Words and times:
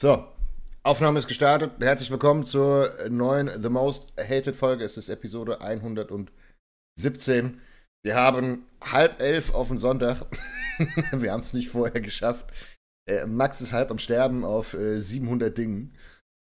So, 0.00 0.24
Aufnahme 0.84 1.18
ist 1.18 1.26
gestartet. 1.26 1.72
Herzlich 1.80 2.12
willkommen 2.12 2.44
zur 2.44 2.88
neuen 3.10 3.50
The 3.60 3.68
Most 3.68 4.12
Hated 4.16 4.54
Folge. 4.54 4.84
Es 4.84 4.96
ist 4.96 5.08
Episode 5.08 5.60
117. 5.60 7.60
Wir 8.04 8.14
haben 8.14 8.64
halb 8.80 9.18
elf 9.18 9.52
auf 9.52 9.66
den 9.66 9.78
Sonntag. 9.78 10.24
Wir 11.10 11.32
haben 11.32 11.40
es 11.40 11.52
nicht 11.52 11.70
vorher 11.70 12.00
geschafft. 12.00 12.46
Äh, 13.10 13.26
Max 13.26 13.60
ist 13.60 13.72
halb 13.72 13.90
am 13.90 13.98
Sterben 13.98 14.44
auf 14.44 14.74
äh, 14.74 15.00
700 15.00 15.58
Dingen. 15.58 15.92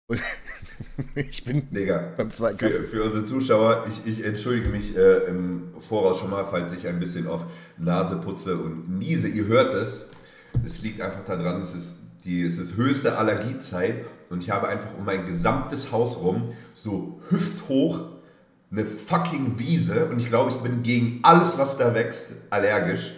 Und 0.07 0.21
ich 1.15 1.43
bin 1.43 1.67
Digga, 1.71 2.13
beim 2.15 2.29
zweiten 2.29 2.59
für, 2.59 2.85
für 2.85 3.05
unsere 3.05 3.25
Zuschauer, 3.25 3.87
ich, 3.89 4.05
ich 4.05 4.23
entschuldige 4.23 4.69
mich 4.69 4.95
äh, 4.95 5.29
im 5.29 5.73
Voraus 5.81 6.19
schon 6.19 6.29
mal, 6.29 6.45
falls 6.45 6.71
ich 6.73 6.87
ein 6.87 6.99
bisschen 6.99 7.25
auf 7.25 7.47
Nase 7.79 8.17
putze 8.17 8.55
und 8.55 8.99
niese. 8.99 9.27
Ihr 9.27 9.47
hört 9.47 9.73
es. 9.73 10.05
Es 10.63 10.83
liegt 10.83 11.01
einfach 11.01 11.25
daran, 11.25 11.63
es 11.63 11.73
ist 11.73 11.96
die 12.27 12.41
ist 12.41 12.75
höchste 12.75 13.17
Allergiezeit 13.17 14.03
und 14.29 14.43
ich 14.43 14.49
habe 14.49 14.67
einfach 14.67 14.89
um 14.97 15.05
mein 15.05 15.25
gesamtes 15.25 15.93
Haus 15.93 16.17
rum 16.17 16.49
so 16.73 17.21
hüfthoch 17.29 18.01
eine 18.69 18.83
fucking 18.83 19.57
Wiese 19.57 20.07
und 20.07 20.19
ich 20.19 20.27
glaube, 20.27 20.51
ich 20.51 20.57
bin 20.57 20.83
gegen 20.83 21.21
alles, 21.23 21.57
was 21.57 21.77
da 21.77 21.93
wächst, 21.93 22.25
allergisch. 22.49 23.13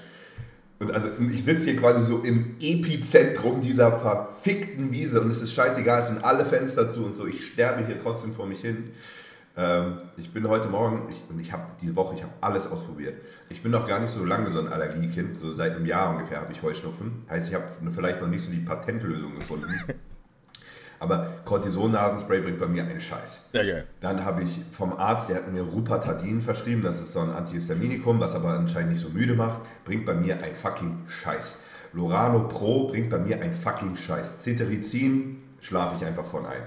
Und 0.78 0.92
also 0.92 1.10
ich 1.34 1.44
sitze 1.44 1.72
hier 1.72 1.78
quasi 1.78 2.06
so 2.06 2.20
im 2.20 2.56
Epizentrum 2.62 3.60
dieser 3.62 4.00
verfickten 4.00 4.92
Wiese 4.92 5.20
und 5.22 5.32
es 5.32 5.42
ist 5.42 5.54
scheißegal, 5.54 6.02
es 6.02 6.08
sind 6.08 6.24
alle 6.24 6.46
Fenster 6.46 6.92
zu 6.92 7.04
und 7.04 7.16
so. 7.16 7.26
Ich 7.26 7.48
sterbe 7.48 7.86
hier 7.88 8.02
trotzdem 8.02 8.34
vor 8.34 8.46
mich 8.46 8.62
hin. 8.62 8.92
Ähm, 9.58 9.98
ich 10.18 10.32
bin 10.32 10.48
heute 10.48 10.68
Morgen, 10.70 11.10
ich, 11.10 11.24
und 11.30 11.40
ich 11.40 11.52
habe 11.52 11.64
diese 11.82 11.96
Woche, 11.96 12.16
ich 12.16 12.24
habe 12.24 12.34
alles 12.42 12.68
ausprobiert. 12.68 13.22
Ich 13.50 13.64
bin 13.64 13.72
noch 13.72 13.88
gar 13.88 14.00
nicht 14.00 14.12
so 14.12 14.24
lange 14.24 14.50
so 14.52 14.60
ein 14.60 14.68
Allergiekind, 14.68 15.38
so 15.38 15.54
seit 15.54 15.76
einem 15.76 15.86
Jahr 15.86 16.12
ungefähr 16.12 16.42
habe 16.42 16.52
ich 16.52 16.62
Heuschnupfen. 16.62 17.24
Heißt, 17.30 17.50
ich 17.50 17.56
habe 17.56 17.66
vielleicht 17.92 18.22
noch 18.22 18.28
nicht 18.28 18.44
so 18.44 18.52
die 18.52 18.60
Patentlösung 18.60 19.36
gefunden. 19.36 19.68
Aber 21.00 21.36
Cortison-Nasenspray 21.46 22.42
bringt 22.42 22.60
bei 22.60 22.68
mir 22.68 22.84
einen 22.84 23.00
Scheiß. 23.00 23.40
Ja, 23.54 23.64
geil. 23.64 23.88
Dann 24.02 24.26
habe 24.26 24.44
ich 24.44 24.60
vom 24.72 24.92
Arzt, 24.94 25.30
der 25.30 25.38
hat 25.38 25.52
mir 25.52 25.62
Rupatadin 25.62 26.42
verschrieben, 26.42 26.84
das 26.84 27.00
ist 27.00 27.14
so 27.14 27.20
ein 27.20 27.30
Antihistaminikum, 27.30 28.20
was 28.20 28.36
aber 28.36 28.50
anscheinend 28.50 28.92
nicht 28.92 29.02
so 29.02 29.10
müde 29.10 29.34
macht, 29.34 29.62
bringt 29.86 30.06
bei 30.06 30.14
mir 30.14 30.44
ein 30.44 30.54
fucking 30.56 31.06
Scheiß. 31.08 31.56
Lorano 31.94 32.48
Pro 32.48 32.88
bringt 32.88 33.10
bei 33.10 33.18
mir 33.18 33.42
ein 33.42 33.54
fucking 33.54 33.96
Scheiß. 33.96 34.40
Cetirizin 34.40 35.42
schlafe 35.62 35.96
ich 35.98 36.06
einfach 36.06 36.26
von 36.26 36.46
ein. 36.46 36.62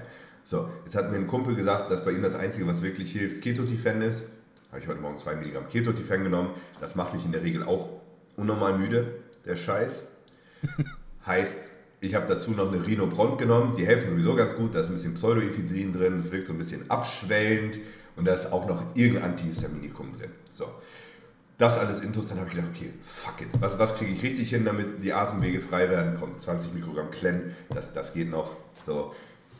So, 0.45 0.69
jetzt 0.83 0.95
hat 0.95 1.09
mir 1.09 1.17
ein 1.17 1.27
Kumpel 1.27 1.55
gesagt, 1.55 1.89
dass 1.89 2.03
bei 2.03 2.11
ihm 2.11 2.21
das 2.21 2.35
Einzige, 2.35 2.67
was 2.67 2.81
wirklich 2.81 3.11
hilft, 3.11 3.41
Ketotifen 3.41 4.01
ist. 4.01 4.23
Habe 4.71 4.81
ich 4.81 4.87
heute 4.87 4.99
Morgen 4.99 5.17
2 5.17 5.35
Milligramm 5.35 5.69
Ketotifen 5.69 6.23
genommen. 6.23 6.49
Das 6.81 6.95
macht 6.95 7.13
mich 7.13 7.23
in 7.23 7.31
der 7.31 7.43
Regel 7.43 7.63
auch 7.63 7.89
unnormal 8.35 8.77
müde, 8.77 9.19
der 9.45 9.55
Scheiß. 9.55 10.01
heißt, 11.25 11.57
ich 12.01 12.15
habe 12.15 12.27
dazu 12.27 12.51
noch 12.51 12.73
eine 12.73 12.85
Rhinopront 12.85 13.37
genommen. 13.37 13.75
Die 13.77 13.85
helfen 13.85 14.09
sowieso 14.09 14.35
ganz 14.35 14.55
gut. 14.55 14.75
Da 14.75 14.81
ist 14.81 14.87
ein 14.87 14.93
bisschen 14.93 15.13
Pseudoephedrin 15.13 15.93
drin. 15.93 16.17
Es 16.17 16.31
wirkt 16.31 16.47
so 16.47 16.53
ein 16.53 16.57
bisschen 16.57 16.89
abschwellend. 16.89 17.79
Und 18.17 18.25
da 18.25 18.33
ist 18.33 18.51
auch 18.51 18.67
noch 18.67 18.83
irgendein 18.95 19.31
Antihistaminikum 19.31 20.17
drin. 20.17 20.31
So. 20.49 20.67
Das 21.57 21.77
alles 21.77 22.01
Intus, 22.01 22.27
dann 22.27 22.39
habe 22.39 22.49
ich 22.49 22.55
gedacht, 22.55 22.71
okay, 22.75 22.91
fuck 23.01 23.39
it. 23.39 23.47
Was, 23.59 23.79
was 23.79 23.95
kriege 23.95 24.11
ich 24.11 24.23
richtig 24.23 24.49
hin, 24.49 24.65
damit 24.65 25.01
die 25.03 25.13
Atemwege 25.13 25.61
frei 25.61 25.89
werden? 25.89 26.17
Komm, 26.19 26.37
20 26.39 26.73
Mikrogramm 26.73 27.11
Klenn, 27.11 27.55
das, 27.69 27.93
das 27.93 28.13
geht 28.13 28.29
noch. 28.29 28.51
So, 28.85 29.13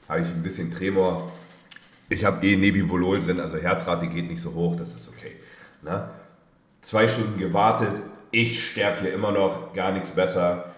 habe 0.07 0.21
ich 0.21 0.27
ein 0.27 0.43
bisschen 0.43 0.71
Tremor. 0.71 1.31
Ich 2.09 2.25
habe 2.25 2.45
eh 2.45 2.55
Nebivolol 2.55 3.21
drin, 3.21 3.39
also 3.39 3.57
Herzrate 3.57 4.07
geht 4.07 4.29
nicht 4.29 4.41
so 4.41 4.53
hoch, 4.53 4.75
das 4.75 4.93
ist 4.93 5.09
okay. 5.09 5.35
Na? 5.81 6.11
Zwei 6.81 7.07
Stunden 7.07 7.39
gewartet, 7.39 7.93
ich 8.31 8.71
sterbe 8.71 9.01
hier 9.01 9.13
immer 9.13 9.31
noch, 9.31 9.73
gar 9.73 9.91
nichts 9.91 10.11
besser. 10.11 10.73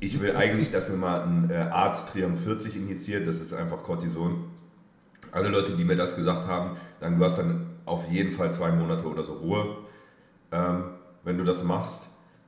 Ich 0.00 0.20
will 0.20 0.34
eigentlich, 0.34 0.70
dass 0.70 0.88
mir 0.88 0.96
mal 0.96 1.22
ein 1.22 1.50
äh, 1.50 1.54
Arzt 1.54 2.08
Trium 2.08 2.36
40 2.36 2.76
injiziert, 2.76 3.28
das 3.28 3.40
ist 3.40 3.52
einfach 3.52 3.82
Cortison. 3.82 4.44
Alle 5.30 5.48
Leute, 5.48 5.76
die 5.76 5.84
mir 5.84 5.96
das 5.96 6.16
gesagt 6.16 6.46
haben, 6.46 6.76
sagen, 7.00 7.18
du 7.18 7.24
hast 7.24 7.38
dann 7.38 7.66
auf 7.84 8.10
jeden 8.10 8.32
Fall 8.32 8.52
zwei 8.52 8.70
Monate 8.70 9.04
oder 9.06 9.24
so 9.24 9.34
Ruhe, 9.34 9.76
ähm, 10.50 10.84
wenn 11.24 11.38
du 11.38 11.44
das 11.44 11.62
machst. 11.62 12.00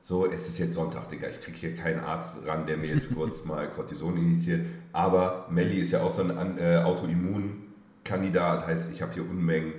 So, 0.07 0.27
es 0.27 0.47
ist 0.47 0.59
jetzt 0.59 0.75
Sonntag, 0.75 1.09
Digga. 1.09 1.27
Ich 1.29 1.41
kriege 1.41 1.57
hier 1.57 1.75
keinen 1.75 1.99
Arzt 1.99 2.35
ran, 2.45 2.67
der 2.67 2.77
mir 2.77 2.93
jetzt 2.93 3.11
kurz 3.15 3.43
mal 3.45 3.67
Cortison 3.71 4.15
initiiert. 4.15 4.61
Aber 4.93 5.47
Melli 5.49 5.79
ist 5.81 5.93
ja 5.93 6.03
auch 6.03 6.13
so 6.13 6.21
ein 6.21 6.59
äh, 6.59 6.77
Autoimmunkandidat. 6.83 8.67
Heißt, 8.67 8.89
ich 8.93 9.01
habe 9.01 9.13
hier 9.15 9.23
Unmengen 9.27 9.73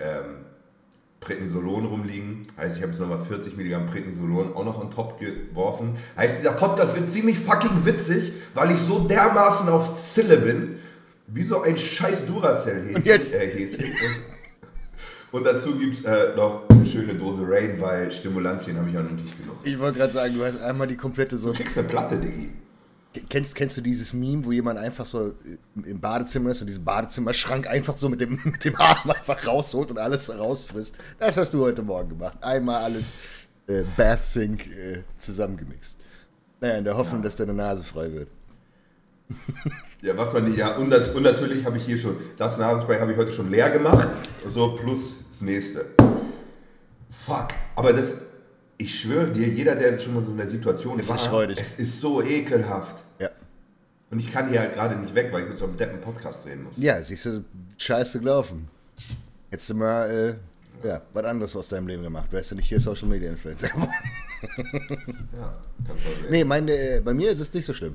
ähm, 0.00 0.38
Prednisolon 1.20 1.86
rumliegen. 1.86 2.48
Heißt, 2.56 2.74
ich 2.76 2.82
habe 2.82 2.90
jetzt 2.90 3.00
nochmal 3.00 3.20
40 3.20 3.56
Milligramm 3.56 3.86
Prednisolon 3.86 4.52
auch 4.52 4.64
noch 4.64 4.80
on 4.80 4.90
top 4.90 5.20
geworfen. 5.20 5.96
Heißt, 6.16 6.38
dieser 6.40 6.54
Podcast 6.54 6.96
wird 6.96 7.08
ziemlich 7.08 7.38
fucking 7.38 7.86
witzig, 7.86 8.32
weil 8.54 8.72
ich 8.72 8.80
so 8.80 9.06
dermaßen 9.06 9.68
auf 9.68 9.94
Zille 9.94 10.38
bin. 10.38 10.78
Wie 11.28 11.44
so 11.44 11.62
ein 11.62 11.78
scheiß 11.78 12.26
Duracell-Häschen. 12.26 12.96
Und 12.96 13.06
jetzt- 13.06 13.32
Äh, 13.32 13.46
Häschen. 13.46 13.84
Und, 13.84 15.38
und 15.38 15.44
dazu 15.46 15.76
gibt 15.78 15.94
es 15.94 16.04
äh, 16.04 16.34
noch 16.34 16.62
eine 16.82 16.90
schöne 16.90 17.14
Dose 17.14 17.42
Rain, 17.46 17.80
weil 17.80 18.10
Stimulantien 18.10 18.76
habe 18.76 18.90
ich 18.90 18.98
auch 18.98 19.02
noch 19.02 19.10
nicht 19.12 19.38
genug. 19.38 19.56
Ich 19.64 19.78
wollte 19.78 19.98
gerade 19.98 20.12
sagen, 20.12 20.34
du 20.34 20.44
hast 20.44 20.60
einmal 20.60 20.86
die 20.86 20.96
komplette 20.96 21.36
so. 21.36 21.52
Du 21.52 21.58
kriegst 21.58 21.78
eine 21.78 21.88
Platte, 21.88 22.18
Diggi. 22.18 22.50
Kennst, 23.28 23.54
kennst 23.54 23.76
du 23.76 23.82
dieses 23.82 24.14
Meme, 24.14 24.44
wo 24.44 24.52
jemand 24.52 24.78
einfach 24.78 25.04
so 25.04 25.34
im 25.84 26.00
Badezimmer 26.00 26.50
ist 26.50 26.62
und 26.62 26.66
diesen 26.66 26.84
Badezimmerschrank 26.84 27.68
einfach 27.68 27.96
so 27.96 28.08
mit 28.08 28.22
dem, 28.22 28.40
mit 28.44 28.64
dem 28.64 28.74
Arm 28.76 29.10
einfach 29.10 29.46
rausholt 29.46 29.90
und 29.90 29.98
alles 29.98 30.36
rausfrisst? 30.36 30.96
Das 31.18 31.36
hast 31.36 31.52
du 31.52 31.62
heute 31.62 31.82
Morgen 31.82 32.08
gemacht. 32.08 32.38
Einmal 32.42 32.82
alles 32.82 33.12
äh, 33.66 33.82
Bath 33.96 34.24
Sink 34.24 34.66
äh, 34.66 35.02
zusammengemixt. 35.18 35.98
Naja, 36.60 36.76
in 36.76 36.84
der 36.84 36.96
Hoffnung, 36.96 37.22
dass 37.22 37.36
deine 37.36 37.54
Nase 37.54 37.84
frei 37.84 38.12
wird. 38.12 38.28
Ja, 40.02 40.16
was 40.16 40.32
man, 40.32 40.54
ja, 40.56 40.76
und, 40.76 40.92
und 40.92 41.22
natürlich 41.22 41.64
habe 41.64 41.78
ich 41.78 41.84
hier 41.84 41.96
schon, 41.96 42.16
das 42.36 42.58
Nasenspray 42.58 42.98
habe 42.98 43.12
ich 43.12 43.18
heute 43.18 43.32
schon 43.32 43.50
leer 43.50 43.70
gemacht, 43.70 44.08
so 44.48 44.74
plus 44.74 45.14
das 45.30 45.40
nächste. 45.42 45.86
Fuck, 47.12 47.48
aber 47.76 47.92
das, 47.92 48.14
ich 48.78 49.00
schwöre 49.00 49.30
dir, 49.30 49.46
jeder, 49.46 49.74
der 49.76 49.98
schon 49.98 50.14
mal 50.14 50.20
in 50.20 50.26
so 50.26 50.32
einer 50.32 50.48
Situation 50.48 50.98
Es 50.98 51.08
war, 51.08 51.16
ist 51.16 51.30
räudig. 51.30 51.60
es 51.60 51.78
ist 51.78 52.00
so 52.00 52.22
ekelhaft. 52.22 53.02
Ja. 53.20 53.28
Und 54.10 54.18
ich 54.18 54.30
kann 54.30 54.48
hier 54.48 54.60
halt 54.60 54.74
gerade 54.74 54.96
nicht 54.96 55.14
weg, 55.14 55.28
weil 55.30 55.42
ich 55.42 55.48
mit 55.50 55.56
so 55.56 55.64
einem 55.66 55.76
deppen 55.76 56.00
Podcast 56.00 56.44
drehen 56.44 56.64
muss. 56.64 56.74
Ja, 56.78 57.02
siehst 57.02 57.26
du, 57.26 57.44
scheiße 57.78 58.18
gelaufen. 58.20 58.68
Hättest 59.50 59.70
du 59.70 59.74
mal, 59.74 60.38
äh, 60.82 60.86
ja, 60.88 61.02
was 61.12 61.24
anderes 61.24 61.54
aus 61.54 61.68
deinem 61.68 61.86
Leben 61.86 62.02
gemacht. 62.02 62.32
Wärst 62.32 62.50
du 62.50 62.56
nicht 62.56 62.68
hier 62.68 62.80
Social 62.80 63.08
Media 63.08 63.30
Influencer 63.30 63.68
geworden. 63.68 63.92
Ja. 65.38 65.54
Nee, 66.30 66.44
meine, 66.44 66.72
äh, 66.72 67.00
bei 67.00 67.14
mir 67.14 67.30
ist 67.30 67.38
es 67.38 67.52
nicht 67.54 67.64
so 67.64 67.72
schlimm. 67.72 67.94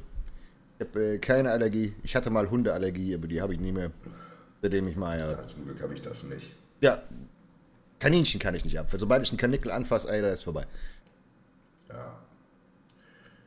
Ich 0.79 0.87
habe 0.87 1.15
äh, 1.15 1.17
keine 1.17 1.51
Allergie. 1.51 1.93
Ich 2.03 2.15
hatte 2.15 2.29
mal 2.29 2.49
Hundeallergie, 2.49 3.13
aber 3.15 3.27
die 3.27 3.41
habe 3.41 3.53
ich 3.53 3.59
nie 3.59 3.73
mehr, 3.73 3.91
seitdem 4.61 4.87
ich 4.87 4.95
mal 4.95 5.19
Ja, 5.19 5.31
ja. 5.31 5.45
zum 5.45 5.65
Glück 5.65 5.81
habe 5.81 5.93
ich 5.93 6.01
das 6.01 6.23
nicht. 6.23 6.53
Ja, 6.79 7.01
Kaninchen 7.99 8.39
kann 8.39 8.53
ich 8.55 8.63
nicht 8.65 8.77
ab. 8.79 8.87
Sobald 8.95 9.23
ich 9.23 9.29
einen 9.29 9.37
Kanickel 9.37 9.71
anfasse, 9.71 10.11
ey, 10.11 10.21
da 10.21 10.29
ist 10.29 10.43
vorbei. 10.43 10.65
Ja. 11.89 12.19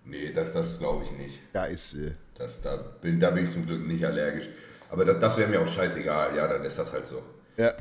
Nee, 0.05 0.33
das, 0.33 0.53
das 0.53 0.79
glaube 0.79 1.05
ich 1.05 1.11
nicht. 1.13 1.39
Da 1.53 1.67
ist, 1.67 1.95
äh, 1.95 2.13
Das, 2.37 2.61
da, 2.63 2.77
bin, 2.77 3.21
da 3.21 3.31
bin 3.31 3.45
ich 3.45 3.53
zum 3.53 3.67
Glück 3.67 3.87
nicht 3.87 4.05
allergisch. 4.05 4.49
Aber 4.91 5.05
das, 5.05 5.21
das 5.21 5.39
wäre 5.39 5.49
mir 5.49 5.61
auch 5.61 5.69
scheißegal. 5.69 6.37
Ja, 6.37 6.49
dann 6.49 6.65
ist 6.65 6.79
das 6.79 6.93
halt 6.93 7.07
so. 7.07 7.23
ja. 7.57 7.73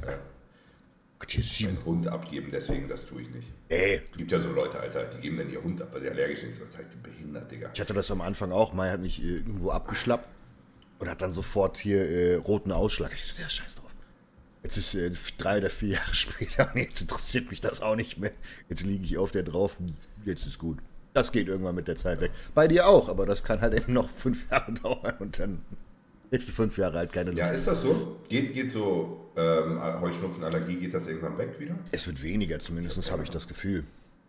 Gott, 1.17 1.31
hier 1.31 1.41
ist. 1.41 1.59
Einen 1.61 1.83
Hund 1.83 2.07
abgeben, 2.07 2.49
deswegen, 2.51 2.87
das 2.87 3.05
tue 3.05 3.23
ich 3.23 3.29
nicht. 3.29 3.47
Ey, 3.67 4.01
Es 4.05 4.15
gibt 4.15 4.31
ja 4.31 4.39
so 4.39 4.49
Leute, 4.51 4.79
Alter, 4.79 5.03
die 5.05 5.17
geben 5.19 5.37
dann 5.37 5.51
ihr 5.51 5.61
Hund 5.61 5.81
ab, 5.81 5.89
weil 5.91 6.01
sie 6.01 6.09
allergisch 6.09 6.39
sind. 6.41 6.51
Das 6.51 6.69
ist 6.69 6.77
halt 6.77 7.03
behindert, 7.03 7.51
Digga. 7.51 7.71
ich 7.73 7.81
hatte 7.81 7.93
das 7.93 8.09
am 8.09 8.21
Anfang 8.21 8.53
auch. 8.53 8.71
Mai 8.73 8.89
hat 8.89 9.01
mich 9.01 9.21
äh, 9.21 9.25
irgendwo 9.37 9.71
abgeschlappt 9.71 10.29
und 10.99 11.09
hat 11.09 11.21
dann 11.21 11.33
sofort 11.33 11.75
hier 11.77 12.07
äh, 12.09 12.35
roten 12.35 12.71
Ausschlag. 12.71 13.11
Ich 13.13 13.25
so, 13.25 13.35
der 13.37 13.49
scheiß 13.49 13.75
drauf. 13.75 13.88
Jetzt 14.63 14.77
ist 14.77 14.95
äh, 14.95 15.11
drei 15.37 15.59
oder 15.59 15.69
vier 15.69 15.95
Jahre 15.95 16.13
später 16.13 16.69
und 16.73 16.81
jetzt 16.81 17.01
interessiert 17.01 17.49
mich 17.49 17.61
das 17.61 17.81
auch 17.81 17.95
nicht 17.95 18.17
mehr. 18.17 18.31
Jetzt 18.69 18.85
liege 18.85 19.05
ich 19.05 19.17
auf 19.17 19.31
der 19.31 19.43
drauf 19.43 19.79
und 19.79 19.95
jetzt 20.25 20.45
ist 20.45 20.59
gut. 20.59 20.79
Das 21.13 21.31
geht 21.31 21.47
irgendwann 21.47 21.75
mit 21.75 21.87
der 21.87 21.95
Zeit 21.95 22.21
weg. 22.21 22.31
Bei 22.53 22.67
dir 22.67 22.87
auch, 22.87 23.09
aber 23.09 23.25
das 23.25 23.43
kann 23.43 23.61
halt 23.61 23.73
eben 23.77 23.93
noch 23.93 24.09
fünf 24.09 24.49
Jahre 24.49 24.71
dauern 24.83 25.13
und 25.19 25.39
dann 25.39 25.59
nächste 26.31 26.51
fünf 26.51 26.77
Jahre 26.77 26.97
halt 26.97 27.11
keine 27.11 27.31
Luft. 27.31 27.39
Ja, 27.39 27.49
ist 27.49 27.67
das 27.67 27.81
so? 27.81 28.19
Geht, 28.27 28.53
geht 28.53 28.71
so 28.71 29.31
ähm, 29.35 29.81
Heuschnupfenallergie, 30.01 30.75
geht 30.75 30.93
das 30.93 31.07
irgendwann 31.07 31.37
weg 31.37 31.59
wieder? 31.59 31.75
Es 31.91 32.05
wird 32.05 32.21
weniger, 32.21 32.59
zumindest 32.59 33.11
habe 33.11 33.23
ich 33.23 33.29
das 33.29 33.47
Gefühl. 33.47 33.83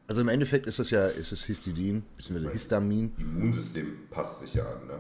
Also 0.06 0.22
im 0.22 0.28
Endeffekt 0.28 0.66
ist 0.66 0.80
es 0.80 0.90
ja, 0.90 1.06
ist 1.06 1.30
es 1.30 1.44
Histidin, 1.44 2.02
beziehungsweise 2.16 2.50
Histamin. 2.50 3.12
Immunsystem 3.16 4.08
passt 4.10 4.40
sich 4.40 4.54
ja 4.54 4.64
an, 4.64 4.86
ne? 4.88 4.94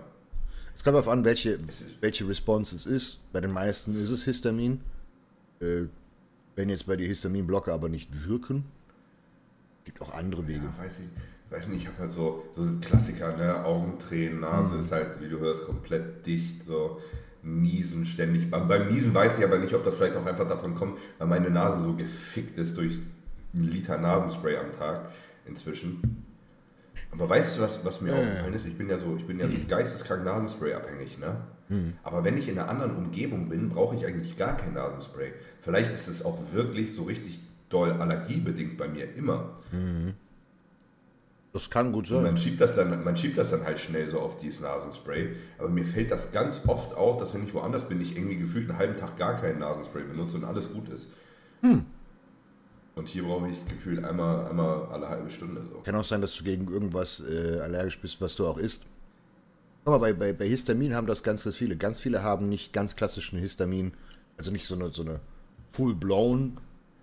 Es 0.74 0.84
kommt 0.84 0.94
darauf 0.94 1.08
an, 1.08 1.24
welche, 1.24 1.58
welche 2.00 2.28
Response 2.28 2.76
es 2.76 2.86
ist. 2.86 3.20
Bei 3.32 3.40
den 3.40 3.52
meisten 3.52 4.00
ist 4.00 4.10
es 4.10 4.24
Histamin. 4.24 4.80
Äh, 5.60 5.86
wenn 6.56 6.68
jetzt 6.70 6.86
bei 6.86 6.96
dir 6.96 7.06
Histaminblocker 7.06 7.72
aber 7.72 7.88
nicht 7.88 8.26
wirken, 8.26 8.64
gibt 9.84 10.00
auch 10.00 10.12
andere 10.12 10.46
Wege. 10.46 10.64
Ja, 10.64 10.84
weiß 10.84 11.00
ich, 11.00 11.52
weiß 11.52 11.68
nicht, 11.68 11.82
ich 11.82 11.86
habe 11.86 11.98
halt 11.98 12.10
so, 12.10 12.44
so 12.52 12.62
Klassiker, 12.80 13.36
ne? 13.36 13.64
Augentränen, 13.64 14.40
Nase 14.40 14.74
Mhm. 14.74 14.80
ist 14.80 14.92
halt, 14.92 15.20
wie 15.20 15.28
du 15.28 15.38
hörst, 15.38 15.64
komplett 15.64 16.26
dicht, 16.26 16.64
so 16.64 17.00
Niesen 17.42 18.04
ständig. 18.04 18.50
Beim, 18.50 18.68
beim 18.68 18.88
Niesen 18.88 19.14
weiß 19.14 19.38
ich 19.38 19.44
aber 19.44 19.58
nicht, 19.58 19.74
ob 19.74 19.84
das 19.84 19.96
vielleicht 19.96 20.16
auch 20.16 20.26
einfach 20.26 20.48
davon 20.48 20.74
kommt, 20.74 20.98
weil 21.18 21.26
meine 21.28 21.50
Nase 21.50 21.82
so 21.82 21.94
gefickt 21.94 22.58
ist 22.58 22.76
durch 22.76 22.98
einen 23.54 23.64
Liter 23.64 23.96
Nasenspray 23.98 24.56
am 24.56 24.72
Tag 24.72 25.10
inzwischen. 25.46 26.24
Aber 27.12 27.28
weißt 27.28 27.56
du, 27.56 27.62
was, 27.62 27.84
was 27.84 28.00
mir 28.00 28.14
aufgefallen 28.14 28.54
ist? 28.54 28.66
Ich 28.66 28.76
bin 28.78 28.88
ja 28.88 28.98
so, 28.98 29.16
ich 29.16 29.26
bin 29.26 29.38
ja 29.40 29.46
so 29.48 29.54
geisteskrank 29.68 30.24
Nasenspray 30.24 30.74
abhängig, 30.74 31.18
ne? 31.18 31.36
Aber 32.02 32.24
wenn 32.24 32.36
ich 32.36 32.48
in 32.48 32.58
einer 32.58 32.68
anderen 32.68 32.96
Umgebung 32.96 33.48
bin, 33.48 33.68
brauche 33.68 33.94
ich 33.94 34.04
eigentlich 34.04 34.36
gar 34.36 34.56
kein 34.56 34.74
Nasenspray. 34.74 35.32
Vielleicht 35.60 35.92
ist 35.94 36.08
es 36.08 36.24
auch 36.24 36.52
wirklich 36.52 36.94
so 36.94 37.04
richtig 37.04 37.40
doll 37.68 37.92
allergiebedingt 37.92 38.76
bei 38.76 38.88
mir 38.88 39.14
immer. 39.14 39.50
Das 41.52 41.70
kann 41.70 41.92
gut 41.92 42.10
Und 42.10 42.16
sein. 42.16 42.22
man 42.24 42.38
schiebt 42.38 42.60
das 42.60 42.74
dann, 42.74 43.04
man 43.04 43.16
schiebt 43.16 43.38
das 43.38 43.50
dann 43.50 43.64
halt 43.64 43.78
schnell 43.78 44.08
so 44.10 44.18
auf 44.20 44.36
dieses 44.36 44.60
Nasenspray. 44.60 45.30
Aber 45.58 45.68
mir 45.68 45.84
fällt 45.84 46.10
das 46.10 46.32
ganz 46.32 46.60
oft 46.66 46.94
auf, 46.96 47.18
dass 47.18 47.34
wenn 47.34 47.44
ich 47.44 47.54
woanders 47.54 47.88
bin, 47.88 48.00
ich 48.00 48.16
irgendwie 48.16 48.36
gefühlt 48.36 48.68
einen 48.68 48.78
halben 48.78 48.96
Tag 48.96 49.16
gar 49.16 49.40
keinen 49.40 49.60
Nasenspray 49.60 50.02
benutze 50.02 50.36
und 50.36 50.44
alles 50.44 50.72
gut 50.72 50.88
ist. 50.88 51.06
Und 53.00 53.08
hier 53.08 53.22
brauche 53.22 53.48
ich 53.48 53.64
gefühlt 53.66 54.04
einmal, 54.04 54.46
einmal 54.46 54.84
alle 54.92 55.08
halbe 55.08 55.30
Stunde 55.30 55.62
so. 55.62 55.78
Kann 55.78 55.94
auch 55.94 56.04
sein, 56.04 56.20
dass 56.20 56.34
du 56.34 56.44
gegen 56.44 56.70
irgendwas 56.70 57.20
äh, 57.20 57.58
allergisch 57.62 57.98
bist, 57.98 58.20
was 58.20 58.34
du 58.36 58.46
auch 58.46 58.58
isst. 58.58 58.84
Mal, 59.86 59.96
bei, 59.96 60.12
bei, 60.12 60.34
bei 60.34 60.46
Histamin 60.46 60.94
haben 60.94 61.06
das 61.06 61.22
ganz, 61.22 61.42
ganz 61.44 61.56
viele. 61.56 61.76
Ganz 61.78 61.98
viele 61.98 62.22
haben 62.22 62.50
nicht 62.50 62.74
ganz 62.74 62.96
klassischen 62.96 63.38
Histamin, 63.38 63.94
also 64.36 64.50
nicht 64.50 64.66
so 64.66 64.74
eine, 64.74 64.92
so 64.92 65.00
eine 65.00 65.20
full-blown 65.72 66.58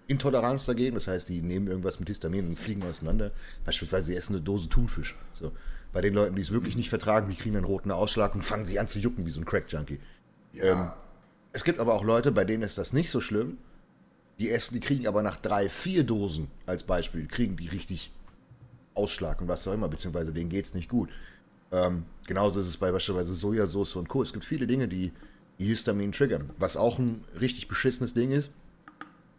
Intoleranz 0.06 0.68
dagegen. 0.68 0.94
Das 0.94 1.08
heißt, 1.08 1.30
die 1.30 1.42
nehmen 1.42 1.68
irgendwas 1.68 2.00
mit 2.00 2.10
Histamin 2.10 2.46
und 2.48 2.60
fliegen 2.60 2.84
auseinander. 2.84 3.32
Beispielsweise, 3.66 4.06
sie 4.06 4.16
essen 4.16 4.36
eine 4.36 4.44
Dose 4.44 4.70
Thunfisch. 4.70 5.16
So. 5.34 5.52
Bei 5.94 6.02
den 6.02 6.14
Leuten, 6.14 6.36
die 6.36 6.44
es 6.44 6.52
wirklich 6.52 6.76
nicht 6.76 6.90
vertragen, 6.90 7.28
die 7.28 7.36
kriegen 7.36 7.56
einen 7.56 7.66
roten 7.66 7.90
Ausschlag 7.90 8.36
und 8.36 8.44
fangen 8.44 8.66
sich 8.66 8.80
an 8.80 8.88
zu 8.88 9.00
jucken 9.00 9.26
wie 9.26 9.32
so 9.32 9.40
ein 9.42 9.46
Crack-Junkie. 9.46 10.00
Ja, 10.54 10.64
Ähm, 10.64 10.92
Es 11.54 11.64
gibt 11.64 11.80
aber 11.80 11.96
auch 11.96 12.04
Leute, 12.04 12.32
bei 12.32 12.46
denen 12.46 12.62
ist 12.62 12.78
das 12.78 12.94
nicht 12.94 13.10
so 13.10 13.20
schlimm. 13.20 13.58
Die 14.40 14.50
essen, 14.52 14.76
die 14.76 14.80
kriegen 14.80 15.08
aber 15.08 15.24
nach 15.24 15.40
drei, 15.40 15.70
vier 15.70 16.04
Dosen 16.04 16.48
als 16.66 16.84
Beispiel, 16.84 17.28
kriegen 17.28 17.58
die 17.58 17.68
richtig 17.68 18.12
Ausschlag 18.94 19.42
und 19.42 19.48
was 19.48 19.68
auch 19.68 19.74
immer, 19.74 19.90
beziehungsweise 19.90 20.34
denen 20.34 20.50
geht 20.50 20.66
es 20.66 20.74
nicht 20.74 20.90
gut. 20.90 21.10
Ähm, 21.72 22.06
genauso 22.28 22.60
ist 22.60 22.68
es 22.68 22.78
bei 22.78 22.92
beispielsweise 22.92 23.34
Sojasauce 23.34 23.96
und 23.96 24.10
Co. 24.10 24.22
Es 24.22 24.34
gibt 24.34 24.46
viele 24.46 24.68
Dinge, 24.68 24.88
die, 24.88 25.12
Histamin 25.60 26.12
triggern. 26.12 26.52
Was 26.60 26.78
auch 26.78 27.00
ein 27.00 27.24
richtig 27.40 27.68
beschissenes 27.68 28.14
Ding 28.14 28.32
ist, 28.32 28.52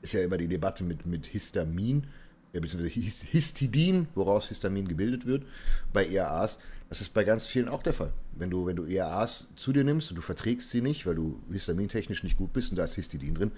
ist 0.03 0.13
ja 0.13 0.23
immer 0.23 0.37
die 0.37 0.49
Debatte 0.49 0.85
mit, 0.85 1.07
mit 1.07 1.27
Histamin, 1.27 2.07
ja, 2.53 2.61
beziehungsweise 2.61 2.93
His- 2.93 3.23
Histidin, 3.23 4.09
woraus 4.15 4.49
Histamin 4.49 4.89
gebildet 4.89 5.27
wird, 5.27 5.45
bei 5.93 6.07
ERAs. 6.07 6.59
Das 6.89 7.01
ist 7.01 7.15
bei 7.15 7.23
ganz 7.23 7.47
vielen 7.47 7.69
auch 7.69 7.83
der 7.83 7.93
Fall. 7.93 8.13
Wenn 8.33 8.51
du, 8.51 8.67
wenn 8.67 8.77
du 8.77 8.85
ERAs 8.85 9.49
zu 9.57 9.73
dir 9.73 9.85
nimmst 9.85 10.11
und 10.11 10.17
du 10.17 10.23
verträgst 10.23 10.71
sie 10.71 10.81
nicht, 10.81 11.07
weil 11.07 11.15
du 11.15 11.41
histamintechnisch 11.53 12.23
nicht 12.23 12.37
gut 12.37 12.53
bist 12.53 12.71
und 12.71 12.77
da 12.77 12.85
ist 12.85 12.95
Histidin 12.95 13.35
drin, 13.35 13.53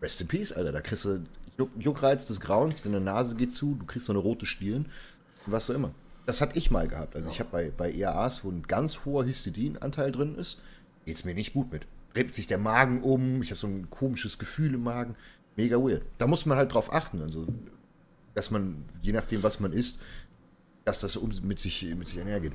rest 0.00 0.20
in 0.20 0.28
peace, 0.28 0.52
Alter. 0.52 0.72
Da 0.72 0.80
kriegst 0.80 1.04
du 1.04 1.24
Juck, 1.58 1.70
Juckreiz 1.78 2.26
des 2.26 2.40
Grauens, 2.40 2.82
deine 2.82 3.00
Nase 3.00 3.36
geht 3.36 3.52
zu, 3.52 3.74
du 3.74 3.86
kriegst 3.86 4.06
so 4.06 4.12
eine 4.12 4.20
rote 4.20 4.46
Stirn, 4.46 4.86
was 5.46 5.70
auch 5.70 5.74
immer. 5.74 5.92
Das 6.26 6.40
hatte 6.40 6.58
ich 6.58 6.70
mal 6.70 6.88
gehabt. 6.88 7.14
Also 7.16 7.30
ich 7.30 7.38
habe 7.40 7.50
bei, 7.50 7.70
bei 7.70 7.92
ERAs, 7.92 8.44
wo 8.44 8.50
ein 8.50 8.62
ganz 8.62 9.04
hoher 9.04 9.24
Histidinanteil 9.24 10.12
drin 10.12 10.34
ist, 10.36 10.60
geht's 11.04 11.24
mir 11.24 11.34
nicht 11.34 11.52
gut 11.52 11.70
mit. 11.72 11.86
Dreht 12.14 12.34
sich 12.34 12.46
der 12.46 12.58
Magen 12.58 13.02
um, 13.02 13.42
ich 13.42 13.50
habe 13.50 13.58
so 13.58 13.66
ein 13.66 13.88
komisches 13.90 14.38
Gefühl 14.38 14.74
im 14.74 14.82
Magen. 14.82 15.14
Mega 15.54 15.76
weird. 15.76 16.02
Da 16.18 16.26
muss 16.26 16.46
man 16.46 16.58
halt 16.58 16.74
drauf 16.74 16.92
achten. 16.92 17.22
Also, 17.22 17.46
dass 18.34 18.50
man, 18.50 18.84
je 19.00 19.12
nachdem, 19.12 19.42
was 19.42 19.60
man 19.60 19.72
isst, 19.72 19.98
dass 20.84 21.00
das 21.00 21.16
um, 21.16 21.30
mit, 21.42 21.60
sich, 21.60 21.82
mit 21.94 22.08
sich 22.08 22.20
einhergeht. 22.20 22.52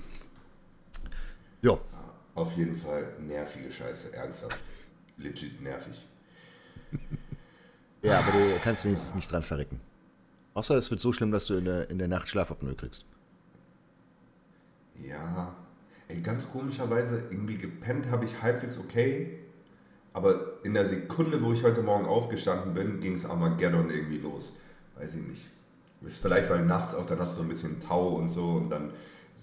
Ja, 1.62 1.80
auf 2.34 2.56
jeden 2.56 2.76
Fall 2.76 3.14
nervige 3.20 3.72
Scheiße, 3.72 4.14
ernsthaft. 4.14 4.58
Legit 5.18 5.62
nervig. 5.62 5.96
ja, 8.02 8.20
aber 8.20 8.32
du 8.32 8.60
kannst 8.64 8.86
wenigstens 8.86 9.16
nicht 9.16 9.32
dran 9.32 9.44
verrecken. 9.44 9.80
Außer 10.54 10.76
es 10.76 10.92
wird 10.92 11.00
so 11.00 11.14
schlimm, 11.14 11.32
dass 11.32 11.46
du 11.46 11.56
in 11.56 11.66
der, 11.66 11.90
in 11.90 11.98
der 11.98 12.08
Nacht 12.08 12.28
Schlafapnoe 12.28 12.76
kriegst. 12.76 13.06
Ja, 15.02 15.56
ey, 16.08 16.20
ganz 16.22 16.48
komischerweise, 16.52 17.24
irgendwie 17.30 17.58
gepennt 17.58 18.10
habe 18.10 18.26
ich 18.26 18.42
halbwegs 18.42 18.78
okay, 18.78 19.40
aber 20.14 20.60
in 20.64 20.74
der 20.74 20.88
Sekunde, 20.88 21.42
wo 21.42 21.54
ich 21.54 21.64
heute 21.64 21.82
Morgen 21.82 22.06
aufgestanden 22.06 22.74
bin, 22.74 23.00
ging 23.00 23.16
es 23.16 23.26
Armageddon 23.26 23.90
irgendwie 23.90 24.18
los. 24.18 24.52
Weiß 24.98 25.14
ich 25.14 25.22
nicht. 25.22 25.42
Ist 26.06 26.22
vielleicht, 26.22 26.50
weil 26.50 26.66
nachts 26.66 26.96
auch 26.96 27.06
dann 27.06 27.20
hast 27.20 27.34
du 27.34 27.38
so 27.38 27.42
ein 27.44 27.50
bisschen 27.50 27.80
Tau 27.80 28.16
und 28.16 28.30
so 28.30 28.54
und 28.54 28.70
dann 28.70 28.92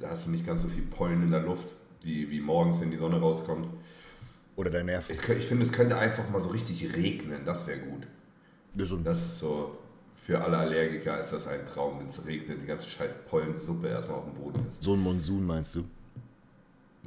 hast 0.02 0.26
du 0.26 0.31
nicht 0.31 0.44
ganz 0.44 0.62
so 0.62 0.69
viel 0.69 0.82
Pollen 0.82 1.22
in 1.22 1.31
der 1.31 1.40
Luft, 1.40 1.69
wie, 2.02 2.28
wie 2.31 2.40
morgens, 2.40 2.81
wenn 2.81 2.90
die 2.90 2.96
Sonne 2.96 3.19
rauskommt. 3.19 3.69
Oder 4.56 4.70
dein 4.70 4.87
Nerv. 4.87 5.08
Ich, 5.08 5.26
ich 5.28 5.46
finde, 5.46 5.64
es 5.64 5.72
könnte 5.72 5.96
einfach 5.96 6.28
mal 6.31 6.43
so 6.43 6.49
richtig 6.49 6.96
regnen, 6.96 7.44
das 7.44 7.66
wäre 7.66 7.78
gut. 7.78 8.06
Gesund. 8.78 9.06
Das 9.06 9.19
ist 9.20 9.38
so, 9.38 9.76
für 10.14 10.40
alle 10.40 10.56
Allergiker 10.58 11.20
ist 11.20 11.32
das 11.32 11.46
ein 11.46 11.66
Traum, 11.66 11.98
wenn 12.00 12.08
es 12.08 12.25
regnet, 12.26 12.60
die 12.62 12.66
ganze 12.66 12.88
scheiß 12.88 13.16
Pollensuppe 13.28 13.88
erstmal 13.88 14.19
auf 14.19 14.25
dem 14.25 14.34
Boden 14.34 14.66
ist. 14.66 14.82
So 14.82 14.94
ein 14.94 15.00
Monsun 15.00 15.46
meinst 15.46 15.75
du? 15.75 15.84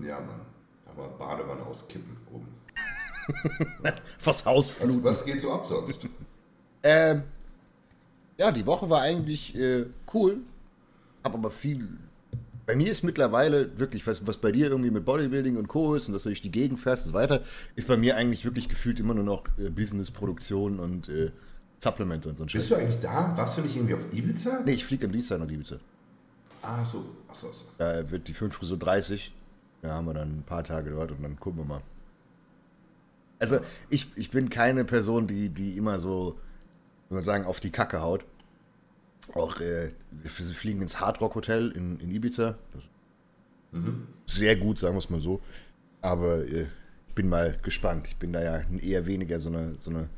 Ja, 0.04 0.20
Mann. 0.20 0.42
Aber 0.86 1.08
Badewanne 1.10 1.62
auskippen 1.64 2.18
oben. 2.32 2.48
Was, 4.24 4.44
Hausfluten. 4.46 5.04
was 5.04 5.24
geht 5.24 5.40
so 5.42 5.52
ab 5.52 5.66
sonst? 5.66 6.08
Ähm, 6.84 7.22
ja, 8.40 8.52
die 8.52 8.66
Woche 8.66 8.90
war 8.90 9.02
eigentlich 9.02 9.54
äh, 9.56 9.86
cool. 10.16 10.38
Hab 11.24 11.36
aber 11.36 11.52
viel. 11.52 11.88
Bei 12.66 12.76
mir 12.76 12.90
ist 12.90 13.04
mittlerweile 13.04 13.78
wirklich, 13.78 14.08
was, 14.08 14.26
was 14.26 14.38
bei 14.38 14.52
dir 14.52 14.70
irgendwie 14.72 14.90
mit 14.90 15.06
Bodybuilding 15.06 15.58
und 15.58 15.68
Co. 15.68 15.94
ist 15.94 16.08
und 16.08 16.14
dass 16.14 16.24
du 16.24 16.30
durch 16.30 16.42
die 16.42 16.50
Gegend 16.50 16.80
fährst 16.80 17.06
und 17.06 17.12
so 17.12 17.18
weiter, 17.20 17.44
ist 17.76 17.88
bei 17.88 17.98
mir 17.98 18.16
eigentlich 18.16 18.46
wirklich 18.46 18.68
gefühlt 18.68 19.00
immer 19.00 19.14
nur 19.14 19.24
noch 19.24 19.44
äh, 19.60 19.70
Business-Produktion 19.70 20.80
und 20.80 21.08
äh, 21.10 21.32
Supplemente 21.84 22.30
und 22.30 22.36
so 22.36 22.44
ein. 22.44 22.48
Bist 22.48 22.70
du 22.70 22.76
eigentlich 22.76 23.00
da? 23.00 23.36
Warst 23.36 23.58
du 23.58 23.62
nicht 23.62 23.76
irgendwie 23.76 23.96
auf 23.96 24.14
Ibiza? 24.14 24.62
Nee, 24.64 24.74
ich 24.74 24.86
fliege 24.86 25.08
am 25.08 25.12
Dienstag 25.12 25.40
nach 25.40 25.50
Ibiza. 25.50 25.78
Ah, 26.62 26.86
so. 26.86 27.04
Achso, 27.28 27.48
achso. 27.48 27.66
Da 27.78 28.10
wird 28.12 28.28
die 28.28 28.36
5 28.36 28.60
so 28.62 28.78
30. 28.78 29.34
Da 29.82 29.96
haben 29.96 30.06
wir 30.06 30.14
dann 30.14 30.30
ein 30.30 30.44
paar 30.44 30.64
Tage 30.64 30.92
dort 30.92 31.12
und 31.12 31.24
dann 31.24 31.40
gucken 31.40 31.62
wir 31.62 31.66
mal. 31.66 31.82
Also, 33.40 33.60
ich, 33.90 34.08
ich 34.16 34.30
bin 34.30 34.52
keine 34.52 34.86
Person, 34.86 35.26
die, 35.26 35.50
die 35.50 35.76
immer 35.76 35.98
so, 35.98 36.38
wie 37.10 37.16
man 37.16 37.24
sagen, 37.24 37.46
auf 37.46 37.60
die 37.60 37.72
Kacke 37.72 38.02
haut. 38.02 38.24
Auch, 39.34 39.60
äh, 39.60 39.92
wir 40.12 40.30
fliegen 40.30 40.84
ins 40.84 41.00
Hard 41.00 41.20
Rock 41.20 41.34
Hotel 41.34 41.72
in, 41.72 42.00
in 42.00 42.12
Ibiza. 42.12 42.60
Ist 42.78 44.38
Sehr 44.38 44.56
gut, 44.56 44.78
sagen 44.78 44.94
wir 44.94 45.00
es 45.00 45.10
mal 45.10 45.22
so. 45.22 45.42
Aber 46.02 46.46
äh, 46.46 46.68
ich 47.08 47.16
bin 47.16 47.28
mal 47.28 47.58
gespannt. 47.64 48.08
Ich 48.08 48.18
bin 48.18 48.34
da 48.34 48.44
ja 48.44 48.62
eher 48.80 49.08
weniger 49.08 49.40
so 49.40 49.50
eine, 49.50 49.76
so 49.80 49.90
eine 49.90 50.10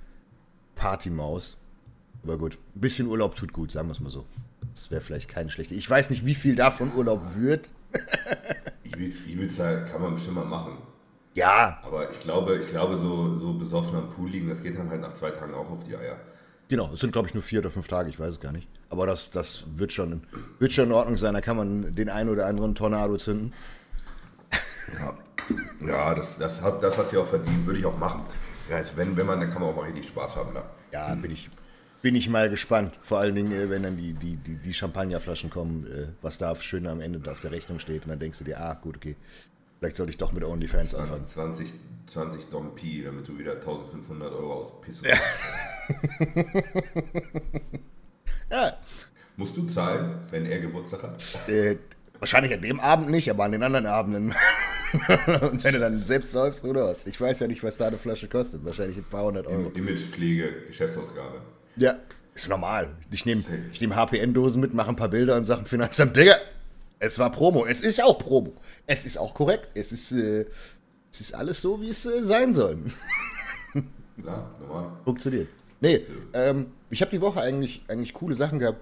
Partymaus. 0.75 1.57
Aber 2.23 2.37
gut, 2.37 2.57
ein 2.75 2.81
bisschen 2.81 3.07
Urlaub 3.07 3.35
tut 3.35 3.53
gut, 3.53 3.71
sagen 3.71 3.87
wir 3.87 3.93
es 3.93 3.99
mal 3.99 4.09
so. 4.09 4.25
Das 4.73 4.89
wäre 4.91 5.01
vielleicht 5.01 5.29
keine 5.29 5.51
schlechte. 5.51 5.75
Ich 5.75 5.89
weiß 5.89 6.09
nicht, 6.09 6.25
wie 6.25 6.35
viel 6.35 6.55
davon 6.55 6.93
Urlaub 6.95 7.35
wird. 7.35 7.69
Ibiza, 8.85 9.81
kann 9.81 10.01
man 10.01 10.15
bestimmt 10.15 10.35
mal 10.35 10.45
machen. 10.45 10.77
Ja, 11.35 11.79
Aber 11.83 12.11
ich 12.11 12.19
glaube, 12.21 12.59
ich 12.59 12.67
glaube 12.67 12.97
so, 12.97 13.37
so 13.39 13.53
besoffen 13.53 13.95
am 13.97 14.09
Pool 14.09 14.29
liegen, 14.29 14.49
das 14.49 14.61
geht 14.61 14.77
dann 14.77 14.89
halt 14.89 15.01
nach 15.01 15.15
zwei 15.15 15.31
Tagen 15.31 15.53
auch 15.53 15.69
auf 15.69 15.83
die 15.83 15.95
Eier. 15.95 16.17
genau. 16.69 16.91
Es 16.93 16.99
sind, 16.99 17.11
glaube 17.11 17.27
ich, 17.27 17.33
nur 17.33 17.41
vier 17.41 17.59
oder 17.59 17.71
fünf 17.71 17.87
Tage, 17.87 18.09
ich 18.09 18.19
weiß 18.19 18.33
es 18.33 18.39
gar 18.39 18.51
nicht. 18.51 18.67
Aber 18.89 19.07
das, 19.07 19.31
das 19.31 19.63
wird, 19.75 19.91
schon, 19.91 20.21
wird 20.59 20.73
schon 20.73 20.85
in 20.85 20.91
Ordnung 20.91 21.17
sein. 21.17 21.33
Da 21.33 21.41
kann 21.41 21.57
man 21.57 21.95
den 21.95 22.09
einen 22.09 22.29
oder 22.29 22.45
anderen 22.45 22.75
Tornado 22.75 23.17
zünden. 23.17 23.51
Ja, 24.99 25.87
ja 25.87 26.15
das, 26.15 26.37
das, 26.37 26.61
das 26.61 26.97
hast 26.97 27.11
du 27.11 27.15
ja 27.15 27.23
auch 27.23 27.27
verdient, 27.27 27.65
würde 27.65 27.79
ich 27.79 27.85
auch 27.85 27.97
machen. 27.97 28.21
Ja, 28.69 28.77
also 28.77 28.95
wenn, 28.95 29.15
wenn 29.17 29.25
man, 29.25 29.39
dann 29.39 29.49
kann 29.49 29.61
man 29.61 29.71
auch 29.71 29.75
mal 29.75 29.85
richtig 29.85 30.07
Spaß 30.07 30.35
haben. 30.35 30.53
Da. 30.53 30.69
Ja, 30.91 31.13
bin 31.15 31.31
ich, 31.31 31.49
bin 32.01 32.15
ich 32.15 32.29
mal 32.29 32.49
gespannt. 32.49 32.93
Vor 33.01 33.19
allen 33.19 33.35
Dingen, 33.35 33.51
äh, 33.51 33.69
wenn 33.69 33.83
dann 33.83 33.97
die, 33.97 34.13
die, 34.13 34.37
die, 34.37 34.55
die 34.55 34.73
Champagnerflaschen 34.73 35.49
kommen, 35.49 35.85
äh, 35.87 36.07
was 36.21 36.37
da 36.37 36.55
schön 36.55 36.87
am 36.87 37.01
Ende 37.01 37.29
auf 37.31 37.39
der 37.39 37.51
Rechnung 37.51 37.79
steht. 37.79 38.03
Und 38.03 38.09
dann 38.09 38.19
denkst 38.19 38.39
du 38.39 38.45
dir, 38.45 38.59
ah, 38.59 38.73
gut, 38.75 38.97
okay. 38.97 39.15
Vielleicht 39.79 39.97
sollte 39.97 40.11
ich 40.11 40.17
doch 40.17 40.31
mit 40.31 40.43
OnlyFans 40.43 40.95
anfangen. 40.95 41.27
20, 41.27 41.73
20 42.07 42.45
Dom 42.49 42.73
Pi, 42.73 43.03
damit 43.03 43.27
du 43.27 43.37
wieder 43.37 43.53
1500 43.55 44.33
Euro 44.33 44.53
auspissst. 44.53 45.05
Ja, 48.49 48.77
Musst 49.35 49.57
du 49.57 49.63
zahlen, 49.65 50.19
wenn 50.29 50.45
er 50.45 50.59
Geburtstag 50.59 51.01
hat? 51.03 51.23
äh, 51.49 51.77
wahrscheinlich 52.19 52.53
an 52.53 52.61
dem 52.61 52.79
Abend 52.79 53.09
nicht, 53.09 53.29
aber 53.29 53.43
an 53.43 53.51
den 53.51 53.63
anderen 53.63 53.85
Abenden. 53.85 54.33
Und 55.41 55.63
wenn 55.63 55.73
du 55.73 55.79
dann 55.79 55.97
selbst 55.97 56.31
säufst 56.31 56.63
oder 56.63 56.89
was. 56.89 57.07
Ich 57.07 57.19
weiß 57.19 57.39
ja 57.39 57.47
nicht, 57.47 57.63
was 57.63 57.77
da 57.77 57.87
eine 57.87 57.97
Flasche 57.97 58.27
kostet. 58.27 58.63
Wahrscheinlich 58.63 58.97
ein 58.97 59.03
paar 59.03 59.25
hundert 59.25 59.47
Euro. 59.47 59.71
Imagepflege, 59.75 60.67
Geschäftsausgabe. 60.67 61.41
Ja, 61.75 61.97
ist 62.35 62.47
normal. 62.47 62.89
Ich 63.11 63.25
nehme 63.25 63.43
ich 63.71 63.81
nehm 63.81 63.95
HPN-Dosen 63.95 64.61
mit, 64.61 64.73
mache 64.73 64.89
ein 64.89 64.95
paar 64.95 65.09
Bilder 65.09 65.35
und 65.35 65.43
sage 65.43 65.63
dem 65.63 65.65
Finanzamt, 65.65 66.15
Digga, 66.15 66.35
es 66.99 67.19
war 67.19 67.31
Promo. 67.31 67.65
Es 67.65 67.81
ist 67.81 68.03
auch 68.03 68.19
Promo. 68.19 68.53
Es 68.85 69.05
ist 69.05 69.17
auch 69.17 69.33
korrekt. 69.33 69.69
Es 69.73 69.91
ist, 69.91 70.11
äh, 70.11 70.45
es 71.11 71.21
ist 71.21 71.35
alles 71.35 71.61
so, 71.61 71.81
wie 71.81 71.89
es 71.89 72.05
äh, 72.05 72.23
sein 72.23 72.53
soll. 72.53 72.77
Klar, 74.21 74.55
normal. 74.59 74.91
Funktioniert. 75.03 75.47
Nee, 75.81 76.01
ähm, 76.33 76.67
ich 76.89 77.01
habe 77.01 77.11
die 77.11 77.19
Woche 77.19 77.41
eigentlich, 77.41 77.83
eigentlich 77.87 78.13
coole 78.13 78.35
Sachen 78.35 78.59
gehabt. 78.59 78.79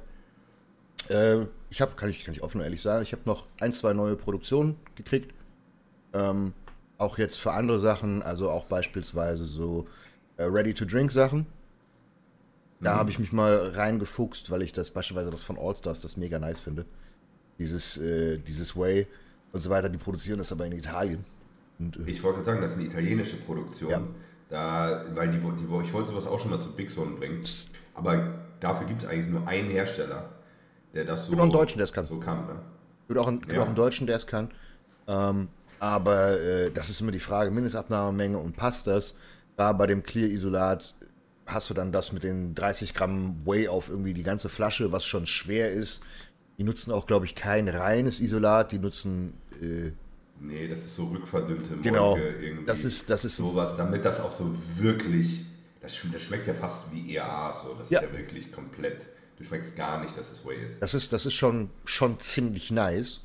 Äh, 1.10 1.46
ich 1.72 1.82
habe, 1.82 1.94
kann 1.96 2.10
ich, 2.10 2.26
kann 2.26 2.34
ich 2.34 2.44
offen 2.44 2.58
und 2.58 2.66
ehrlich 2.66 2.82
sagen, 2.82 3.02
ich 3.02 3.14
habe 3.14 3.24
noch 3.26 3.48
ein, 3.60 3.72
zwei 3.72 3.94
neue 3.94 4.18
Produktionen 4.18 4.76
gekriegt. 4.96 5.34
Ähm, 6.14 6.54
auch 6.98 7.18
jetzt 7.18 7.38
für 7.38 7.54
andere 7.54 7.80
Sachen, 7.80 8.22
also 8.22 8.50
auch 8.50 8.66
beispielsweise 8.66 9.46
so 9.46 9.88
äh, 10.36 10.44
Ready-to-Drink-Sachen. 10.44 11.48
Da 12.82 12.96
habe 12.96 13.12
ich 13.12 13.20
mich 13.20 13.32
mal 13.32 13.72
reingefuchst, 13.76 14.50
weil 14.52 14.64
ich 14.64 14.74
das 14.74 14.92
beispielsweise 14.92 15.32
das 15.32 15.44
von 15.44 15.58
Allstars 15.58 16.02
das 16.02 16.18
mega 16.18 16.40
nice 16.40 16.60
finde. 16.60 16.86
dieses, 17.58 17.98
äh, 17.98 18.38
dieses 18.40 18.76
Whey 18.76 19.08
und 19.54 19.60
so 19.60 19.70
weiter, 19.70 19.88
die 19.88 19.98
produzieren 19.98 20.40
das 20.40 20.52
aber 20.52 20.66
in 20.66 20.74
Italien. 20.74 21.24
Und, 21.80 21.98
äh, 21.98 22.10
ich 22.10 22.22
wollte 22.22 22.38
gerade 22.38 22.46
sagen, 22.48 22.62
das 22.62 22.72
ist 22.72 22.78
eine 22.80 22.88
italienische 22.88 23.38
Produktion. 23.38 23.92
Ja. 23.92 24.02
Da, 24.50 25.06
weil 25.14 25.30
die, 25.30 25.38
die, 25.38 25.64
ich 25.64 25.94
wollte 25.94 26.10
sowas 26.10 26.28
auch 26.28 26.40
schon 26.40 26.52
mal 26.52 26.60
zu 26.60 26.72
Big 26.74 26.92
Zone 26.92 27.12
bringen. 27.12 27.42
Aber 27.94 28.34
dafür 28.60 28.88
gibt 28.88 29.04
es 29.04 29.08
eigentlich 29.08 29.30
nur 29.30 29.48
einen 29.48 29.70
Hersteller, 29.70 30.30
der 30.94 31.06
das 31.06 31.28
so, 31.28 31.34
auch 31.34 31.40
einen 31.40 31.52
Deutschen, 31.52 31.78
der 31.78 31.86
es 31.86 31.94
kann. 31.94 32.06
so 32.06 32.20
kann. 32.20 32.46
Ne? 32.48 32.56
Gibt 33.08 33.20
auch, 33.20 33.28
einen, 33.28 33.42
ja. 33.50 33.62
auch 33.62 33.66
einen 33.66 33.76
Deutschen, 33.76 34.08
der 34.08 34.18
es 34.18 34.28
kann. 34.28 34.50
Ähm, 35.08 35.48
aber 35.80 36.40
äh, 36.40 36.72
das 36.72 36.90
ist 36.90 37.02
immer 37.02 37.12
die 37.12 37.20
Frage, 37.20 37.52
Mindestabnahmemenge 37.52 38.38
und 38.38 38.56
passt 38.56 38.88
das? 38.88 39.16
Da 39.58 39.74
bei 39.74 39.88
dem 39.88 40.04
Clear-Isolat 40.04 40.94
hast 41.46 41.70
du 41.70 41.74
dann 41.74 41.92
das 41.92 42.12
mit 42.12 42.24
den 42.24 42.56
30 42.56 42.94
Gramm 42.94 43.42
Whey 43.46 43.68
auf 43.68 43.90
irgendwie 43.90 44.14
die 44.14 44.24
ganze 44.24 44.50
Flasche, 44.50 44.92
was 44.92 45.06
schon 45.06 45.28
schwer 45.28 45.72
ist. 45.72 46.04
Die 46.58 46.64
nutzen 46.64 46.92
auch, 46.92 47.08
glaube 47.08 47.26
ich, 47.26 47.36
kein 47.36 47.68
reines 47.68 48.20
Isolat, 48.20 48.72
die 48.72 48.80
nutzen. 48.80 49.34
Äh, 49.62 49.92
nee, 50.40 50.68
das 50.68 50.80
ist 50.82 50.96
so 50.96 51.06
rückverdünnte 51.06 51.72
Molke 51.72 51.82
genau, 51.82 52.18
irgendwie. 52.18 52.66
Das 52.66 52.86
ist, 52.86 53.10
das 53.10 53.26
ist 53.26 53.38
sowas, 53.38 53.76
damit 53.76 54.06
das 54.06 54.20
auch 54.20 54.32
so 54.32 54.54
wirklich. 54.76 55.46
Das, 55.82 55.96
schmeckt 55.96 56.46
ja 56.46 56.54
fast 56.54 56.94
wie 56.94 57.16
EA, 57.16 57.52
so. 57.52 57.74
Das 57.74 57.90
ja. 57.90 58.00
ist 58.00 58.12
ja 58.12 58.18
wirklich 58.18 58.52
komplett. 58.52 59.08
Du 59.42 59.48
schmeckst 59.48 59.76
gar 59.76 60.00
nicht, 60.04 60.16
dass 60.16 60.32
es 60.32 60.46
Whey 60.46 60.64
ist. 60.64 60.80
Das 60.84 60.94
ist, 60.94 61.14
das 61.14 61.26
ist 61.26 61.34
schon, 61.34 61.72
schon 61.84 62.20
ziemlich 62.20 62.70
nice. 62.70 63.22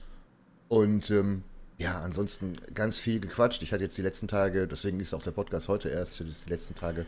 Und 0.69 1.11
ähm, 1.11 1.43
ja, 1.77 2.01
ansonsten 2.01 2.57
ganz 2.73 2.99
viel 2.99 3.21
gequatscht. 3.21 3.61
Ich 3.63 3.71
hatte 3.75 3.85
jetzt 3.85 3.99
die 3.99 4.03
letzten 4.03 4.27
Tage, 4.27 4.67
deswegen 4.67 4.99
ist 4.99 5.13
auch 5.13 5.23
der 5.23 5.33
Podcast 5.33 5.69
heute 5.69 5.91
erst, 5.91 6.19
die 6.19 6.49
letzten 6.51 6.75
Tage 6.75 7.05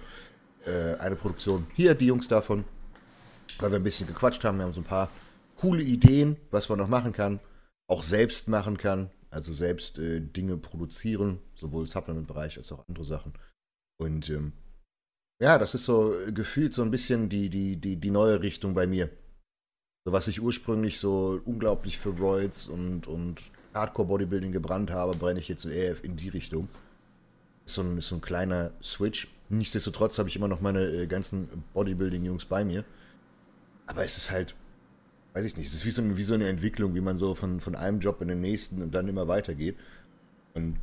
äh, 0.67 0.95
eine 0.97 1.17
Produktion. 1.17 1.67
Hier 1.75 1.95
die 1.95 2.05
Jungs 2.05 2.29
davon, 2.29 2.65
weil 3.61 3.71
wir 3.71 3.79
ein 3.79 3.83
bisschen 3.83 4.07
gequatscht 4.07 4.45
haben. 4.45 4.59
Wir 4.59 4.65
haben 4.65 4.75
so 4.75 4.83
ein 4.83 4.85
paar 4.85 5.09
coole 5.57 5.83
Ideen, 5.83 6.37
was 6.51 6.69
man 6.69 6.79
noch 6.79 6.89
machen 6.89 7.15
kann, 7.15 7.41
auch 7.87 8.03
selbst 8.03 8.47
machen 8.49 8.77
kann, 8.77 9.11
also 9.31 9.55
selbst 9.55 9.99
äh, 9.99 10.21
Dinge 10.21 10.59
produzieren, 10.59 11.39
sowohl 11.55 11.87
Supplement-Bereich 11.87 12.59
als 12.59 12.73
auch 12.73 12.87
andere 12.87 13.07
Sachen. 13.07 13.33
Und 13.97 14.29
ähm, 14.29 14.53
ja, 15.41 15.59
das 15.59 15.75
ist 15.75 15.85
so 15.85 16.15
gefühlt 16.33 16.75
so 16.75 16.83
ein 16.83 16.91
bisschen 16.91 17.29
die, 17.29 17.49
die, 17.49 17.77
die, 17.77 17.97
die 17.97 18.11
neue 18.11 18.43
Richtung 18.43 18.75
bei 18.75 18.87
mir. 18.87 19.11
So 20.05 20.13
was 20.13 20.29
ich 20.29 20.41
ursprünglich 20.41 20.99
so 20.99 21.41
unglaublich 21.45 21.99
für 21.99 22.11
Roids 22.11 22.67
und, 22.67 23.07
und 23.07 23.41
Hardcore-Bodybuilding 23.75 24.53
gebrannt 24.53 24.91
habe, 24.91 25.17
brenne 25.17 25.41
ich 25.41 25.49
jetzt 25.49 25.65
eher 25.65 26.03
in 26.03 26.17
die 26.17 26.29
Richtung. 26.29 26.69
Ist 27.67 27.75
so 27.75 27.83
ein, 27.83 27.99
ist 27.99 28.09
so 28.09 28.17
ein 28.17 28.21
kleiner 28.21 28.73
Switch. 28.83 29.29
Nichtsdestotrotz 29.49 30.19
habe 30.19 30.29
ich 30.29 30.37
immer 30.37 30.49
noch 30.49 30.61
meine 30.61 30.85
äh, 30.85 31.07
ganzen 31.07 31.49
Bodybuilding-Jungs 31.75 32.47
bei 32.47 32.65
mir. 32.65 32.85
Aber 33.87 34.05
es 34.05 34.17
ist 34.17 34.31
halt, 34.31 34.55
weiß 35.35 35.45
ich 35.45 35.57
nicht, 35.57 35.67
es 35.67 35.75
ist 35.75 35.85
wie 35.85 35.91
so, 35.91 36.03
eine, 36.03 36.17
wie 36.17 36.23
so 36.23 36.35
eine 36.35 36.49
Entwicklung, 36.49 36.95
wie 36.95 37.01
man 37.01 37.17
so 37.17 37.35
von, 37.35 37.61
von 37.61 37.75
einem 37.75 38.01
Job 38.01 38.21
in 38.23 38.29
den 38.29 38.41
nächsten 38.41 38.83
und 38.83 38.95
dann 38.95 39.09
immer 39.09 39.29
weitergeht. 39.29 39.77
Und 40.55 40.79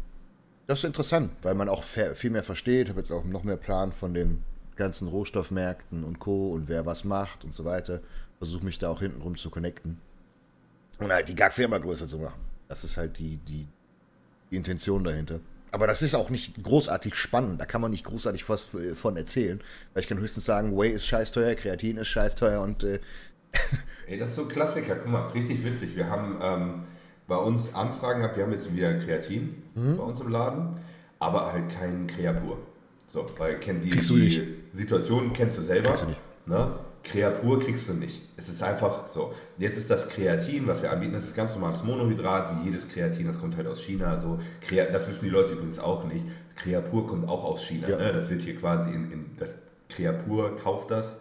das 0.67 0.79
ist 0.79 0.85
interessant, 0.85 1.31
weil 1.41 1.53
man 1.53 1.69
auch 1.69 1.83
viel 1.83 2.31
mehr 2.31 2.43
versteht. 2.43 2.87
Ich 2.87 2.89
habe 2.89 2.99
jetzt 2.99 3.11
auch 3.11 3.23
noch 3.23 3.43
mehr 3.43 3.57
Plan 3.57 3.91
von 3.91 4.13
den 4.13 4.43
ganzen 4.75 5.07
Rohstoffmärkten 5.07 6.03
und 6.03 6.19
Co. 6.19 6.51
und 6.51 6.67
wer 6.67 6.85
was 6.85 7.03
macht 7.03 7.43
und 7.43 7.53
so 7.53 7.65
weiter. 7.65 8.01
Versuche 8.39 8.65
mich 8.65 8.79
da 8.79 8.89
auch 8.89 8.99
hintenrum 8.99 9.35
zu 9.35 9.49
connecten. 9.49 9.99
Und 10.99 11.11
halt 11.11 11.29
die 11.29 11.35
GAG-Firma 11.35 11.77
größer 11.77 12.07
zu 12.07 12.17
machen. 12.17 12.39
Das 12.67 12.83
ist 12.83 12.97
halt 12.97 13.17
die, 13.19 13.37
die, 13.37 13.67
die 14.49 14.55
Intention 14.55 15.03
dahinter. 15.03 15.39
Aber 15.71 15.87
das 15.87 16.01
ist 16.01 16.15
auch 16.15 16.29
nicht 16.29 16.63
großartig 16.63 17.15
spannend. 17.15 17.59
Da 17.59 17.65
kann 17.65 17.81
man 17.81 17.91
nicht 17.91 18.05
großartig 18.05 18.47
was 18.49 18.67
von 18.95 19.17
erzählen. 19.17 19.61
Weil 19.93 20.03
ich 20.03 20.09
kann 20.09 20.19
höchstens 20.19 20.45
sagen, 20.45 20.75
Whey 20.77 20.91
ist 20.91 21.05
scheiß 21.05 21.31
teuer, 21.31 21.53
Kreatin 21.55 21.97
ist 21.97 22.07
scheiß 22.07 22.35
teuer 22.35 22.61
und. 22.61 22.83
Äh 22.83 22.99
Ey, 24.07 24.17
das 24.17 24.29
ist 24.29 24.35
so 24.35 24.43
ein 24.43 24.47
Klassiker. 24.47 24.95
Guck 24.95 25.11
mal, 25.11 25.27
richtig 25.27 25.63
witzig. 25.65 25.95
Wir 25.95 26.09
haben 26.09 26.39
ähm, 26.41 26.83
bei 27.27 27.35
uns 27.35 27.73
Anfragen 27.73 28.21
gehabt. 28.21 28.37
Wir 28.37 28.43
haben 28.43 28.53
jetzt 28.53 28.73
wieder 28.73 28.97
Kreatin 28.99 29.64
mhm. 29.75 29.97
bei 29.97 30.03
uns 30.03 30.19
im 30.19 30.29
Laden, 30.29 30.77
aber 31.19 31.51
halt 31.53 31.69
kein 31.69 32.07
Kreapur. 32.07 32.57
So, 33.07 33.25
weil 33.37 33.59
kenn 33.59 33.81
die, 33.81 33.91
die 33.91 34.55
Situation 34.73 35.31
kennst 35.31 35.57
du 35.57 35.61
selber. 35.61 35.89
Kriegst 35.89 36.03
du 36.03 36.07
nicht. 36.07 36.19
Ne? 36.47 36.71
Kreatur 37.03 37.59
kriegst 37.59 37.87
du 37.87 37.93
nicht. 37.93 38.21
Es 38.35 38.49
ist 38.49 38.61
einfach 38.63 39.07
so. 39.07 39.31
Jetzt 39.57 39.77
ist 39.77 39.89
das 39.89 40.09
Kreatin, 40.09 40.67
was 40.67 40.81
wir 40.81 40.91
anbieten, 40.91 41.13
das 41.13 41.25
ist 41.25 41.35
ganz 41.35 41.53
normales 41.53 41.83
Monohydrat, 41.83 42.55
wie 42.57 42.65
jedes 42.65 42.87
Kreatin, 42.89 43.27
das 43.27 43.39
kommt 43.39 43.55
halt 43.55 43.67
aus 43.67 43.81
China. 43.81 44.07
Also, 44.07 44.39
das 44.91 45.07
wissen 45.07 45.25
die 45.25 45.31
Leute 45.31 45.53
übrigens 45.53 45.77
auch 45.77 46.03
nicht. 46.05 46.25
Kreapur 46.55 47.05
kommt 47.05 47.29
auch 47.29 47.43
aus 47.43 47.63
China. 47.63 47.87
Ja. 47.89 47.97
Ne? 47.97 48.11
Das 48.11 48.29
wird 48.29 48.41
hier 48.41 48.55
quasi 48.57 48.89
in, 48.89 49.11
in 49.11 49.25
das 49.37 49.55
Kreapur 49.89 50.57
kauft 50.57 50.89
das 50.89 51.15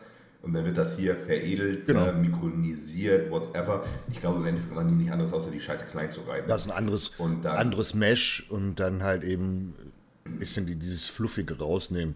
und 0.45 0.53
dann 0.53 0.65
wird 0.65 0.77
das 0.77 0.97
hier 0.97 1.17
veredelt, 1.17 1.87
genau. 1.87 2.07
äh, 2.07 2.13
mikronisiert, 2.13 3.31
whatever. 3.31 3.85
Ich 4.13 4.21
glaube, 4.21 4.41
im 4.41 4.47
Endeffekt 4.47 4.75
kann 4.75 4.85
man 4.85 4.89
die 4.89 5.03
nicht 5.03 5.13
anders, 5.13 5.33
außer 5.33 5.51
die 5.51 5.61
Scheiße 5.61 5.85
klein 5.91 6.11
zu 6.11 6.21
reiben. 6.23 6.47
Das 6.49 6.63
ist 6.63 6.71
ein 6.71 6.77
anderes, 6.77 7.13
und 7.19 7.45
dann, 7.45 7.57
anderes 7.57 7.95
Mesh 7.95 8.47
und 8.51 8.77
dann 8.77 9.03
halt 9.03 9.25
eben 9.25 9.75
ein 10.27 10.39
bisschen 10.39 10.67
die, 10.67 10.77
dieses 10.77 11.07
Fluffige 11.07 11.59
rausnehmen. 11.59 12.15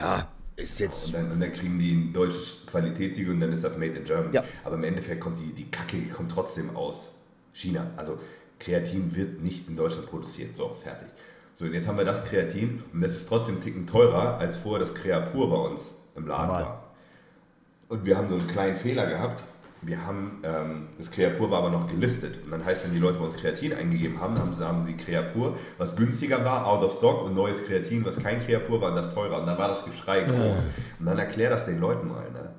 Ja, 0.00 0.28
ist 0.56 0.80
jetzt. 0.80 1.06
Und 1.06 1.14
dann, 1.14 1.30
und 1.32 1.40
dann, 1.40 1.52
kriegen 1.52 1.78
die 1.78 1.92
ein 1.92 2.12
deutsches 2.12 2.66
Qualitätssiegel 2.66 3.34
und 3.34 3.40
dann 3.40 3.52
ist 3.52 3.64
das 3.64 3.76
Made 3.76 3.92
in 3.92 4.04
Germany. 4.04 4.34
Ja. 4.34 4.44
Aber 4.64 4.76
im 4.76 4.84
Endeffekt 4.84 5.20
kommt 5.20 5.38
die, 5.38 5.52
die 5.52 5.70
Kacke 5.70 5.96
die 5.96 6.08
kommt 6.08 6.30
trotzdem 6.32 6.74
aus 6.76 7.10
China. 7.52 7.90
Also 7.96 8.18
Kreatin 8.58 9.14
wird 9.14 9.42
nicht 9.42 9.68
in 9.68 9.76
Deutschland 9.76 10.08
produziert. 10.08 10.54
So, 10.54 10.76
fertig. 10.82 11.08
So, 11.54 11.64
und 11.66 11.74
jetzt 11.74 11.86
haben 11.86 11.98
wir 11.98 12.04
das 12.04 12.24
Kreatin 12.24 12.82
und 12.92 13.00
das 13.00 13.14
ist 13.14 13.28
trotzdem 13.28 13.56
einen 13.56 13.64
Ticken 13.64 13.86
teurer, 13.86 14.38
als 14.38 14.56
vorher 14.56 14.80
das 14.80 14.94
Creapur 14.94 15.50
bei 15.50 15.56
uns 15.56 15.92
im 16.16 16.26
Laden 16.26 16.46
Normal. 16.46 16.64
war. 16.64 16.81
Und 17.92 18.06
wir 18.06 18.16
haben 18.16 18.28
so 18.28 18.36
einen 18.36 18.48
kleinen 18.48 18.76
Fehler 18.76 19.06
gehabt 19.06 19.42
wir 19.82 20.06
haben, 20.06 20.40
ähm, 20.44 20.88
das 20.96 21.10
Creapur 21.10 21.50
war 21.50 21.58
aber 21.58 21.70
noch 21.70 21.88
gelistet. 21.88 22.44
Und 22.44 22.52
dann 22.52 22.64
heißt, 22.64 22.84
wenn 22.84 22.92
die 22.92 23.00
Leute 23.00 23.18
bei 23.18 23.24
uns 23.24 23.36
Kreatin 23.36 23.72
eingegeben 23.72 24.20
haben, 24.20 24.38
haben 24.38 24.52
sie, 24.54 24.64
haben 24.64 24.86
sie 24.86 24.94
Creapur, 24.94 25.58
was 25.76 25.96
günstiger 25.96 26.44
war, 26.44 26.66
out 26.66 26.84
of 26.84 26.96
stock 26.96 27.24
und 27.24 27.34
neues 27.34 27.64
Kreatin, 27.66 28.04
was 28.04 28.16
kein 28.16 28.40
Creapur 28.44 28.80
war, 28.80 28.90
und 28.90 28.96
das 28.96 29.12
teurer. 29.12 29.40
Und 29.40 29.46
dann 29.46 29.58
war 29.58 29.68
das 29.68 29.84
Geschrei 29.84 30.22
groß. 30.22 30.58
Und 31.00 31.06
dann 31.06 31.18
erklär 31.18 31.50
das 31.50 31.64
den 31.64 31.80
Leuten 31.80 32.06
mal. 32.08 32.30
Ne? 32.30 32.54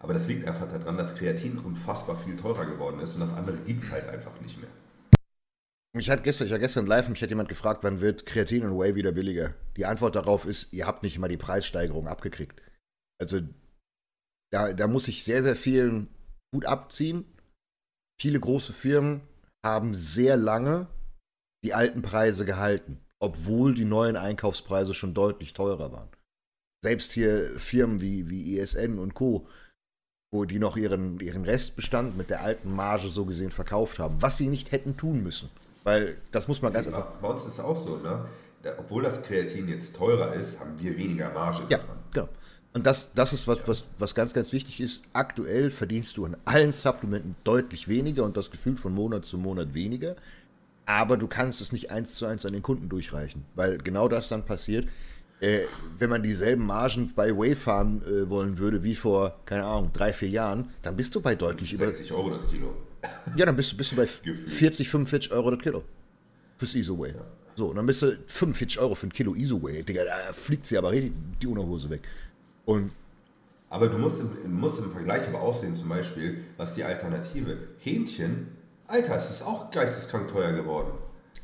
Aber 0.00 0.14
das 0.14 0.26
liegt 0.28 0.48
einfach 0.48 0.66
daran, 0.66 0.96
dass 0.96 1.14
Kreatin 1.14 1.58
unfassbar 1.58 2.16
viel 2.16 2.36
teurer 2.36 2.64
geworden 2.64 3.00
ist 3.00 3.14
und 3.14 3.20
das 3.20 3.34
andere 3.34 3.56
gibt 3.58 3.82
es 3.82 3.92
halt 3.92 4.08
einfach 4.08 4.40
nicht 4.40 4.58
mehr. 4.58 4.70
Mich 5.94 6.08
hat 6.08 6.24
gestern, 6.24 6.46
ich 6.46 6.52
war 6.52 6.58
gestern 6.58 6.86
live, 6.86 7.10
mich 7.10 7.22
hat 7.22 7.28
jemand 7.28 7.50
gefragt, 7.50 7.84
wann 7.84 8.00
wird 8.00 8.24
Kreatin 8.24 8.64
und 8.64 8.78
Whey 8.78 8.94
wieder 8.94 9.12
billiger? 9.12 9.52
Die 9.76 9.84
Antwort 9.84 10.16
darauf 10.16 10.46
ist, 10.46 10.72
ihr 10.72 10.86
habt 10.86 11.02
nicht 11.02 11.16
immer 11.16 11.28
die 11.28 11.36
Preissteigerung 11.36 12.08
abgekriegt. 12.08 12.62
Also 13.20 13.40
da, 14.52 14.72
da 14.72 14.86
muss 14.86 15.08
ich 15.08 15.24
sehr, 15.24 15.42
sehr 15.42 15.56
vielen 15.56 16.08
gut 16.54 16.66
abziehen. 16.66 17.24
Viele 18.20 18.38
große 18.38 18.72
Firmen 18.72 19.22
haben 19.64 19.94
sehr 19.94 20.36
lange 20.36 20.86
die 21.64 21.74
alten 21.74 22.02
Preise 22.02 22.44
gehalten, 22.44 23.00
obwohl 23.20 23.74
die 23.74 23.84
neuen 23.84 24.16
Einkaufspreise 24.16 24.94
schon 24.94 25.14
deutlich 25.14 25.54
teurer 25.54 25.92
waren. 25.92 26.08
Selbst 26.84 27.12
hier 27.12 27.58
Firmen 27.58 28.00
wie, 28.00 28.28
wie 28.28 28.58
ESN 28.58 28.98
und 28.98 29.14
Co., 29.14 29.46
wo 30.34 30.44
die 30.44 30.58
noch 30.58 30.76
ihren, 30.76 31.20
ihren 31.20 31.44
Restbestand 31.44 32.16
mit 32.16 32.30
der 32.30 32.40
alten 32.40 32.74
Marge 32.74 33.10
so 33.10 33.24
gesehen 33.24 33.50
verkauft 33.50 33.98
haben, 33.98 34.20
was 34.20 34.38
sie 34.38 34.48
nicht 34.48 34.72
hätten 34.72 34.96
tun 34.96 35.22
müssen. 35.22 35.50
Weil 35.84 36.16
das 36.32 36.48
muss 36.48 36.62
man 36.62 36.72
ganz 36.72 36.86
ja, 36.86 36.96
einfach. 36.96 37.12
Bei 37.20 37.28
uns 37.28 37.44
ist 37.44 37.54
es 37.54 37.60
auch 37.60 37.76
so, 37.76 37.98
ne? 37.98 38.26
Obwohl 38.78 39.02
das 39.02 39.22
Kreatin 39.22 39.68
jetzt 39.68 39.94
teurer 39.94 40.34
ist, 40.34 40.58
haben 40.58 40.78
wir 40.80 40.96
weniger 40.96 41.32
Marge. 41.32 41.64
Ja, 41.68 41.78
dran. 41.78 41.98
genau. 42.12 42.28
Und 42.74 42.86
das, 42.86 43.12
das 43.12 43.32
ist 43.32 43.46
was, 43.46 43.58
was, 43.66 43.84
was 43.98 44.14
ganz, 44.14 44.32
ganz 44.32 44.52
wichtig 44.52 44.80
ist. 44.80 45.02
Aktuell 45.12 45.70
verdienst 45.70 46.16
du 46.16 46.24
an 46.24 46.36
allen 46.44 46.72
Supplementen 46.72 47.36
deutlich 47.44 47.86
weniger 47.86 48.24
und 48.24 48.36
das 48.36 48.50
Gefühl 48.50 48.76
von 48.76 48.94
Monat 48.94 49.26
zu 49.26 49.36
Monat 49.36 49.74
weniger. 49.74 50.16
Aber 50.86 51.16
du 51.16 51.26
kannst 51.26 51.60
es 51.60 51.72
nicht 51.72 51.90
eins 51.90 52.14
zu 52.14 52.26
eins 52.26 52.46
an 52.46 52.54
den 52.54 52.62
Kunden 52.62 52.88
durchreichen, 52.88 53.44
weil 53.54 53.78
genau 53.78 54.08
das 54.08 54.28
dann 54.28 54.44
passiert. 54.44 54.88
Äh, 55.40 55.60
wenn 55.98 56.08
man 56.08 56.22
dieselben 56.22 56.64
Margen 56.64 57.12
bei 57.14 57.36
Wave 57.36 57.56
fahren 57.56 58.02
äh, 58.02 58.30
wollen 58.30 58.58
würde 58.58 58.82
wie 58.82 58.94
vor, 58.94 59.40
keine 59.44 59.64
Ahnung, 59.64 59.90
drei, 59.92 60.12
vier 60.12 60.28
Jahren, 60.28 60.70
dann 60.82 60.96
bist 60.96 61.14
du 61.14 61.20
bei 61.20 61.34
deutlich 61.34 61.70
60 61.70 61.74
über. 61.74 61.88
60 61.88 62.12
Euro 62.12 62.30
das 62.30 62.48
Kilo. 62.48 62.76
Ja, 63.36 63.46
dann 63.46 63.56
bist 63.56 63.72
du, 63.72 63.76
bist 63.76 63.92
du 63.92 63.96
bei 63.96 64.06
40, 64.06 64.88
45 64.88 65.32
Euro 65.32 65.50
das 65.50 65.60
Kilo. 65.60 65.82
Fürs 66.56 66.74
Isoway. 66.74 67.10
Ja. 67.10 67.24
So, 67.56 67.66
und 67.66 67.76
dann 67.76 67.86
bist 67.86 68.02
du 68.02 68.16
45 68.26 68.78
Euro 68.78 68.94
für 68.94 69.08
ein 69.08 69.12
Kilo 69.12 69.34
Isoway. 69.34 69.82
Digga, 69.82 70.04
da 70.04 70.32
fliegt 70.32 70.66
sie 70.66 70.78
aber 70.78 70.92
richtig 70.92 71.12
die 71.40 71.46
Unterhose 71.48 71.90
weg. 71.90 72.02
Und 72.64 72.92
aber 73.72 73.88
du 73.88 73.96
musst, 73.96 74.20
im, 74.20 74.60
musst 74.60 74.78
im 74.80 74.90
Vergleich 74.90 75.26
aber 75.26 75.40
aussehen, 75.40 75.74
zum 75.74 75.88
Beispiel, 75.88 76.44
was 76.58 76.74
die 76.74 76.84
Alternative. 76.84 77.56
Hähnchen, 77.78 78.48
Alter, 78.86 79.16
es 79.16 79.30
ist 79.30 79.46
auch 79.46 79.70
geisteskrank 79.70 80.28
teuer 80.28 80.52
geworden. 80.52 80.92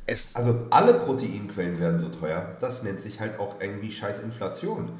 Es 0.05 0.35
also 0.35 0.67
alle 0.69 0.93
Proteinquellen 0.93 1.79
werden 1.79 1.99
so 1.99 2.09
teuer. 2.09 2.55
Das 2.61 2.83
nennt 2.83 3.01
sich 3.01 3.19
halt 3.19 3.39
auch 3.39 3.59
irgendwie 3.59 3.91
scheiß 3.91 4.19
Inflation. 4.19 4.91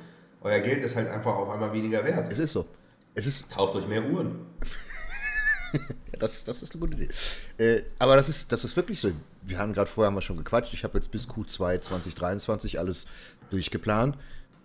Euer 0.41 0.59
Geld 0.59 0.83
ist 0.83 0.95
halt 0.95 1.07
einfach 1.07 1.35
auf 1.35 1.49
einmal 1.49 1.71
weniger 1.71 2.03
wert. 2.03 2.31
Es 2.31 2.39
ist 2.39 2.53
so. 2.53 2.65
Es 3.13 3.27
ist 3.27 3.47
Kauft 3.51 3.75
euch 3.75 3.87
mehr 3.87 4.03
Uhren. 4.03 4.47
das, 6.19 6.43
das 6.43 6.63
ist 6.63 6.71
eine 6.71 6.79
gute 6.79 6.95
Idee. 6.95 7.09
Äh, 7.63 7.83
aber 7.99 8.15
das 8.15 8.29
ist, 8.29 8.51
das 8.51 8.63
ist 8.63 8.75
wirklich 8.75 8.99
so. 8.99 9.11
Wir 9.43 9.59
haben 9.59 9.73
gerade 9.73 9.89
vorher 9.89 10.07
haben 10.07 10.15
wir 10.15 10.21
schon 10.21 10.37
gequatscht. 10.37 10.73
Ich 10.73 10.83
habe 10.83 10.97
jetzt 10.97 11.11
bis 11.11 11.27
Q2 11.27 11.81
2023 11.81 12.79
alles 12.79 13.05
durchgeplant. 13.51 14.17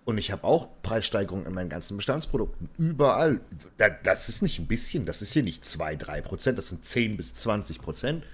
Und 0.05 0.19
ich 0.19 0.31
habe 0.31 0.45
auch 0.45 0.69
Preissteigerungen 0.83 1.47
in 1.47 1.55
meinen 1.55 1.71
ganzen 1.71 1.97
Bestandsprodukten. 1.97 2.69
Überall. 2.77 3.41
das 4.03 4.29
ist 4.29 4.43
nicht 4.43 4.59
ein 4.59 4.67
bisschen, 4.67 5.07
das 5.07 5.23
ist 5.23 5.33
hier 5.33 5.43
nicht 5.43 5.65
2, 5.65 5.97
3 5.97 6.21
Prozent, 6.21 6.59
das 6.59 6.69
sind 6.69 6.85
10 6.85 7.17
bis 7.17 7.33
20 7.35 7.81
Prozent. 7.81 8.25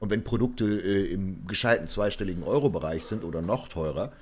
Und 0.00 0.10
wenn 0.10 0.24
Produkte 0.24 0.64
äh, 0.64 1.12
im 1.12 1.46
gescheiten 1.46 1.86
zweistelligen 1.86 2.44
Euro-Bereich 2.44 3.04
sind 3.04 3.24
oder 3.24 3.42
noch 3.42 3.68
teurer, 3.68 4.12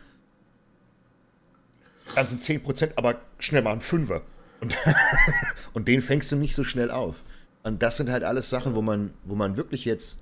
dann 2.14 2.26
sind 2.26 2.40
10 2.40 2.62
Prozent 2.62 2.92
aber 2.96 3.20
schnell 3.38 3.62
mal 3.62 3.72
ein 3.72 3.80
Fünfer. 3.80 4.22
Und, 4.60 4.74
und 5.74 5.86
den 5.86 6.02
fängst 6.02 6.32
du 6.32 6.36
nicht 6.36 6.54
so 6.54 6.64
schnell 6.64 6.90
auf. 6.90 7.22
Und 7.62 7.82
das 7.82 7.98
sind 7.98 8.10
halt 8.10 8.24
alles 8.24 8.50
Sachen, 8.50 8.74
wo 8.74 8.82
man, 8.82 9.10
wo 9.24 9.34
man 9.34 9.56
wirklich 9.56 9.84
jetzt 9.84 10.20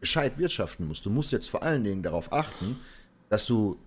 gescheit 0.00 0.38
wirtschaften 0.38 0.86
muss. 0.86 1.02
Du 1.02 1.10
musst 1.10 1.32
jetzt 1.32 1.48
vor 1.48 1.62
allen 1.62 1.82
Dingen 1.82 2.02
darauf 2.02 2.32
achten, 2.32 2.78
dass 3.30 3.46
du 3.46 3.78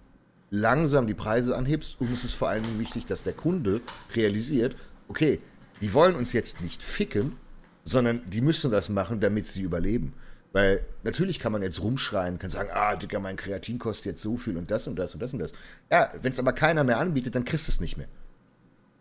langsam 0.50 1.08
die 1.08 1.14
Preise 1.14 1.56
anhebst 1.56 1.98
und 2.00 2.12
es 2.12 2.24
ist 2.24 2.34
vor 2.34 2.54
Dingen 2.54 2.80
wichtig, 2.80 3.06
dass 3.06 3.24
der 3.24 3.34
Kunde 3.34 3.82
realisiert, 4.16 4.76
okay, 5.08 5.40
die 5.82 5.94
wollen 5.94 6.16
uns 6.16 6.34
jetzt 6.34 6.62
nicht 6.62 6.82
ficken, 6.82 7.36
sondern 7.84 8.22
die 8.30 8.42
müssen 8.42 8.72
das 8.72 8.90
machen, 8.90 9.20
damit 9.20 9.48
sie 9.48 9.62
überleben. 9.62 10.14
Weil 10.54 10.84
natürlich 11.04 11.40
kann 11.40 11.52
man 11.52 11.62
jetzt 11.62 11.82
rumschreien, 11.82 12.40
kann 12.40 12.50
sagen, 12.50 12.70
ah, 12.74 12.96
Digga, 12.96 13.20
mein 13.20 13.36
Kreatin 13.36 13.80
kostet 13.80 14.06
jetzt 14.08 14.24
so 14.24 14.38
viel 14.38 14.58
und 14.58 14.72
das 14.72 14.88
und 14.88 14.96
das 14.96 15.14
und 15.14 15.22
das 15.22 15.34
und 15.34 15.40
das. 15.40 15.52
Ja, 15.92 16.10
wenn 16.22 16.32
es 16.32 16.40
aber 16.40 16.54
keiner 16.54 16.84
mehr 16.84 16.98
anbietet, 16.98 17.36
dann 17.36 17.46
kriegst 17.46 17.68
du 17.68 17.72
es 17.72 17.80
nicht 17.80 17.98
mehr. 17.98 18.08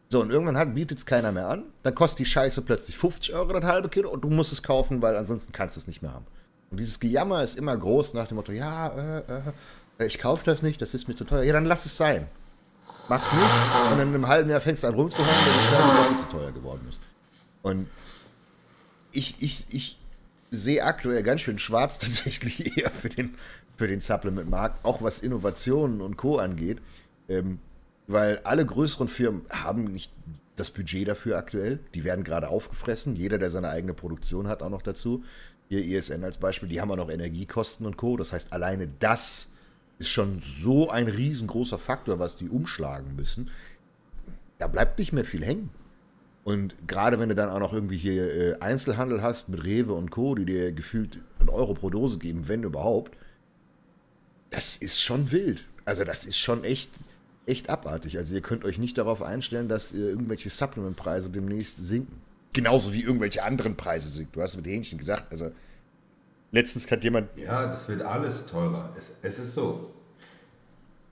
So, 0.08 0.20
und 0.20 0.30
irgendwann 0.30 0.74
bietet 0.74 0.98
es 0.98 1.06
keiner 1.06 1.32
mehr 1.32 1.48
an, 1.48 1.64
dann 1.82 1.94
kostet 1.94 2.20
die 2.20 2.26
Scheiße 2.26 2.62
plötzlich 2.62 2.96
50 2.96 3.34
Euro 3.34 3.52
das 3.52 3.64
halbe 3.64 3.88
Kilo 3.88 4.10
und 4.10 4.22
du 4.22 4.28
musst 4.28 4.52
es 4.52 4.62
kaufen, 4.62 5.02
weil 5.02 5.16
ansonsten 5.16 5.52
kannst 5.52 5.76
du 5.76 5.80
es 5.80 5.86
nicht 5.86 6.02
mehr 6.02 6.12
haben. 6.12 6.26
Und 6.70 6.78
dieses 6.78 7.00
Gejammer 7.00 7.42
ist 7.42 7.56
immer 7.56 7.76
groß 7.76 8.14
nach 8.14 8.28
dem 8.28 8.36
Motto, 8.36 8.52
ja, 8.52 8.88
äh, 8.88 9.18
äh, 9.18 9.42
ich 9.98 10.18
kaufe 10.18 10.44
das 10.44 10.62
nicht, 10.62 10.80
das 10.82 10.94
ist 10.94 11.08
mir 11.08 11.14
zu 11.14 11.24
teuer. 11.24 11.42
Ja, 11.42 11.52
dann 11.52 11.64
lass 11.64 11.86
es 11.86 11.96
sein. 11.96 12.28
Mach's 13.08 13.32
nicht 13.32 13.92
und 13.92 14.00
in 14.00 14.08
einem 14.08 14.26
halben 14.26 14.50
Jahr 14.50 14.60
fängst 14.60 14.82
du 14.82 14.88
an 14.88 14.94
rumzuhören, 14.94 15.32
weil 15.32 16.04
Scheiße 16.04 16.22
zu 16.22 16.36
teuer 16.36 16.52
geworden 16.52 16.84
ist. 16.88 17.00
Und 17.62 17.88
ich, 19.12 19.40
ich, 19.40 19.66
ich 19.70 19.98
sehe 20.50 20.84
aktuell 20.84 21.22
ganz 21.22 21.40
schön 21.40 21.58
schwarz 21.58 21.98
tatsächlich 22.00 22.76
eher 22.76 22.90
für 22.90 23.08
den, 23.08 23.34
für 23.76 23.86
den 23.86 24.00
Supplement-Markt, 24.00 24.84
auch 24.84 25.02
was 25.02 25.20
Innovationen 25.20 26.00
und 26.00 26.16
Co. 26.16 26.38
angeht. 26.38 26.78
Ähm, 27.28 27.60
weil 28.08 28.38
alle 28.44 28.64
größeren 28.64 29.08
Firmen 29.08 29.42
haben 29.50 29.84
nicht 29.84 30.12
das 30.54 30.70
Budget 30.70 31.08
dafür 31.08 31.36
aktuell. 31.36 31.80
Die 31.94 32.04
werden 32.04 32.24
gerade 32.24 32.48
aufgefressen. 32.48 33.16
Jeder, 33.16 33.38
der 33.38 33.50
seine 33.50 33.68
eigene 33.68 33.94
Produktion 33.94 34.48
hat, 34.48 34.62
auch 34.62 34.70
noch 34.70 34.82
dazu. 34.82 35.24
Hier 35.68 35.84
ESN 35.84 36.22
als 36.22 36.38
Beispiel, 36.38 36.68
die 36.68 36.80
haben 36.80 36.90
auch 36.92 36.96
noch 36.96 37.10
Energiekosten 37.10 37.86
und 37.86 37.96
Co. 37.96 38.16
Das 38.16 38.32
heißt, 38.32 38.52
alleine 38.52 38.88
das 39.00 39.48
ist 39.98 40.10
schon 40.10 40.40
so 40.42 40.90
ein 40.90 41.08
riesengroßer 41.08 41.78
Faktor, 41.78 42.18
was 42.18 42.36
die 42.36 42.48
umschlagen 42.48 43.16
müssen. 43.16 43.50
Da 44.58 44.66
bleibt 44.66 44.98
nicht 44.98 45.12
mehr 45.12 45.24
viel 45.24 45.44
hängen. 45.44 45.70
Und 46.44 46.76
gerade 46.86 47.18
wenn 47.18 47.28
du 47.28 47.34
dann 47.34 47.50
auch 47.50 47.58
noch 47.58 47.72
irgendwie 47.72 47.96
hier 47.96 48.32
äh, 48.32 48.60
Einzelhandel 48.60 49.20
hast 49.20 49.48
mit 49.48 49.64
Rewe 49.64 49.94
und 49.94 50.10
Co., 50.10 50.34
die 50.34 50.44
dir 50.44 50.72
gefühlt 50.72 51.18
einen 51.40 51.48
Euro 51.48 51.74
pro 51.74 51.90
Dose 51.90 52.18
geben, 52.18 52.46
wenn 52.46 52.62
überhaupt, 52.62 53.16
das 54.50 54.76
ist 54.76 55.00
schon 55.00 55.32
wild. 55.32 55.66
Also 55.84 56.04
das 56.04 56.24
ist 56.24 56.38
schon 56.38 56.62
echt, 56.62 56.90
echt 57.46 57.68
abartig. 57.68 58.18
Also 58.18 58.34
ihr 58.34 58.42
könnt 58.42 58.64
euch 58.64 58.78
nicht 58.78 58.96
darauf 58.96 59.22
einstellen, 59.22 59.68
dass 59.68 59.92
irgendwelche 59.92 60.50
Supplement-Preise 60.50 61.30
demnächst 61.30 61.84
sinken. 61.84 62.20
Genauso 62.52 62.92
wie 62.94 63.02
irgendwelche 63.02 63.42
anderen 63.42 63.76
Preise 63.76 64.08
sinken. 64.08 64.32
Du 64.32 64.40
hast 64.40 64.56
mit 64.56 64.66
Hähnchen 64.66 64.98
gesagt, 64.98 65.32
also 65.32 65.50
letztens 66.50 66.90
hat 66.90 67.04
jemand... 67.04 67.28
Ja, 67.36 67.66
das 67.66 67.88
wird 67.88 68.02
alles 68.02 68.46
teurer. 68.46 68.90
Es, 68.96 69.10
es 69.22 69.38
ist 69.38 69.54
so. 69.54 69.92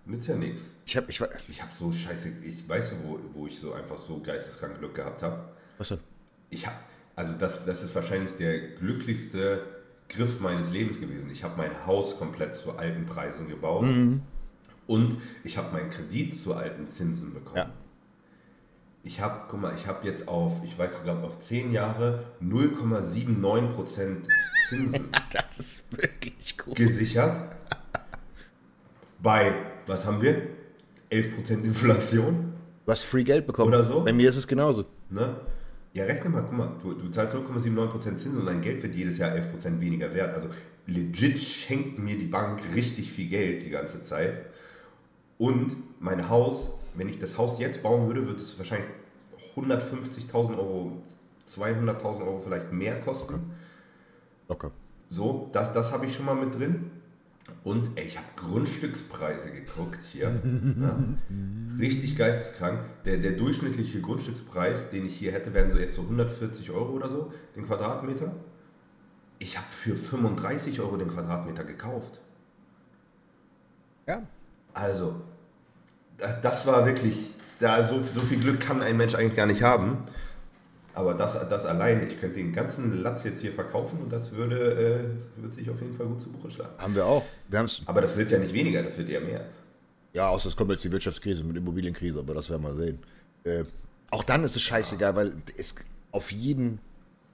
Nützt 0.06 0.28
ja 0.28 0.36
nichts. 0.36 0.62
Ich 0.86 0.96
habe 0.96 1.10
ich, 1.10 1.20
ich 1.48 1.62
hab 1.62 1.72
so 1.72 1.90
scheiße, 1.90 2.28
ich 2.42 2.68
weiß, 2.68 2.92
wo, 3.04 3.18
wo 3.32 3.46
ich 3.46 3.58
so 3.58 3.72
einfach 3.72 3.98
so 3.98 4.20
geisteskrank 4.20 4.78
Glück 4.78 4.94
gehabt 4.94 5.22
habe. 5.22 5.48
Was 5.78 5.88
denn? 5.88 6.00
Ich 6.50 6.66
habe, 6.66 6.76
also 7.16 7.32
das, 7.38 7.64
das 7.64 7.82
ist 7.82 7.94
wahrscheinlich 7.94 8.32
der 8.32 8.58
glücklichste 8.76 9.62
Griff 10.08 10.40
meines 10.40 10.70
Lebens 10.70 11.00
gewesen. 11.00 11.30
Ich 11.30 11.42
habe 11.42 11.56
mein 11.56 11.86
Haus 11.86 12.18
komplett 12.18 12.56
zu 12.56 12.76
alten 12.76 13.06
Preisen 13.06 13.48
gebaut 13.48 13.84
mhm. 13.84 14.22
und 14.86 15.22
ich 15.42 15.56
habe 15.56 15.72
meinen 15.72 15.90
Kredit 15.90 16.38
zu 16.38 16.54
alten 16.54 16.86
Zinsen 16.88 17.32
bekommen. 17.32 17.56
Ja. 17.56 17.72
Ich 19.06 19.21
habe, 19.21 19.43
guck 19.49 19.60
mal, 19.60 19.75
ich 19.76 19.86
habe 19.86 20.06
jetzt 20.06 20.28
auf, 20.28 20.64
ich 20.64 20.78
weiß, 20.78 21.02
glaube 21.04 21.26
auf 21.26 21.38
10 21.38 21.71
Jahre 21.73 22.25
0,79% 22.43 24.23
Zinsen 24.69 25.10
das 25.32 25.60
ist 25.60 25.84
wirklich 25.90 26.56
cool. 26.67 26.73
gesichert. 26.73 27.36
Bei, 29.23 29.52
was 29.86 30.06
haben 30.06 30.23
wir? 30.23 30.40
11% 31.10 31.64
Inflation. 31.64 32.54
Du 32.86 32.93
hast 32.93 33.02
Free 33.02 33.25
Geld 33.25 33.47
bekommen. 33.47 33.69
Oder 33.69 33.84
so. 33.84 34.04
Bei 34.04 34.12
mir 34.14 34.28
ist 34.28 34.36
es 34.36 34.49
genauso. 34.49 34.86
Ne? 35.10 35.36
Ja, 35.93 36.04
rechne 36.04 36.30
mal, 36.30 36.43
guck 36.43 36.56
mal, 36.56 36.73
du, 36.82 36.95
du 36.95 37.08
zahlst 37.10 37.36
0,79% 37.36 38.00
Zinsen 38.00 38.38
und 38.38 38.47
dein 38.47 38.62
Geld 38.62 38.82
wird 38.82 38.95
jedes 38.95 39.19
Jahr 39.19 39.32
11% 39.32 39.80
weniger 39.80 40.14
wert. 40.14 40.34
Also 40.34 40.49
legit 40.86 41.38
schenkt 41.38 41.99
mir 41.99 42.19
die 42.19 42.25
Bank 42.26 42.62
richtig 42.75 43.12
viel 43.12 43.28
Geld 43.28 43.64
die 43.64 43.71
ganze 43.71 44.00
Zeit. 44.02 44.47
Und 45.36 45.76
mein 46.00 46.30
Haus, 46.30 46.71
wenn 46.97 47.09
ich 47.09 47.19
das 47.19 47.39
Haus 47.39 47.59
jetzt 47.59 47.83
bauen 47.83 48.07
würde, 48.07 48.26
würde 48.26 48.41
es 48.41 48.59
wahrscheinlich 48.59 48.89
150.000 49.57 50.59
Euro, 50.59 51.02
200.000 51.49 52.26
Euro 52.26 52.41
vielleicht 52.41 52.73
mehr 52.73 53.00
kosten. 53.00 53.52
Locker. 54.49 54.71
So, 55.09 55.49
das, 55.52 55.73
das 55.73 55.93
habe 55.93 56.07
ich 56.07 56.15
schon 56.15 56.26
mal 56.26 56.35
mit 56.35 56.54
drin. 56.54 56.91
Und 57.63 57.91
ey, 57.97 58.07
ich 58.07 58.17
habe 58.17 58.26
Grundstückspreise 58.37 59.50
geguckt 59.50 60.02
hier. 60.02 60.28
ja. 60.80 60.99
Richtig 61.78 62.17
geisteskrank. 62.17 62.80
Der, 63.04 63.19
der 63.19 63.33
durchschnittliche 63.33 64.00
Grundstückspreis, 64.00 64.91
den 64.91 65.07
ich 65.07 65.17
hier 65.17 65.33
hätte, 65.33 65.52
wären 65.54 65.71
so 65.71 65.78
jetzt 65.78 65.95
so 65.95 66.02
140 66.02 66.71
Euro 66.71 66.93
oder 66.93 67.09
so, 67.09 67.33
den 67.54 67.65
Quadratmeter. 67.65 68.35
Ich 69.39 69.57
habe 69.57 69.69
für 69.69 69.95
35 69.95 70.80
Euro 70.80 70.97
den 70.97 71.09
Quadratmeter 71.09 71.65
gekauft. 71.65 72.21
Ja. 74.07 74.23
Also, 74.73 75.17
das, 76.42 76.66
war 76.66 76.86
wirklich, 76.86 77.30
da 77.58 77.86
so, 77.86 78.02
so 78.14 78.20
viel 78.20 78.38
Glück 78.38 78.60
kann 78.60 78.82
ein 78.82 78.96
Mensch 78.96 79.14
eigentlich 79.14 79.36
gar 79.36 79.46
nicht 79.46 79.62
haben. 79.62 79.98
Aber 80.94 81.14
das, 81.14 81.32
das 81.48 81.64
allein, 81.64 82.06
ich 82.06 82.20
könnte 82.20 82.36
den 82.36 82.52
ganzen 82.52 83.02
Latz 83.02 83.24
jetzt 83.24 83.40
hier 83.40 83.52
verkaufen 83.52 83.98
und 84.00 84.12
das 84.12 84.30
würde, 84.32 84.56
äh, 84.56 85.40
würde 85.40 85.54
sich 85.54 85.68
auf 85.68 85.80
jeden 85.80 85.96
Fall 85.96 86.06
gut 86.06 86.20
zu 86.20 86.30
Buche 86.30 86.52
schlagen. 86.52 86.70
Haben 86.78 86.94
wir 86.94 87.04
auch. 87.04 87.24
Wir 87.48 87.58
haben's 87.58 87.82
aber 87.86 88.00
das 88.00 88.16
wird 88.16 88.30
ja 88.30 88.38
nicht 88.38 88.52
weniger, 88.52 88.80
das 88.80 88.96
wird 88.96 89.08
eher 89.08 89.20
mehr. 89.20 89.44
Ja, 90.12 90.28
außer 90.28 90.48
es 90.48 90.56
kommt 90.56 90.70
jetzt 90.70 90.84
die 90.84 90.92
Wirtschaftskrise 90.92 91.42
mit 91.42 91.56
Immobilienkrise, 91.56 92.20
aber 92.20 92.34
das 92.34 92.48
werden 92.48 92.62
wir 92.62 92.74
sehen. 92.74 93.00
Äh, 93.42 93.64
auch 94.12 94.22
dann 94.22 94.44
ist 94.44 94.54
es 94.54 94.62
scheißegal, 94.62 95.16
weil 95.16 95.32
es 95.58 95.74
auf 96.12 96.30
jeden 96.30 96.78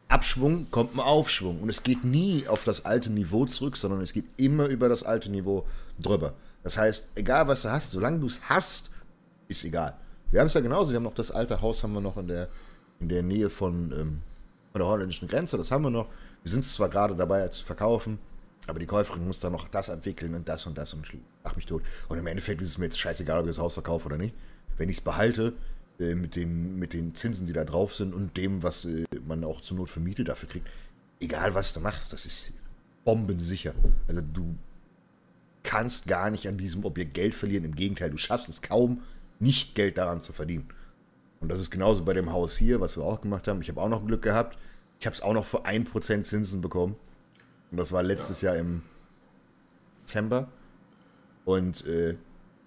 Abschwung 0.09 0.67
kommt 0.71 0.95
ein 0.95 1.01
Aufschwung. 1.01 1.61
Und 1.61 1.69
es 1.69 1.83
geht 1.83 2.05
nie 2.05 2.47
auf 2.49 2.65
das 2.65 2.87
alte 2.87 3.11
Niveau 3.11 3.45
zurück, 3.45 3.77
sondern 3.77 4.01
es 4.01 4.15
geht 4.15 4.25
immer 4.39 4.67
über 4.67 4.89
das 4.89 5.03
alte 5.03 5.31
Niveau 5.31 5.67
drüber. 5.99 6.33
Das 6.63 6.77
heißt, 6.77 7.11
egal 7.15 7.49
was 7.49 7.63
du 7.63 7.71
hast, 7.71 7.91
solange 7.91 8.19
du 8.19 8.27
es 8.27 8.41
hast, 8.49 8.91
ist 9.49 9.65
egal. 9.65 9.97
Wir 10.31 10.41
haben 10.41 10.47
es 10.47 10.55
ja 10.55 10.61
genauso, 10.61 10.91
wir 10.91 10.97
haben 10.97 11.05
noch 11.05 11.15
das 11.15 11.31
alte 11.31 11.61
Haus, 11.61 11.83
haben 11.83 11.93
wir 11.93 12.01
noch 12.01 12.17
in 12.17 12.29
der 12.29 12.49
in 13.01 13.09
der 13.09 13.23
Nähe 13.23 13.51
von, 13.51 13.93
ähm, 13.93 14.23
von 14.73 14.79
der 14.79 14.87
holländischen 14.87 15.27
Grenze. 15.27 15.57
Das 15.57 15.71
haben 15.71 15.83
wir 15.83 15.91
noch. 15.91 16.09
Wir 16.43 16.53
sind 16.53 16.65
zwar 16.65 16.89
gerade 16.89 17.17
dabei 17.17 17.49
zu 17.49 17.65
verkaufen, 17.65 18.19
aber 18.67 18.79
die 18.79 18.87
Käuferin 18.87 19.27
muss 19.27 19.41
dann 19.41 19.53
noch 19.53 19.69
das 19.69 19.89
entwickeln 19.89 20.35
und 20.35 20.49
das 20.49 20.67
und 20.67 20.79
das 20.79 20.95
und 20.95 21.07
mach 21.43 21.57
mich 21.57 21.67
tot. 21.67 21.83
Und 22.09 22.19
im 22.19 22.27
Endeffekt 22.27 22.61
ist 22.61 22.69
es 22.69 22.79
mir 22.79 22.85
jetzt 22.87 22.99
scheißegal, 22.99 23.41
ob 23.41 23.47
ich 23.47 23.51
das 23.51 23.59
Haus 23.59 23.75
verkaufe 23.75 24.07
oder 24.07 24.19
nicht. 24.19 24.35
Wenn 24.77 24.89
ich 24.89 24.99
es 24.99 25.01
behalte, 25.03 25.55
äh, 25.99 26.15
mit, 26.15 26.37
den, 26.37 26.79
mit 26.79 26.93
den 26.93 27.15
Zinsen, 27.15 27.47
die 27.47 27.53
da 27.53 27.65
drauf 27.65 27.95
sind 27.95 28.15
und 28.15 28.37
dem, 28.37 28.63
was 28.63 28.85
äh, 28.85 29.05
man 29.27 29.45
auch 29.45 29.61
zur 29.61 29.77
Not 29.77 29.91
für 29.91 30.01
Miete 30.01 30.25
dafür 30.25 30.49
kriegt, 30.49 30.69
egal 31.21 31.55
was 31.55 31.73
du 31.73 31.81
machst, 31.81 32.13
das 32.13 32.25
ist 32.25 32.53
bombensicher. 33.05 33.75
Also 34.09 34.21
du 34.21 34.55
kannst 35.63 36.07
gar 36.07 36.31
nicht 36.31 36.49
an 36.49 36.59
diesem 36.59 36.85
Objekt 36.85 37.15
Geld 37.15 37.35
verlieren. 37.35 37.65
Im 37.65 37.75
Gegenteil, 37.75 38.11
du 38.11 38.17
schaffst 38.17 38.49
es 38.49 38.63
kaum, 38.63 39.03
nicht 39.39 39.75
Geld 39.75 39.99
daran 39.99 40.21
zu 40.21 40.33
verdienen. 40.33 40.69
Und 41.41 41.51
das 41.51 41.59
ist 41.59 41.71
genauso 41.71 42.05
bei 42.05 42.13
dem 42.13 42.33
Haus 42.33 42.57
hier, 42.57 42.81
was 42.81 42.97
wir 42.97 43.05
auch 43.05 43.21
gemacht 43.21 43.49
haben. 43.49 43.63
Ich 43.63 43.69
habe 43.69 43.81
auch 43.81 43.89
noch 43.89 44.07
Glück 44.07 44.23
gehabt. 44.23 44.59
Ich 44.99 45.07
habe 45.07 45.15
es 45.15 45.23
auch 45.23 45.33
noch 45.33 45.47
für 45.47 45.65
1% 45.65 46.23
Zinsen 46.23 46.61
bekommen. 46.61 46.97
Und 47.71 47.79
das 47.79 47.93
war 47.93 48.03
letztes 48.03 48.43
ja. 48.43 48.53
Jahr 48.53 48.61
im 48.61 48.83
Dezember. 50.03 50.49
Und 51.45 51.87
äh, 51.87 52.17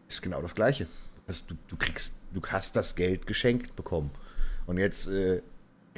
ist 0.07 0.21
genau 0.21 0.41
das 0.41 0.55
Gleiche. 0.55 0.87
Also 1.27 1.45
du, 1.47 1.55
du 1.67 1.77
kriegst, 1.77 2.15
du 2.33 2.41
hast 2.41 2.75
das 2.75 2.95
Geld 2.95 3.27
geschenkt 3.27 3.75
bekommen. 3.75 4.09
Und 4.65 4.77
jetzt 4.77 5.07
äh, 5.07 5.41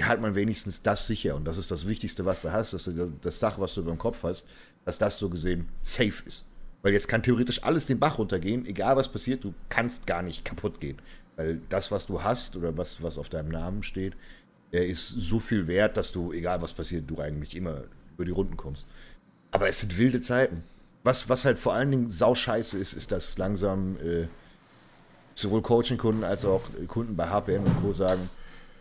halt 0.01 0.21
man 0.21 0.35
wenigstens 0.35 0.81
das 0.81 1.07
sicher. 1.07 1.35
Und 1.35 1.45
das 1.45 1.57
ist 1.57 1.71
das 1.71 1.87
Wichtigste, 1.87 2.25
was 2.25 2.41
du 2.41 2.51
hast, 2.51 2.73
dass 2.73 2.83
du 2.83 3.11
das 3.21 3.39
Dach, 3.39 3.57
was 3.59 3.73
du 3.73 3.81
über 3.81 3.91
dem 3.91 3.97
Kopf 3.97 4.23
hast, 4.23 4.45
dass 4.83 4.97
das 4.97 5.17
so 5.17 5.29
gesehen 5.29 5.69
safe 5.81 6.23
ist. 6.25 6.45
Weil 6.85 6.93
jetzt 6.93 7.07
kann 7.07 7.23
theoretisch 7.23 7.63
alles 7.63 7.87
den 7.87 7.97
Bach 7.97 8.19
runtergehen, 8.19 8.63
egal 8.67 8.95
was 8.95 9.11
passiert, 9.11 9.43
du 9.43 9.55
kannst 9.69 10.05
gar 10.05 10.21
nicht 10.21 10.45
kaputt 10.45 10.79
gehen. 10.79 11.01
Weil 11.35 11.59
das, 11.67 11.91
was 11.91 12.05
du 12.05 12.21
hast 12.21 12.55
oder 12.55 12.77
was, 12.77 13.01
was 13.01 13.17
auf 13.17 13.27
deinem 13.27 13.49
Namen 13.49 13.81
steht, 13.81 14.13
ist 14.69 15.07
so 15.07 15.39
viel 15.39 15.65
wert, 15.65 15.97
dass 15.97 16.11
du, 16.11 16.31
egal 16.31 16.61
was 16.61 16.73
passiert, 16.73 17.09
du 17.09 17.19
eigentlich 17.19 17.55
immer 17.55 17.85
über 18.13 18.25
die 18.25 18.31
Runden 18.31 18.55
kommst. 18.55 18.87
Aber 19.49 19.67
es 19.67 19.81
sind 19.81 19.97
wilde 19.97 20.21
Zeiten. 20.21 20.63
Was, 21.03 21.27
was 21.27 21.43
halt 21.43 21.57
vor 21.57 21.73
allen 21.73 21.89
Dingen 21.89 22.11
sauscheiße 22.11 22.77
ist, 22.77 22.93
ist, 22.93 23.11
dass 23.11 23.39
langsam 23.39 23.97
äh, 23.97 24.27
sowohl 25.33 25.63
Coaching-Kunden 25.63 26.23
als 26.23 26.45
auch 26.45 26.61
Kunden 26.87 27.15
bei 27.15 27.29
HPN 27.29 27.63
und 27.63 27.81
Co. 27.81 27.93
sagen, 27.93 28.29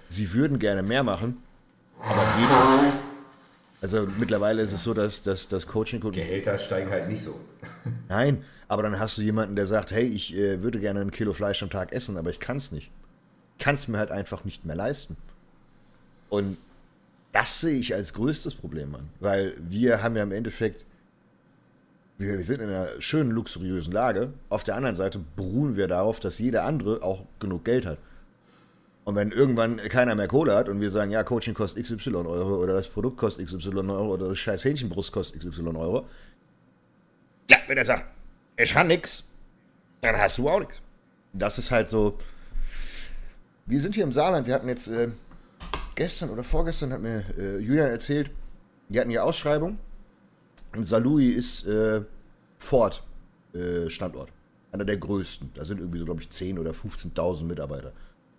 sie 0.08 0.30
würden 0.34 0.58
gerne 0.58 0.82
mehr 0.82 1.04
machen, 1.04 1.38
aber 1.98 2.82
nicht. 2.82 3.13
Also 3.80 4.08
mittlerweile 4.18 4.62
ist 4.62 4.72
es 4.72 4.82
so, 4.82 4.94
dass, 4.94 5.22
dass, 5.22 5.48
dass 5.48 5.66
Coaching-Kunden. 5.66 6.18
Gehälter 6.18 6.58
steigen 6.58 6.90
halt 6.90 7.08
nicht 7.08 7.22
so. 7.22 7.38
Nein, 8.08 8.44
aber 8.68 8.82
dann 8.82 8.98
hast 8.98 9.18
du 9.18 9.22
jemanden, 9.22 9.56
der 9.56 9.66
sagt, 9.66 9.90
hey, 9.90 10.04
ich 10.04 10.37
äh, 10.37 10.62
würde 10.62 10.80
gerne 10.80 11.00
ein 11.00 11.10
Kilo 11.10 11.32
Fleisch 11.32 11.62
am 11.62 11.70
Tag 11.70 11.92
essen, 11.92 12.16
aber 12.16 12.30
ich 12.30 12.40
kann 12.40 12.56
es 12.56 12.72
nicht. 12.72 12.90
Ich 13.58 13.64
kann 13.64 13.74
es 13.74 13.88
mir 13.88 13.98
halt 13.98 14.10
einfach 14.10 14.44
nicht 14.44 14.64
mehr 14.64 14.76
leisten. 14.76 15.16
Und 16.30 16.56
das 17.32 17.60
sehe 17.60 17.78
ich 17.78 17.94
als 17.94 18.14
größtes 18.14 18.54
Problem 18.54 18.94
an. 18.94 19.10
Weil 19.20 19.54
wir 19.60 20.02
haben 20.02 20.16
ja 20.16 20.22
im 20.22 20.32
Endeffekt, 20.32 20.84
wir, 22.16 22.37
wir 22.37 22.44
sind 22.44 22.60
in 22.60 22.70
einer 22.70 22.88
schönen, 23.00 23.30
luxuriösen 23.32 23.92
Lage. 23.92 24.32
Auf 24.48 24.64
der 24.64 24.76
anderen 24.76 24.94
Seite 24.94 25.20
beruhen 25.37 25.76
wir 25.76 25.88
darauf, 25.88 26.20
dass 26.20 26.38
jeder 26.38 26.64
andere 26.64 27.02
auch 27.02 27.26
genug 27.38 27.64
Geld 27.64 27.87
hat. 27.87 27.98
Und 29.04 29.16
wenn 29.16 29.32
irgendwann 29.32 29.76
keiner 29.76 30.14
mehr 30.14 30.28
Kohle 30.28 30.54
hat 30.54 30.68
und 30.68 30.80
wir 30.80 30.90
sagen, 30.90 31.10
ja, 31.10 31.22
Coaching 31.22 31.52
kostet 31.54 31.84
XY 31.84 32.14
Euro 32.14 32.62
oder 32.62 32.72
das 32.72 32.88
Produkt 32.88 33.18
kostet 33.18 33.46
XY 33.46 33.68
Euro 33.90 34.14
oder 34.14 34.28
das 34.28 34.38
scheiß 34.38 34.64
Hähnchenbrust 34.64 35.12
kostet 35.12 35.40
XY 35.40 35.68
Euro. 35.76 36.06
Ja, 37.50 37.58
wenn 37.66 37.76
er 37.76 37.84
sagt, 37.84 38.06
ich 38.56 38.72
kann 38.72 38.86
nix, 38.86 39.24
dann 40.00 40.16
hast 40.16 40.38
du 40.38 40.48
auch 40.48 40.60
nichts. 40.60 40.80
Das 41.34 41.58
ist 41.58 41.70
halt 41.70 41.88
so. 41.90 42.18
Wir 43.66 43.80
sind 43.80 43.94
hier 43.94 44.04
im 44.04 44.12
Saarland, 44.12 44.46
wir 44.46 44.54
hatten 44.54 44.68
jetzt 44.68 44.88
äh, 44.88 45.08
gestern 45.94 46.30
oder 46.30 46.44
vorgestern 46.44 46.92
hat 46.92 47.00
mir 47.00 47.24
äh, 47.38 47.58
Julian 47.58 47.88
erzählt, 47.88 48.30
die 48.88 48.98
hatten 49.00 49.10
hier 49.10 49.24
Ausschreibung. 49.24 49.78
Und 50.74 50.84
Salui 50.84 51.28
ist 51.28 51.66
äh, 51.66 52.02
Ford 52.58 53.02
äh, 53.52 53.88
Standort. 53.90 54.30
Einer 54.72 54.84
der 54.84 54.96
größten. 54.96 55.52
Da 55.54 55.64
sind 55.64 55.78
irgendwie 55.78 55.98
so, 55.98 56.04
glaube 56.04 56.22
ich, 56.22 56.28
10.000 56.28 56.58
oder 56.58 56.72
15.000 56.72 57.44
Mitarbeiter. 57.44 57.92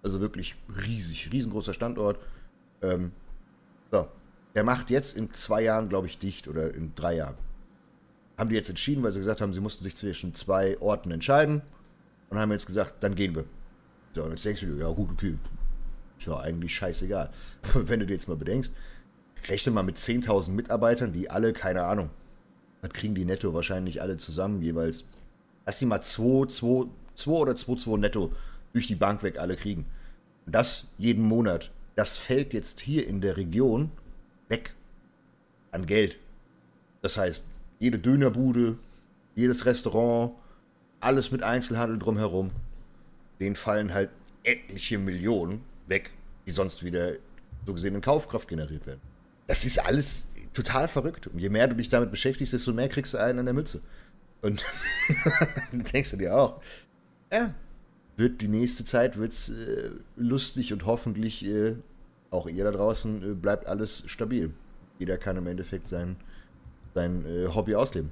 Also 0.06 0.22
wirklich 0.22 0.56
riesig, 0.86 1.32
riesengroßer 1.32 1.74
Standort. 1.74 2.20
Ähm, 2.84 3.12
so. 3.90 4.08
Der 4.54 4.64
macht 4.64 4.92
jetzt 4.92 5.18
in 5.18 5.34
zwei 5.34 5.64
Jahren, 5.64 5.90
glaube 5.90 6.06
ich, 6.06 6.20
dicht 6.20 6.48
oder 6.48 6.76
in 6.76 6.94
drei 6.94 7.16
Jahren. 7.16 7.34
Haben 8.38 8.52
die 8.52 8.56
jetzt 8.56 8.70
entschieden, 8.70 9.04
weil 9.04 9.12
sie 9.14 9.18
gesagt 9.18 9.42
haben, 9.42 9.52
sie 9.52 9.62
mussten 9.62 9.84
sich 9.84 9.96
zwischen 9.96 10.36
zwei 10.36 10.80
Orten 10.80 11.10
entscheiden 11.10 11.64
und 12.30 12.38
haben 12.38 12.52
jetzt 12.52 12.68
gesagt, 12.68 13.04
dann 13.04 13.16
gehen 13.16 13.34
wir. 13.34 13.46
So, 14.14 14.24
und 14.24 14.30
jetzt 14.30 14.46
denkst 14.46 14.62
du 14.62 14.68
dir, 14.68 14.78
ja 14.78 14.92
gut, 14.92 15.10
okay, 15.12 15.40
ist 16.20 16.28
ja 16.28 16.40
eigentlich 16.40 16.76
scheißegal. 16.76 17.32
Wenn 17.74 18.00
du 18.00 18.06
dir 18.06 18.14
jetzt 18.14 18.28
mal 18.28 18.38
bedenkst, 18.38 18.74
rechne 19.48 19.72
mal 19.72 19.82
mit 19.82 19.98
10.000 19.98 20.52
Mitarbeitern, 20.52 21.14
die 21.14 21.32
alle, 21.32 21.52
keine 21.52 21.84
Ahnung, 21.84 22.12
dann 22.84 22.94
kriegen 22.94 23.16
die 23.16 23.26
netto 23.26 23.56
wahrscheinlich 23.56 24.04
alle 24.04 24.18
zusammen 24.18 24.62
jeweils, 24.62 25.06
lass 25.66 25.80
die 25.80 25.88
mal 25.88 26.02
2, 26.02 26.46
2, 26.46 26.90
2 27.16 27.32
oder 27.32 27.56
2, 27.56 27.76
2 27.76 27.98
netto 27.98 28.32
durch 28.76 28.88
die 28.88 28.96
Bank 28.96 29.24
weg 29.24 29.40
alle 29.40 29.56
kriegen. 29.56 29.86
Das 30.46 30.88
jeden 30.98 31.24
Monat. 31.24 31.72
Das 31.96 32.18
fällt 32.18 32.54
jetzt 32.54 32.82
hier 32.82 33.08
in 33.08 33.22
der 33.22 33.38
Region 33.38 33.90
weg 34.50 34.76
an 35.72 35.86
Geld. 35.86 36.18
Das 37.02 37.18
heißt, 37.18 37.46
jede 37.80 37.98
Dönerbude, 37.98 38.78
jedes 39.34 39.66
Restaurant, 39.66 40.34
alles 41.00 41.32
mit 41.32 41.42
Einzelhandel 41.42 41.98
drumherum, 41.98 42.52
denen 43.40 43.56
fallen 43.56 43.94
halt 43.94 44.10
etliche 44.44 44.98
Millionen 44.98 45.62
weg, 45.88 46.12
die 46.46 46.52
sonst 46.52 46.84
wieder 46.84 47.14
so 47.66 47.74
gesehen 47.74 47.96
in 47.96 48.02
Kaufkraft 48.02 48.50
generiert 48.50 48.86
werden. 48.86 49.02
Das 49.48 49.64
ist 49.64 49.80
alles 49.80 50.28
total 50.52 50.90
verrückt. 50.90 51.28
Und 51.28 51.40
je 51.40 51.50
mehr 51.50 51.68
du 51.70 51.76
dich 51.76 51.88
damit 51.88 52.12
beschäftigst, 52.12 52.52
desto 52.52 52.74
mehr 52.74 52.90
kriegst 52.90 53.14
du 53.14 53.20
einen 53.20 53.40
an 53.40 53.46
der 53.46 53.54
Mütze. 53.54 53.82
Und 54.42 54.66
dann 55.72 55.84
denkst 55.94 56.12
du 56.12 56.18
dir 56.18 56.38
auch, 56.38 56.62
ja, 57.32 57.54
wird 58.18 58.42
die 58.42 58.48
nächste 58.48 58.84
Zeit 58.84 59.18
wird's 59.18 59.50
äh, 59.50 59.90
lustig 60.16 60.74
und 60.74 60.86
hoffentlich 60.86 61.46
äh, 61.46 61.76
auch 62.30 62.48
ihr 62.48 62.64
da 62.64 62.72
draußen 62.72 63.32
äh, 63.32 63.34
bleibt 63.34 63.68
alles 63.68 64.04
stabil. 64.08 64.52
Jeder 65.00 65.18
kann 65.18 65.38
im 65.38 65.48
Endeffekt 65.48 65.88
sein, 65.88 66.16
sein 66.94 67.26
äh, 67.26 67.48
Hobby 67.54 67.76
ausleben. 67.76 68.12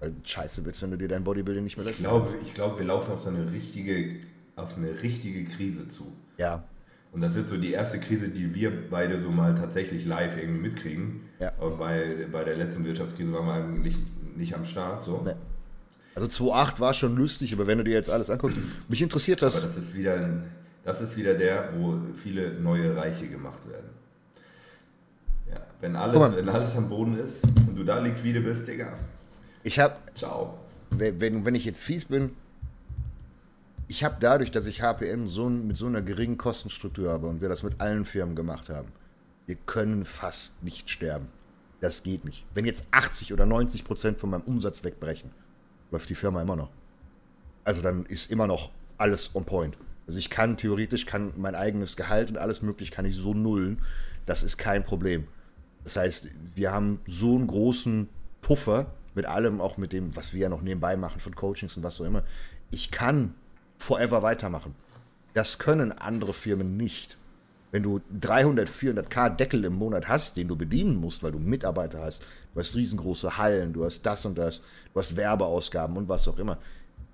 Weil 0.00 0.14
scheiße 0.22 0.64
wird's, 0.64 0.80
wenn 0.80 0.90
du 0.90 0.96
dir 0.96 1.08
dein 1.08 1.24
Bodybuilding 1.24 1.64
nicht 1.64 1.76
mehr 1.76 1.86
leisten 1.86 2.04
Ich 2.04 2.08
glaube, 2.08 2.34
ich 2.42 2.54
glaube, 2.54 2.78
wir 2.78 2.86
laufen 2.86 3.12
auf 3.12 3.20
so 3.20 3.28
eine 3.28 3.52
richtige, 3.52 4.16
auf 4.56 4.76
eine 4.76 5.02
richtige 5.02 5.44
Krise 5.44 5.88
zu. 5.88 6.12
Ja. 6.38 6.64
Und 7.10 7.22
das 7.22 7.34
wird 7.34 7.48
so 7.48 7.56
die 7.56 7.72
erste 7.72 7.98
Krise, 7.98 8.28
die 8.28 8.54
wir 8.54 8.70
beide 8.90 9.20
so 9.20 9.30
mal 9.30 9.54
tatsächlich 9.54 10.04
live 10.04 10.36
irgendwie 10.36 10.60
mitkriegen. 10.60 11.20
Ja. 11.40 11.52
Weil 11.58 12.28
bei 12.30 12.44
der 12.44 12.56
letzten 12.56 12.84
Wirtschaftskrise 12.84 13.32
waren 13.32 13.46
wir 13.46 13.54
eigentlich 13.54 13.96
nicht 14.36 14.54
am 14.54 14.64
Start. 14.64 15.02
So. 15.02 15.22
Nee. 15.24 15.32
Also 16.20 16.50
2.8 16.50 16.80
war 16.80 16.94
schon 16.94 17.16
lustig, 17.16 17.52
aber 17.52 17.68
wenn 17.68 17.78
du 17.78 17.84
dir 17.84 17.94
jetzt 17.94 18.10
alles 18.10 18.28
anguckst, 18.28 18.56
mich 18.88 19.00
interessiert 19.00 19.40
das. 19.40 19.58
Aber 19.58 19.66
das 19.66 19.76
ist 19.76 19.94
wieder, 19.94 20.14
ein, 20.14 20.42
das 20.84 21.00
ist 21.00 21.16
wieder 21.16 21.34
der, 21.34 21.72
wo 21.78 21.96
viele 22.12 22.54
neue 22.54 22.96
Reiche 22.96 23.28
gemacht 23.28 23.68
werden. 23.68 23.88
Ja, 25.48 25.60
wenn 25.80 25.94
alles, 25.94 26.36
wenn 26.36 26.48
alles 26.48 26.76
am 26.76 26.88
Boden 26.88 27.16
ist 27.16 27.44
und 27.44 27.76
du 27.76 27.84
da 27.84 28.00
liquide 28.00 28.40
bist, 28.40 28.66
Digga. 28.66 28.94
Ich 29.62 29.78
hab. 29.78 30.16
Ciao. 30.18 30.58
Wenn, 30.90 31.44
wenn 31.44 31.54
ich 31.54 31.64
jetzt 31.64 31.84
fies 31.84 32.06
bin, 32.06 32.30
ich 33.86 34.02
habe 34.02 34.16
dadurch, 34.18 34.50
dass 34.50 34.66
ich 34.66 34.82
HPM 34.82 35.28
so, 35.28 35.48
mit 35.48 35.76
so 35.76 35.86
einer 35.86 36.02
geringen 36.02 36.36
Kostenstruktur 36.36 37.10
habe 37.10 37.28
und 37.28 37.40
wir 37.40 37.48
das 37.48 37.62
mit 37.62 37.80
allen 37.80 38.04
Firmen 38.04 38.34
gemacht 38.34 38.70
haben, 38.70 38.88
wir 39.46 39.54
können 39.54 40.04
fast 40.04 40.64
nicht 40.64 40.90
sterben. 40.90 41.28
Das 41.80 42.02
geht 42.02 42.24
nicht. 42.24 42.44
Wenn 42.54 42.64
jetzt 42.64 42.86
80 42.90 43.32
oder 43.32 43.46
90 43.46 43.84
Prozent 43.84 44.18
von 44.18 44.30
meinem 44.30 44.42
Umsatz 44.42 44.82
wegbrechen, 44.82 45.30
läuft 45.90 46.10
die 46.10 46.14
Firma 46.14 46.42
immer 46.42 46.56
noch. 46.56 46.70
Also 47.64 47.82
dann 47.82 48.06
ist 48.06 48.30
immer 48.30 48.46
noch 48.46 48.70
alles 48.96 49.34
on 49.34 49.44
point. 49.44 49.76
Also 50.06 50.18
ich 50.18 50.30
kann 50.30 50.56
theoretisch, 50.56 51.06
kann 51.06 51.32
mein 51.36 51.54
eigenes 51.54 51.96
Gehalt 51.96 52.30
und 52.30 52.38
alles 52.38 52.62
mögliche 52.62 52.92
kann 52.92 53.04
ich 53.04 53.14
so 53.14 53.34
nullen. 53.34 53.82
Das 54.26 54.42
ist 54.42 54.56
kein 54.56 54.84
Problem. 54.84 55.26
Das 55.84 55.96
heißt, 55.96 56.28
wir 56.54 56.72
haben 56.72 57.00
so 57.06 57.36
einen 57.36 57.46
großen 57.46 58.08
Puffer 58.40 58.92
mit 59.14 59.26
allem, 59.26 59.60
auch 59.60 59.76
mit 59.76 59.92
dem, 59.92 60.14
was 60.16 60.32
wir 60.32 60.40
ja 60.40 60.48
noch 60.48 60.62
nebenbei 60.62 60.96
machen 60.96 61.20
von 61.20 61.34
Coachings 61.34 61.76
und 61.76 61.82
was 61.82 62.00
auch 62.00 62.04
immer. 62.04 62.22
Ich 62.70 62.90
kann 62.90 63.34
forever 63.78 64.22
weitermachen. 64.22 64.74
Das 65.34 65.58
können 65.58 65.92
andere 65.92 66.32
Firmen 66.32 66.76
nicht. 66.76 67.16
Wenn 67.70 67.82
du 67.82 68.00
300, 68.18 68.68
400k 68.68 69.36
Deckel 69.36 69.64
im 69.64 69.74
Monat 69.74 70.08
hast, 70.08 70.36
den 70.36 70.48
du 70.48 70.56
bedienen 70.56 70.96
musst, 70.96 71.22
weil 71.22 71.32
du 71.32 71.38
Mitarbeiter 71.38 72.00
hast, 72.00 72.22
du 72.54 72.60
hast 72.60 72.74
riesengroße 72.74 73.36
Hallen, 73.36 73.72
du 73.72 73.84
hast 73.84 74.02
das 74.02 74.24
und 74.24 74.38
das, 74.38 74.62
du 74.92 75.00
hast 75.00 75.16
Werbeausgaben 75.16 75.96
und 75.96 76.08
was 76.08 76.26
auch 76.28 76.38
immer, 76.38 76.58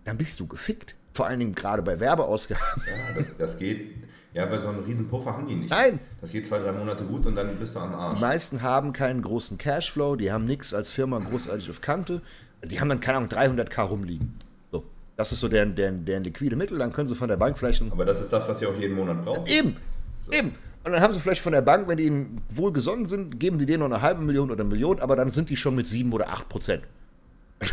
dann 0.04 0.16
bist 0.16 0.38
du 0.38 0.46
gefickt. 0.46 0.94
Vor 1.12 1.26
allen 1.26 1.40
Dingen 1.40 1.54
gerade 1.54 1.82
bei 1.82 1.98
Werbeausgaben. 1.98 2.64
Ja, 2.86 3.20
das, 3.20 3.26
das 3.36 3.58
geht. 3.58 3.94
Ja, 4.32 4.50
weil 4.50 4.58
so 4.58 4.68
einen 4.68 4.82
riesen 4.82 5.08
Puffer 5.08 5.32
haben 5.32 5.46
die 5.46 5.54
nicht. 5.54 5.70
Nein. 5.70 6.00
Das 6.20 6.30
geht 6.30 6.46
zwei, 6.46 6.58
drei 6.58 6.72
Monate 6.72 7.04
gut 7.04 7.24
und 7.24 7.36
dann 7.36 7.56
bist 7.56 7.76
du 7.76 7.78
am 7.78 7.94
Arsch. 7.94 8.18
Die 8.18 8.24
meisten 8.24 8.62
haben 8.62 8.92
keinen 8.92 9.22
großen 9.22 9.58
Cashflow, 9.58 10.16
die 10.16 10.32
haben 10.32 10.44
nichts 10.44 10.74
als 10.74 10.90
Firma 10.90 11.20
großartig 11.20 11.70
auf 11.70 11.80
Kante. 11.80 12.20
Die 12.64 12.80
haben 12.80 12.88
dann, 12.88 13.00
keine 13.00 13.18
Ahnung, 13.18 13.28
300k 13.30 13.82
rumliegen. 13.82 14.34
So. 14.72 14.82
Das 15.16 15.30
ist 15.30 15.38
so 15.38 15.48
deren, 15.48 15.76
deren, 15.76 16.04
deren 16.04 16.24
liquide 16.24 16.56
Mittel, 16.56 16.78
dann 16.78 16.92
können 16.92 17.06
sie 17.06 17.14
von 17.14 17.28
der 17.28 17.36
Bank 17.36 17.58
vielleicht... 17.58 17.80
Aber 17.92 18.04
das 18.04 18.20
ist 18.20 18.32
das, 18.32 18.48
was 18.48 18.58
sie 18.58 18.66
auch 18.66 18.76
jeden 18.76 18.96
Monat 18.96 19.24
brauchen. 19.24 19.46
Eben. 19.46 19.76
So. 20.24 20.32
Eben. 20.32 20.54
Und 20.84 20.92
dann 20.92 21.00
haben 21.00 21.14
sie 21.14 21.20
vielleicht 21.20 21.40
von 21.40 21.52
der 21.52 21.62
Bank, 21.62 21.88
wenn 21.88 21.96
die 21.96 22.04
ihnen 22.04 22.42
wohlgesonnen 22.50 23.06
sind, 23.06 23.40
geben 23.40 23.58
die 23.58 23.66
denen 23.66 23.80
noch 23.80 23.86
eine 23.86 24.02
halbe 24.02 24.22
Million 24.22 24.50
oder 24.50 24.60
eine 24.60 24.68
Million, 24.68 25.00
aber 25.00 25.16
dann 25.16 25.30
sind 25.30 25.48
die 25.48 25.56
schon 25.56 25.74
mit 25.74 25.86
sieben 25.86 26.12
oder 26.12 26.28
acht 26.28 26.48
Prozent. 26.48 26.82
und 27.60 27.70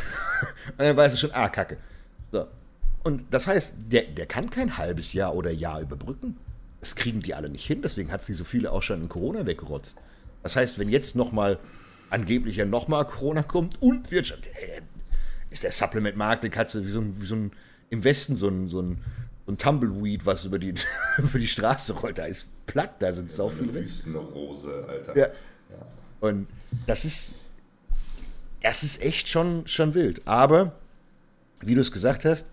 dann 0.77 0.95
weißt 0.95 1.15
du 1.15 1.19
schon, 1.19 1.31
ah, 1.33 1.49
kacke. 1.49 1.77
So. 2.31 2.47
Und 3.03 3.25
das 3.31 3.47
heißt, 3.47 3.75
der, 3.89 4.03
der 4.03 4.27
kann 4.27 4.49
kein 4.49 4.77
halbes 4.77 5.11
Jahr 5.11 5.35
oder 5.35 5.51
Jahr 5.51 5.81
überbrücken. 5.81 6.37
Das 6.79 6.95
kriegen 6.95 7.21
die 7.21 7.35
alle 7.35 7.49
nicht 7.49 7.65
hin, 7.65 7.81
deswegen 7.81 8.11
hat 8.11 8.23
sie 8.23 8.33
so 8.33 8.43
viele 8.43 8.71
auch 8.71 8.81
schon 8.81 9.01
in 9.01 9.09
Corona 9.09 9.45
weggerotzt. 9.45 9.99
Das 10.41 10.55
heißt, 10.55 10.79
wenn 10.79 10.89
jetzt 10.89 11.15
nochmal 11.15 11.59
angeblich 12.09 12.57
ja 12.57 12.65
nochmal 12.65 13.05
Corona 13.05 13.43
kommt 13.43 13.81
und 13.81 14.09
Wirtschaft, 14.09 14.47
äh, 14.47 14.81
ist 15.49 15.63
der 15.63 15.71
Supplement-Markt, 15.71 16.43
der 16.43 16.49
Katze 16.49 16.85
wie 16.85 16.89
so 16.89 17.01
ein, 17.01 17.21
wie 17.21 17.25
so 17.25 17.35
ein 17.35 17.51
im 17.89 18.03
Westen 18.03 18.35
so 18.35 18.47
ein, 18.47 18.67
so 18.67 18.81
ein 18.81 19.03
so 19.45 19.51
ein 19.51 19.57
Tumbleweed, 19.57 20.25
was 20.25 20.45
über 20.45 20.59
die, 20.59 20.73
über 21.17 21.39
die 21.39 21.47
Straße 21.47 21.93
rollt. 21.93 22.17
Da 22.17 22.25
ist 22.25 22.47
platt, 22.65 23.01
da 23.01 23.11
sind 23.11 23.31
so 23.31 23.49
viele 23.49 23.73
Wüstenrose, 23.73 24.85
Alter. 24.87 25.17
Ja. 25.17 25.27
ja. 25.27 25.85
Und 26.19 26.47
das 26.85 27.05
ist, 27.05 27.35
das 28.61 28.83
ist 28.83 29.01
echt 29.01 29.27
schon, 29.27 29.67
schon 29.67 29.93
wild. 29.93 30.27
Aber, 30.27 30.73
wie 31.61 31.75
du 31.75 31.81
es 31.81 31.91
gesagt 31.91 32.25
hast, 32.25 32.45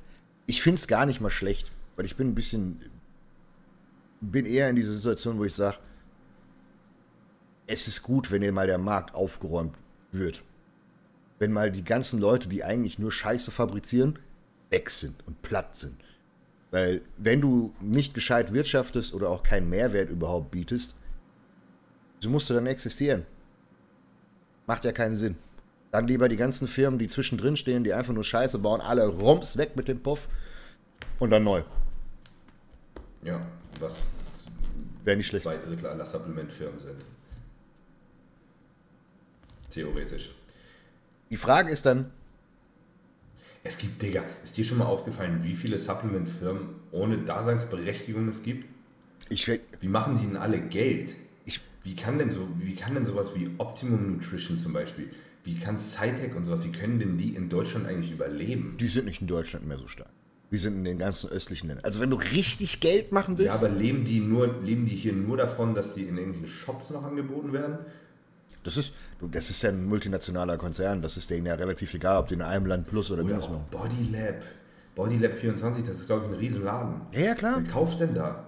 ich 0.47 0.63
finde 0.63 0.79
es 0.79 0.89
gar 0.89 1.07
nicht 1.07 1.21
mal 1.21 1.31
schlecht, 1.31 1.71
weil 1.97 2.07
ich 2.07 2.17
bin 2.17 2.29
ein 2.29 2.35
bisschen, 2.35 2.81
bin 4.21 4.47
eher 4.47 4.71
in 4.71 4.77
dieser 4.77 4.93
Situation, 4.93 5.39
wo 5.39 5.45
ich 5.45 5.55
sage, 5.55 5.79
es 7.67 7.87
ist 7.87 8.03
gut, 8.03 8.31
wenn 8.31 8.41
hier 8.41 8.53
mal 8.53 8.67
der 8.67 8.79
Markt 8.79 9.15
aufgeräumt 9.15 9.77
wird. 10.11 10.43
Wenn 11.39 11.53
mal 11.53 11.71
die 11.71 11.85
ganzen 11.85 12.19
Leute, 12.19 12.49
die 12.49 12.65
eigentlich 12.65 12.99
nur 12.99 13.13
Scheiße 13.13 13.51
fabrizieren, 13.51 14.19
weg 14.71 14.91
sind 14.91 15.27
und 15.27 15.43
platt 15.43 15.77
sind. 15.77 16.03
Weil 16.71 17.01
wenn 17.17 17.41
du 17.41 17.75
nicht 17.81 18.15
gescheit 18.15 18.53
wirtschaftest 18.53 19.15
oder 19.15 19.31
auch 19.31 19.43
keinen 19.43 19.71
Mehrwert 19.71 20.11
überhaupt 20.11 20.51
bietest, 20.51 20.95
so 22.21 22.29
musst 22.29 22.51
du 22.51 22.55
dann 22.55 22.67
existieren. 22.67 23.25
Macht 24.67 24.85
ja 24.85 24.93
keinen 24.93 25.15
Sinn. 25.15 25.37
Dann 25.91 26.07
lieber 26.07 26.29
die 26.29 26.37
ganzen 26.37 26.69
Firmen, 26.69 26.99
die 26.99 27.07
zwischendrin 27.07 27.57
stehen, 27.57 27.85
die 27.85 27.95
einfach 27.95 28.13
nur 28.13 28.25
Scheiße 28.25 28.59
bauen, 28.59 28.83
alle 28.83 29.07
Roms 29.07 29.57
weg 29.57 29.77
mit 29.77 29.89
dem 29.89 30.03
Puff. 30.03 30.29
Und 31.19 31.31
dann 31.31 31.45
neu. 31.45 31.63
Ja, 33.23 33.41
was 33.81 34.03
Wäre 35.05 35.17
nicht 35.17 35.29
schlecht. 35.29 35.45
zwei 35.45 35.57
Drittel 35.57 35.87
aller 35.87 36.05
Supplementfirmen 36.05 36.79
sind. 36.81 37.03
Theoretisch. 39.71 40.31
Die 41.31 41.37
Frage 41.37 41.71
ist 41.71 41.87
dann, 41.87 42.11
Es 43.65 43.77
gibt, 43.79 44.01
Digga, 44.01 44.25
ist 44.45 44.57
dir 44.57 44.65
schon 44.65 44.79
mal 44.79 44.87
aufgefallen, 44.87 45.43
wie 45.43 45.55
viele 45.55 45.79
Supplementfirmen 45.79 46.69
ohne 46.93 47.19
Daseinsberechtigung 47.19 48.29
es 48.29 48.43
gibt? 48.43 48.65
ich, 49.31 49.47
Wie 49.81 49.89
machen 49.89 50.19
die 50.19 50.27
denn 50.27 50.37
alle 50.37 50.61
Geld? 50.61 51.15
ich 51.45 51.61
Wie 51.83 51.95
kann 51.97 52.19
denn 52.19 52.31
so, 52.31 52.49
wie 52.59 52.75
kann 52.75 52.95
denn 52.95 53.05
sowas 53.05 53.33
wie 53.35 53.51
Optimum 53.59 54.13
Nutrition 54.17 54.59
zum 54.59 54.73
Beispiel, 54.73 55.11
wie 55.45 55.57
kann 55.59 55.79
Cytec 55.79 56.35
und 56.37 56.45
sowas, 56.45 56.65
wie 56.65 56.73
können 56.73 56.99
denn 56.99 57.19
die 57.19 57.35
in 57.35 57.49
Deutschland 57.49 57.87
eigentlich 57.87 58.13
überleben? 58.13 58.77
die 58.79 58.87
sind 58.89 59.07
nicht 59.07 59.21
in 59.21 59.27
Deutschland 59.27 59.67
mehr 59.67 59.79
so 59.79 59.87
stark. 59.87 60.11
Die 60.51 60.57
sind 60.57 60.77
in 60.77 60.85
den 60.85 60.99
ganzen 60.99 61.29
östlichen 61.29 61.67
Ländern. 61.67 61.85
Also 61.85 62.01
wenn 62.01 62.09
du 62.11 62.17
richtig 62.17 62.81
Geld 62.81 63.13
machen 63.13 63.35
Ja, 63.35 63.41
willst, 63.41 63.63
aber 63.63 63.69
leben 63.75 64.05
die 64.05 64.21
nur, 64.21 64.63
leben 64.63 64.87
die 64.87 64.97
hier 64.97 65.13
nur 65.13 65.37
davon, 65.37 65.75
dass 65.75 65.93
die 65.95 66.05
in 66.05 66.17
irgendwelchen 66.17 66.49
Shops 66.49 66.89
noch 66.89 67.03
angeboten 67.03 67.53
werden? 67.53 67.79
Das 68.65 68.77
ist, 68.77 68.95
das 69.21 69.51
ist 69.51 69.63
ja 69.63 69.71
ein 69.71 69.85
multinationaler 69.85 70.57
Konzern. 70.57 71.03
Das 71.03 71.17
ist 71.17 71.31
denen 71.31 71.47
ja 71.47 71.55
relativ 71.55 71.93
egal, 71.95 72.19
ob 72.19 72.29
die 72.29 72.35
in 72.35 72.43
einem 72.43 72.67
Land 72.67 72.87
plus 72.87 73.11
oder 73.11 73.23
Oder 73.23 73.35
minus 73.35 73.49
machen. 73.49 73.65
Bodylab. 73.71 74.43
Bodylab 74.95 75.35
24, 75.35 75.85
das 75.85 75.97
ist 75.97 76.07
glaube 76.07 76.27
ich 76.27 76.33
ein 76.33 76.39
Riesenladen. 76.39 77.01
Ja, 77.13 77.21
ja, 77.21 77.35
klar. 77.35 77.63
Wer 77.63 77.71
kauft 77.71 78.01
denn 78.01 78.15
da? 78.15 78.45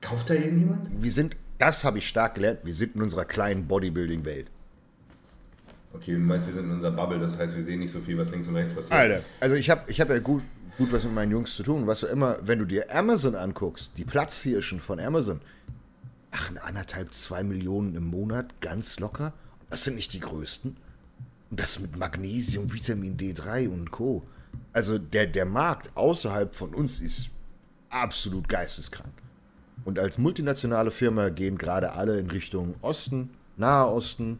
Kauft 0.00 0.28
da 0.30 0.34
irgendjemand? 0.34 0.90
Wir 1.00 1.12
sind, 1.12 1.36
das 1.58 1.84
habe 1.84 1.98
ich 1.98 2.08
stark 2.08 2.34
gelernt, 2.34 2.60
wir 2.64 2.74
sind 2.74 2.96
in 2.96 3.02
unserer 3.02 3.24
kleinen 3.24 3.66
Bodybuilding-Welt. 3.66 4.50
Okay, 5.94 6.12
du 6.12 6.18
meinst, 6.18 6.46
wir 6.46 6.54
sind 6.54 6.64
in 6.64 6.72
unserer 6.72 6.92
Bubble, 6.92 7.18
das 7.18 7.38
heißt, 7.38 7.56
wir 7.56 7.62
sehen 7.62 7.80
nicht 7.80 7.92
so 7.92 8.00
viel, 8.00 8.18
was 8.18 8.30
links 8.30 8.48
und 8.48 8.56
rechts 8.56 8.74
passiert. 8.74 8.92
Alter, 8.92 9.22
also 9.40 9.54
ich 9.54 9.70
habe 9.70 9.90
ich 9.90 10.00
hab 10.00 10.10
ja 10.10 10.18
gut, 10.18 10.42
gut 10.76 10.92
was 10.92 11.04
mit 11.04 11.14
meinen 11.14 11.32
Jungs 11.32 11.54
zu 11.54 11.62
tun. 11.62 11.86
Was 11.86 12.00
du 12.00 12.06
immer, 12.06 12.36
wenn 12.42 12.58
du 12.58 12.64
dir 12.64 12.94
Amazon 12.94 13.34
anguckst, 13.34 13.92
die 13.96 14.04
Platzhirschen 14.04 14.80
von 14.80 15.00
Amazon, 15.00 15.40
machen 16.36 16.58
anderthalb, 16.58 17.14
zwei 17.14 17.42
Millionen 17.42 17.94
im 17.94 18.04
Monat, 18.04 18.60
ganz 18.60 19.00
locker. 19.00 19.32
Das 19.70 19.84
sind 19.84 19.96
nicht 19.96 20.12
die 20.12 20.20
größten. 20.20 20.76
Und 21.50 21.60
das 21.60 21.80
mit 21.80 21.96
Magnesium, 21.96 22.70
Vitamin 22.72 23.16
D3 23.16 23.68
und 23.68 23.90
Co. 23.90 24.22
Also 24.74 24.98
der, 24.98 25.26
der 25.26 25.46
Markt 25.46 25.96
außerhalb 25.96 26.54
von 26.54 26.74
uns 26.74 27.00
ist 27.00 27.30
absolut 27.88 28.50
geisteskrank. 28.50 29.12
Und 29.86 29.98
als 29.98 30.18
multinationale 30.18 30.90
Firma 30.90 31.30
gehen 31.30 31.56
gerade 31.56 31.92
alle 31.92 32.18
in 32.18 32.30
Richtung 32.30 32.74
Osten, 32.82 33.30
Nahe 33.56 33.86
Osten, 33.86 34.38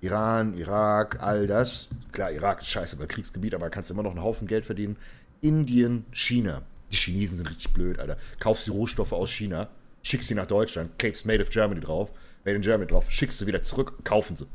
Iran, 0.00 0.54
Irak, 0.54 1.22
all 1.22 1.46
das. 1.46 1.86
Klar, 2.10 2.32
Irak 2.32 2.62
ist 2.62 2.68
scheiße, 2.68 2.98
weil 2.98 3.06
Kriegsgebiet, 3.06 3.54
aber 3.54 3.70
kannst 3.70 3.92
immer 3.92 4.02
noch 4.02 4.10
einen 4.10 4.24
Haufen 4.24 4.48
Geld 4.48 4.64
verdienen. 4.64 4.96
Indien, 5.40 6.04
China. 6.10 6.62
Die 6.90 6.96
Chinesen 6.96 7.36
sind 7.36 7.48
richtig 7.48 7.72
blöd, 7.72 8.00
Alter. 8.00 8.16
Kaufst 8.40 8.66
die 8.66 8.70
Rohstoffe 8.70 9.12
aus 9.12 9.30
China, 9.30 9.68
schickst 10.02 10.28
sie 10.28 10.34
nach 10.34 10.46
Deutschland, 10.46 10.98
klebst 10.98 11.26
Made 11.26 11.42
of 11.42 11.50
Germany 11.50 11.80
drauf, 11.80 12.12
Made 12.44 12.56
in 12.56 12.62
Germany 12.62 12.88
drauf, 12.90 13.10
schickst 13.10 13.38
sie 13.38 13.46
wieder 13.46 13.62
zurück, 13.62 14.04
kaufen 14.04 14.36
sie. 14.36 14.46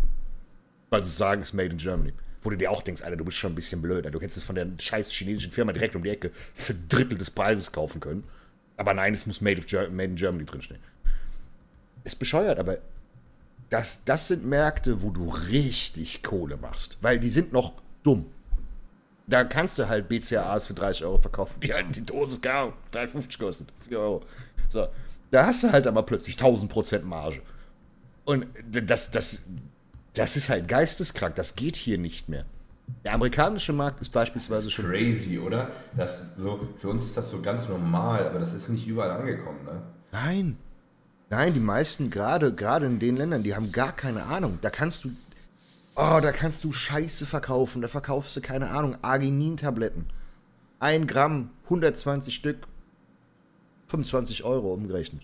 Weil 0.90 1.04
sie 1.04 1.12
sagen, 1.12 1.42
es 1.42 1.50
ist 1.50 1.54
Made 1.54 1.70
in 1.70 1.78
Germany. 1.78 2.14
Wo 2.42 2.50
du 2.50 2.58
dir 2.58 2.72
auch 2.72 2.82
denkst, 2.82 3.02
Alter, 3.02 3.18
du 3.18 3.26
bist 3.26 3.38
schon 3.38 3.52
ein 3.52 3.56
bisschen 3.56 3.82
blöd. 3.82 4.06
Du 4.06 4.22
hättest 4.22 4.38
es 4.38 4.44
von 4.44 4.56
der 4.56 4.68
scheiß 4.78 5.12
chinesischen 5.12 5.52
Firma 5.52 5.74
direkt 5.74 5.96
um 5.96 6.04
die 6.04 6.10
Ecke 6.10 6.32
für 6.54 6.74
Drittel 6.74 7.18
des 7.18 7.32
Preises 7.32 7.72
kaufen 7.72 8.00
können. 8.00 8.24
Aber 8.78 8.94
nein, 8.94 9.14
es 9.14 9.26
muss 9.26 9.42
Made, 9.42 9.60
of 9.60 9.66
Ger 9.66 9.90
Made 9.90 10.12
in 10.12 10.16
Germany 10.16 10.46
drinstehen. 10.46 10.80
Ist 12.04 12.20
bescheuert, 12.20 12.60
aber 12.60 12.78
das, 13.70 14.04
das 14.06 14.28
sind 14.28 14.46
Märkte, 14.46 15.02
wo 15.02 15.10
du 15.10 15.28
richtig 15.28 16.24
Kohle 16.24 16.58
machst. 16.58 16.98
Weil 17.02 17.20
die 17.20 17.30
sind 17.30 17.52
noch 17.52 17.74
dumm. 18.04 18.28
Da 19.26 19.44
kannst 19.44 19.78
du 19.78 19.90
halt 19.90 20.08
BCAAs 20.08 20.68
für 20.68 20.74
30 20.74 21.04
Euro 21.04 21.18
verkaufen, 21.18 21.60
die 21.60 21.74
halt 21.74 21.94
die 21.94 22.06
Dose 22.06 22.40
gar 22.40 22.72
3,50 22.94 23.40
kostet. 23.40 23.74
4 23.90 24.00
Euro. 24.00 24.24
So. 24.70 24.88
Da 25.32 25.46
hast 25.46 25.64
du 25.64 25.72
halt 25.72 25.88
aber 25.88 26.04
plötzlich 26.04 26.38
1000% 26.38 27.04
Marge. 27.04 27.42
Und 28.26 28.48
das, 28.70 29.12
das, 29.12 29.44
das 30.14 30.36
ist 30.36 30.50
halt 30.50 30.68
geisteskrank. 30.68 31.36
Das 31.36 31.56
geht 31.56 31.76
hier 31.76 31.98
nicht 31.98 32.30
mehr. 32.30 32.46
Der 33.04 33.14
amerikanische 33.14 33.74
Markt 33.74 34.02
ist 34.02 34.10
beispielsweise 34.10 34.72
schon. 34.72 34.86
Crazy, 34.86 35.40
oder? 35.40 35.72
Das 35.96 36.18
so, 36.38 36.68
für 36.80 36.90
uns 36.90 37.04
ist 37.04 37.18
das 37.18 37.30
so 37.30 37.42
ganz 37.42 37.68
normal, 37.68 38.26
aber 38.26 38.40
das 38.40 38.54
ist 38.54 38.70
nicht 38.70 38.88
überall 38.88 39.12
angekommen, 39.12 39.64
ne? 39.66 39.82
Nein. 40.12 40.58
Nein, 41.30 41.54
die 41.54 41.60
meisten, 41.60 42.10
gerade 42.10 42.54
gerade 42.54 42.86
in 42.86 43.00
den 43.00 43.18
Ländern, 43.18 43.44
die 43.44 43.56
haben 43.56 43.74
gar 43.74 43.92
keine 43.92 44.24
Ahnung. 44.24 44.60
Da 44.62 44.70
kannst 44.70 45.04
du. 45.04 45.10
Oh, 45.96 46.20
da 46.22 46.32
kannst 46.32 46.64
du 46.64 46.72
Scheiße 46.72 47.26
verkaufen. 47.26 47.82
Da 47.82 47.88
verkaufst 47.88 48.36
du, 48.38 48.42
keine 48.42 48.70
Ahnung, 48.70 48.98
Arginin-Tabletten. 49.02 50.06
Ein 50.80 51.08
Gramm, 51.08 51.50
120 51.66 52.36
Stück, 52.36 52.68
25 53.88 54.44
Euro 54.44 54.74
umgerechnet. 54.74 55.24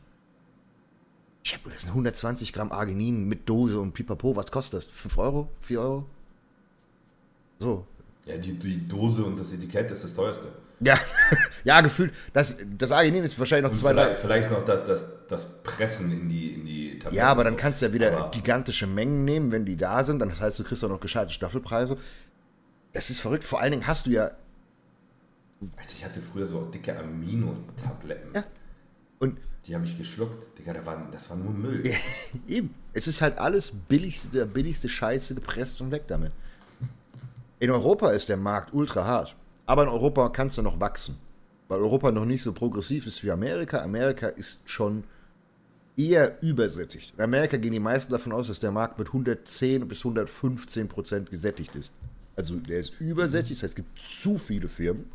Ich 1.44 1.54
habe 1.54 1.70
das 1.70 1.82
sind 1.82 1.90
120 1.90 2.54
Gramm 2.54 2.72
Arginin 2.72 3.28
mit 3.28 3.48
Dose 3.50 3.80
und 3.80 3.94
Pipapo. 3.94 4.36
Was 4.36 4.52
kostet 4.52 4.78
das? 4.78 4.86
5 4.86 5.18
Euro? 5.18 5.50
4 5.60 5.80
Euro? 5.82 6.06
So. 7.60 7.86
Ja, 8.26 8.38
die, 8.38 8.54
die 8.58 8.88
Dose 8.88 9.24
und 9.26 9.38
das 9.40 9.52
Etikett 9.52 9.92
ist 9.92 10.04
das 10.06 10.14
teuerste. 10.14 10.48
Ja, 10.80 10.98
ja, 11.66 11.82
gefühlt. 11.82 12.14
Das, 12.32 12.58
das 12.78 12.92
Arginin 12.92 13.24
ist 13.24 13.38
wahrscheinlich 13.38 13.64
noch 13.64 13.72
Und 13.72 13.78
zwei, 13.78 13.92
vielleicht, 13.92 14.22
vielleicht 14.22 14.52
noch 14.52 14.64
das, 14.64 14.86
das, 14.86 15.04
das 15.28 15.46
Pressen 15.64 16.12
in 16.12 16.30
die, 16.30 16.54
in 16.54 16.66
die 16.66 16.90
Tabletten. 17.00 17.16
Ja, 17.16 17.28
aber 17.28 17.44
dann 17.44 17.58
kannst 17.58 17.82
du 17.82 17.88
ja 17.88 17.94
wieder 17.94 18.18
Aber- 18.18 18.32
gigantische 18.32 18.88
Mengen 18.88 19.26
nehmen, 19.26 19.52
wenn 19.52 19.66
die 19.66 19.76
da 19.76 20.04
sind. 20.06 20.20
Dann 20.20 20.30
das 20.30 20.40
heißt, 20.40 20.60
du 20.60 20.64
kriegst 20.64 20.84
auch 20.86 20.90
noch 20.90 21.02
gescheite 21.02 21.32
Staffelpreise. 21.32 21.98
Das 22.94 23.10
ist 23.10 23.20
verrückt. 23.20 23.44
Vor 23.44 23.60
allen 23.60 23.72
Dingen 23.72 23.88
hast 23.88 24.06
du 24.06 24.12
ja. 24.12 24.32
Alter, 25.78 25.92
ich 25.96 26.06
hatte 26.06 26.22
früher 26.22 26.46
so 26.46 26.62
dicke 26.66 26.98
Amino-Tabletten. 26.98 28.34
Ja. 28.36 28.44
Und 29.20 29.38
Die 29.66 29.74
habe 29.76 29.86
ich 29.86 29.98
geschluckt. 29.98 30.60
Digga, 30.60 30.74
das 30.74 30.86
war, 30.86 31.08
das 31.12 31.30
war 31.30 31.38
nur 31.38 31.54
Müll. 31.54 31.84
eben, 32.48 32.74
es 32.92 33.08
ist 33.08 33.22
halt 33.22 33.38
alles 33.38 33.72
billigste, 33.72 34.30
der 34.30 34.46
billigste 34.46 34.90
Scheiße 34.90 35.36
gepresst 35.36 35.82
und 35.82 35.92
weg 35.92 36.04
damit. 36.08 36.32
In 37.60 37.72
Europa 37.72 38.12
ist 38.12 38.28
der 38.28 38.38
Markt 38.38 38.74
ultra 38.74 39.06
hart. 39.06 39.36
Aber 39.66 39.84
in 39.84 39.90
Europa 39.90 40.28
kannst 40.30 40.58
du 40.58 40.62
noch 40.62 40.80
wachsen. 40.80 41.18
Weil 41.70 41.80
Europa 41.80 42.12
noch 42.12 42.26
nicht 42.26 42.44
so 42.44 42.52
progressiv 42.52 43.08
ist 43.08 43.24
wie 43.24 43.32
Amerika. 43.32 43.82
Amerika 43.82 44.28
ist 44.28 44.68
schon 44.70 45.06
eher 45.96 46.42
übersättigt. 46.42 47.14
In 47.16 47.24
Amerika 47.24 47.56
gehen 47.58 47.72
die 47.72 47.80
meisten 47.80 48.12
davon 48.12 48.34
aus, 48.34 48.48
dass 48.48 48.60
der 48.60 48.72
Markt 48.72 49.00
mit 49.00 49.08
110 49.08 49.88
bis 49.88 50.00
115 50.00 50.90
Prozent 50.90 51.30
gesättigt 51.30 51.74
ist. 51.76 51.94
Also 52.36 52.56
der 52.56 52.80
ist 52.80 53.00
übersättigt, 53.00 53.62
das 53.62 53.64
heißt, 53.64 53.72
es 53.72 53.76
gibt 53.76 54.00
zu 54.00 54.38
viele 54.38 54.68
Firmen 54.68 55.06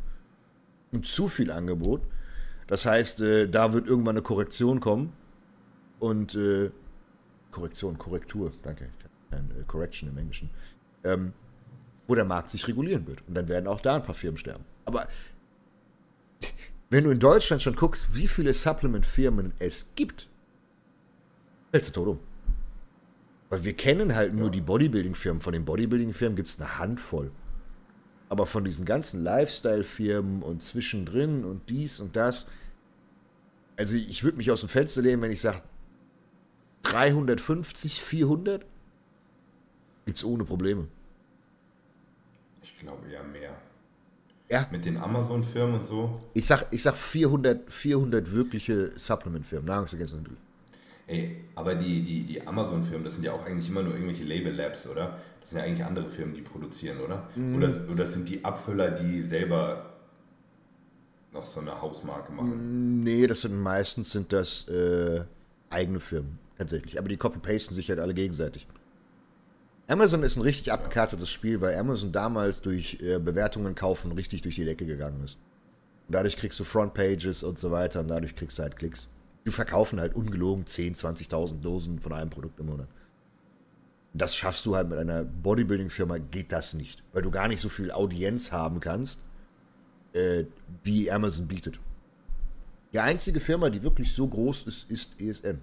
zu 1.03 1.27
viel 1.27 1.51
Angebot. 1.51 2.01
Das 2.67 2.85
heißt, 2.85 3.21
äh, 3.21 3.47
da 3.47 3.73
wird 3.73 3.87
irgendwann 3.87 4.15
eine 4.15 4.21
Korrektion 4.21 4.79
kommen. 4.79 5.13
Und 5.99 6.35
äh, 6.35 6.71
Korrektion, 7.51 7.97
Korrektur, 7.97 8.51
danke. 8.61 8.89
Äh, 9.31 9.37
Correction 9.67 10.09
im 10.09 10.17
Englischen. 10.17 10.49
Ähm, 11.03 11.33
wo 12.07 12.15
der 12.15 12.25
Markt 12.25 12.49
sich 12.49 12.67
regulieren 12.67 13.05
wird. 13.07 13.23
Und 13.27 13.35
dann 13.35 13.47
werden 13.47 13.67
auch 13.67 13.81
da 13.81 13.95
ein 13.95 14.03
paar 14.03 14.15
Firmen 14.15 14.37
sterben. 14.37 14.65
Aber 14.85 15.07
wenn 16.89 17.03
du 17.03 17.11
in 17.11 17.19
Deutschland 17.19 17.61
schon 17.61 17.75
guckst, 17.75 18.15
wie 18.15 18.27
viele 18.27 18.53
Supplement-Firmen 18.53 19.53
es 19.59 19.89
gibt, 19.95 20.27
fällst 21.71 21.89
du 21.89 21.93
tot 21.93 22.07
um. 22.07 22.19
Weil 23.49 23.63
wir 23.63 23.73
kennen 23.73 24.15
halt 24.15 24.33
nur 24.33 24.51
die 24.51 24.61
Bodybuilding-Firmen. 24.61 25.41
Von 25.41 25.53
den 25.53 25.65
Bodybuilding-Firmen 25.65 26.35
gibt 26.35 26.47
es 26.47 26.59
eine 26.59 26.77
Handvoll. 26.77 27.31
Aber 28.29 28.45
von 28.45 28.63
diesen 28.63 28.85
ganzen 28.85 29.23
Lifestyle-Firmen 29.23 30.43
und 30.43 30.61
zwischendrin 30.61 31.43
und 31.43 31.69
dies 31.69 31.99
und 31.99 32.15
das. 32.15 32.47
Also 33.75 33.97
ich 33.97 34.23
würde 34.23 34.37
mich 34.37 34.51
aus 34.51 34.59
dem 34.61 34.69
Fenster 34.69 35.01
lehnen, 35.01 35.21
wenn 35.21 35.31
ich 35.31 35.41
sage 35.41 35.61
350, 36.83 38.01
400 38.01 38.65
gibt's 40.05 40.23
ohne 40.23 40.43
Probleme. 40.43 40.87
Ich 42.61 42.77
glaube 42.79 43.07
eher 43.09 43.23
mehr. 43.23 43.55
Ja, 44.49 44.67
Mit 44.71 44.83
den 44.85 44.97
Amazon-Firmen 44.97 45.75
und 45.75 45.85
so. 45.85 46.19
ich 46.33 46.45
sag, 46.45 46.67
ich 46.71 46.81
sag 46.81 46.95
400, 46.95 47.71
400 47.71 48.31
wirkliche 48.31 48.91
Supplement-Firmen, 48.95 49.67
Nahrungsergänzungsmittel. 49.67 50.37
Ey, 51.05 51.37
aber 51.53 51.75
die, 51.75 52.01
die, 52.01 52.23
die 52.23 52.47
Amazon-Firmen, 52.47 53.03
das 53.03 53.13
sind 53.13 53.23
ja 53.23 53.33
auch 53.33 53.45
eigentlich 53.45 53.69
immer 53.69 53.83
nur 53.83 53.93
irgendwelche 53.93 54.23
Label-Labs, 54.23 54.87
oder? 54.87 55.19
Das 55.49 55.53
sind 55.53 55.59
ja 55.61 55.65
eigentlich 55.65 55.83
andere 55.83 56.07
Firmen, 56.11 56.35
die 56.35 56.43
produzieren, 56.43 56.99
oder? 56.99 57.27
Mhm. 57.35 57.55
Oder, 57.55 57.91
oder 57.91 58.05
sind 58.05 58.29
die 58.29 58.45
Abfüller, 58.45 58.91
die 58.91 59.23
selber 59.23 59.93
noch 61.33 61.43
so 61.43 61.59
eine 61.59 61.81
Hausmarke 61.81 62.31
machen? 62.31 63.01
Nee, 63.01 63.25
das 63.25 63.41
sind 63.41 63.59
meistens 63.59 64.11
sind 64.11 64.31
das 64.31 64.67
äh, 64.67 65.23
eigene 65.71 66.01
Firmen, 66.01 66.37
tatsächlich. 66.55 66.99
Aber 66.99 67.09
die 67.09 67.17
copy-pasten 67.17 67.75
sich 67.75 67.89
halt 67.89 67.99
alle 67.99 68.13
gegenseitig. 68.13 68.67
Amazon 69.87 70.21
ist 70.21 70.35
ein 70.35 70.43
richtig 70.43 70.71
abgekartetes 70.71 71.31
Spiel, 71.31 71.61
weil 71.61 71.75
Amazon 71.75 72.11
damals 72.11 72.61
durch 72.61 72.99
äh, 73.01 73.17
Bewertungen 73.17 73.73
kaufen 73.73 74.11
richtig 74.11 74.43
durch 74.43 74.53
die 74.53 74.65
Decke 74.65 74.85
gegangen 74.85 75.23
ist. 75.23 75.39
Und 76.07 76.13
dadurch 76.13 76.37
kriegst 76.37 76.59
du 76.59 76.63
Frontpages 76.63 77.41
und 77.41 77.57
so 77.57 77.71
weiter 77.71 78.01
und 78.01 78.09
dadurch 78.09 78.35
kriegst 78.35 78.59
du 78.59 78.61
halt 78.61 78.75
Klicks. 78.75 79.07
Die 79.47 79.51
verkaufen 79.51 79.99
halt 79.99 80.13
ungelogen 80.13 80.67
10, 80.67 80.93
20.000 80.93 81.59
Dosen 81.61 81.99
von 81.99 82.13
einem 82.13 82.29
Produkt 82.29 82.59
im 82.59 82.67
Monat. 82.67 82.87
Das 84.13 84.35
schaffst 84.35 84.65
du 84.65 84.75
halt 84.75 84.89
mit 84.89 84.97
einer 84.97 85.23
Bodybuilding-Firma, 85.23 86.17
geht 86.17 86.51
das 86.51 86.73
nicht. 86.73 87.03
Weil 87.13 87.21
du 87.21 87.31
gar 87.31 87.47
nicht 87.47 87.61
so 87.61 87.69
viel 87.69 87.91
Audienz 87.91 88.51
haben 88.51 88.79
kannst 88.79 89.21
äh, 90.13 90.45
wie 90.83 91.11
Amazon 91.11 91.47
bietet. 91.47 91.79
Die 92.93 92.99
einzige 92.99 93.39
Firma, 93.39 93.69
die 93.69 93.83
wirklich 93.83 94.13
so 94.13 94.27
groß 94.27 94.67
ist, 94.67 94.89
ist 94.89 95.21
ESN. 95.21 95.61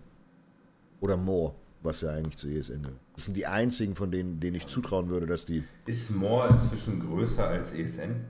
Oder 1.01 1.17
More, 1.17 1.55
was 1.83 2.03
ja 2.03 2.13
eigentlich 2.13 2.37
zu 2.37 2.49
ESN 2.49 2.83
gehört. 2.83 3.01
Das 3.15 3.25
sind 3.25 3.37
die 3.37 3.47
einzigen, 3.47 3.95
von 3.95 4.11
denen, 4.11 4.41
denen 4.41 4.57
ich 4.57 4.67
zutrauen 4.67 5.09
würde, 5.09 5.27
dass 5.27 5.45
die. 5.45 5.65
Ist 5.87 6.11
More 6.11 6.49
inzwischen 6.49 7.01
größer 7.01 7.47
als 7.47 7.73
ESN? 7.73 8.25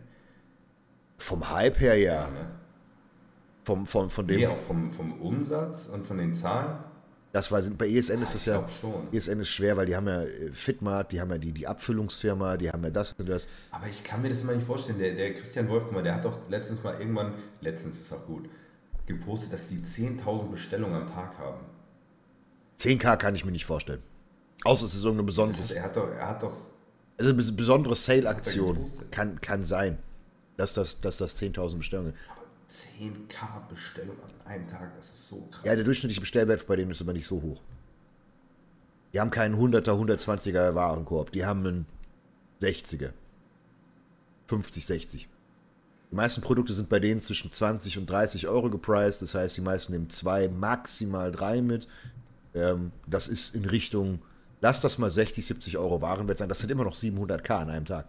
Vom 1.19 1.51
Hype 1.51 1.81
her 1.81 1.97
ja. 1.97 2.15
Ja, 2.15 2.31
ne? 2.31 2.51
Vom, 3.65 3.85
vom, 3.87 4.11
von 4.11 4.27
dem. 4.27 4.37
Nee, 4.37 4.47
auch 4.47 4.59
vom, 4.59 4.91
vom 4.91 5.21
Umsatz 5.21 5.87
und 5.87 6.07
von 6.07 6.19
den 6.19 6.35
Zahlen? 6.35 6.79
Das 7.37 7.53
war, 7.53 7.61
bei 7.61 7.87
ESN 7.87 8.23
ist 8.23 8.35
das 8.35 8.47
ja. 8.47 8.67
ESN 9.13 9.41
ist 9.41 9.51
schwer, 9.51 9.77
weil 9.77 9.85
die 9.85 9.95
haben 9.95 10.09
ja 10.09 10.23
äh, 10.23 10.51
Fitmart, 10.55 11.13
die 11.13 11.21
haben 11.21 11.31
ja 11.31 11.37
die, 11.37 11.53
die 11.53 11.67
Abfüllungsfirma, 11.67 12.57
die 12.57 12.71
haben 12.71 12.83
ja 12.83 12.89
das 12.89 13.13
und 13.19 13.29
das. 13.29 13.47
Aber 13.73 13.87
ich 13.89 14.03
kann 14.03 14.23
mir 14.23 14.31
das 14.31 14.41
immer 14.41 14.55
nicht 14.55 14.67
vorstellen. 14.67 14.99
Der, 14.99 15.13
der 15.13 15.35
Christian 15.35 15.69
Wolf, 15.69 15.83
guck 15.85 15.93
mal, 15.93 16.03
der 16.03 16.15
hat 16.15 16.25
doch 16.25 16.39
letztens 16.49 16.83
mal 16.83 16.99
irgendwann, 16.99 17.35
letztens 17.61 18.01
ist 18.01 18.11
auch 18.11 18.25
gut, 18.25 18.49
gepostet, 19.05 19.53
dass 19.53 19.69
die 19.69 19.77
10.000 19.77 20.51
Bestellungen 20.51 21.03
am 21.03 21.09
Tag 21.09 21.37
haben. 21.37 21.61
10k 22.81 23.19
kann 23.19 23.35
ich 23.35 23.45
mir 23.45 23.53
nicht 23.53 23.67
vorstellen. 23.67 24.03
Außer 24.65 24.87
es 24.87 24.95
ist 24.95 25.05
irgendeine 25.05 25.27
besondere, 25.27 25.61
er 25.75 25.83
hat 25.83 25.95
doch, 25.95 26.09
er 26.09 26.29
hat 26.29 26.43
doch, 26.43 26.57
also 27.19 27.33
eine 27.33 27.53
besondere 27.53 27.93
er 27.93 27.97
Sale-Aktion. 27.97 28.91
Kann, 29.11 29.43
kann 29.43 29.63
sein, 29.63 29.99
dass 30.57 30.73
das, 30.73 31.03
dass 31.03 31.19
das 31.19 31.37
10.000 31.37 31.77
Bestellungen. 31.77 32.15
10k 32.77 33.69
Bestellungen 33.69 34.21
an 34.23 34.47
einem 34.47 34.69
Tag, 34.69 34.97
das 34.97 35.07
ist 35.07 35.29
so 35.29 35.49
krass. 35.51 35.63
Ja, 35.65 35.75
der 35.75 35.85
durchschnittliche 35.85 36.21
Bestellwert 36.21 36.67
bei 36.67 36.77
denen 36.77 36.91
ist 36.91 37.01
aber 37.01 37.13
nicht 37.13 37.27
so 37.27 37.41
hoch. 37.41 37.61
Die 39.13 39.21
haben 39.21 39.31
keinen 39.31 39.57
100er, 39.57 39.93
120er 39.93 40.75
Warenkorb. 40.75 41.33
Die 41.33 41.47
haben 41.47 41.67
einen 41.67 41.87
60er. 42.61 43.13
50, 44.49 44.87
60. 44.87 45.29
Die 46.11 46.15
meisten 46.15 46.41
Produkte 46.41 46.73
sind 46.73 46.89
bei 46.89 47.01
denen 47.01 47.21
zwischen 47.21 47.51
20 47.51 47.99
und 47.99 48.11
30 48.11 48.47
Euro 48.49 48.71
gepriced. 48.71 49.23
Das 49.23 49.35
heißt, 49.35 49.57
die 49.57 49.63
meisten 49.63 49.93
nehmen 49.93 50.11
zwei, 50.11 50.49
maximal 50.49 51.33
drei 51.33 51.63
mit. 51.63 51.89
Ähm, 52.55 52.93
das 53.07 53.29
ist 53.29 53.55
in 53.55 53.65
Richtung, 53.65 54.21
lass 54.61 54.81
das 54.81 54.99
mal 54.99 55.11
60, 55.11 55.45
70 55.47 55.79
Euro 55.79 56.03
Warenwert 56.03 56.39
sein. 56.39 56.49
Das 56.49 56.59
sind 56.59 56.71
immer 56.71 56.85
noch 56.85 56.95
700k 56.95 57.51
an 57.51 57.71
einem 57.71 57.87
Tag. 57.87 58.07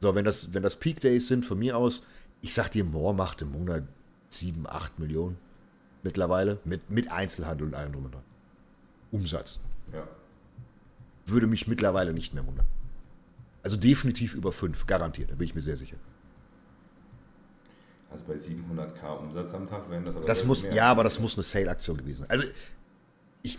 So, 0.00 0.14
wenn 0.14 0.24
das, 0.24 0.54
wenn 0.54 0.62
das 0.62 0.76
Peak 0.76 1.00
Days 1.00 1.28
sind, 1.28 1.46
von 1.46 1.58
mir 1.58 1.76
aus, 1.76 2.04
ich 2.44 2.52
sag 2.52 2.68
dir, 2.68 2.84
Moore 2.84 3.14
macht 3.14 3.40
im 3.40 3.52
Monat 3.52 3.84
7, 4.28 4.66
8 4.66 4.98
Millionen 4.98 5.38
mittlerweile 6.02 6.58
mit, 6.64 6.90
mit 6.90 7.10
Einzelhandel 7.10 7.68
und 7.68 7.74
allem 7.74 7.92
drum 7.92 8.04
und 8.04 8.14
dran. 8.14 8.22
Umsatz. 9.10 9.60
Ja. 9.94 10.06
Würde 11.24 11.46
mich 11.46 11.66
mittlerweile 11.66 12.12
nicht 12.12 12.34
mehr 12.34 12.46
wundern. 12.46 12.66
Also 13.62 13.78
definitiv 13.78 14.34
über 14.34 14.52
5, 14.52 14.86
garantiert, 14.86 15.30
da 15.30 15.36
bin 15.36 15.46
ich 15.46 15.54
mir 15.54 15.62
sehr 15.62 15.78
sicher. 15.78 15.96
Also 18.10 18.24
bei 18.26 18.34
700k 18.34 19.18
Umsatz 19.20 19.54
am 19.54 19.66
Tag 19.66 19.88
wären 19.88 20.04
das 20.04 20.14
aber 20.14 20.26
Das 20.26 20.44
muss, 20.44 20.64
ja, 20.64 20.90
aber 20.90 21.02
das 21.02 21.18
muss 21.20 21.36
eine 21.36 21.44
Sale-Aktion 21.44 21.96
gewesen 21.96 22.18
sein. 22.18 22.30
Also, 22.30 22.46
ich, 23.40 23.58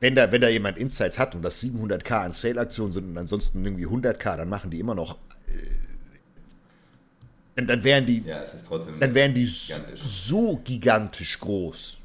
wenn 0.00 0.16
da, 0.16 0.32
wenn 0.32 0.40
da 0.40 0.48
jemand 0.48 0.76
Insights 0.76 1.20
hat 1.20 1.36
und 1.36 1.42
das 1.42 1.62
700k 1.62 2.24
an 2.24 2.32
Sale-Aktionen 2.32 2.92
sind 2.92 3.10
und 3.10 3.16
ansonsten 3.16 3.64
irgendwie 3.64 3.86
100k, 3.86 4.38
dann 4.38 4.48
machen 4.48 4.72
die 4.72 4.80
immer 4.80 4.96
noch, 4.96 5.18
äh, 5.46 5.85
dann, 7.56 7.66
dann 7.66 7.82
wären 7.84 8.06
die, 8.06 8.22
Ja, 8.22 8.40
es 8.40 8.54
ist 8.54 8.66
trotzdem. 8.66 9.00
dann 9.00 9.14
wären 9.14 9.34
die 9.34 9.44
Gigantisch. 9.44 10.00
so 10.02 10.56
gigantisch 10.62 11.40
groß. 11.40 11.98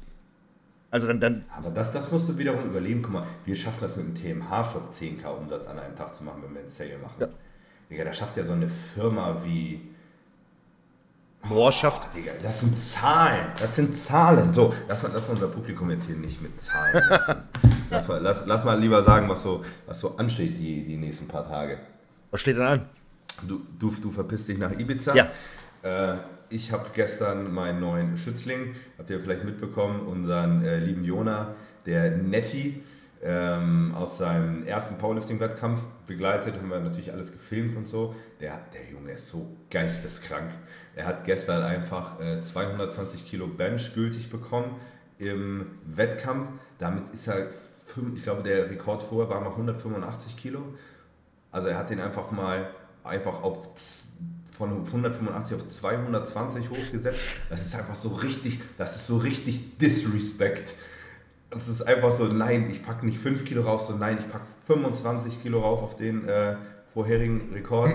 Also 0.90 1.06
dann, 1.06 1.20
dann, 1.20 1.44
aber 1.56 1.70
das, 1.70 1.92
das 1.92 2.10
musst 2.10 2.28
du 2.28 2.36
wiederum 2.36 2.64
überleben. 2.66 3.00
Guck 3.02 3.12
mal, 3.12 3.26
wir 3.44 3.56
schaffen 3.56 3.78
das 3.80 3.96
mit 3.96 4.06
dem 4.06 4.14
TMH-Shop 4.14 4.92
10k 4.92 5.26
Umsatz 5.28 5.66
an 5.66 5.78
einem 5.78 5.96
Tag 5.96 6.14
zu 6.14 6.22
machen, 6.24 6.42
wenn 6.44 6.52
wir 6.52 6.60
einen 6.60 6.68
Sale 6.68 6.98
machen. 6.98 7.14
Ja. 7.20 7.28
Digga, 7.90 8.04
da 8.04 8.12
schafft 8.12 8.36
ja 8.36 8.44
so 8.44 8.52
eine 8.52 8.68
Firma 8.68 9.40
wie. 9.44 9.80
Moore 11.44 11.72
schafft, 11.72 12.02
Ah, 12.04 12.14
Digga, 12.14 12.32
das 12.42 12.60
sind 12.60 12.80
Zahlen. 12.80 13.46
Das 13.58 13.74
sind 13.74 13.98
Zahlen. 13.98 14.52
So, 14.52 14.72
lass 14.86 15.02
mal, 15.02 15.10
lass 15.12 15.26
mal 15.26 15.34
unser 15.34 15.48
Publikum 15.48 15.90
jetzt 15.90 16.06
hier 16.06 16.14
nicht 16.14 16.40
mit 16.40 16.60
Zahlen 16.60 17.02
lass, 17.90 18.06
mal, 18.06 18.20
lass, 18.22 18.42
lass 18.46 18.64
mal 18.64 18.78
lieber 18.78 19.02
sagen, 19.02 19.28
was 19.28 19.42
so, 19.42 19.62
was 19.86 19.98
so 19.98 20.16
ansteht 20.16 20.56
die, 20.56 20.84
die 20.84 20.96
nächsten 20.96 21.26
paar 21.26 21.46
Tage. 21.48 21.78
was 22.30 22.40
steht 22.40 22.58
dann 22.58 22.66
an? 22.66 22.88
Du, 23.48 23.60
du, 23.78 23.90
du 23.90 24.10
verpisst 24.10 24.48
dich 24.48 24.58
nach 24.58 24.72
Ibiza. 24.72 25.14
Ja. 25.14 25.30
Äh, 25.82 26.18
ich 26.48 26.70
habe 26.70 26.90
gestern 26.92 27.52
meinen 27.52 27.80
neuen 27.80 28.16
Schützling, 28.16 28.74
habt 28.98 29.10
ihr 29.10 29.20
vielleicht 29.20 29.44
mitbekommen, 29.44 30.00
unseren 30.06 30.62
äh, 30.64 30.78
lieben 30.78 31.04
Jona, 31.04 31.54
der 31.86 32.10
Netti, 32.16 32.82
ähm, 33.24 33.94
aus 33.94 34.18
seinem 34.18 34.66
ersten 34.66 34.98
Powerlifting-Wettkampf 34.98 35.80
begleitet, 36.06 36.56
haben 36.56 36.68
wir 36.68 36.80
natürlich 36.80 37.12
alles 37.12 37.30
gefilmt 37.30 37.76
und 37.76 37.86
so. 37.86 38.14
Der, 38.40 38.60
der 38.74 38.90
Junge 38.90 39.12
ist 39.12 39.28
so 39.28 39.56
geisteskrank. 39.70 40.50
Er 40.96 41.06
hat 41.06 41.24
gestern 41.24 41.62
einfach 41.62 42.20
äh, 42.20 42.42
220 42.42 43.24
Kilo 43.24 43.46
Bench 43.46 43.94
gültig 43.94 44.28
bekommen 44.28 44.76
im 45.18 45.66
Wettkampf. 45.86 46.48
Damit 46.78 47.10
ist 47.10 47.28
er, 47.28 47.46
ich 47.46 48.22
glaube, 48.22 48.42
der 48.42 48.68
Rekord 48.68 49.02
vorher 49.02 49.30
war 49.30 49.40
mal 49.40 49.52
185 49.52 50.36
Kilo. 50.36 50.74
Also 51.52 51.68
er 51.68 51.78
hat 51.78 51.90
den 51.90 52.00
einfach 52.00 52.32
mal 52.32 52.70
einfach 53.04 53.42
auf 53.42 53.68
von 54.56 54.84
185 54.86 55.56
auf 55.56 55.66
220 55.66 56.70
hochgesetzt. 56.70 57.20
Das 57.48 57.66
ist 57.66 57.74
einfach 57.74 57.94
so 57.94 58.10
richtig, 58.10 58.60
das 58.78 58.96
ist 58.96 59.06
so 59.06 59.16
richtig 59.16 59.78
Disrespect. 59.78 60.74
Das 61.50 61.68
ist 61.68 61.82
einfach 61.82 62.12
so, 62.12 62.24
nein, 62.26 62.70
ich 62.70 62.82
packe 62.82 63.04
nicht 63.04 63.18
5 63.18 63.44
Kilo 63.44 63.62
rauf, 63.62 63.82
sondern 63.82 64.10
nein, 64.10 64.18
ich 64.20 64.30
packe 64.30 64.44
25 64.66 65.42
Kilo 65.42 65.60
rauf 65.60 65.82
auf 65.82 65.96
den 65.96 66.28
äh, 66.28 66.56
vorherigen 66.92 67.50
Rekord. 67.52 67.94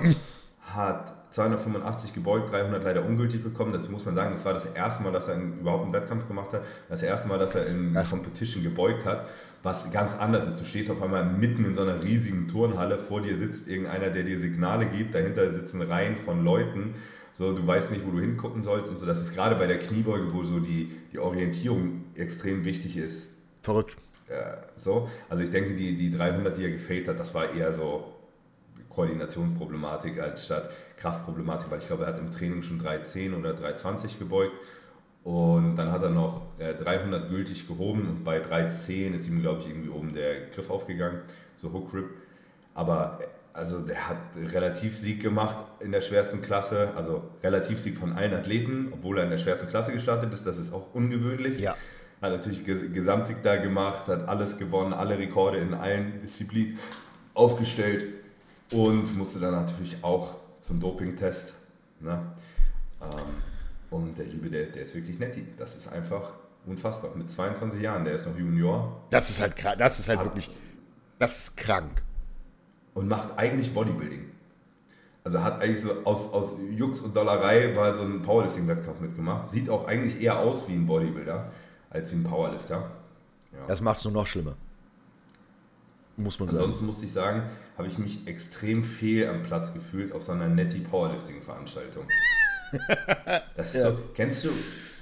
Hat 0.61 1.13
285 1.29 2.13
gebeugt, 2.13 2.51
300 2.51 2.83
leider 2.83 3.05
ungültig 3.05 3.43
bekommen. 3.43 3.73
Dazu 3.73 3.91
muss 3.91 4.05
man 4.05 4.15
sagen, 4.15 4.31
das 4.31 4.43
war 4.45 4.53
das 4.53 4.65
erste 4.65 5.03
Mal, 5.03 5.11
dass 5.11 5.27
er 5.27 5.37
überhaupt 5.37 5.83
einen 5.83 5.93
Wettkampf 5.93 6.27
gemacht 6.27 6.53
hat. 6.53 6.63
Das 6.89 7.01
erste 7.03 7.27
Mal, 7.27 7.39
dass 7.39 7.55
er 7.55 7.65
Krass. 7.93 8.09
Competition 8.09 8.63
gebeugt 8.63 9.05
hat. 9.05 9.27
Was 9.67 9.91
ganz 9.91 10.15
anders 10.15 10.47
ist. 10.47 10.61
Du 10.61 10.63
stehst 10.63 10.89
auf 10.89 11.01
einmal 11.01 11.25
mitten 11.25 11.65
in 11.65 11.75
so 11.75 11.81
einer 11.81 12.01
riesigen 12.01 12.47
Turnhalle, 12.47 12.97
vor 12.97 13.19
dir 13.19 13.37
sitzt 13.37 13.67
irgendeiner, 13.67 14.09
der 14.09 14.23
dir 14.23 14.39
Signale 14.39 14.85
gibt, 14.85 15.13
dahinter 15.13 15.51
sitzen 15.51 15.81
Reihen 15.81 16.15
von 16.15 16.45
Leuten. 16.45 16.95
So, 17.33 17.51
du 17.51 17.67
weißt 17.67 17.91
nicht, 17.91 18.07
wo 18.07 18.11
du 18.11 18.21
hingucken 18.21 18.63
sollst 18.63 18.89
und 18.89 18.97
so. 18.97 19.05
Das 19.05 19.21
ist 19.21 19.33
gerade 19.33 19.55
bei 19.55 19.67
der 19.67 19.79
Kniebeuge, 19.79 20.33
wo 20.33 20.41
so 20.43 20.61
die, 20.61 20.93
die 21.11 21.19
Orientierung 21.19 22.05
extrem 22.15 22.63
wichtig 22.63 22.95
ist. 22.95 23.27
Verrückt. 23.61 23.97
Äh, 24.29 24.55
so, 24.77 25.09
also 25.27 25.43
ich 25.43 25.49
denke, 25.49 25.75
die, 25.75 25.97
die 25.97 26.11
300, 26.11 26.57
die 26.57 26.63
er 26.63 26.71
gefällt 26.71 27.09
hat, 27.09 27.19
das 27.19 27.35
war 27.35 27.51
eher 27.51 27.73
so 27.73 28.05
Koordinationsproblematik 28.87 30.17
als 30.21 30.45
statt 30.45 30.69
Kraftproblematik, 30.95 31.69
weil 31.69 31.79
ich 31.79 31.87
glaube, 31.87 32.03
er 32.03 32.13
hat 32.13 32.19
im 32.19 32.31
Training 32.31 32.63
schon 32.63 32.79
310 32.79 33.33
oder 33.33 33.53
320 33.53 34.17
gebeugt 34.17 34.53
und 35.23 35.75
dann 35.75 35.91
hat 35.91 36.03
er 36.03 36.09
noch 36.09 36.41
äh, 36.59 36.73
300 36.73 37.29
gültig 37.29 37.67
gehoben 37.67 38.07
und 38.07 38.23
bei 38.23 38.39
310 38.39 39.13
ist 39.13 39.27
ihm, 39.27 39.41
glaube 39.41 39.61
ich, 39.61 39.67
irgendwie 39.67 39.89
oben 39.89 40.13
der 40.13 40.47
Griff 40.53 40.69
aufgegangen, 40.69 41.19
so 41.57 41.71
Hook 41.73 41.91
Grip. 41.91 42.09
Aber 42.73 43.19
äh, 43.21 43.25
also 43.53 43.79
der 43.79 44.07
hat 44.07 44.17
Relativsieg 44.35 45.21
gemacht 45.21 45.57
in 45.79 45.91
der 45.91 46.01
schwersten 46.01 46.41
Klasse, 46.41 46.89
also 46.95 47.23
Relativsieg 47.43 47.97
von 47.97 48.13
allen 48.13 48.33
Athleten, 48.35 48.89
obwohl 48.93 49.17
er 49.17 49.23
in 49.23 49.31
der 49.31 49.39
schwersten 49.39 49.67
Klasse 49.67 49.91
gestartet 49.91 50.31
ist, 50.31 50.45
das 50.45 50.59
ist 50.59 50.71
auch 50.71 50.93
ungewöhnlich. 50.93 51.59
Ja. 51.59 51.75
Hat 52.21 52.31
natürlich 52.31 52.59
Ges- 52.59 52.89
Gesamtsieg 52.93 53.37
da 53.43 53.57
gemacht, 53.57 54.07
hat 54.07 54.27
alles 54.27 54.57
gewonnen, 54.57 54.93
alle 54.93 55.17
Rekorde 55.17 55.57
in 55.57 55.73
allen 55.73 56.21
Disziplinen 56.21 56.77
aufgestellt 57.33 58.05
und 58.71 59.15
musste 59.17 59.39
dann 59.39 59.53
natürlich 59.53 59.97
auch 60.03 60.35
zum 60.59 60.79
Dopingtest. 60.79 61.53
Ne? 61.99 62.19
Ähm, 63.01 63.09
und 63.91 64.17
der 64.17 64.25
Liebe, 64.25 64.49
der, 64.49 64.67
der 64.67 64.83
ist 64.83 64.93
wirklich 64.95 65.17
nett. 65.19 65.37
Das 65.57 65.75
ist 65.75 65.87
einfach 65.91 66.31
unfassbar. 66.65 67.11
Mit 67.15 67.29
22 67.31 67.81
Jahren, 67.81 68.03
der 68.05 68.15
ist 68.15 68.27
noch 68.27 68.37
Junior 68.37 69.01
Das 69.09 69.29
ist 69.29 69.39
halt, 69.41 69.55
kra- 69.57 69.75
das 69.75 69.99
ist 69.99 70.09
halt 70.09 70.19
Hat- 70.19 70.25
wirklich, 70.27 70.49
das 71.19 71.37
ist 71.39 71.57
krank. 71.57 72.01
und 72.93 73.07
macht 73.07 73.37
eigentlich 73.37 73.73
Bodybuilding. 73.73 74.25
Also 75.23 75.43
hat 75.43 75.59
eigentlich 75.61 75.81
so 75.81 75.91
aus, 76.05 76.31
aus 76.31 76.55
Jux 76.71 77.01
und 77.01 77.15
Dollerei 77.15 77.73
mal 77.75 77.93
so 77.95 78.01
einen 78.01 78.21
Powerlifting-Wettkampf 78.21 78.99
mitgemacht. 79.01 79.45
Sieht 79.47 79.69
auch 79.69 79.85
eigentlich 79.87 80.21
eher 80.21 80.39
aus 80.39 80.67
wie 80.69 80.73
ein 80.73 80.85
Bodybuilder 80.87 81.51
als 81.89 82.11
wie 82.11 82.15
ein 82.15 82.23
Powerlifter. 82.23 82.89
Das 83.67 83.81
macht 83.81 83.97
es 83.97 84.05
nur 84.05 84.13
noch 84.13 84.25
schlimmer. 84.27 84.55
Muss 86.15 86.39
man 86.39 86.47
sagen. 86.47 86.59
Ansonsten 86.59 86.85
musste 86.85 87.05
ich 87.05 87.11
sagen, 87.11 87.43
habe 87.77 87.87
ich 87.87 87.97
mich 87.99 88.25
extrem 88.27 88.83
fehl 88.83 89.27
am 89.27 89.43
Platz 89.43 89.73
gefühlt 89.73 90.13
auf 90.13 90.23
so 90.23 90.31
einer 90.31 90.47
Netty 90.47 90.79
Powerlifting-Veranstaltung. 90.79 92.05
Das 93.55 93.67
ist 93.73 93.75
Ja. 93.75 93.91
so, 93.91 93.97
kennst 94.13 94.43
du, 94.43 94.49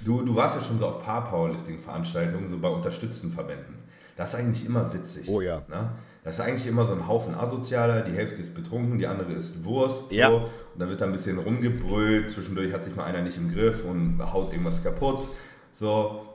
du, 0.04 0.22
du 0.22 0.34
warst 0.34 0.56
ja 0.56 0.62
schon 0.62 0.78
so 0.78 0.86
auf 0.86 1.02
paar 1.02 1.28
Powerlifting-Veranstaltungen, 1.28 2.48
so 2.48 2.58
bei 2.58 2.68
unterstützten 2.68 3.30
Verbänden. 3.30 3.76
Das 4.16 4.30
ist 4.30 4.40
eigentlich 4.40 4.64
immer 4.64 4.92
witzig. 4.94 5.28
Oh 5.28 5.40
ja. 5.40 5.62
Ne? 5.68 5.90
Das 6.24 6.38
ist 6.38 6.40
eigentlich 6.40 6.66
immer 6.66 6.86
so 6.86 6.94
ein 6.94 7.06
Haufen 7.06 7.34
Asozialer, 7.34 8.00
die 8.00 8.12
Hälfte 8.12 8.40
ist 8.40 8.54
betrunken, 8.54 8.98
die 8.98 9.06
andere 9.06 9.32
ist 9.32 9.64
Wurst. 9.64 10.10
Ja. 10.10 10.30
So, 10.30 10.36
und 10.36 10.80
dann 10.80 10.88
wird 10.88 11.00
da 11.00 11.04
ein 11.04 11.12
bisschen 11.12 11.38
rumgebrüllt, 11.38 12.30
zwischendurch 12.30 12.72
hat 12.72 12.84
sich 12.84 12.96
mal 12.96 13.04
einer 13.04 13.22
nicht 13.22 13.36
im 13.36 13.52
Griff 13.52 13.84
und 13.84 14.20
haut 14.32 14.52
irgendwas 14.52 14.82
kaputt. 14.82 15.28
So, 15.72 16.26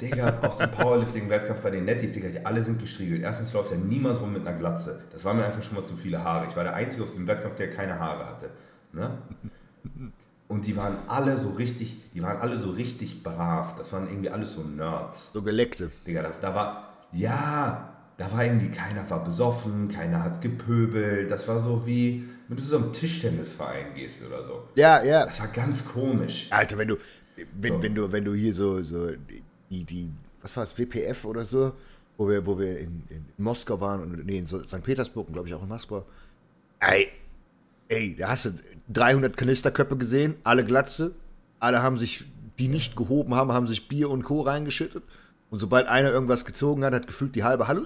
Digga, 0.00 0.38
auf 0.42 0.54
so 0.54 0.64
einem 0.64 0.72
Powerlifting-Wettkampf 0.72 1.62
bei 1.62 1.70
den 1.70 1.86
Netties, 1.86 2.12
Digga, 2.12 2.28
die 2.28 2.44
alle 2.44 2.62
sind 2.62 2.78
gestriegelt. 2.78 3.22
Erstens 3.22 3.52
läuft 3.54 3.70
ja 3.70 3.78
niemand 3.78 4.20
rum 4.20 4.32
mit 4.34 4.46
einer 4.46 4.58
Glatze. 4.58 5.00
Das 5.12 5.24
war 5.24 5.32
mir 5.32 5.44
einfach 5.46 5.62
schon 5.62 5.76
mal 5.76 5.84
zu 5.84 5.96
viele 5.96 6.22
Haare. 6.22 6.46
Ich 6.50 6.56
war 6.56 6.64
der 6.64 6.74
Einzige 6.74 7.02
auf 7.02 7.10
diesem 7.10 7.26
Wettkampf, 7.26 7.54
der 7.54 7.70
keine 7.70 7.98
Haare 7.98 8.26
hatte. 8.26 8.50
Ne? 8.92 9.16
Und 10.48 10.66
die 10.66 10.76
waren 10.76 10.96
alle 11.08 11.36
so 11.36 11.50
richtig, 11.50 11.96
die 12.14 12.22
waren 12.22 12.36
alle 12.36 12.58
so 12.58 12.70
richtig 12.70 13.22
brav. 13.22 13.76
Das 13.76 13.92
waren 13.92 14.08
irgendwie 14.08 14.30
alles 14.30 14.52
so 14.52 14.62
Nerds. 14.62 15.32
So 15.32 15.42
Geleckte. 15.42 15.90
Digga, 16.06 16.22
da, 16.22 16.32
da 16.40 16.54
war, 16.54 16.94
ja, 17.12 17.92
da 18.16 18.32
war 18.32 18.44
irgendwie 18.44 18.70
keiner 18.70 19.08
war 19.10 19.24
besoffen, 19.24 19.88
keiner 19.88 20.22
hat 20.22 20.40
gepöbelt. 20.40 21.30
Das 21.30 21.48
war 21.48 21.58
so 21.58 21.84
wie, 21.84 22.28
wenn 22.48 22.56
du 22.56 22.62
zu 22.62 22.68
so 22.68 22.76
einem 22.78 22.92
Tischtennisverein 22.92 23.94
gehst 23.94 24.24
oder 24.24 24.44
so. 24.44 24.68
Ja, 24.76 25.02
ja. 25.02 25.26
Das 25.26 25.40
war 25.40 25.48
ganz 25.48 25.84
komisch. 25.84 26.46
Alter, 26.50 26.78
wenn 26.78 26.88
du, 26.88 26.96
wenn, 27.58 27.72
So. 27.74 27.82
wenn 27.82 27.94
du, 27.94 28.12
wenn 28.12 28.24
du 28.24 28.34
hier 28.34 28.54
so, 28.54 28.82
so 28.82 29.10
die, 29.70 29.84
die, 29.84 30.10
was 30.40 30.56
war 30.56 30.62
es, 30.62 30.78
WPF 30.78 31.24
oder 31.24 31.44
so, 31.44 31.72
wo 32.16 32.28
wir, 32.28 32.46
wo 32.46 32.58
wir 32.58 32.78
in, 32.78 33.02
in 33.08 33.26
Moskau 33.36 33.80
waren 33.80 34.00
und 34.00 34.24
nee, 34.24 34.38
in 34.38 34.46
St. 34.46 34.82
Petersburg 34.82 35.26
und 35.26 35.34
glaube 35.34 35.48
ich 35.48 35.54
auch 35.54 35.62
in 35.62 35.68
Moskau. 35.68 36.06
Ey, 36.80 37.08
ey, 37.88 38.16
da 38.16 38.28
hast 38.28 38.46
du 38.46 38.50
300 38.92 39.36
Kanisterköpfe 39.36 39.96
gesehen, 39.96 40.36
alle 40.44 40.64
Glatze, 40.64 41.14
alle 41.58 41.82
haben 41.82 41.98
sich, 41.98 42.24
die 42.58 42.68
nicht 42.68 42.96
gehoben 42.96 43.34
haben, 43.34 43.52
haben 43.52 43.66
sich 43.66 43.88
Bier 43.88 44.10
und 44.10 44.22
Co. 44.22 44.42
reingeschüttet. 44.42 45.02
Und 45.50 45.58
sobald 45.58 45.86
einer 45.86 46.10
irgendwas 46.10 46.44
gezogen 46.44 46.84
hat, 46.84 46.92
hat 46.92 47.06
gefühlt 47.06 47.34
die 47.34 47.44
halbe 47.44 47.68
Halle. 47.68 47.82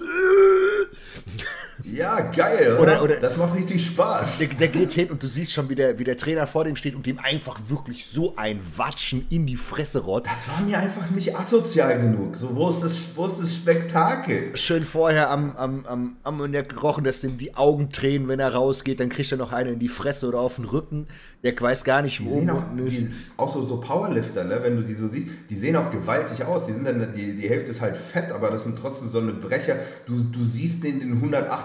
Ja, 1.85 2.19
geil, 2.19 2.77
oder? 2.79 3.01
Oder- 3.01 3.19
das 3.19 3.37
macht 3.37 3.55
richtig 3.55 3.85
Spaß. 3.85 4.37
Der, 4.39 4.47
der 4.47 4.67
geht 4.67 4.91
hin 4.91 5.09
und 5.11 5.21
du 5.21 5.27
siehst 5.27 5.51
schon, 5.51 5.69
wie 5.69 5.75
der, 5.75 5.97
wie 5.99 6.03
der 6.03 6.17
Trainer 6.17 6.47
vor 6.47 6.63
dem 6.63 6.75
steht 6.75 6.95
und 6.95 7.05
dem 7.05 7.19
einfach 7.19 7.59
wirklich 7.67 8.05
so 8.05 8.33
ein 8.35 8.59
Watschen 8.75 9.25
in 9.29 9.45
die 9.47 9.55
Fresse 9.55 9.99
rotzt. 10.01 10.31
Das 10.35 10.47
war 10.49 10.61
mir 10.65 10.77
einfach 10.77 11.09
nicht 11.11 11.35
asozial 11.35 11.99
genug. 11.99 12.35
So, 12.35 12.55
wo 12.55 12.69
ist 12.69 12.81
das, 12.81 12.97
wo 13.15 13.25
ist 13.25 13.41
das 13.41 13.53
Spektakel? 13.55 14.55
schön 14.55 14.83
vorher 14.83 15.29
am, 15.29 15.55
am, 15.55 15.85
am 15.85 16.17
Ammoniak 16.23 16.69
gerochen, 16.69 17.03
dass 17.03 17.21
dem 17.21 17.37
die 17.37 17.55
Augen 17.55 17.89
tränen, 17.89 18.27
wenn 18.27 18.39
er 18.39 18.53
rausgeht. 18.53 18.99
Dann 18.99 19.09
kriegt 19.09 19.31
er 19.31 19.37
noch 19.37 19.51
eine 19.51 19.71
in 19.71 19.79
die 19.79 19.87
Fresse 19.87 20.27
oder 20.27 20.39
auf 20.39 20.55
den 20.55 20.65
Rücken. 20.65 21.07
Der 21.43 21.59
weiß 21.59 21.83
gar 21.83 22.01
nicht, 22.01 22.19
Die 22.19 22.25
wo 22.25 22.39
sehen 22.39 22.49
auch, 22.51 22.63
die, 22.77 23.09
auch 23.37 23.51
so, 23.51 23.63
so 23.65 23.77
Powerlifter, 23.77 24.43
ne? 24.43 24.59
wenn 24.61 24.75
du 24.75 24.83
die 24.83 24.93
so 24.93 25.07
siehst, 25.07 25.27
die 25.49 25.55
sehen 25.55 25.75
auch 25.75 25.89
gewaltig 25.91 26.43
aus. 26.45 26.65
Die, 26.67 26.73
sind 26.73 26.85
dann, 26.85 27.11
die, 27.15 27.35
die 27.35 27.49
Hälfte 27.49 27.71
ist 27.71 27.81
halt 27.81 27.97
fett, 27.97 28.31
aber 28.31 28.51
das 28.51 28.63
sind 28.63 28.77
trotzdem 28.77 29.09
so 29.11 29.17
eine 29.17 29.33
Brecher. 29.33 29.77
Du, 30.05 30.13
du 30.21 30.43
siehst 30.43 30.83
den, 30.83 30.99
den 30.99 31.19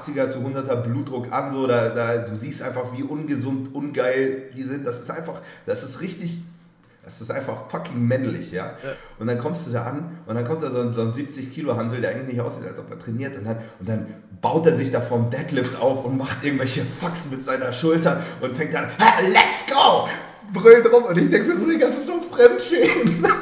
180er 0.06 0.30
zu 0.30 0.38
100er 0.38 0.76
Blutdruck 0.76 1.30
an, 1.32 1.52
so, 1.52 1.66
da, 1.66 1.88
da, 1.90 2.18
du 2.18 2.34
siehst 2.36 2.62
einfach, 2.62 2.84
wie 2.96 3.02
ungesund, 3.02 3.74
ungeil 3.74 4.50
die 4.56 4.62
sind. 4.62 4.86
Das 4.86 5.00
ist 5.00 5.10
einfach, 5.10 5.40
das 5.66 5.82
ist 5.82 6.00
richtig, 6.00 6.38
das 7.04 7.20
ist 7.20 7.30
einfach 7.30 7.68
fucking 7.70 8.06
männlich, 8.06 8.50
ja? 8.52 8.72
Und 9.18 9.26
dann 9.28 9.38
kommst 9.38 9.66
du 9.66 9.70
da 9.70 9.84
an 9.84 10.18
und 10.26 10.34
dann 10.34 10.44
kommt 10.44 10.62
da 10.62 10.70
so 10.70 10.80
ein, 10.80 10.92
so 10.92 11.02
ein 11.02 11.12
70 11.14 11.54
Kilo 11.54 11.76
Hansel, 11.76 12.00
der 12.00 12.10
eigentlich 12.10 12.34
nicht 12.34 12.40
aussieht, 12.40 12.66
als 12.66 12.78
ob 12.78 12.90
er 12.90 12.98
trainiert. 12.98 13.36
Und 13.38 13.44
dann, 13.44 13.56
und 13.78 13.88
dann 13.88 14.06
baut 14.40 14.66
er 14.66 14.76
sich 14.76 14.90
da 14.90 15.00
vom 15.00 15.30
Deadlift 15.30 15.80
auf 15.80 16.04
und 16.04 16.18
macht 16.18 16.44
irgendwelche 16.44 16.82
Faxen 16.84 17.30
mit 17.30 17.42
seiner 17.42 17.72
Schulter 17.72 18.20
und 18.40 18.56
fängt 18.56 18.74
dann, 18.74 18.86
"Ha, 18.86 19.20
let's 19.22 19.64
go! 19.72 20.08
Brüllt 20.52 20.90
rum 20.92 21.04
und 21.04 21.18
ich 21.18 21.30
denke 21.30 21.48
mir 21.48 21.56
so, 21.56 21.66
Digga, 21.66 21.86
das 21.86 21.98
ist 21.98 22.08
doch 22.08 22.22
Fremdschämen. 22.30 23.26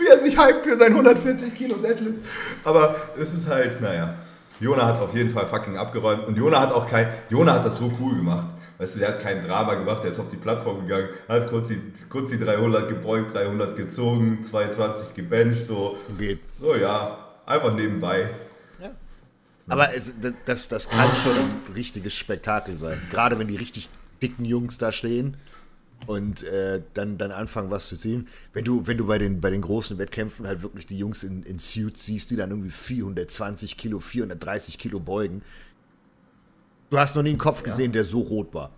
Wie 0.00 0.06
er 0.08 0.18
sich 0.22 0.38
hypt 0.38 0.64
für 0.64 0.76
sein 0.78 0.92
140 0.92 1.54
Kilo 1.54 1.76
Deadlift. 1.76 2.24
Aber 2.64 2.94
es 3.20 3.34
ist 3.34 3.48
halt, 3.48 3.80
naja. 3.80 4.14
Jona 4.60 4.86
hat 4.86 5.00
auf 5.00 5.14
jeden 5.14 5.30
Fall 5.30 5.46
fucking 5.46 5.76
abgeräumt 5.76 6.26
und 6.26 6.36
Jona 6.36 6.60
hat 6.60 6.72
auch 6.72 6.86
kein, 6.86 7.08
Jona 7.30 7.54
hat 7.54 7.66
das 7.66 7.78
so 7.78 7.92
cool 8.00 8.16
gemacht. 8.16 8.46
Weißt 8.78 8.94
du, 8.94 8.98
der 8.98 9.08
hat 9.08 9.20
kein 9.20 9.46
Drama 9.46 9.74
gemacht, 9.74 10.02
der 10.04 10.10
ist 10.10 10.18
auf 10.18 10.28
die 10.28 10.36
Plattform 10.36 10.86
gegangen, 10.86 11.08
hat 11.28 11.48
kurz 11.48 11.68
die, 11.68 11.80
kurz 12.08 12.30
die 12.30 12.38
300 12.38 12.88
gebeugt, 12.88 13.34
300 13.34 13.76
gezogen, 13.76 14.42
220 14.42 15.14
gebencht, 15.14 15.66
so. 15.66 15.98
Geht. 16.18 16.40
So, 16.58 16.74
ja, 16.74 17.18
einfach 17.44 17.74
nebenbei. 17.74 18.30
Aber 19.68 19.94
es, 19.94 20.14
das, 20.46 20.68
das 20.68 20.88
kann 20.88 21.08
schon 21.22 21.32
ein 21.32 21.74
richtiges 21.74 22.14
Spektakel 22.14 22.76
sein. 22.76 23.00
Gerade 23.10 23.38
wenn 23.38 23.46
die 23.46 23.56
richtig 23.56 23.88
dicken 24.20 24.44
Jungs 24.44 24.78
da 24.78 24.92
stehen 24.92 25.36
und 26.06 26.42
äh, 26.44 26.82
dann, 26.94 27.18
dann 27.18 27.30
anfangen, 27.30 27.70
was 27.70 27.88
zu 27.88 27.96
ziehen. 27.96 28.28
Wenn 28.52 28.64
du, 28.64 28.86
wenn 28.86 28.96
du 28.96 29.06
bei 29.06 29.18
den, 29.18 29.40
bei 29.40 29.50
den 29.50 29.60
großen 29.60 29.98
Wettkämpfen 29.98 30.46
halt 30.46 30.62
wirklich 30.62 30.86
die 30.86 30.98
Jungs 30.98 31.22
in, 31.22 31.42
in 31.42 31.58
Suits 31.58 32.04
siehst, 32.04 32.30
die 32.30 32.36
dann 32.36 32.50
irgendwie 32.50 32.70
420 32.70 33.76
Kilo, 33.76 33.98
430 34.00 34.78
Kilo 34.78 35.00
beugen. 35.00 35.42
Du 36.90 36.98
hast 36.98 37.14
noch 37.14 37.22
nie 37.22 37.30
einen 37.30 37.38
Kopf 37.38 37.62
gesehen, 37.62 37.92
der 37.92 38.04
so 38.04 38.20
rot 38.20 38.52
war. 38.52 38.70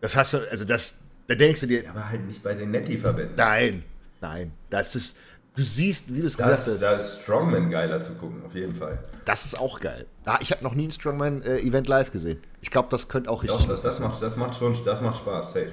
Das 0.00 0.16
hast 0.16 0.32
du, 0.32 0.50
also 0.50 0.64
das, 0.64 0.98
da 1.26 1.34
denkst 1.34 1.60
du 1.60 1.66
dir, 1.66 1.88
Aber 1.90 2.08
halt 2.08 2.26
nicht 2.26 2.42
bei 2.42 2.54
den 2.54 2.70
Netti-Verbänden. 2.70 3.36
nein, 3.36 3.82
nein, 4.20 4.52
das 4.70 4.94
ist, 4.94 5.16
du 5.54 5.62
siehst, 5.62 6.14
wie 6.14 6.20
du 6.20 6.26
es 6.26 6.36
Da 6.36 6.44
gesagt 6.48 6.68
ist, 6.68 6.82
da 6.82 6.92
ist 6.92 7.22
Strongman 7.22 7.70
geiler 7.70 8.00
zu 8.00 8.14
gucken, 8.14 8.42
auf 8.44 8.54
jeden 8.54 8.74
Fall. 8.74 8.98
das 9.24 9.44
ist 9.44 9.58
auch 9.58 9.80
geil. 9.80 10.06
Ja, 10.26 10.38
ich 10.40 10.50
habe 10.52 10.62
noch 10.62 10.74
nie 10.74 10.86
ein 10.88 10.92
Strongman-Event 10.92 11.88
live 11.88 12.10
gesehen. 12.10 12.38
Ich 12.60 12.70
glaube, 12.70 12.88
das 12.90 13.08
könnte 13.08 13.30
auch 13.30 13.42
richtig 13.42 13.58
Doch, 13.58 13.68
das, 13.68 13.82
das, 13.82 14.00
macht, 14.00 14.22
das 14.22 14.36
macht 14.36 14.54
schon 14.54 14.74
das 14.84 15.00
macht 15.00 15.18
Spaß, 15.18 15.52
safe. 15.52 15.72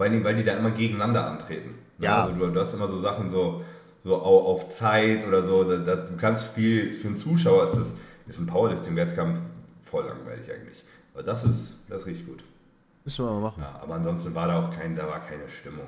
Vor 0.00 0.04
allen 0.04 0.14
Dingen, 0.14 0.24
weil 0.24 0.34
die 0.36 0.44
da 0.44 0.54
immer 0.54 0.70
gegeneinander 0.70 1.26
antreten. 1.26 1.74
Ne? 1.98 2.06
Ja. 2.06 2.22
Also 2.22 2.32
du, 2.32 2.46
du 2.50 2.58
hast 2.58 2.72
immer 2.72 2.88
so 2.88 2.96
Sachen 2.96 3.28
so, 3.28 3.62
so 4.02 4.16
au- 4.16 4.46
auf 4.46 4.70
Zeit 4.70 5.28
oder 5.28 5.42
so. 5.42 5.62
Da, 5.62 5.76
da, 5.76 5.96
du 5.96 6.16
kannst 6.16 6.54
viel, 6.54 6.90
für 6.90 7.08
einen 7.08 7.16
Zuschauer 7.18 7.64
ist 7.64 7.76
das 7.76 7.92
ist 8.26 8.38
ein 8.38 8.46
Powerlifting-Wettkampf 8.46 9.38
voll 9.82 10.06
langweilig 10.06 10.50
eigentlich. 10.50 10.82
Aber 11.12 11.22
das 11.22 11.44
ist, 11.44 11.74
das 11.86 12.00
ist 12.00 12.06
richtig 12.06 12.26
gut. 12.26 12.42
Müssen 13.04 13.26
wir 13.26 13.30
mal 13.32 13.40
machen. 13.42 13.60
Ja, 13.60 13.78
aber 13.82 13.96
ansonsten 13.96 14.34
war 14.34 14.48
da 14.48 14.62
auch 14.62 14.74
kein, 14.74 14.96
da 14.96 15.06
war 15.06 15.20
keine 15.20 15.46
Stimmung. 15.50 15.84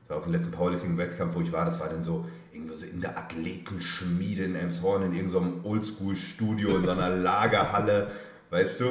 Das 0.00 0.10
war 0.10 0.16
auf 0.16 0.24
dem 0.24 0.32
letzten 0.32 0.50
Powerlifting-Wettkampf, 0.50 1.36
wo 1.36 1.40
ich 1.40 1.52
war, 1.52 1.64
das 1.64 1.78
war 1.78 1.88
dann 1.88 2.02
so 2.02 2.26
irgendwo 2.52 2.74
so 2.74 2.86
in 2.86 3.00
der 3.00 3.16
Athletenschmiede 3.18 4.42
in 4.46 4.56
Elmshorn, 4.56 5.02
in 5.04 5.14
irgendeinem 5.14 5.64
Oldschool-Studio, 5.64 6.76
in 6.78 6.84
so 6.86 6.90
einer 6.90 7.10
Lagerhalle, 7.10 8.10
weißt 8.50 8.80
du? 8.80 8.84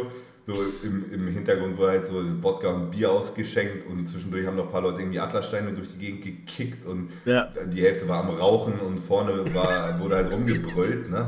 So 0.47 0.53
im, 0.81 1.11
im 1.11 1.27
Hintergrund 1.27 1.77
wurde 1.77 1.91
halt 1.91 2.07
so 2.07 2.23
Wodka 2.41 2.69
und 2.69 2.91
Bier 2.91 3.11
ausgeschenkt 3.11 3.85
und 3.85 4.07
zwischendurch 4.07 4.47
haben 4.47 4.55
noch 4.55 4.67
ein 4.67 4.71
paar 4.71 4.81
Leute 4.81 5.01
irgendwie 5.01 5.19
Atlassteine 5.19 5.73
durch 5.73 5.89
die 5.91 5.97
Gegend 5.97 6.23
gekickt 6.23 6.85
und 6.85 7.09
Ja. 7.25 7.49
die 7.65 7.81
Hälfte 7.81 8.07
war 8.07 8.23
am 8.23 8.29
Rauchen 8.29 8.79
und 8.79 8.97
vorne 8.97 9.43
war, 9.53 9.99
wurde 9.99 10.15
halt 10.15 10.31
rumgebrüllt. 10.31 11.09
Ne? 11.11 11.27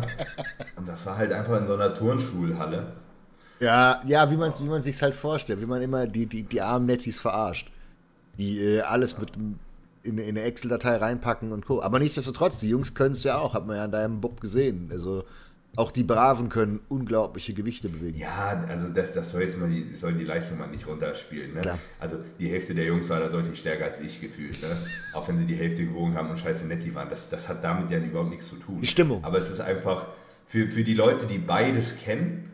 Und 0.78 0.88
das 0.88 1.06
war 1.06 1.18
halt 1.18 1.34
einfach 1.34 1.60
in 1.60 1.68
so 1.68 1.74
einer 1.74 1.94
Turnschulhalle. 1.94 2.94
Ja, 3.60 4.00
ja, 4.08 4.32
wie 4.32 4.38
man 4.38 4.54
wie 4.58 4.70
man 4.70 4.82
sich's 4.82 5.02
halt 5.02 5.16
vorstellt, 5.16 5.60
wie 5.60 5.66
man 5.66 5.82
immer 5.82 6.08
die, 6.08 6.26
die, 6.26 6.44
die 6.44 6.62
armen 6.62 6.86
Nettis 6.86 7.20
verarscht. 7.20 7.70
Die 8.38 8.58
äh, 8.62 8.80
alles 8.82 9.18
mit 9.18 9.32
in, 10.04 10.18
in 10.18 10.30
eine 10.30 10.44
Excel-Datei 10.44 10.96
reinpacken 10.96 11.52
und 11.52 11.66
Co. 11.66 11.82
Aber 11.82 12.00
nichtsdestotrotz, 12.00 12.62
die 12.62 12.70
Jungs 12.70 12.94
können 12.94 13.12
es 13.12 13.26
ja 13.26 13.38
auch, 13.38 13.54
hat 13.54 13.68
man 13.68 13.76
ja 13.76 13.84
an 13.84 13.92
deinem 13.92 14.22
Bob 14.22 14.40
gesehen. 14.40 14.88
Also 14.94 15.26
auch 15.76 15.92
die 15.92 16.04
Braven 16.04 16.50
können 16.50 16.82
unglaubliche 16.90 17.54
Gewichte 17.54 17.90
bewegen. 17.90 18.18
Ja, 18.18 18.64
also 18.68 18.90
das, 18.90 19.14
das 19.14 19.32
soll 19.32 19.44
jetzt 19.44 19.58
mal 19.58 19.70
die, 19.70 19.96
soll 19.96 20.14
die 20.14 20.26
Leistung 20.26 20.58
mal 20.58 20.68
nicht 20.68 20.88
runterspielen. 20.88 21.54
Ne? 21.54 21.78
Also 22.00 22.18
die 22.40 22.50
Hälfte 22.50 22.76
der 22.76 22.86
Jungs 22.86 23.08
war 23.10 23.20
da 23.20 23.30
deutlich 23.30 23.60
stärker 23.60 23.86
als 23.86 24.00
ich 24.00 24.20
gefühlt. 24.20 24.62
Ne? 24.62 24.70
Auch 25.14 25.28
wenn 25.28 25.38
sie 25.38 25.46
die 25.46 25.56
Hälfte 25.56 25.86
gewogen 25.86 26.16
haben 26.16 26.30
und 26.30 26.38
scheiße 26.38 26.66
netti 26.66 26.94
waren. 26.96 27.10
Das, 27.10 27.30
das 27.30 27.48
hat 27.48 27.64
damit 27.64 27.90
ja 27.92 28.00
überhaupt 28.00 28.32
nichts 28.32 28.48
zu 28.48 28.56
tun. 28.56 28.82
Die 28.82 28.88
Stimmung. 28.88 29.24
Aber 29.24 29.38
es 29.38 29.50
ist 29.50 29.62
einfach, 29.62 30.08
für, 30.46 30.68
für 30.68 30.84
die 30.84 30.96
Leute, 30.96 31.28
die 31.28 31.38
beides 31.38 31.98
kennen, 31.98 32.52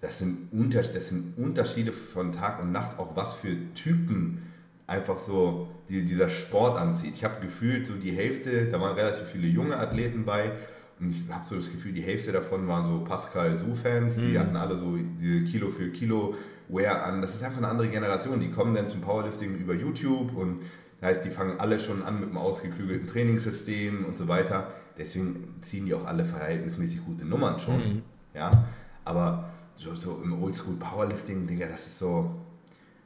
das 0.00 0.18
sind, 0.18 0.52
Unter, 0.52 0.82
das 0.82 1.08
sind 1.08 1.38
Unterschiede 1.38 1.92
von 1.92 2.32
Tag 2.32 2.60
und 2.60 2.72
Nacht, 2.72 2.98
auch 2.98 3.16
was 3.16 3.34
für 3.34 3.56
Typen 3.74 4.42
einfach 4.86 5.18
so 5.18 5.68
die, 5.88 6.04
dieser 6.04 6.28
Sport 6.28 6.78
anzieht. 6.78 7.14
Ich 7.14 7.24
habe 7.24 7.40
gefühlt, 7.40 7.86
so 7.86 7.94
die 7.94 8.10
Hälfte, 8.10 8.66
da 8.66 8.80
waren 8.80 8.94
relativ 8.94 9.26
viele 9.26 9.46
junge 9.46 9.76
Athleten 9.76 10.24
bei 10.24 10.52
und 11.00 11.10
ich 11.12 11.22
habe 11.30 11.46
so 11.46 11.56
das 11.56 11.70
Gefühl, 11.70 11.92
die 11.92 12.02
Hälfte 12.02 12.32
davon 12.32 12.66
waren 12.68 12.84
so 12.86 13.00
Pascal 13.04 13.56
Su-Fans, 13.56 14.16
die 14.16 14.38
hatten 14.38 14.56
alle 14.56 14.76
so 14.76 14.96
diese 14.96 15.44
Kilo 15.44 15.68
für 15.70 15.88
Kilo 15.90 16.34
Wear 16.68 17.04
an. 17.04 17.22
Das 17.22 17.34
ist 17.34 17.42
einfach 17.42 17.58
eine 17.58 17.68
andere 17.68 17.88
Generation, 17.88 18.40
die 18.40 18.50
kommen 18.50 18.74
dann 18.74 18.86
zum 18.86 19.00
Powerlifting 19.00 19.56
über 19.56 19.74
YouTube 19.74 20.36
und 20.36 20.60
das 21.00 21.10
heißt, 21.10 21.24
die 21.24 21.30
fangen 21.30 21.60
alle 21.60 21.78
schon 21.78 22.02
an 22.02 22.18
mit 22.20 22.28
einem 22.30 22.38
ausgeklügelten 22.38 23.06
Trainingssystem 23.06 24.04
und 24.04 24.18
so 24.18 24.26
weiter. 24.26 24.72
Deswegen 24.98 25.54
ziehen 25.60 25.86
die 25.86 25.94
auch 25.94 26.04
alle 26.04 26.24
verhältnismäßig 26.24 27.04
gute 27.04 27.24
Nummern 27.24 27.58
schon. 27.60 28.02
Ja, 28.34 28.64
aber 29.04 29.48
so, 29.76 29.94
so 29.94 30.20
im 30.24 30.42
Oldschool 30.42 30.74
Powerlifting, 30.74 31.46
Digga, 31.46 31.66
das 31.68 31.86
ist 31.86 31.98
so, 32.00 32.34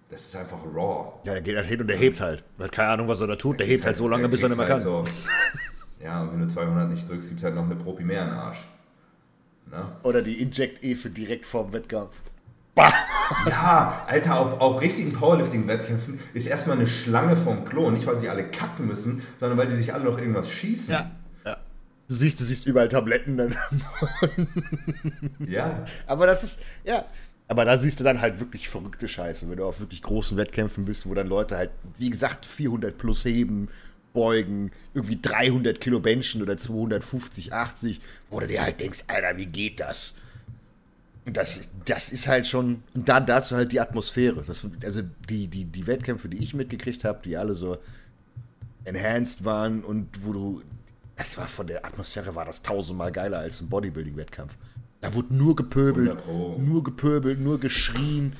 das 0.09 0.22
ist 0.22 0.34
einfach 0.36 0.59
raw. 0.74 1.12
Ja, 1.24 1.34
der 1.34 1.43
geht 1.43 1.57
halt 1.57 1.66
hin 1.66 1.80
und 1.82 1.86
der 1.88 1.99
hebt 1.99 2.20
halt. 2.20 2.43
Keine 2.70 2.88
Ahnung, 2.88 3.09
was 3.09 3.20
er 3.20 3.26
da 3.26 3.36
tut. 3.36 3.61
Der 3.61 3.66
hebt 3.66 3.84
halt 3.84 3.97
so 3.97 4.09
lange, 4.09 4.22
Da 4.22 4.28
bis 4.28 4.43
er 4.43 4.49
nicht 4.49 4.59
mehr 4.59 4.66
kriegst 4.66 4.86
kann. 4.86 4.95
halt 4.95 5.07
So, 5.07 5.12
ja, 6.03 6.22
und 6.22 6.32
wenn 6.32 6.40
du 6.40 6.48
200 6.48 6.90
nicht 6.90 7.09
drückst, 7.09 7.28
gibt 7.28 7.40
es 7.40 7.44
halt 7.44 7.55
noch 7.55 7.64
eine 7.64 7.76
Propi 7.76 8.05
mehr 8.05 8.22
in 8.22 8.28
den 8.28 8.36
Arsch. 8.36 8.66
Ne? 9.70 9.84
Oder 10.03 10.22
die 10.22 10.40
Inject-Efe 10.42 11.11
direkt 11.11 11.46
vorm 11.46 11.72
Wettkampf. 11.72 12.20
Ja, 13.46 14.05
Alter, 14.07 14.38
auf, 14.38 14.61
auf 14.61 14.80
richtigen 14.80 15.12
Powerlifting-Wettkämpfen 15.12 16.18
ist 16.34 16.46
erstmal 16.46 16.76
eine 16.76 16.86
Schlange 16.86 17.36
vom 17.36 17.64
Klo. 17.64 17.90
Nicht, 17.90 18.07
weil 18.07 18.18
sie 18.18 18.28
alle 18.28 18.44
kacken 18.44 18.86
müssen, 18.86 19.22
sondern 19.40 19.59
weil 19.59 19.68
die 19.68 19.76
sich 19.76 19.92
alle 19.92 20.05
noch 20.05 20.18
irgendwas 20.18 20.50
schießen. 20.50 20.92
Ja. 20.92 21.11
ja. 21.44 21.57
Du 22.09 22.14
siehst, 22.14 22.40
du 22.40 22.44
siehst 22.44 22.66
überall 22.66 22.88
Tabletten. 22.88 23.36
Dann. 23.36 23.57
ja. 25.46 25.84
Aber 26.07 26.26
das 26.26 26.44
ist, 26.44 26.61
ja. 26.84 27.05
Aber 27.48 27.64
da 27.64 27.76
siehst 27.76 28.00
du 28.00 28.05
dann 28.05 28.20
halt 28.20 28.40
wirklich 28.40 28.68
verrückte 28.68 29.09
Scheiße, 29.09 29.50
wenn 29.50 29.57
du 29.57 29.66
auf 29.66 29.80
wirklich 29.80 30.00
großen 30.00 30.36
Wettkämpfen 30.38 30.86
bist, 30.86 31.07
wo 31.07 31.12
dann 31.12 31.26
Leute 31.26 31.57
halt, 31.57 31.70
wie 31.98 32.09
gesagt, 32.09 32.46
400 32.46 32.96
plus 32.96 33.24
heben, 33.26 33.68
beugen, 34.12 34.70
irgendwie 34.94 35.18
300 35.20 35.80
Kilo 35.80 36.00
benchen 36.00 36.42
oder 36.42 36.56
250, 36.56 37.52
80, 37.52 38.00
wo 38.30 38.40
du 38.40 38.46
dir 38.46 38.62
halt 38.62 38.80
denkst, 38.80 39.04
Alter, 39.08 39.36
wie 39.36 39.46
geht 39.46 39.80
das? 39.80 40.14
Das, 41.24 41.68
das 41.84 42.10
ist 42.10 42.26
halt 42.26 42.46
schon, 42.46 42.82
und 42.94 43.08
dann 43.08 43.26
dazu 43.26 43.54
halt 43.54 43.72
die 43.72 43.80
Atmosphäre. 43.80 44.42
Das, 44.44 44.66
also 44.84 45.02
die, 45.28 45.46
die, 45.46 45.64
die 45.64 45.86
Wettkämpfe, 45.86 46.28
die 46.28 46.38
ich 46.38 46.52
mitgekriegt 46.52 47.04
habe, 47.04 47.20
die 47.24 47.36
alle 47.36 47.54
so 47.54 47.78
enhanced 48.84 49.44
waren 49.44 49.84
und 49.84 50.08
wo 50.24 50.32
du, 50.32 50.62
das 51.16 51.38
war 51.38 51.46
von 51.46 51.66
der 51.66 51.84
Atmosphäre 51.84 52.34
war 52.34 52.44
das 52.44 52.62
tausendmal 52.62 53.12
geiler 53.12 53.38
als 53.38 53.60
ein 53.60 53.68
Bodybuilding-Wettkampf. 53.68 54.56
Da 55.00 55.14
wurde 55.14 55.34
nur 55.34 55.56
gepöbelt, 55.56 56.16
nur 56.58 56.84
gepöbelt, 56.84 57.40
nur 57.40 57.58
geschrien. 57.58 58.34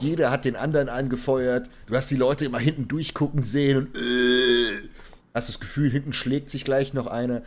Jeder 0.00 0.30
hat 0.30 0.44
den 0.44 0.56
anderen 0.56 0.88
angefeuert. 0.88 1.70
Du 1.86 1.94
hast 1.94 2.10
die 2.10 2.16
Leute 2.16 2.44
immer 2.44 2.58
hinten 2.58 2.88
durchgucken 2.88 3.42
sehen 3.42 3.78
und 3.78 3.96
äh, 3.96 4.00
hast 5.34 5.48
das 5.48 5.60
Gefühl, 5.60 5.90
hinten 5.90 6.12
schlägt 6.12 6.48
sich 6.48 6.64
gleich 6.64 6.94
noch 6.94 7.06
einer. 7.06 7.42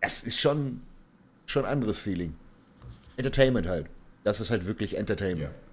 Es 0.00 0.22
ist 0.22 0.38
schon, 0.38 0.82
schon 1.46 1.64
ein 1.64 1.72
anderes 1.72 1.98
Feeling. 1.98 2.34
Entertainment 3.16 3.66
halt. 3.66 3.86
Das 4.22 4.40
ist 4.40 4.50
halt 4.50 4.66
wirklich 4.66 4.98
Entertainment. 4.98 5.50
Ja. 5.50 5.66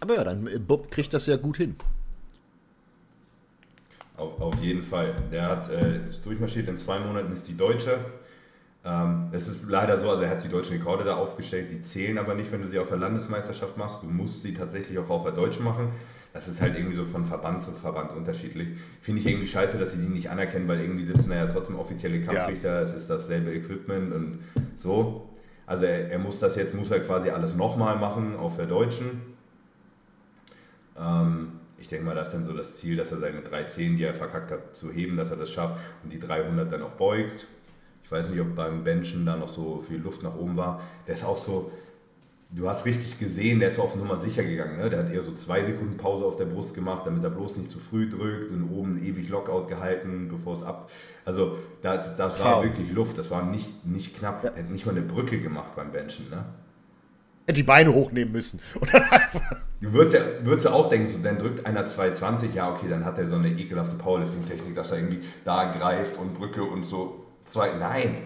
Aber 0.00 0.14
ja, 0.14 0.24
dann 0.24 0.46
äh, 0.46 0.58
Bob 0.58 0.90
kriegt 0.90 1.12
das 1.12 1.26
ja 1.26 1.36
gut 1.36 1.58
hin. 1.58 1.76
Auf, 4.16 4.40
auf 4.40 4.62
jeden 4.62 4.82
Fall. 4.82 5.14
Der 5.30 5.42
hat, 5.42 5.70
äh, 5.70 6.06
ist 6.06 6.24
durchmarschiert, 6.24 6.68
in 6.68 6.78
zwei 6.78 6.98
Monaten 6.98 7.32
ist 7.32 7.46
die 7.46 7.56
Deutsche. 7.56 7.98
Ähm, 8.84 9.28
es 9.32 9.48
ist 9.48 9.64
leider 9.68 10.00
so, 10.00 10.08
also 10.08 10.22
er 10.22 10.30
hat 10.30 10.44
die 10.44 10.48
deutschen 10.48 10.76
Rekorde 10.76 11.04
da 11.04 11.16
aufgestellt, 11.16 11.70
die 11.70 11.82
zählen 11.82 12.16
aber 12.18 12.34
nicht, 12.34 12.50
wenn 12.52 12.62
du 12.62 12.68
sie 12.68 12.78
auf 12.78 12.88
der 12.88 12.98
Landesmeisterschaft 12.98 13.76
machst. 13.76 14.02
Du 14.02 14.06
musst 14.06 14.42
sie 14.42 14.54
tatsächlich 14.54 14.98
auch 14.98 15.10
auf 15.10 15.24
der 15.24 15.32
Deutschen 15.32 15.64
machen. 15.64 15.90
Das 16.36 16.48
ist 16.48 16.60
halt 16.60 16.76
irgendwie 16.76 16.94
so 16.94 17.06
von 17.06 17.24
Verband 17.24 17.62
zu 17.62 17.70
Verband 17.70 18.12
unterschiedlich. 18.12 18.68
Finde 19.00 19.22
ich 19.22 19.26
irgendwie 19.26 19.46
scheiße, 19.46 19.78
dass 19.78 19.92
sie 19.92 19.98
die 19.98 20.08
nicht 20.08 20.28
anerkennen, 20.28 20.68
weil 20.68 20.80
irgendwie 20.80 21.06
sitzen 21.06 21.30
da 21.30 21.36
ja 21.36 21.46
trotzdem 21.46 21.78
offizielle 21.78 22.20
Kampfrichter, 22.20 22.74
ja. 22.74 22.80
es 22.82 22.92
ist 22.92 23.08
dasselbe 23.08 23.54
Equipment 23.54 24.12
und 24.12 24.40
so. 24.74 25.30
Also 25.64 25.86
er, 25.86 26.10
er, 26.10 26.18
muss 26.18 26.38
das 26.38 26.56
jetzt, 26.56 26.74
muss 26.74 26.90
er 26.90 27.00
quasi 27.00 27.30
alles 27.30 27.56
nochmal 27.56 27.96
machen 27.96 28.36
auf 28.36 28.56
der 28.56 28.66
Deutschen. 28.66 29.22
Ähm, 31.00 31.52
ich 31.78 31.88
denke 31.88 32.04
mal, 32.04 32.14
das 32.14 32.28
ist 32.28 32.34
dann 32.34 32.44
so 32.44 32.52
das 32.52 32.76
Ziel, 32.76 32.96
dass 32.96 33.12
er 33.12 33.18
seine 33.18 33.40
310, 33.40 33.96
die 33.96 34.04
er 34.04 34.12
verkackt 34.12 34.50
hat, 34.50 34.76
zu 34.76 34.92
heben, 34.92 35.16
dass 35.16 35.30
er 35.30 35.38
das 35.38 35.50
schafft 35.50 35.76
und 36.04 36.12
die 36.12 36.20
300 36.20 36.70
dann 36.70 36.82
auch 36.82 36.92
beugt. 36.92 37.46
Ich 38.04 38.12
weiß 38.12 38.28
nicht, 38.28 38.42
ob 38.42 38.54
beim 38.54 38.84
Benchen 38.84 39.24
da 39.24 39.38
noch 39.38 39.48
so 39.48 39.82
viel 39.88 40.00
Luft 40.00 40.22
nach 40.22 40.36
oben 40.36 40.54
war. 40.54 40.82
Der 41.06 41.14
ist 41.14 41.24
auch 41.24 41.38
so, 41.38 41.72
du 42.50 42.68
hast 42.68 42.84
richtig 42.84 43.18
gesehen, 43.18 43.60
der 43.60 43.68
ist 43.68 43.76
so 43.76 43.82
auf 43.82 43.96
Nummer 43.96 44.16
sicher 44.16 44.44
gegangen. 44.44 44.78
Ne? 44.78 44.90
Der 44.90 45.00
hat 45.00 45.12
eher 45.12 45.22
so 45.22 45.32
zwei 45.32 45.64
Sekunden 45.64 45.96
Pause 45.96 46.24
auf 46.24 46.36
der 46.36 46.44
Brust 46.46 46.74
gemacht, 46.74 47.02
damit 47.04 47.22
er 47.24 47.30
bloß 47.30 47.56
nicht 47.56 47.70
zu 47.70 47.78
früh 47.78 48.08
drückt 48.08 48.50
und 48.50 48.70
oben 48.70 48.98
ewig 49.04 49.28
Lockout 49.28 49.68
gehalten, 49.68 50.28
bevor 50.30 50.54
es 50.54 50.62
ab. 50.62 50.90
Also 51.24 51.58
das, 51.82 52.16
das 52.16 52.42
war 52.42 52.62
wirklich 52.62 52.92
Luft, 52.92 53.18
das 53.18 53.30
war 53.30 53.44
nicht, 53.44 53.84
nicht 53.86 54.16
knapp. 54.16 54.44
Ja. 54.44 54.50
Er 54.50 54.62
hat 54.62 54.70
nicht 54.70 54.86
mal 54.86 54.92
eine 54.92 55.02
Brücke 55.02 55.40
gemacht 55.40 55.74
beim 55.74 55.90
Benchen. 55.90 56.30
Ne? 56.30 56.44
Hätte 57.46 57.56
die 57.56 57.62
Beine 57.62 57.92
hochnehmen 57.92 58.32
müssen. 58.32 58.60
du 59.80 59.92
würdest 59.92 60.14
ja, 60.14 60.20
würdest 60.42 60.66
ja 60.66 60.72
auch 60.72 60.88
denken, 60.88 61.08
so, 61.08 61.18
dann 61.22 61.38
drückt 61.38 61.64
einer 61.64 61.86
220, 61.86 62.54
ja 62.54 62.72
okay, 62.72 62.86
dann 62.88 63.04
hat 63.04 63.18
er 63.18 63.28
so 63.28 63.36
eine 63.36 63.50
ekelhafte 63.50 63.96
Powerlifting-Technik, 63.96 64.74
dass 64.74 64.92
er 64.92 64.98
irgendwie 64.98 65.20
da 65.44 65.72
greift 65.72 66.18
und 66.18 66.34
Brücke 66.34 66.62
und 66.62 66.84
so. 66.84 67.24
Zwei, 67.44 67.70
nein, 67.78 68.16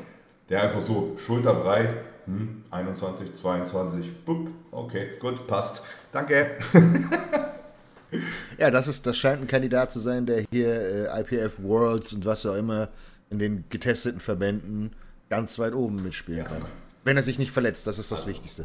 der 0.49 0.63
einfach 0.63 0.81
so 0.81 1.17
schulterbreit, 1.19 1.95
hm, 2.27 2.65
21, 2.71 3.35
22, 3.35 4.25
bup, 4.25 4.49
okay, 4.71 5.19
gut, 5.19 5.47
passt. 5.47 5.83
Danke. 6.13 6.59
ja, 8.59 8.71
das, 8.71 8.89
ist, 8.89 9.07
das 9.07 9.17
scheint 9.17 9.43
ein 9.43 9.47
Kandidat 9.47 9.91
zu 9.91 9.99
sein, 9.99 10.27
der 10.27 10.45
hier 10.51 11.13
äh, 11.13 11.21
IPF 11.21 11.63
Worlds 11.63 12.13
und 12.13 12.25
was 12.25 12.45
auch 12.47 12.57
immer 12.57 12.89
in 13.31 13.39
den 13.39 13.65
getesteten 13.69 14.21
Verbänden 14.21 14.93
ganz 15.29 15.59
weit 15.59 15.75
oben 15.75 16.03
mitspielen 16.03 16.41
ja. 16.41 16.47
kann. 16.47 16.65
Wenn 17.05 17.17
er 17.17 17.23
sich 17.23 17.39
nicht 17.39 17.53
verletzt, 17.53 17.87
das 17.87 17.99
ist 17.99 18.11
das 18.11 18.21
also. 18.21 18.31
Wichtigste. 18.31 18.65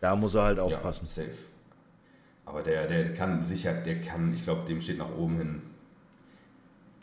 Da 0.00 0.16
muss 0.16 0.34
er 0.34 0.42
halt 0.42 0.58
aufpassen. 0.58 1.06
Ja, 1.06 1.22
safe. 1.22 1.38
Aber 2.44 2.62
der, 2.62 2.86
der 2.86 3.14
kann 3.14 3.42
sicher, 3.42 3.72
der 3.72 4.00
kann, 4.00 4.34
ich 4.34 4.44
glaube, 4.44 4.66
dem 4.66 4.80
steht 4.80 4.98
nach 4.98 5.10
oben 5.16 5.38
hin. 5.38 5.62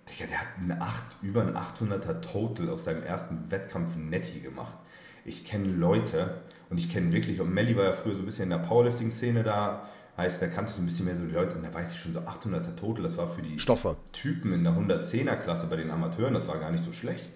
Digga, 0.08 0.28
der 0.28 0.42
hat 0.42 0.48
eine 0.60 0.80
8, 0.80 1.04
über 1.22 1.42
ein 1.42 1.56
800er 1.56 2.22
Total 2.22 2.70
aus 2.70 2.86
seinem 2.86 3.04
ersten 3.04 3.50
Wettkampf 3.50 3.96
Netty 3.96 4.42
gemacht. 4.42 4.78
Ich 5.26 5.46
kenne 5.46 5.68
Leute 5.68 6.42
und 6.70 6.78
ich 6.78 6.92
kenne 6.92 7.12
wirklich, 7.12 7.40
und 7.42 7.54
Melly 7.54 7.76
war 7.78 7.86
ja 7.86 7.92
früher 7.92 8.16
so 8.16 8.22
ein 8.22 8.26
bisschen 8.26 8.46
in 8.46 8.50
der 8.52 8.58
Powerlifting-Szene 8.60 9.44
da, 9.44 9.88
heißt, 10.18 10.42
der 10.42 10.50
kannte 10.50 10.72
so 10.72 10.82
ein 10.82 10.86
bisschen 10.86 11.06
mehr 11.06 11.18
so 11.18 11.26
die 11.26 11.34
Leute 11.34 11.56
und 11.56 11.64
da 11.64 11.74
weiß 11.74 11.92
ich 11.94 12.00
schon 12.00 12.14
so 12.14 12.20
800er 12.20 12.76
Total, 12.76 13.04
das 13.04 13.18
war 13.18 13.28
für 13.28 13.42
die 13.42 13.60
Stoffe. 13.60 13.98
Typen 14.12 14.54
in 14.54 14.64
der 14.64 14.74
110er-Klasse 14.74 15.68
bei 15.68 15.76
den 15.76 15.92
Amateuren, 15.92 16.34
das 16.34 16.48
war 16.48 16.58
gar 16.58 16.72
nicht 16.72 16.84
so 16.84 16.92
schlecht. 16.92 17.32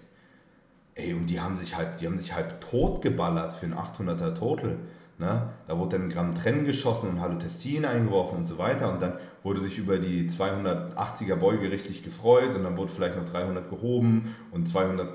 Ey, 0.94 1.12
und 1.12 1.26
die 1.26 1.40
haben 1.40 1.56
sich 1.56 1.76
halt, 1.76 2.00
die 2.00 2.06
haben 2.06 2.18
sich 2.18 2.34
halb 2.34 2.60
tot 2.60 3.02
geballert 3.02 3.52
für 3.52 3.66
ein 3.66 3.74
800er 3.74 4.34
Total. 4.34 4.76
Ne? 5.18 5.50
Da 5.66 5.78
wurde 5.78 5.96
dann 5.96 6.06
ein 6.06 6.10
Gramm 6.10 6.34
Trennen 6.34 6.64
geschossen 6.64 7.10
und 7.10 7.20
Halotestin 7.20 7.84
eingeworfen 7.84 8.38
und 8.38 8.46
so 8.46 8.56
weiter. 8.56 8.92
Und 8.92 9.02
dann 9.02 9.14
wurde 9.46 9.60
sich 9.60 9.78
über 9.78 9.98
die 9.98 10.28
280er 10.28 11.36
Beuge 11.36 11.70
richtig 11.70 12.02
gefreut 12.02 12.56
und 12.56 12.64
dann 12.64 12.76
wurde 12.76 12.90
vielleicht 12.90 13.16
noch 13.16 13.24
300 13.26 13.70
gehoben 13.70 14.34
und 14.50 14.68
200 14.68 15.14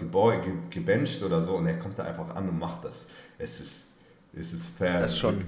gebencht 0.70 1.22
oder 1.22 1.42
so. 1.42 1.56
Und 1.58 1.68
er 1.68 1.78
kommt 1.78 2.00
da 2.00 2.04
einfach 2.04 2.34
an 2.34 2.48
und 2.48 2.58
macht 2.58 2.86
das. 2.86 3.08
Es 3.38 3.60
ist, 3.60 3.88
es 4.34 4.54
ist 4.54 4.68
fair. 4.78 5.02
Das 5.02 5.12
ist 5.12 5.18
schon, 5.18 5.44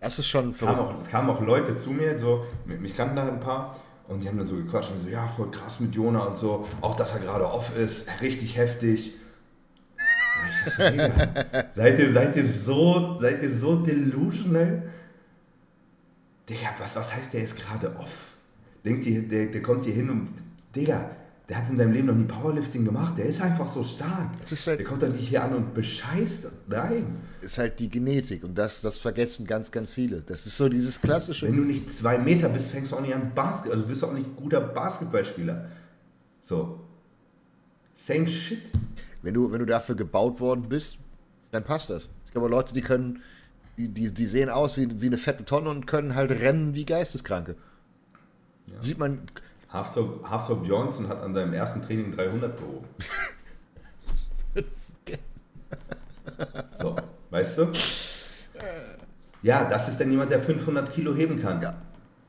das 0.00 0.18
ist 0.18 0.26
schon 0.26 0.50
es 0.50 0.58
kamen, 0.58 0.76
auch, 0.76 1.00
es 1.00 1.06
kamen 1.06 1.30
auch 1.30 1.40
Leute 1.40 1.76
zu 1.76 1.92
mir, 1.92 2.18
so, 2.18 2.44
mich 2.64 2.96
kannten 2.96 3.14
da 3.14 3.28
ein 3.28 3.38
paar. 3.38 3.78
Und 4.08 4.24
die 4.24 4.28
haben 4.28 4.38
dann 4.38 4.48
so 4.48 4.56
gequatscht 4.56 4.90
und 4.90 5.04
so, 5.04 5.08
ja, 5.08 5.28
voll 5.28 5.52
krass 5.52 5.78
mit 5.78 5.94
Jona 5.94 6.24
und 6.24 6.36
so. 6.36 6.66
Auch, 6.80 6.96
dass 6.96 7.12
er 7.12 7.20
gerade 7.20 7.46
off 7.46 7.78
ist, 7.78 8.08
richtig 8.20 8.56
heftig 8.56 9.12
seid, 11.72 11.98
ihr, 11.98 12.12
seid, 12.12 12.36
ihr 12.36 12.44
so, 12.44 13.16
seid 13.20 13.40
ihr 13.42 13.54
so 13.54 13.76
delusional? 13.76 14.82
Digga, 16.48 16.74
was, 16.78 16.96
was 16.96 17.14
heißt, 17.14 17.32
der 17.32 17.42
ist 17.42 17.56
gerade 17.56 17.94
off? 17.96 18.36
Denkt 18.84 19.06
ihr, 19.06 19.26
der, 19.26 19.46
der 19.46 19.62
kommt 19.62 19.84
hier 19.84 19.94
hin 19.94 20.10
und. 20.10 20.28
Digga, 20.74 21.10
der 21.48 21.58
hat 21.58 21.70
in 21.70 21.76
seinem 21.76 21.92
Leben 21.92 22.08
noch 22.08 22.14
nie 22.14 22.24
Powerlifting 22.24 22.84
gemacht. 22.84 23.16
Der 23.18 23.26
ist 23.26 23.40
einfach 23.40 23.68
so 23.68 23.84
stark. 23.84 24.30
Halt, 24.66 24.78
der 24.78 24.84
kommt 24.84 25.02
doch 25.02 25.08
nicht 25.08 25.28
hier 25.28 25.44
an 25.44 25.54
und 25.54 25.74
bescheißt. 25.74 26.48
Nein. 26.68 27.18
Ist 27.40 27.58
halt 27.58 27.78
die 27.78 27.88
Genetik 27.88 28.42
und 28.42 28.56
das, 28.56 28.80
das 28.80 28.98
vergessen 28.98 29.46
ganz, 29.46 29.70
ganz 29.70 29.92
viele. 29.92 30.22
Das 30.22 30.44
ist 30.44 30.56
so 30.56 30.68
dieses 30.68 31.00
klassische. 31.00 31.46
Wenn 31.46 31.56
du 31.56 31.62
nicht 31.62 31.92
zwei 31.92 32.18
Meter 32.18 32.48
bist, 32.48 32.70
fängst 32.70 32.90
du 32.90 32.96
auch 32.96 33.00
nicht 33.00 33.14
an 33.14 33.32
Basketball. 33.34 33.72
Also 33.72 33.88
wirst 33.88 34.02
du 34.02 34.06
auch 34.06 34.12
nicht 34.12 34.34
guter 34.36 34.60
Basketballspieler. 34.60 35.66
So. 36.40 36.80
Same 37.94 38.26
shit. 38.26 38.62
Wenn 39.22 39.34
du, 39.34 39.50
wenn 39.52 39.60
du 39.60 39.66
dafür 39.66 39.94
gebaut 39.94 40.40
worden 40.40 40.68
bist, 40.68 40.98
dann 41.52 41.62
passt 41.62 41.90
das. 41.90 42.04
Es 42.04 42.08
gibt 42.26 42.36
aber 42.36 42.48
Leute, 42.48 42.74
die 42.74 42.82
können, 42.82 43.22
die, 43.76 44.12
die, 44.12 44.26
sehen 44.26 44.48
aus 44.48 44.76
wie, 44.76 45.00
wie 45.00 45.06
eine 45.06 45.18
fette 45.18 45.44
Tonne 45.44 45.70
und 45.70 45.86
können 45.86 46.14
halt 46.14 46.30
rennen 46.30 46.74
wie 46.74 46.84
Geisteskranke. 46.84 47.56
Ja. 48.66 48.82
Sieht 48.82 48.98
man. 48.98 49.20
Haftor, 49.68 50.20
Haftor 50.28 50.62
Björnsson 50.62 51.08
hat 51.08 51.22
an 51.22 51.34
seinem 51.34 51.52
ersten 51.52 51.82
Training 51.82 52.12
300 52.12 52.56
gehoben. 52.56 52.86
so, 56.76 56.96
weißt 57.30 57.58
du? 57.58 57.72
Ja, 59.42 59.68
das 59.68 59.88
ist 59.88 60.00
dann 60.00 60.10
jemand, 60.10 60.30
der 60.30 60.40
500 60.40 60.92
Kilo 60.92 61.14
heben 61.14 61.40
kann. 61.40 61.60
Ja. 61.60 61.74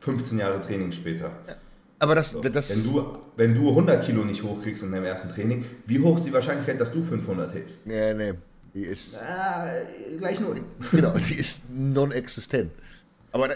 15 0.02 0.40
Jahre 0.40 0.62
Training 0.62 0.92
später. 0.92 1.32
Ja. 1.48 1.56
Aber 2.00 2.16
das, 2.16 2.32
so. 2.32 2.42
das 2.42 2.70
wenn, 2.70 2.94
du, 2.94 3.18
wenn 3.36 3.56
du 3.56 3.70
100 3.70 4.06
Kilo 4.06 4.24
nicht 4.24 4.44
hochkriegst 4.44 4.84
in 4.84 4.92
deinem 4.92 5.06
ersten 5.06 5.30
Training, 5.30 5.66
wie 5.86 6.00
hoch 6.00 6.18
ist 6.18 6.26
die 6.26 6.34
Wahrscheinlichkeit, 6.34 6.80
dass 6.80 6.92
du 6.92 7.02
500 7.02 7.54
hebst? 7.54 7.86
Nee, 7.86 8.14
nee. 8.14 8.34
Die 8.78 8.84
ist. 8.84 9.16
Ah, 9.18 9.68
gleich 10.20 10.40
null. 10.40 10.62
Genau, 10.92 11.18
die 11.18 11.34
ist 11.34 11.68
non-existent. 11.72 12.72
Aber 13.32 13.50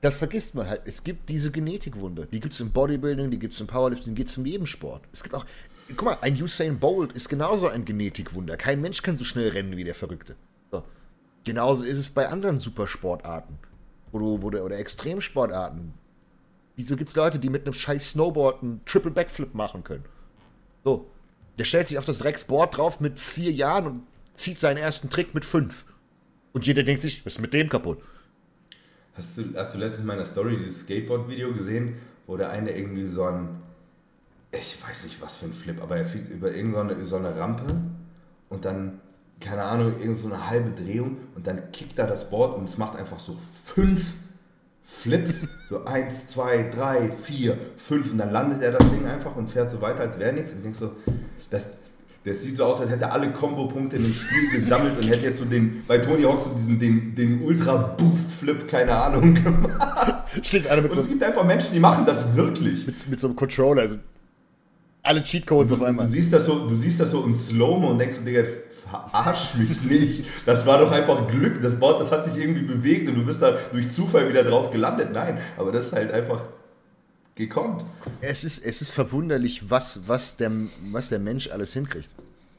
das 0.00 0.16
vergisst 0.16 0.56
man 0.56 0.68
halt. 0.68 0.82
Es 0.84 1.04
gibt 1.04 1.28
diese 1.28 1.52
Genetikwunde. 1.52 2.26
Die 2.32 2.40
gibt 2.40 2.52
es 2.52 2.60
im 2.60 2.72
Bodybuilding, 2.72 3.30
die 3.30 3.38
gibt 3.38 3.54
es 3.54 3.60
im 3.60 3.68
Powerlifting, 3.68 4.16
die 4.16 4.16
gibt 4.16 4.28
es 4.28 4.36
im 4.36 4.42
Nebensport. 4.42 5.02
Es 5.12 5.22
gibt 5.22 5.36
auch. 5.36 5.46
Guck 5.90 6.02
mal, 6.02 6.18
ein 6.22 6.34
Usain 6.42 6.80
Bolt 6.80 7.12
ist 7.12 7.28
genauso 7.28 7.68
ein 7.68 7.84
Genetikwunder. 7.84 8.56
Kein 8.56 8.80
Mensch 8.80 9.00
kann 9.00 9.16
so 9.16 9.24
schnell 9.24 9.50
rennen 9.50 9.76
wie 9.76 9.84
der 9.84 9.94
Verrückte. 9.94 10.34
So. 10.72 10.82
Genauso 11.44 11.84
ist 11.84 11.98
es 11.98 12.10
bei 12.10 12.28
anderen 12.28 12.58
Supersportarten. 12.58 13.56
Wo 14.10 14.18
du, 14.18 14.48
oder 14.48 14.76
Extremsportarten 14.76 15.94
Wieso 16.74 16.96
gibt 16.96 17.10
es 17.10 17.16
Leute, 17.16 17.38
die 17.38 17.48
mit 17.48 17.64
einem 17.64 17.74
scheiß 17.74 18.10
Snowboard 18.10 18.64
einen 18.64 18.84
Triple 18.86 19.12
Backflip 19.12 19.54
machen 19.54 19.84
können? 19.84 20.04
So. 20.82 21.06
Der 21.58 21.64
stellt 21.64 21.86
sich 21.86 21.96
auf 21.96 22.04
das 22.04 22.24
Rex-Board 22.24 22.76
drauf 22.76 22.98
mit 22.98 23.20
vier 23.20 23.52
Jahren 23.52 23.86
und 23.86 24.02
zieht 24.36 24.58
seinen 24.58 24.78
ersten 24.78 25.10
Trick 25.10 25.34
mit 25.34 25.44
fünf. 25.44 25.84
Und 26.52 26.66
jeder 26.66 26.82
denkt 26.82 27.02
sich, 27.02 27.24
was 27.26 27.34
ist 27.34 27.40
mit 27.40 27.52
dem 27.52 27.68
kaputt? 27.68 27.98
Hast 29.16 29.38
du, 29.38 29.44
hast 29.56 29.74
du 29.74 29.78
letztens 29.78 30.00
in 30.00 30.06
meiner 30.06 30.26
Story 30.26 30.56
dieses 30.56 30.80
Skateboard-Video 30.80 31.52
gesehen, 31.52 31.96
wo 32.26 32.36
der 32.36 32.50
eine 32.50 32.76
irgendwie 32.76 33.06
so 33.06 33.24
ein, 33.24 33.48
ich 34.52 34.76
weiß 34.82 35.04
nicht 35.04 35.20
was 35.20 35.36
für 35.36 35.46
ein 35.46 35.52
Flip, 35.52 35.80
aber 35.82 35.96
er 35.96 36.04
fliegt 36.04 36.30
über 36.30 36.52
irgendeine 36.52 37.04
so 37.04 37.16
eine 37.16 37.36
Rampe 37.36 37.64
und 38.48 38.64
dann, 38.64 39.00
keine 39.40 39.62
Ahnung, 39.62 39.94
irgend 40.00 40.18
so 40.18 40.28
eine 40.28 40.48
halbe 40.48 40.70
Drehung 40.70 41.16
und 41.34 41.46
dann 41.46 41.72
kickt 41.72 41.98
er 41.98 42.06
das 42.06 42.28
Board 42.28 42.56
und 42.58 42.68
es 42.68 42.78
macht 42.78 42.98
einfach 42.98 43.18
so 43.18 43.36
fünf 43.64 44.12
Flips, 44.82 45.46
so 45.68 45.84
eins, 45.84 46.28
zwei, 46.28 46.70
drei, 46.74 47.10
vier, 47.10 47.58
fünf 47.76 48.12
und 48.12 48.18
dann 48.18 48.32
landet 48.32 48.62
er 48.62 48.72
das 48.72 48.90
Ding 48.90 49.06
einfach 49.06 49.34
und 49.34 49.48
fährt 49.48 49.70
so 49.70 49.80
weiter, 49.80 50.00
als 50.00 50.18
wäre 50.18 50.32
nichts 50.32 50.52
und 50.52 50.62
denkst 50.62 50.78
so, 50.78 50.92
das, 51.50 51.66
Der 52.26 52.34
sieht 52.34 52.56
so 52.56 52.64
aus, 52.64 52.80
als 52.80 52.90
hätte 52.90 53.04
er 53.04 53.12
alle 53.12 53.30
Combo-Punkte 53.30 53.96
in 53.96 54.02
dem 54.02 54.12
Spiel 54.12 54.60
gesammelt 54.60 54.98
und 54.98 55.04
hätte 55.08 55.26
jetzt 55.26 55.38
so 55.38 55.44
den, 55.44 55.84
bei 55.86 55.98
Tony 55.98 56.24
Hawk 56.24 56.42
so 56.42 56.50
diesen, 56.50 56.76
den, 56.80 57.14
den 57.14 57.40
Ultra-Boost-Flip, 57.42 58.66
keine 58.66 58.96
Ahnung, 58.96 59.34
gemacht. 59.34 60.24
Steht 60.42 60.66
einer 60.66 60.82
mit 60.82 60.90
Und 60.90 60.96
so, 60.96 61.02
es 61.02 61.08
gibt 61.08 61.22
einfach 61.22 61.44
Menschen, 61.44 61.72
die 61.72 61.78
machen 61.78 62.04
das 62.04 62.34
wirklich. 62.34 62.84
mit, 62.84 63.08
mit 63.08 63.20
so 63.20 63.28
einem 63.28 63.36
Controller, 63.36 63.82
also 63.82 63.96
alle 65.04 65.22
Cheatcodes 65.22 65.70
auf 65.70 65.78
Du 65.78 65.84
einmal. 65.84 66.08
siehst 66.08 66.32
das 66.32 66.46
so, 66.46 66.68
du 66.68 66.74
siehst 66.74 66.98
das 66.98 67.12
so 67.12 67.24
in 67.24 67.36
Slow-Mo 67.36 67.90
und 67.90 68.00
denkst, 68.00 68.16
dir, 68.18 68.24
Digga, 68.24 68.42
verarsch 68.90 69.54
mich 69.54 69.82
nicht. 69.84 70.24
Das 70.44 70.66
war 70.66 70.80
doch 70.80 70.90
einfach 70.90 71.28
Glück. 71.28 71.62
Das 71.62 71.76
Board, 71.78 72.00
das 72.02 72.10
hat 72.10 72.24
sich 72.24 72.36
irgendwie 72.36 72.62
bewegt 72.62 73.08
und 73.08 73.14
du 73.14 73.24
bist 73.24 73.40
da 73.40 73.56
durch 73.72 73.88
Zufall 73.92 74.28
wieder 74.28 74.42
drauf 74.42 74.72
gelandet. 74.72 75.10
Nein, 75.12 75.38
aber 75.56 75.70
das 75.70 75.86
ist 75.86 75.92
halt 75.92 76.12
einfach 76.12 76.40
gekonnt. 77.36 77.84
Es 78.20 78.42
ist, 78.42 78.58
es 78.64 78.82
ist 78.82 78.90
verwunderlich, 78.90 79.70
was, 79.70 80.08
was, 80.08 80.36
der, 80.36 80.50
was 80.90 81.10
der 81.10 81.20
Mensch 81.20 81.48
alles 81.50 81.72
hinkriegt. 81.72 82.10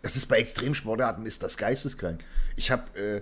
Das 0.03 0.15
ist 0.15 0.27
bei 0.27 0.37
Extremsportarten 0.37 1.25
ist 1.25 1.43
das 1.43 1.57
geisteskrank. 1.57 2.23
Ich 2.55 2.71
habe 2.71 2.97
äh, 2.97 3.21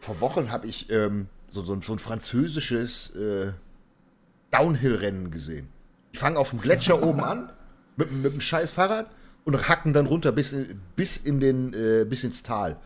vor 0.00 0.18
Wochen 0.20 0.50
habe 0.50 0.66
ich 0.66 0.90
ähm, 0.90 1.28
so, 1.46 1.62
so, 1.62 1.74
ein, 1.74 1.82
so 1.82 1.92
ein 1.92 2.00
französisches 2.00 3.14
äh, 3.14 3.52
Downhill-Rennen 4.50 5.30
gesehen. 5.30 5.68
Die 6.12 6.18
fangen 6.18 6.36
auf 6.36 6.50
dem 6.50 6.60
Gletscher 6.60 7.02
oben 7.06 7.20
an 7.20 7.52
mit, 7.96 8.10
mit 8.10 8.32
einem 8.32 8.40
scheiß 8.40 8.72
Fahrrad 8.72 9.10
und 9.44 9.68
hacken 9.68 9.92
dann 9.92 10.06
runter 10.06 10.32
bis, 10.32 10.52
in, 10.52 10.80
bis, 10.96 11.18
in 11.18 11.40
den, 11.40 11.74
äh, 11.74 12.04
bis 12.04 12.24
ins 12.24 12.42
Tal. 12.42 12.76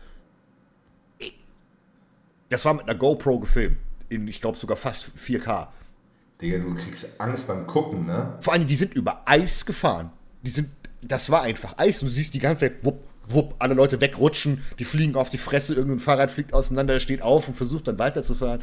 Das 2.49 2.65
war 2.65 2.73
mit 2.73 2.83
einer 2.83 2.95
GoPro 2.95 3.39
gefilmt. 3.39 3.77
In, 4.09 4.27
ich 4.27 4.39
glaube, 4.39 4.57
sogar 4.57 4.77
fast 4.77 5.11
4K. 5.17 5.67
Digga, 6.41 6.59
du 6.59 6.75
kriegst 6.75 7.07
Angst 7.17 7.47
beim 7.47 7.65
Gucken, 7.65 8.05
ne? 8.05 8.37
Vor 8.41 8.53
allem, 8.53 8.67
die 8.67 8.75
sind 8.75 8.93
über 8.93 9.23
Eis 9.25 9.65
gefahren. 9.65 10.11
Die 10.43 10.49
sind, 10.49 10.69
das 11.01 11.29
war 11.29 11.41
einfach 11.41 11.77
Eis. 11.77 11.99
Du 11.99 12.07
siehst 12.07 12.33
die 12.33 12.39
ganze 12.39 12.69
Zeit, 12.69 12.83
wupp, 12.83 12.99
wupp, 13.27 13.55
alle 13.59 13.73
Leute 13.73 13.99
wegrutschen, 14.01 14.63
die 14.79 14.85
fliegen 14.85 15.15
auf 15.15 15.29
die 15.29 15.37
Fresse, 15.37 15.73
irgendein 15.73 15.99
Fahrrad 15.99 16.31
fliegt 16.31 16.53
auseinander, 16.53 16.93
der 16.93 16.99
steht 16.99 17.21
auf 17.21 17.47
und 17.47 17.55
versucht 17.55 17.87
dann 17.87 17.99
weiterzufahren. 17.99 18.61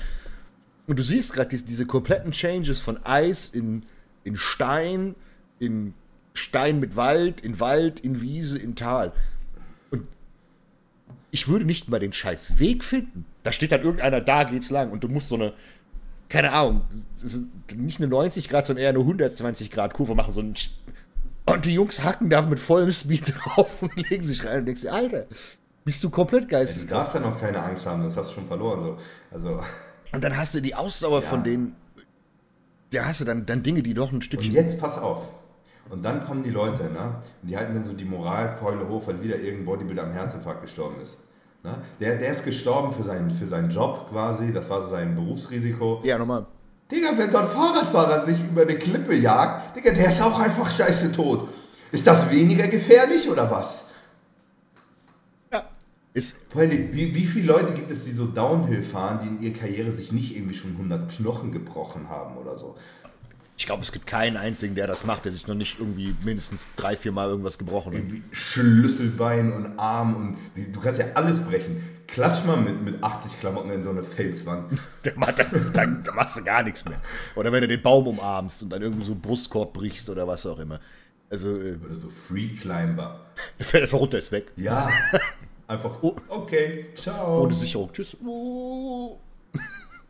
Und 0.87 0.99
du 0.99 1.03
siehst 1.03 1.33
gerade 1.33 1.49
diese, 1.49 1.64
diese 1.64 1.87
kompletten 1.87 2.33
Changes 2.33 2.81
von 2.81 3.03
Eis 3.05 3.49
in, 3.49 3.85
in 4.22 4.37
Stein, 4.37 5.14
in 5.59 5.95
Stein 6.35 6.81
mit 6.81 6.97
Wald, 6.97 7.41
in 7.41 7.61
Wald, 7.61 8.01
in 8.01 8.20
Wiese, 8.20 8.59
in 8.59 8.77
Tal. 8.77 9.12
Und 9.91 10.07
ich 11.31 11.49
würde 11.49 11.64
nicht 11.64 11.89
mal 11.89 12.01
den 12.01 12.12
scheiß 12.12 12.59
Weg 12.59 12.85
finden. 12.85 13.25
Da 13.43 13.53
steht 13.53 13.72
dann 13.72 13.83
irgendeiner, 13.83 14.20
da 14.20 14.45
geht's 14.45 14.70
lang 14.70 14.91
und 14.91 15.05
du 15.05 15.09
musst 15.09 15.29
so 15.29 15.37
eine, 15.37 15.55
keine 16.29 16.53
Ahnung, 16.53 16.83
nicht 17.77 18.01
eine 18.01 18.09
90 18.09 18.49
Grad, 18.49 18.66
sondern 18.66 18.83
eher 18.83 18.91
eine 18.91 18.99
120 19.01 19.70
Grad 19.70 19.95
Kurve 19.95 20.14
machen. 20.14 20.33
So 20.33 20.41
ein 20.41 20.55
und 21.47 21.64
die 21.66 21.75
Jungs 21.75 22.03
hacken 22.03 22.31
da 22.31 22.41
mit 22.43 22.59
vollem 22.59 22.91
Speed 22.91 23.35
drauf 23.45 23.83
und 23.83 23.95
legen 24.09 24.22
sich 24.22 24.45
rein 24.45 24.61
und 24.61 24.66
denkst 24.66 24.81
dir, 24.83 24.93
Alter, 24.95 25.27
bist 25.85 26.03
du 26.03 26.09
komplett 26.09 26.45
Du 26.45 26.49
geisteskrank. 26.49 26.91
darfst 27.05 27.14
ja 27.14 27.20
noch 27.20 27.39
keine 27.39 27.62
Angst 27.62 27.85
haben, 27.85 28.03
das 28.05 28.16
hast 28.16 28.31
du 28.31 28.35
schon 28.37 28.47
verloren. 28.47 28.81
So. 28.83 28.99
Also, 29.31 29.62
Und 30.12 30.25
dann 30.25 30.37
hast 30.37 30.55
du 30.55 30.61
die 30.61 30.75
Ausdauer 30.75 31.20
Ja. 31.22 31.29
von 31.29 31.45
denen, 31.45 31.77
da 32.93 33.05
hast 33.07 33.20
du 33.20 33.25
dann, 33.27 33.45
dann 33.45 33.62
Dinge, 33.62 33.83
die 33.83 33.93
doch 33.93 34.09
ein 34.11 34.14
und 34.16 34.25
Stückchen. 34.25 34.53
jetzt 34.53 34.79
pass 34.81 34.97
auf. 34.99 35.29
Und 35.91 36.03
dann 36.03 36.25
kommen 36.25 36.43
die 36.43 36.51
Leute, 36.51 36.85
ne? 36.85 37.16
Und 37.43 37.49
die 37.51 37.57
halten 37.59 37.75
dann 37.75 37.85
so 37.85 37.93
die 37.93 38.07
Moralkeule 38.07 38.89
hoch, 38.89 39.07
weil 39.07 39.22
wieder 39.22 39.37
irgendein 39.37 39.66
Bodybuilder 39.66 40.05
am 40.05 40.12
Herzinfarkt 40.12 40.62
gestorben 40.62 40.99
ist. 41.03 41.18
Ne? 41.65 41.75
Der, 41.99 42.19
der 42.19 42.33
ist 42.33 42.45
gestorben 42.45 42.93
für 42.93 43.03
seinen, 43.03 43.31
für 43.31 43.47
seinen 43.47 43.71
Job 43.71 44.11
quasi, 44.11 44.53
das 44.53 44.69
war 44.69 44.87
sein 44.89 45.15
Berufsrisiko. 45.15 46.03
Ja, 46.05 46.19
nochmal. 46.19 46.45
Digga, 46.91 47.17
wenn 47.17 47.33
so 47.33 47.39
ein 47.39 47.47
Fahrradfahrer 47.47 48.27
sich 48.27 48.39
über 48.45 48.62
eine 48.62 48.77
Klippe 48.77 49.15
jagt, 49.15 49.75
Digga, 49.75 49.93
der 49.93 50.09
ist 50.09 50.21
auch 50.21 50.39
einfach 50.39 50.71
scheiße 50.71 51.11
tot. 51.11 51.49
Ist 51.91 52.07
das 52.07 52.31
weniger 52.31 52.67
gefährlich 52.69 53.27
oder 53.31 53.51
was? 53.51 53.87
Ja. 55.51 55.65
Ist, 56.12 56.53
Vor 56.53 56.61
allem, 56.61 56.93
wie, 56.93 57.15
wie 57.15 57.25
viele 57.25 57.47
Leute 57.47 57.73
gibt 57.73 57.91
es, 57.91 58.05
die 58.05 58.12
so 58.12 58.27
Downhill 58.27 58.83
fahren, 58.83 59.21
die 59.23 59.29
in 59.29 59.41
ihrer 59.41 59.59
Karriere 59.61 59.91
sich 59.91 60.12
nicht 60.12 60.37
irgendwie 60.37 60.55
schon 60.55 60.73
100 60.73 61.11
Knochen 61.17 61.51
gebrochen 61.51 62.11
haben 62.11 62.37
oder 62.37 62.59
so? 62.59 62.77
Ich 63.57 63.66
glaube, 63.66 63.82
es 63.82 63.92
gibt 63.92 64.07
keinen 64.07 64.36
einzigen, 64.36 64.74
der 64.74 64.86
das 64.86 65.05
macht, 65.05 65.24
der 65.26 65.32
sich 65.32 65.46
noch 65.46 65.55
nicht 65.55 65.78
irgendwie 65.78 66.14
mindestens 66.24 66.68
drei, 66.76 66.96
vier 66.96 67.12
Mal 67.12 67.28
irgendwas 67.28 67.57
gebrochen 67.59 67.92
hat. 67.92 67.98
Irgendwie 68.00 68.22
Schlüsselbein 68.32 69.52
und 69.52 69.78
Arm 69.78 70.16
und 70.16 70.36
die- 70.57 70.70
du 70.72 70.80
kannst 70.80 70.98
ja 70.98 71.07
alles 71.14 71.40
brechen. 71.40 71.82
Klatsch 72.07 72.44
mal 72.44 72.57
mit, 72.57 72.82
mit 72.82 73.02
80 73.02 73.40
Klamotten 73.40 73.70
in 73.70 73.82
so 73.82 73.90
eine 73.90 74.02
Felswand. 74.02 74.78
Da, 75.02 75.11
macht- 75.16 75.38
da, 75.72 76.12
machst 76.14 76.36
du 76.36 76.44
gar 76.44 76.62
nichts 76.62 76.84
mehr. 76.84 77.00
Oder 77.36 77.52
wenn 77.52 77.61
du 77.62 77.68
den 77.68 77.82
Baum 77.82 78.07
umarmst 78.07 78.62
und 78.62 78.70
dann 78.70 78.82
irgendwie 78.82 79.05
so 79.05 79.14
Brustkorb 79.14 79.72
brichst 79.72 80.09
oder 80.11 80.26
was 80.26 80.44
auch 80.46 80.59
immer. 80.59 80.80
Also, 81.30 81.57
äh, 81.57 81.76
Oder 81.84 81.94
so 81.94 82.09
Free 82.11 82.48
Climber. 82.61 83.20
der 83.59 83.66
fällt 83.66 83.84
einfach 83.84 83.98
runter, 83.98 84.18
ist 84.18 84.30
weg. 84.32 84.52
Ja, 84.57 84.88
einfach, 85.66 86.02
okay, 86.28 86.86
ciao. 86.94 87.42
Ohne 87.42 87.55
Sicherung. 87.55 87.90
Tschüss. 87.92 88.16
Oh. 88.24 89.18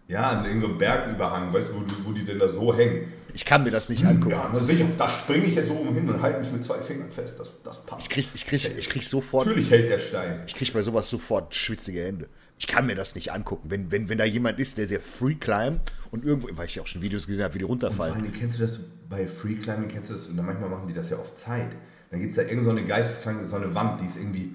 Ja, 0.06 0.30
an 0.30 0.44
irgendeinem 0.44 0.76
Bergüberhang, 0.76 1.52
weißt 1.52 1.70
du, 1.70 1.76
wo, 1.76 1.80
die- 1.80 2.04
wo 2.04 2.12
die 2.12 2.24
denn 2.24 2.38
da 2.38 2.48
so 2.48 2.74
hängen. 2.76 3.12
Ich 3.32 3.44
kann 3.46 3.64
mir 3.64 3.70
das 3.70 3.88
nicht 3.88 4.04
angucken. 4.04 4.30
Ja, 4.32 4.50
na 4.52 4.60
sicher, 4.60 4.84
da 4.98 5.08
springe 5.08 5.44
ich 5.46 5.54
jetzt 5.54 5.70
oben 5.70 5.94
hin 5.94 6.08
und 6.08 6.20
halte 6.20 6.40
mich 6.40 6.52
mit 6.52 6.62
zwei 6.62 6.78
Fingern 6.80 7.10
fest. 7.10 7.34
Das, 7.38 7.50
das 7.64 7.84
passt. 7.86 8.02
Ich 8.02 8.10
krieg, 8.10 8.28
ich 8.34 8.46
krieg, 8.46 8.70
ich 8.78 8.88
krieg 8.90 9.02
sofort, 9.02 9.46
Natürlich 9.46 9.70
hält 9.70 9.88
der 9.90 9.98
Stein. 9.98 10.42
ich 10.46 10.54
krieg 10.54 10.72
bei 10.72 10.82
sowas 10.82 11.08
sofort 11.08 11.54
schwitzige 11.54 12.04
Hände. 12.04 12.28
Ich 12.58 12.66
kann 12.68 12.86
mir 12.86 12.94
das 12.94 13.14
nicht 13.16 13.32
angucken. 13.32 13.70
Wenn, 13.70 13.90
wenn, 13.90 14.08
wenn 14.08 14.18
da 14.18 14.24
jemand 14.24 14.60
ist, 14.60 14.78
der 14.78 14.86
sehr 14.86 15.00
free 15.00 15.34
climbt 15.34 15.90
und 16.12 16.24
irgendwo, 16.24 16.48
weil 16.52 16.66
ich 16.66 16.76
ja 16.76 16.82
auch 16.82 16.86
schon 16.86 17.02
Videos 17.02 17.26
gesehen 17.26 17.42
habe, 17.42 17.54
wie 17.54 17.58
die 17.58 17.64
Vor 17.64 17.70
runterfallen. 17.70 18.14
allem 18.14 18.32
kennst 18.32 18.58
du 18.58 18.62
das 18.62 18.78
bei 19.08 19.26
Free 19.26 19.54
Climbing, 19.56 19.88
kennst 19.88 20.10
du 20.10 20.14
das, 20.14 20.28
und 20.28 20.36
dann 20.36 20.46
manchmal 20.46 20.68
machen 20.68 20.86
die 20.86 20.92
das 20.94 21.10
ja 21.10 21.16
auf 21.16 21.34
Zeit. 21.34 21.70
Dann 22.10 22.20
gibt 22.20 22.30
es 22.30 22.36
da 22.36 22.42
irgendeine 22.42 22.64
so 22.64 22.70
eine 22.70 22.84
geisteskranke, 22.84 23.48
so 23.48 23.56
eine 23.56 23.74
Wand, 23.74 24.00
die 24.02 24.06
ist 24.06 24.16
irgendwie 24.16 24.54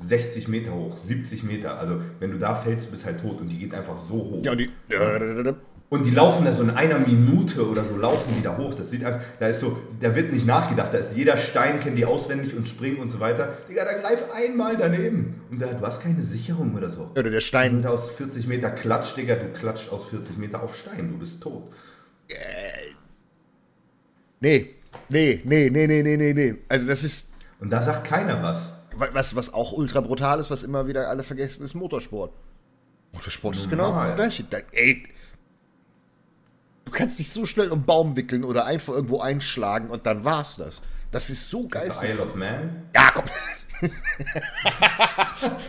60 0.00 0.48
Meter 0.48 0.72
hoch, 0.74 0.96
70 0.98 1.42
Meter. 1.44 1.78
Also 1.78 2.00
wenn 2.18 2.30
du 2.30 2.38
da 2.38 2.54
fällst, 2.54 2.90
bist 2.90 3.02
du 3.02 3.06
halt 3.06 3.20
tot 3.20 3.40
und 3.40 3.48
die 3.48 3.58
geht 3.58 3.74
einfach 3.74 3.96
so 3.96 4.14
hoch. 4.14 4.42
Ja, 4.42 4.52
und 4.52 4.58
die. 4.58 4.70
Und 5.90 6.06
die 6.06 6.12
laufen 6.12 6.44
da 6.44 6.54
so 6.54 6.62
in 6.62 6.70
einer 6.70 7.00
Minute 7.00 7.68
oder 7.68 7.82
so 7.82 7.96
laufen 7.96 8.32
die 8.38 8.42
da 8.42 8.56
hoch. 8.56 8.74
Das 8.74 8.90
sieht 8.90 9.04
einfach, 9.04 9.22
da 9.40 9.48
ist 9.48 9.58
so, 9.58 9.76
da 10.00 10.14
wird 10.14 10.32
nicht 10.32 10.46
nachgedacht. 10.46 10.94
Da 10.94 10.98
ist 10.98 11.16
jeder 11.16 11.36
Stein, 11.36 11.80
kennt 11.80 11.98
die 11.98 12.04
auswendig 12.04 12.54
und 12.54 12.68
springen 12.68 12.98
und 12.98 13.10
so 13.10 13.18
weiter. 13.18 13.54
Digga, 13.68 13.84
da 13.84 13.94
greif 13.94 14.30
einmal 14.32 14.76
daneben. 14.76 15.40
Und 15.50 15.60
da, 15.60 15.72
du 15.72 15.84
hast 15.84 16.00
keine 16.00 16.22
Sicherung 16.22 16.76
oder 16.76 16.90
so. 16.90 17.10
Oder 17.10 17.24
der 17.24 17.24
Wenn 17.24 17.32
du 17.32 17.40
Stein. 17.40 17.86
aus 17.86 18.10
40 18.10 18.46
Meter 18.46 18.70
klatscht, 18.70 19.16
Digga, 19.16 19.34
du 19.34 19.48
klatscht 19.58 19.90
aus 19.90 20.06
40 20.10 20.38
Meter 20.38 20.62
auf 20.62 20.76
Stein. 20.76 21.10
Du 21.10 21.18
bist 21.18 21.40
tot. 21.40 21.72
Nee. 24.40 24.70
Nee, 25.08 25.40
nee, 25.44 25.68
nee, 25.70 25.86
nee, 25.88 26.02
nee, 26.02 26.16
nee, 26.16 26.32
nee. 26.32 26.54
Also, 26.68 26.86
das 26.86 27.02
ist. 27.02 27.32
Und 27.58 27.70
da 27.70 27.82
sagt 27.82 28.04
keiner 28.04 28.40
was. 28.42 28.74
Was, 29.00 29.34
was 29.34 29.54
auch 29.54 29.72
ultra 29.72 30.00
brutal 30.00 30.40
ist, 30.40 30.50
was 30.50 30.62
immer 30.62 30.86
wieder 30.86 31.08
alle 31.08 31.22
vergessen, 31.22 31.64
ist 31.64 31.74
Motorsport. 31.74 32.32
Motorsport 33.12 33.56
ist 33.56 33.70
genau 33.70 33.92
das 33.92 34.14
gleiche. 34.14 34.44
Da, 34.44 34.58
ey, 34.72 35.04
du 36.84 36.92
kannst 36.92 37.18
dich 37.18 37.32
so 37.32 37.46
schnell 37.46 37.68
um 37.68 37.78
einen 37.78 37.86
Baum 37.86 38.16
wickeln 38.16 38.44
oder 38.44 38.66
einfach 38.66 38.92
irgendwo 38.92 39.20
einschlagen 39.20 39.90
und 39.90 40.06
dann 40.06 40.24
war's 40.24 40.56
das. 40.56 40.82
Das 41.10 41.30
ist 41.30 41.48
so 41.48 41.66
geistig. 41.66 42.10
Isle 42.10 42.22
of 42.22 42.34
Man. 42.34 42.88
Ja, 42.94 43.10
komm. 43.12 43.24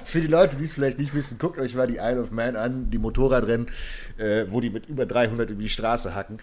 Für 0.05 0.21
die 0.21 0.27
Leute, 0.27 0.57
die 0.57 0.65
es 0.65 0.73
vielleicht 0.73 0.99
nicht 0.99 1.13
wissen, 1.13 1.39
guckt 1.39 1.57
euch 1.59 1.73
mal 1.75 1.87
die 1.87 1.97
Isle 1.97 2.21
of 2.21 2.31
Man 2.31 2.55
an, 2.55 2.91
die 2.91 2.97
Motorradrennen, 2.97 3.69
äh, 4.17 4.45
wo 4.49 4.59
die 4.59 4.69
mit 4.69 4.87
über 4.87 5.05
300 5.05 5.49
über 5.49 5.61
die 5.61 5.69
Straße 5.69 6.13
hacken. 6.13 6.39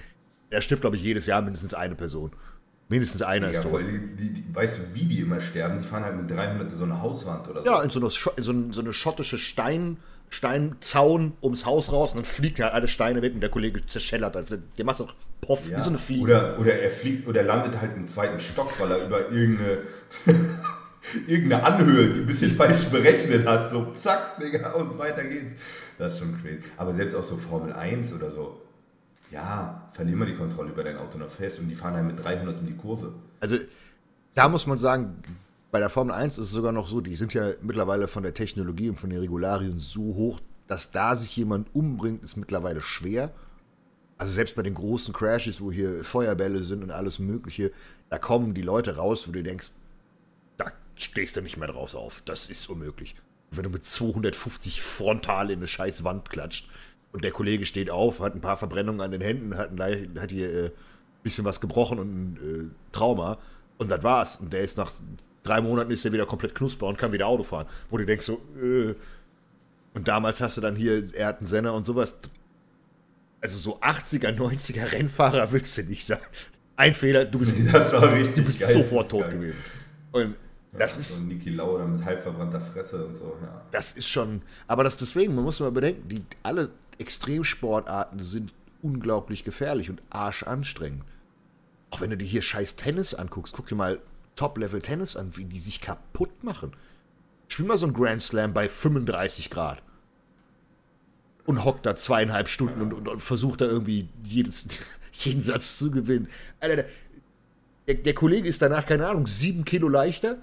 Da 0.51 0.63
stirbt, 0.63 0.81
glaube 0.81 0.97
ich, 0.97 1.03
jedes 1.03 1.27
Jahr 1.27 1.43
mindestens 1.43 1.75
eine 1.75 1.95
Person. 1.95 2.33
Mindestens 2.91 3.21
einer 3.23 3.47
Ja, 3.47 3.53
ist 3.53 3.63
tot. 3.63 3.81
die, 4.19 4.33
die, 4.33 4.45
weißt 4.55 4.79
du, 4.79 4.83
wie 4.95 5.05
die 5.05 5.21
immer 5.21 5.41
sterben? 5.41 5.79
Die 5.79 5.85
fahren 5.85 6.05
halt 6.05 6.17
mit 6.17 6.31
300 6.31 6.73
in 6.73 6.79
so 6.79 6.85
eine 6.85 7.03
Hauswand 7.03 7.47
oder 7.49 7.63
so. 7.63 7.67
Ja, 7.71 7.83
in 7.83 7.91
so 7.91 8.01
eine, 8.01 8.09
in 8.37 8.43
so 8.43 8.51
eine, 8.53 8.73
so 8.73 8.81
eine 8.81 8.93
schottische 8.95 9.37
Stein, 9.39 9.99
Steinzaun 10.31 11.35
ums 11.43 11.67
Haus 11.67 11.93
raus 11.93 12.13
und 12.13 12.19
dann 12.19 12.25
fliegt 12.25 12.61
halt 12.61 12.73
alle 12.73 12.89
Steine 12.89 13.21
weg 13.23 13.35
und 13.35 13.41
der 13.41 13.51
Kollege 13.51 13.85
zerschellert. 13.87 14.35
Der 14.79 14.85
macht 14.85 14.97
so 14.99 15.07
Poff, 15.41 15.69
Ja. 15.71 15.77
wie 15.79 15.81
so 15.83 15.91
eine 15.91 15.99
Fliege. 15.99 16.23
Oder, 16.23 16.59
oder 16.59 16.75
er 16.79 16.91
fliegt 16.91 17.27
oder 17.29 17.43
landet 17.43 17.79
halt 17.81 17.95
im 17.97 18.07
zweiten 18.07 18.41
Stock, 18.41 18.73
weil 18.81 18.91
er 18.91 19.07
über 19.07 19.31
irgendeine, 19.31 19.79
irgendeine 21.27 21.63
Anhöhe, 21.65 22.09
die 22.13 22.21
ein 22.21 22.27
bisschen 22.27 22.51
falsch 22.51 22.87
berechnet 22.87 23.47
hat. 23.47 23.71
So 23.71 23.93
zack, 24.03 24.39
Digga, 24.41 24.73
und 24.73 24.99
weiter 24.99 25.25
geht's. 25.25 25.55
Das 25.99 26.15
ist 26.15 26.19
schon 26.21 26.41
crazy. 26.41 26.61
Aber 26.77 26.93
selbst 26.93 27.15
auch 27.15 27.23
so 27.23 27.37
Formel 27.37 27.73
1 27.73 28.13
oder 28.13 28.31
so. 28.31 28.61
Ja, 29.31 29.91
verlier 29.93 30.17
mal 30.17 30.27
die 30.27 30.35
Kontrolle 30.35 30.71
über 30.71 30.83
dein 30.83 30.97
Auto 30.97 31.19
noch 31.19 31.29
fest 31.29 31.59
und 31.59 31.69
die 31.69 31.75
fahren 31.75 31.95
halt 31.95 32.07
mit 32.07 32.25
300 32.25 32.61
in 32.61 32.67
die 32.67 32.77
Kurve. 32.77 33.13
Also, 33.41 33.57
da 34.35 34.49
muss 34.49 34.67
man 34.67 34.79
sagen, 34.79 35.23
bei 35.71 35.81
der 35.81 35.91
Formel 35.91 36.15
1 36.15 36.39
ist 36.39 36.47
es 36.47 36.53
sogar 36.53 36.73
noch 36.73 36.87
so, 36.87 37.01
die 37.01 37.15
sind 37.15 37.35
ja 37.35 37.51
mittlerweile 37.61 38.09
von 38.09 38.23
der 38.23 38.33
Technologie 38.33 38.89
und 38.89 38.99
von 38.99 39.11
den 39.11 39.19
Regularien 39.19 39.79
so 39.79 40.15
hoch, 40.15 40.41
dass 40.67 40.91
da 40.93 41.15
sich 41.15 41.37
jemand 41.37 41.75
umbringt, 41.75 42.23
ist 42.23 42.37
mittlerweile 42.37 42.81
schwer. 42.81 43.33
Also 44.17 44.33
selbst 44.33 44.57
bei 44.57 44.63
den 44.63 44.75
großen 44.75 45.13
Crashes, 45.15 45.61
wo 45.61 45.71
hier 45.71 46.05
Feuerbälle 46.05 46.63
sind 46.63 46.83
und 46.83 46.91
alles 46.91 47.19
Mögliche, 47.19 47.71
da 48.09 48.19
kommen 48.19 48.55
die 48.55 48.63
Leute 48.63 48.97
raus, 48.97 49.29
wo 49.29 49.33
du 49.33 49.43
denkst, 49.43 49.71
da 50.57 50.73
stehst 50.97 51.37
du 51.37 51.43
nicht 51.43 51.57
mehr 51.57 51.69
draus 51.69 51.95
auf. 51.95 52.23
Das 52.25 52.51
ist 52.51 52.69
unmöglich. 52.69 53.15
Wenn 53.51 53.65
du 53.65 53.71
mit 53.71 53.85
250 53.85 54.83
frontal 54.83 55.51
in 55.51 55.59
eine 55.59 55.67
scheiß 55.67 56.05
Wand 56.05 56.31
klatscht 56.31 56.69
und 57.13 57.25
der 57.25 57.31
Kollege 57.31 57.65
steht 57.67 57.91
auf, 57.91 58.21
hat 58.21 58.35
ein 58.35 58.41
paar 58.41 58.57
Verbrennungen 58.57 59.01
an 59.01 59.11
den 59.11 59.21
Händen, 59.21 59.57
hat, 59.57 59.71
ein, 59.71 60.19
hat 60.21 60.31
hier 60.31 60.53
äh, 60.53 60.65
ein 60.67 60.73
bisschen 61.23 61.45
was 61.45 61.61
gebrochen 61.61 61.99
und 61.99 62.09
ein 62.09 62.37
äh, 62.37 62.93
Trauma 62.93 63.39
und 63.79 63.91
das 63.91 64.03
war's. 64.03 64.37
Und 64.39 64.53
der 64.53 64.61
ist 64.61 64.77
nach 64.77 64.93
drei 65.43 65.61
Monaten 65.61 65.91
ist 65.91 66.05
er 66.05 66.13
wieder 66.13 66.27
komplett 66.27 66.55
knusper 66.55 66.87
und 66.87 66.99
kann 66.99 67.13
wieder 67.13 67.27
Auto 67.27 67.43
fahren. 67.43 67.67
Wo 67.89 67.97
du 67.97 68.05
denkst 68.05 68.27
so, 68.27 68.41
äh. 68.63 68.95
Und 69.95 70.07
damals 70.07 70.41
hast 70.41 70.57
du 70.57 70.61
dann 70.61 70.77
hier, 70.77 71.03
er 71.15 71.29
hat 71.29 71.39
einen 71.39 71.47
Senner 71.47 71.73
und 71.75 71.85
sowas. 71.85 72.19
Also 73.41 73.59
so 73.59 73.81
80er, 73.81 74.37
90er 74.37 74.93
Rennfahrer 74.93 75.51
willst 75.51 75.79
du 75.79 75.83
nicht 75.85 76.05
sein. 76.05 76.19
Ein 76.77 76.95
Fehler, 76.95 77.25
du 77.25 77.39
bist, 77.39 77.57
Das 77.73 77.93
war 77.93 78.13
richtig 78.13 78.37
du 78.37 78.45
bist 78.45 78.61
geil. 78.61 78.75
sofort 78.75 79.11
tot 79.11 79.23
geil. 79.23 79.33
gewesen. 79.33 79.59
Und 80.13 80.35
das 80.73 80.95
ja, 80.95 81.01
ist, 81.01 81.19
So 81.19 81.25
Niki 81.25 81.51
Lauda 81.51 81.85
mit 81.87 82.05
halb 82.05 82.23
verbrannter 82.23 82.61
Fresse 82.61 83.05
und 83.05 83.17
so, 83.17 83.37
ja. 83.43 83.65
das 83.71 83.93
ist 83.95 84.09
schon, 84.09 84.43
aber 84.67 84.85
das 84.85 84.97
deswegen, 84.97 85.35
man 85.35 85.45
muss 85.45 85.59
mal 85.61 85.73
bedenken, 85.73 86.09
die, 86.09 86.23
alle 86.43 86.71
Extremsportarten 86.99 88.19
sind 88.21 88.53
unglaublich 88.83 89.45
gefährlich 89.45 89.91
und 89.91 90.03
arschanstrengend. 90.11 91.05
Auch 91.91 92.01
wenn 92.01 92.11
du 92.11 92.17
dir 92.17 92.27
hier 92.27 92.43
scheiß 92.43 92.77
Tennis 92.77 93.15
anguckst, 93.15 93.55
guck 93.55 93.67
dir 93.67 93.75
mal 93.75 94.01
Top-Level-Tennis 94.37 95.17
an, 95.17 95.37
wie 95.37 95.45
die 95.45 95.59
sich 95.59 95.81
kaputt 95.81 96.45
machen. 96.45 96.73
Spiel 97.49 97.67
mal 97.67 97.79
so 97.79 97.87
ein 97.87 97.95
Grand 97.95 98.23
Slam 98.23 98.53
bei 98.53 98.69
35 98.69 99.51
Grad. 99.51 99.83
Und 101.47 101.65
hockt 101.65 101.87
da 101.87 101.97
zweieinhalb 101.97 102.49
Stunden 102.49 102.83
und, 102.83 102.93
und, 102.93 103.09
und 103.09 103.21
versucht 103.21 103.63
da 103.63 103.65
irgendwie 103.65 104.09
jedes, 104.23 104.69
jeden 105.13 105.41
Satz 105.41 105.79
zu 105.79 105.91
gewinnen. 105.91 106.29
Alter, 106.61 106.85
der, 107.87 107.95
der 107.95 108.15
Kollege 108.15 108.49
ist 108.49 108.61
danach, 108.61 108.85
keine 108.85 109.09
Ahnung, 109.09 109.27
sieben 109.27 109.65
Kilo 109.65 109.89
leichter 109.89 110.37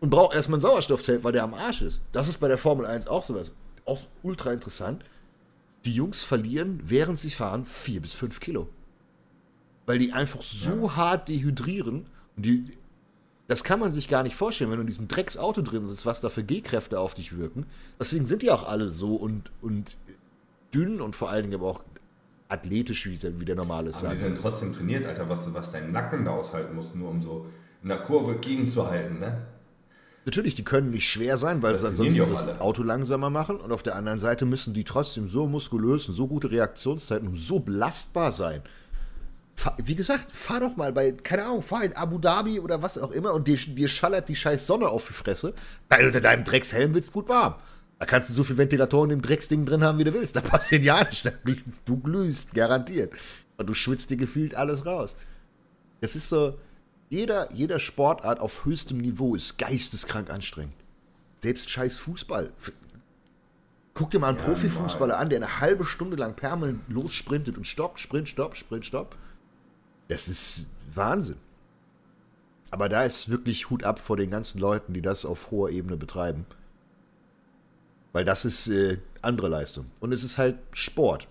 und 0.00 0.10
braucht 0.10 0.34
erstmal 0.34 0.58
ein 0.58 0.62
Sauerstoffzelt, 0.62 1.22
weil 1.22 1.32
der 1.32 1.44
am 1.44 1.54
Arsch 1.54 1.82
ist. 1.82 2.00
Das 2.12 2.28
ist 2.28 2.38
bei 2.38 2.48
der 2.48 2.58
Formel 2.58 2.84
1 2.84 3.06
auch 3.06 3.22
sowas. 3.22 3.54
Auch 3.84 4.00
ultra 4.22 4.52
interessant. 4.52 5.04
Die 5.88 5.94
Jungs 5.94 6.22
verlieren, 6.22 6.80
während 6.84 7.18
sie 7.18 7.30
fahren, 7.30 7.64
vier 7.64 8.02
bis 8.02 8.12
fünf 8.12 8.40
Kilo. 8.40 8.68
Weil 9.86 9.98
die 9.98 10.12
einfach 10.12 10.42
so 10.42 10.96
hart 10.96 11.30
dehydrieren. 11.30 12.04
Und 12.36 12.44
die, 12.44 12.76
das 13.46 13.64
kann 13.64 13.80
man 13.80 13.90
sich 13.90 14.06
gar 14.06 14.22
nicht 14.22 14.36
vorstellen, 14.36 14.70
wenn 14.70 14.76
du 14.76 14.82
in 14.82 14.86
diesem 14.86 15.08
Drecksauto 15.08 15.62
drin 15.62 15.88
sitzt, 15.88 16.04
was 16.04 16.20
da 16.20 16.28
für 16.28 16.44
G-Kräfte 16.44 17.00
auf 17.00 17.14
dich 17.14 17.38
wirken. 17.38 17.64
Deswegen 17.98 18.26
sind 18.26 18.42
die 18.42 18.50
auch 18.50 18.68
alle 18.68 18.90
so 18.90 19.16
und, 19.16 19.50
und 19.62 19.96
dünn 20.74 21.00
und 21.00 21.16
vor 21.16 21.30
allen 21.30 21.44
Dingen 21.44 21.54
aber 21.54 21.68
auch 21.68 21.84
athletisch, 22.50 23.06
wie, 23.06 23.40
wie 23.40 23.46
der 23.46 23.56
normale 23.56 23.88
ist. 23.88 24.04
Aber 24.04 24.14
die 24.14 24.20
sind 24.20 24.36
trotzdem 24.36 24.74
trainiert, 24.74 25.06
Alter, 25.06 25.26
was, 25.30 25.54
was 25.54 25.72
dein 25.72 25.90
Nacken 25.90 26.26
da 26.26 26.32
aushalten 26.32 26.74
muss, 26.74 26.94
nur 26.94 27.08
um 27.08 27.22
so 27.22 27.46
in 27.82 27.88
der 27.88 28.00
Kurve 28.02 28.36
gegenzuhalten, 28.36 29.20
ne? 29.20 29.38
Natürlich, 30.28 30.54
die 30.54 30.62
können 30.62 30.90
nicht 30.90 31.08
schwer 31.08 31.38
sein, 31.38 31.62
weil 31.62 31.72
Das 31.72 31.80
sie 31.80 31.86
ansonsten 31.86 32.28
das. 32.28 32.60
Auto 32.60 32.82
langsamer 32.82 33.30
machen. 33.30 33.56
Und 33.56 33.72
auf 33.72 33.82
der 33.82 33.96
anderen 33.96 34.18
Seite 34.18 34.44
müssen 34.44 34.74
die 34.74 34.84
trotzdem 34.84 35.26
so 35.26 35.46
muskulös 35.46 36.06
und 36.06 36.14
so 36.16 36.28
gute 36.28 36.50
Reaktionszeiten 36.50 37.28
und 37.28 37.36
so 37.36 37.60
belastbar 37.60 38.32
sein. 38.32 38.60
Wie 39.78 39.94
gesagt, 39.94 40.30
fahr 40.30 40.60
doch 40.60 40.76
mal 40.76 40.92
bei, 40.92 41.12
keine 41.12 41.46
Ahnung, 41.46 41.62
fahr 41.62 41.82
in 41.82 41.96
Abu 41.96 42.18
Dhabi 42.18 42.60
oder 42.60 42.82
was 42.82 42.98
auch 42.98 43.10
immer 43.12 43.32
und 43.32 43.48
dir, 43.48 43.56
dir 43.56 43.88
schallert 43.88 44.28
die 44.28 44.36
scheiß 44.36 44.66
Sonne 44.66 44.90
auf 44.90 45.06
die 45.06 45.14
Fresse. 45.14 45.54
Weil 45.88 46.04
unter 46.04 46.20
deinem 46.20 46.44
Dreckshelm 46.44 46.92
wird's 46.92 47.10
gut 47.10 47.30
warm. 47.30 47.54
Da 47.98 48.04
kannst 48.04 48.28
du 48.28 48.34
so 48.34 48.44
viel 48.44 48.58
Ventilatoren 48.58 49.10
im 49.10 49.22
Drecksding 49.22 49.64
drin 49.64 49.82
haben, 49.82 49.96
wie 49.96 50.04
du 50.04 50.12
willst. 50.12 50.36
Da 50.36 50.42
passiert 50.42 50.84
ja 50.84 51.02
nichts. 51.04 51.26
Du 51.86 51.98
glühst, 51.98 52.52
garantiert. 52.52 53.14
Und 53.56 53.66
du 53.66 53.72
schwitzt 53.72 54.10
dir 54.10 54.18
gefühlt 54.18 54.54
alles 54.54 54.84
raus. 54.84 55.16
Es 56.02 56.14
ist 56.14 56.28
so, 56.28 56.58
jeder, 57.08 57.52
jeder 57.52 57.78
Sportart 57.78 58.40
auf 58.40 58.64
höchstem 58.64 58.98
Niveau 58.98 59.34
ist 59.34 59.58
geisteskrank 59.58 60.30
anstrengend. 60.30 60.74
Selbst 61.40 61.70
scheiß 61.70 61.98
Fußball. 61.98 62.52
Guck 63.94 64.10
dir 64.10 64.18
mal 64.18 64.28
einen 64.28 64.38
Ja, 64.38 64.44
Profifußballer 64.44 65.18
an, 65.18 65.28
der 65.28 65.38
eine 65.38 65.60
halbe 65.60 65.84
Stunde 65.84 66.16
lang 66.16 66.36
permanent 66.36 66.82
lossprintet 66.88 67.56
und 67.56 67.66
stoppt, 67.66 67.98
sprint, 67.98 68.28
stopp, 68.28 68.56
sprint, 68.56 68.86
stopp. 68.86 69.16
Das 70.08 70.28
ist 70.28 70.70
Wahnsinn. 70.94 71.36
Aber 72.70 72.88
da 72.88 73.02
ist 73.04 73.30
wirklich 73.30 73.70
Hut 73.70 73.84
ab 73.84 73.98
vor 73.98 74.16
den 74.16 74.30
ganzen 74.30 74.58
Leuten, 74.60 74.92
die 74.92 75.02
das 75.02 75.24
auf 75.24 75.50
hoher 75.50 75.70
Ebene 75.70 75.96
betreiben. 75.96 76.46
Weil 78.12 78.24
das 78.24 78.44
ist 78.44 78.68
äh, 78.68 78.98
andere 79.22 79.48
Leistung. 79.48 79.86
Und 80.00 80.12
es 80.12 80.22
ist 80.22 80.38
halt 80.38 80.58
Sport. 80.72 81.28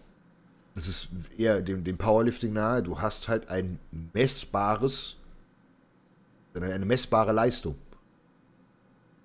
Das 0.75 0.87
ist 0.87 1.09
eher 1.37 1.61
dem, 1.61 1.83
dem 1.83 1.97
Powerlifting 1.97 2.53
nahe. 2.53 2.83
Du 2.83 2.99
hast 2.99 3.27
halt 3.27 3.49
ein 3.49 3.79
messbares, 4.13 5.17
eine 6.63 6.85
messbare 6.85 7.31
Leistung. 7.31 7.75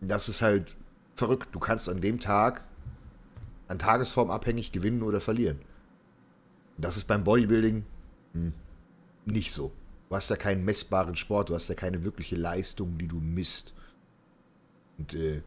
Das 0.00 0.28
ist 0.28 0.42
halt 0.42 0.74
verrückt. 1.14 1.48
Du 1.52 1.58
kannst 1.58 1.88
an 1.88 2.00
dem 2.00 2.18
Tag 2.18 2.64
an 3.68 3.78
Tagesform 3.78 4.30
abhängig 4.30 4.72
gewinnen 4.72 5.02
oder 5.02 5.20
verlieren. 5.20 5.60
Das 6.76 6.96
ist 6.96 7.04
beim 7.04 7.24
Bodybuilding 7.24 7.84
hm, 8.32 8.52
nicht 9.24 9.52
so. 9.52 9.72
Du 10.08 10.16
hast 10.16 10.28
ja 10.28 10.36
keinen 10.36 10.64
messbaren 10.64 11.16
Sport, 11.16 11.48
du 11.48 11.54
hast 11.54 11.68
ja 11.68 11.74
keine 11.74 12.04
wirkliche 12.04 12.36
Leistung, 12.36 12.98
die 12.98 13.08
du 13.08 13.16
misst. 13.16 13.72
Und 14.98 15.14
äh, 15.14 15.42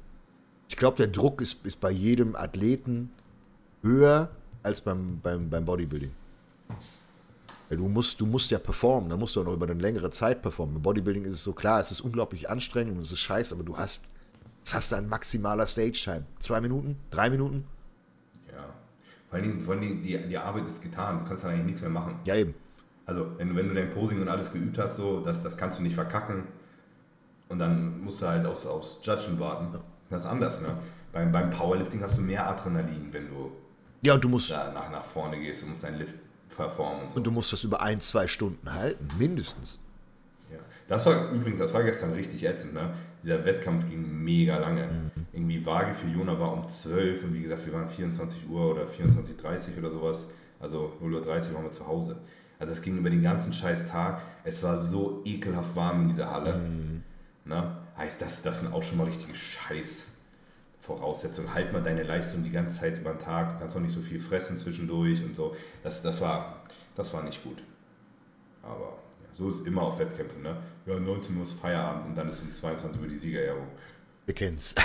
ich 0.68 0.76
glaube, 0.76 0.98
der 0.98 1.08
Druck 1.08 1.42
ist, 1.42 1.64
ist 1.66 1.80
bei 1.80 1.92
jedem 1.92 2.36
Athleten 2.36 3.12
höher 3.84 4.32
als 4.64 4.82
beim, 4.82 5.20
beim, 5.22 5.50
beim 5.50 5.66
Bodybuilding. 5.66 6.12
Weil 7.70 7.78
du 7.78 7.88
musst, 7.88 8.22
du 8.22 8.26
musst 8.26 8.52
ja 8.52 8.60
performen, 8.60 9.10
da 9.10 9.18
musst 9.18 9.36
du 9.36 9.42
auch 9.42 9.46
noch 9.46 9.54
über 9.54 9.66
eine 9.66 9.80
längere 9.80 10.12
Zeit 10.12 10.42
performen. 10.42 10.76
Im 10.76 10.82
Bodybuilding 10.82 11.26
ist 11.26 11.32
es 11.32 11.44
so 11.44 11.54
klar, 11.54 11.80
es 11.80 11.92
ist 11.92 12.02
unglaublich 12.02 12.50
anstrengend 12.50 12.98
und 12.98 13.04
es 13.04 13.12
ist 13.12 13.20
scheiße, 13.20 13.56
aber 13.56 13.64
du 13.64 13.78
hast, 13.78 14.04
was 14.64 14.74
hast 14.76 14.92
du 14.92 14.98
an 14.98 15.10
maximaler 15.10 15.66
Stage-Time? 15.66 16.26
Zwei 16.40 16.62
Minuten? 16.62 16.98
Drei 17.10 17.30
Minuten? 17.30 17.66
Ja. 18.52 18.66
Vor 19.30 19.40
Dingen, 19.40 19.62
vor 19.62 19.76
Dingen 19.76 20.04
die, 20.04 20.18
die 20.18 20.38
Arbeit 20.38 20.68
ist 20.68 20.82
getan, 20.82 21.20
du 21.20 21.26
kannst 21.28 21.44
dann 21.44 21.52
eigentlich 21.52 21.66
nichts 21.66 21.82
mehr 21.82 21.90
machen. 21.90 22.20
Ja, 22.26 22.36
eben. 22.36 22.54
Also, 23.08 23.28
wenn 23.38 23.50
du, 23.50 23.56
wenn 23.56 23.68
du 23.68 23.76
dein 23.76 23.90
Posing 23.90 24.22
und 24.22 24.28
alles 24.28 24.52
geübt 24.52 24.78
hast, 24.78 24.96
so, 24.96 25.22
das, 25.22 25.42
das 25.44 25.58
kannst 25.58 25.80
du 25.80 25.84
nicht 25.84 25.96
verkacken. 25.96 26.44
Und 27.50 27.60
dann 27.60 28.02
musst 28.02 28.22
du 28.22 28.28
halt 28.28 28.46
aufs, 28.48 28.66
aufs 28.66 29.00
Judgen 29.04 29.40
warten. 29.40 29.78
Das 30.10 30.24
ist 30.24 30.30
anders, 30.30 30.62
ne? 30.62 30.76
Beim, 31.12 31.32
beim 31.32 31.50
Powerlifting 31.50 32.02
hast 32.02 32.18
du 32.18 32.22
mehr 32.22 32.48
Adrenalin, 32.50 33.08
wenn 33.12 33.28
du 33.30 33.52
Ja, 34.02 34.16
und 34.16 34.24
du 34.24 34.30
musst, 34.30 34.52
da 34.52 34.72
nach, 34.74 34.90
nach 34.92 35.04
vorne 35.04 35.40
gehst. 35.40 35.62
Du 35.62 35.68
musst 35.68 35.84
deinen 35.84 36.00
Lift 36.00 36.16
performen 36.50 37.04
und 37.04 37.12
so. 37.12 37.18
und 37.18 37.24
du 37.26 37.32
musst 37.32 37.52
das 37.54 37.64
über 37.64 37.82
ein, 37.82 38.00
zwei 38.00 38.28
Stunden 38.28 38.74
halten, 38.74 39.08
mindestens. 39.18 39.80
Ja. 40.52 40.58
Das 40.88 41.06
war 41.06 41.32
übrigens, 41.32 41.60
das 41.60 41.74
war 41.74 41.84
gestern 41.84 42.14
richtig 42.14 42.46
ätzend, 42.46 42.74
ne? 42.74 42.94
Dieser 43.24 43.44
Wettkampf 43.44 43.90
ging 43.90 44.24
mega 44.24 44.58
lange. 44.60 44.88
Irgendwie 45.34 45.66
Waage 45.66 45.96
für 45.96 46.08
Jona 46.08 46.40
war 46.40 46.54
um 46.54 46.68
12 46.68 47.24
und 47.24 47.34
wie 47.34 47.42
gesagt, 47.42 47.66
wir 47.66 47.74
waren 47.74 47.88
24 47.88 48.48
Uhr 48.48 48.72
oder 48.72 48.84
24.30 48.84 49.72
Uhr 49.72 49.78
oder 49.80 49.92
sowas. 49.92 50.28
Also 50.60 50.94
0.30 51.02 51.50
Uhr 51.50 51.56
waren 51.56 51.64
wir 51.64 51.72
zu 51.72 51.88
Hause. 51.88 52.18
Also 52.60 52.74
es 52.74 52.82
ging 52.84 52.98
über 52.98 53.10
den 53.10 53.24
ganzen 53.24 53.52
scheiß 53.52 53.90
Tag. 53.90 54.22
Es 54.44 54.62
war 54.62 54.80
so 54.80 55.22
ekelhaft 55.26 55.76
warm 55.76 56.04
in 56.04 56.10
dieser 56.10 56.30
Halle. 56.30 56.62
Ne? 57.46 57.78
Heißt, 57.98 58.22
das, 58.22 58.44
das 58.44 58.60
sind 58.60 58.74
auch 58.74 58.84
schon 58.84 59.00
mal 59.00 59.06
richtige 59.08 59.36
Scheiß. 59.36 60.06
Voraussetzungen. 60.86 61.54
Halt 61.54 61.74
mal 61.74 61.82
deine 61.82 62.04
Leistung 62.04 62.44
die 62.44 62.52
ganze 62.52 62.80
Zeit 62.80 62.98
über 62.98 63.12
den 63.12 63.20
Tag. 63.20 63.54
Du 63.54 63.60
kannst 63.60 63.76
auch 63.76 63.82
nicht 63.82 63.94
so 63.94 64.02
viel 64.02 64.20
fressen 64.20 64.58
zwischendurch 64.58 65.24
und 65.24 65.36
so. 65.36 65.56
Das, 65.84 66.02
das, 66.02 66.22
war, 66.22 66.64
das 66.96 67.14
war 67.14 67.24
nicht 67.24 67.44
gut. 67.44 67.64
Aber 68.62 69.00
ja, 69.24 69.30
so 69.34 69.50
ist 69.50 69.62
es 69.62 69.68
immer 69.68 69.82
auf 69.82 70.00
Wettkämpfen. 70.00 70.42
Ne? 70.44 70.56
Ja, 70.86 71.00
19 71.00 71.36
Uhr 71.38 71.44
ist 71.44 71.54
Feierabend 71.54 72.08
und 72.08 72.16
dann 72.16 72.30
ist 72.30 72.42
um 72.42 72.54
22 72.54 73.02
Uhr 73.02 73.08
die 73.08 73.18
Siegerehrung. 73.18 73.68
Wir 74.26 74.36
kennen's. 74.36 74.76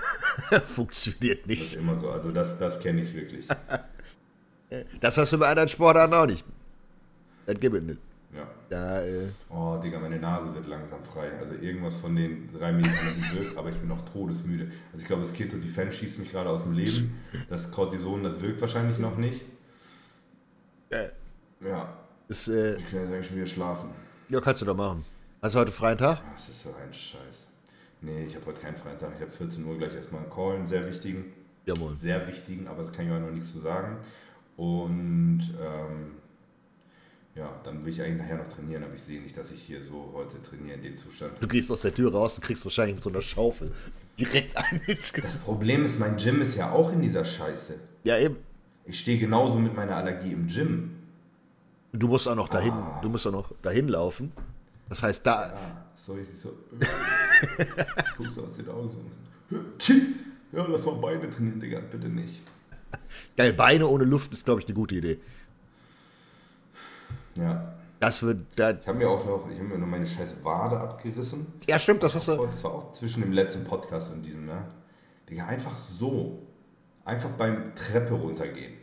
Funktioniert 0.66 1.40
Das 1.42 1.46
nicht. 1.46 1.62
ist 1.62 1.76
immer 1.76 1.96
so. 1.98 2.10
Also 2.10 2.30
das, 2.32 2.58
das 2.58 2.80
kenne 2.80 3.02
ich 3.02 3.14
wirklich. 3.14 3.46
Das 5.00 5.16
hast 5.18 5.32
du 5.32 5.38
bei 5.38 5.46
anderen 5.48 5.68
Sportarten 5.68 6.14
auch 6.14 6.26
nicht. 6.26 6.44
Das 7.46 7.60
gibt 7.60 7.76
es 7.76 7.82
nicht. 7.82 8.00
Ja. 8.70 9.00
Da, 9.00 9.02
äh, 9.04 9.28
Oh, 9.50 9.76
Digga, 9.82 9.98
meine 9.98 10.18
Nase 10.18 10.54
wird 10.54 10.66
langsam 10.66 11.02
frei. 11.04 11.30
Also 11.38 11.54
irgendwas 11.54 11.94
von 11.96 12.16
den 12.16 12.48
drei 12.52 12.72
Medikamenten 12.72 13.22
wirkt, 13.38 13.56
aber 13.56 13.68
ich 13.68 13.76
bin 13.76 13.88
noch 13.88 14.02
todesmüde. 14.10 14.70
Also 14.92 15.02
ich 15.02 15.06
glaube, 15.06 15.22
das 15.22 15.32
Keto 15.32 15.56
Defense 15.58 15.92
schießt 15.98 16.18
mich 16.18 16.30
gerade 16.32 16.48
aus 16.50 16.62
dem 16.62 16.72
Leben. 16.72 17.18
Das 17.48 17.70
Cortison, 17.70 18.22
das 18.22 18.40
wirkt 18.40 18.60
wahrscheinlich 18.60 18.98
noch 18.98 19.16
nicht. 19.16 19.42
äh, 20.90 21.08
Ja, 21.64 21.92
ist, 22.28 22.48
äh, 22.48 22.76
ich 22.76 22.90
kann 22.90 23.00
jetzt 23.02 23.12
eigentlich 23.12 23.26
schon 23.26 23.36
wieder 23.36 23.46
schlafen. 23.46 23.90
ja, 24.28 24.40
kannst 24.40 24.62
du 24.62 24.66
doch 24.66 24.76
machen. 24.76 25.04
Hast 25.42 25.54
du 25.54 25.58
heute 25.58 25.72
freien 25.72 25.98
Tag? 25.98 26.22
Das 26.32 26.48
ist 26.48 26.62
so 26.62 26.70
ein 26.70 26.92
Scheiß. 26.92 27.46
Nee, 28.00 28.24
ich 28.26 28.34
habe 28.34 28.46
heute 28.46 28.60
keinen 28.60 28.76
freien 28.76 28.98
Tag. 28.98 29.12
Ich 29.16 29.20
habe 29.20 29.30
14 29.30 29.64
Uhr 29.64 29.76
gleich 29.78 29.94
erstmal 29.94 30.22
einen 30.22 30.30
Call, 30.30 30.56
einen 30.56 30.66
sehr 30.66 30.86
wichtigen. 30.86 31.32
Jawohl. 31.66 31.94
Sehr 31.94 32.26
wichtigen, 32.26 32.66
aber 32.66 32.82
da 32.82 32.90
kann 32.90 33.06
ich 33.06 33.12
auch 33.12 33.20
noch 33.20 33.30
nichts 33.30 33.52
zu 33.52 33.60
sagen. 33.60 33.96
Und 34.56 35.40
ähm, 35.62 36.12
ja, 37.36 37.60
dann 37.64 37.84
will 37.84 37.92
ich 37.92 38.00
eigentlich 38.00 38.18
nachher 38.22 38.36
noch 38.38 38.46
trainieren, 38.46 38.84
aber 38.84 38.94
ich 38.94 39.02
sehe 39.02 39.20
nicht, 39.20 39.36
dass 39.36 39.50
ich 39.50 39.60
hier 39.62 39.82
so 39.82 40.10
heute 40.14 40.40
trainiere 40.40 40.76
in 40.76 40.82
dem 40.82 40.98
Zustand. 40.98 41.32
Du 41.40 41.48
gehst 41.48 41.70
aus 41.70 41.80
der 41.82 41.92
Tür 41.94 42.12
raus 42.12 42.36
und 42.38 42.44
kriegst 42.44 42.64
wahrscheinlich 42.64 42.94
mit 42.96 43.04
so 43.04 43.10
einer 43.10 43.22
Schaufel 43.22 43.72
direkt 44.18 44.56
ein 44.56 44.80
Das. 44.86 45.12
Problem 45.38 45.84
ist, 45.84 45.98
mein 45.98 46.16
Gym 46.16 46.40
ist 46.42 46.54
ja 46.56 46.70
auch 46.70 46.92
in 46.92 47.02
dieser 47.02 47.24
Scheiße. 47.24 47.74
Ja, 48.04 48.18
eben. 48.18 48.36
Ich 48.84 48.98
stehe 49.00 49.18
genauso 49.18 49.58
mit 49.58 49.74
meiner 49.74 49.96
Allergie 49.96 50.32
im 50.32 50.46
Gym. 50.46 50.90
Du 51.92 52.08
musst 52.08 52.28
auch 52.28 52.34
noch 52.34 52.48
dahin, 52.48 52.72
Ah. 52.72 52.98
du 53.02 53.08
musst 53.08 53.26
auch 53.26 53.32
noch 53.32 53.52
dahin 53.62 53.88
laufen. 53.88 54.32
Das 54.88 55.02
heißt, 55.02 55.26
da, 55.26 55.54
Ah, 55.54 55.84
so 55.94 56.16
ich 56.18 56.28
so. 56.40 56.52
Du 58.18 58.42
aus 58.42 58.56
den 58.56 58.68
Augen 58.68 58.90
so. 58.90 59.94
Ja, 60.52 60.66
lass 60.68 60.84
mal 60.86 60.94
Beine 60.96 61.30
trainieren, 61.30 61.58
Digga, 61.60 61.80
bitte 61.80 62.08
nicht. 62.08 62.40
geil, 63.36 63.52
Beine 63.54 63.88
ohne 63.88 64.04
Luft 64.04 64.32
ist, 64.32 64.44
glaube 64.44 64.60
ich, 64.60 64.66
eine 64.66 64.74
gute 64.74 64.94
Idee. 64.96 65.18
Ja. 67.34 67.74
Das 68.00 68.22
wird. 68.22 68.46
Da 68.56 68.70
Ich 68.70 68.86
habe 68.86 68.98
mir 68.98 69.08
auch 69.08 69.24
noch, 69.24 69.48
ich 69.50 69.58
habe 69.58 69.68
mir 69.68 69.78
noch 69.78 69.86
meine 69.86 70.06
scheiß 70.06 70.34
Wade 70.42 70.78
abgerissen. 70.78 71.46
ja, 71.66 71.78
stimmt, 71.78 72.02
das 72.02 72.14
hast 72.14 72.28
du. 72.28 72.36
Das 72.46 72.62
war 72.64 72.72
auch 72.72 72.92
zwischen 72.92 73.22
dem 73.22 73.32
letzten 73.32 73.64
Podcast 73.64 74.12
und 74.12 74.22
diesem, 74.22 74.46
ne? 74.46 74.64
Digga, 75.28 75.46
einfach 75.46 75.74
so. 75.74 76.38
Einfach 77.04 77.30
beim 77.30 77.74
Treppe 77.74 78.14
runtergehen. 78.14 78.74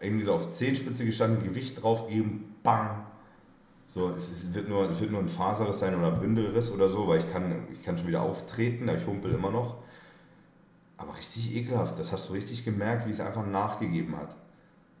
Irgendwie 0.00 0.24
so 0.24 0.34
auf 0.34 0.50
Zehenspitze 0.50 1.04
gestanden, 1.04 1.42
Gewicht 1.42 1.82
draufgeben, 1.82 2.56
bang. 2.62 3.04
So, 3.86 4.10
es, 4.10 4.30
ist, 4.30 4.54
wird 4.54 4.68
nur, 4.68 4.90
es 4.90 5.00
wird 5.00 5.10
nur 5.10 5.20
ein 5.20 5.28
Faserriss 5.28 5.78
sein 5.78 5.98
oder 5.98 6.10
Bündelriss 6.10 6.70
oder 6.70 6.88
so, 6.88 7.08
weil 7.08 7.20
ich 7.20 7.32
kann, 7.32 7.66
ich 7.72 7.82
kann 7.82 7.96
schon 7.96 8.06
wieder 8.06 8.22
auftreten, 8.22 8.88
aber 8.88 8.98
ich 8.98 9.06
humpel 9.06 9.32
immer 9.32 9.50
noch. 9.50 9.78
Aber 10.98 11.16
richtig 11.16 11.56
ekelhaft, 11.56 11.98
das 11.98 12.12
hast 12.12 12.28
du 12.28 12.34
richtig 12.34 12.64
gemerkt, 12.64 13.06
wie 13.08 13.12
es 13.12 13.20
einfach 13.20 13.46
nachgegeben 13.46 14.16
hat. 14.16 14.36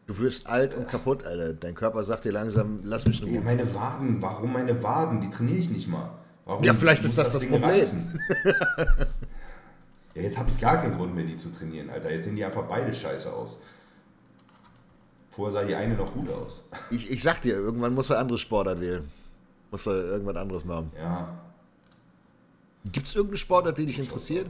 Du 0.08 0.18
wirst 0.20 0.46
alt 0.46 0.74
und 0.74 0.88
kaputt, 0.88 1.26
Alter. 1.26 1.52
Dein 1.52 1.74
Körper 1.74 2.02
sagt 2.02 2.24
dir 2.24 2.32
langsam, 2.32 2.80
lass 2.82 3.04
mich 3.04 3.22
in 3.22 3.34
Ja, 3.34 3.42
meine 3.42 3.74
Waden, 3.74 4.20
warum 4.22 4.54
meine 4.54 4.82
Waden? 4.82 5.20
Die 5.20 5.28
trainiere 5.28 5.58
ich 5.58 5.68
nicht 5.68 5.86
mal. 5.86 6.10
Warum 6.46 6.64
Ja, 6.64 6.72
vielleicht 6.72 7.04
ist 7.04 7.18
das 7.18 7.30
das 7.32 7.42
Ding 7.42 7.50
Problem. 7.50 7.68
ja, 10.14 10.22
jetzt 10.22 10.38
habe 10.38 10.50
ich 10.50 10.58
gar 10.58 10.78
keinen 10.80 10.96
Grund 10.96 11.14
mehr, 11.14 11.24
die 11.24 11.36
zu 11.36 11.50
trainieren, 11.50 11.90
Alter. 11.90 12.10
Jetzt 12.10 12.24
sehen 12.24 12.36
die 12.36 12.42
einfach 12.44 12.62
beide 12.62 12.94
scheiße 12.94 13.30
aus. 13.30 13.58
Vorher 15.28 15.60
sah 15.60 15.64
die 15.66 15.74
eine 15.74 15.94
noch 15.94 16.10
gut 16.10 16.30
aus. 16.30 16.62
Ich, 16.90 17.10
ich 17.10 17.22
sag 17.22 17.42
dir, 17.42 17.56
irgendwann 17.56 17.92
muss 17.92 18.08
er 18.08 18.18
andere 18.18 18.38
Sportart 18.38 18.80
wählen. 18.80 19.10
Muss 19.70 19.86
er 19.86 19.92
irgendwas 19.92 20.36
anderes 20.36 20.64
machen. 20.64 20.90
Ja, 20.96 21.38
Gibt 22.90 23.06
es 23.06 23.14
irgendeine 23.14 23.36
Sportart, 23.36 23.76
die 23.76 23.84
dich 23.84 23.98
interessiert? 23.98 24.46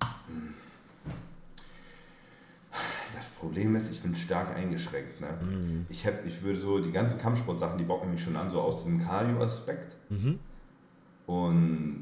das 0.00 0.08
Problem 3.44 3.76
ist, 3.76 3.90
ich 3.90 4.00
bin 4.00 4.14
stark 4.14 4.56
eingeschränkt. 4.56 5.20
Ne? 5.20 5.28
Mhm. 5.42 5.86
Ich, 5.88 6.06
hab, 6.06 6.24
ich 6.26 6.42
würde 6.42 6.60
so, 6.60 6.80
die 6.80 6.92
ganzen 6.92 7.18
Kampfsportsachen, 7.18 7.78
die 7.78 7.84
bocken 7.84 8.10
mich 8.10 8.22
schon 8.22 8.36
an, 8.36 8.50
so 8.50 8.60
aus 8.60 8.78
diesem 8.84 9.00
Cardio-Aspekt. 9.04 9.96
Mhm. 10.10 10.38
Und 11.26 12.00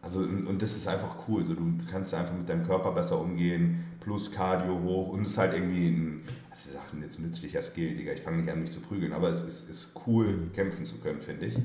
also 0.00 0.20
und 0.20 0.62
das 0.62 0.76
ist 0.76 0.86
einfach 0.88 1.16
cool. 1.28 1.44
So, 1.44 1.54
du 1.54 1.72
kannst 1.90 2.14
einfach 2.14 2.34
mit 2.34 2.48
deinem 2.48 2.64
Körper 2.66 2.92
besser 2.92 3.20
umgehen, 3.20 3.84
plus 4.00 4.30
Cardio 4.30 4.80
hoch 4.80 5.08
und 5.08 5.22
es 5.22 5.30
ist 5.30 5.38
halt 5.38 5.54
irgendwie 5.54 5.88
ein, 5.88 6.22
auch 6.52 6.92
ein 6.92 7.02
jetzt 7.02 7.18
nützlicher 7.18 7.60
Skill, 7.62 7.96
Digga. 7.96 8.12
Ich 8.12 8.22
fange 8.22 8.38
nicht 8.38 8.50
an, 8.50 8.60
mich 8.60 8.70
zu 8.70 8.80
prügeln, 8.80 9.12
aber 9.12 9.28
es 9.30 9.42
ist, 9.42 9.68
ist 9.68 9.92
cool, 10.06 10.28
Mhm. 10.28 10.52
kämpfen 10.52 10.84
zu 10.86 10.96
können, 10.98 11.20
finde 11.20 11.46
ich. 11.46 11.58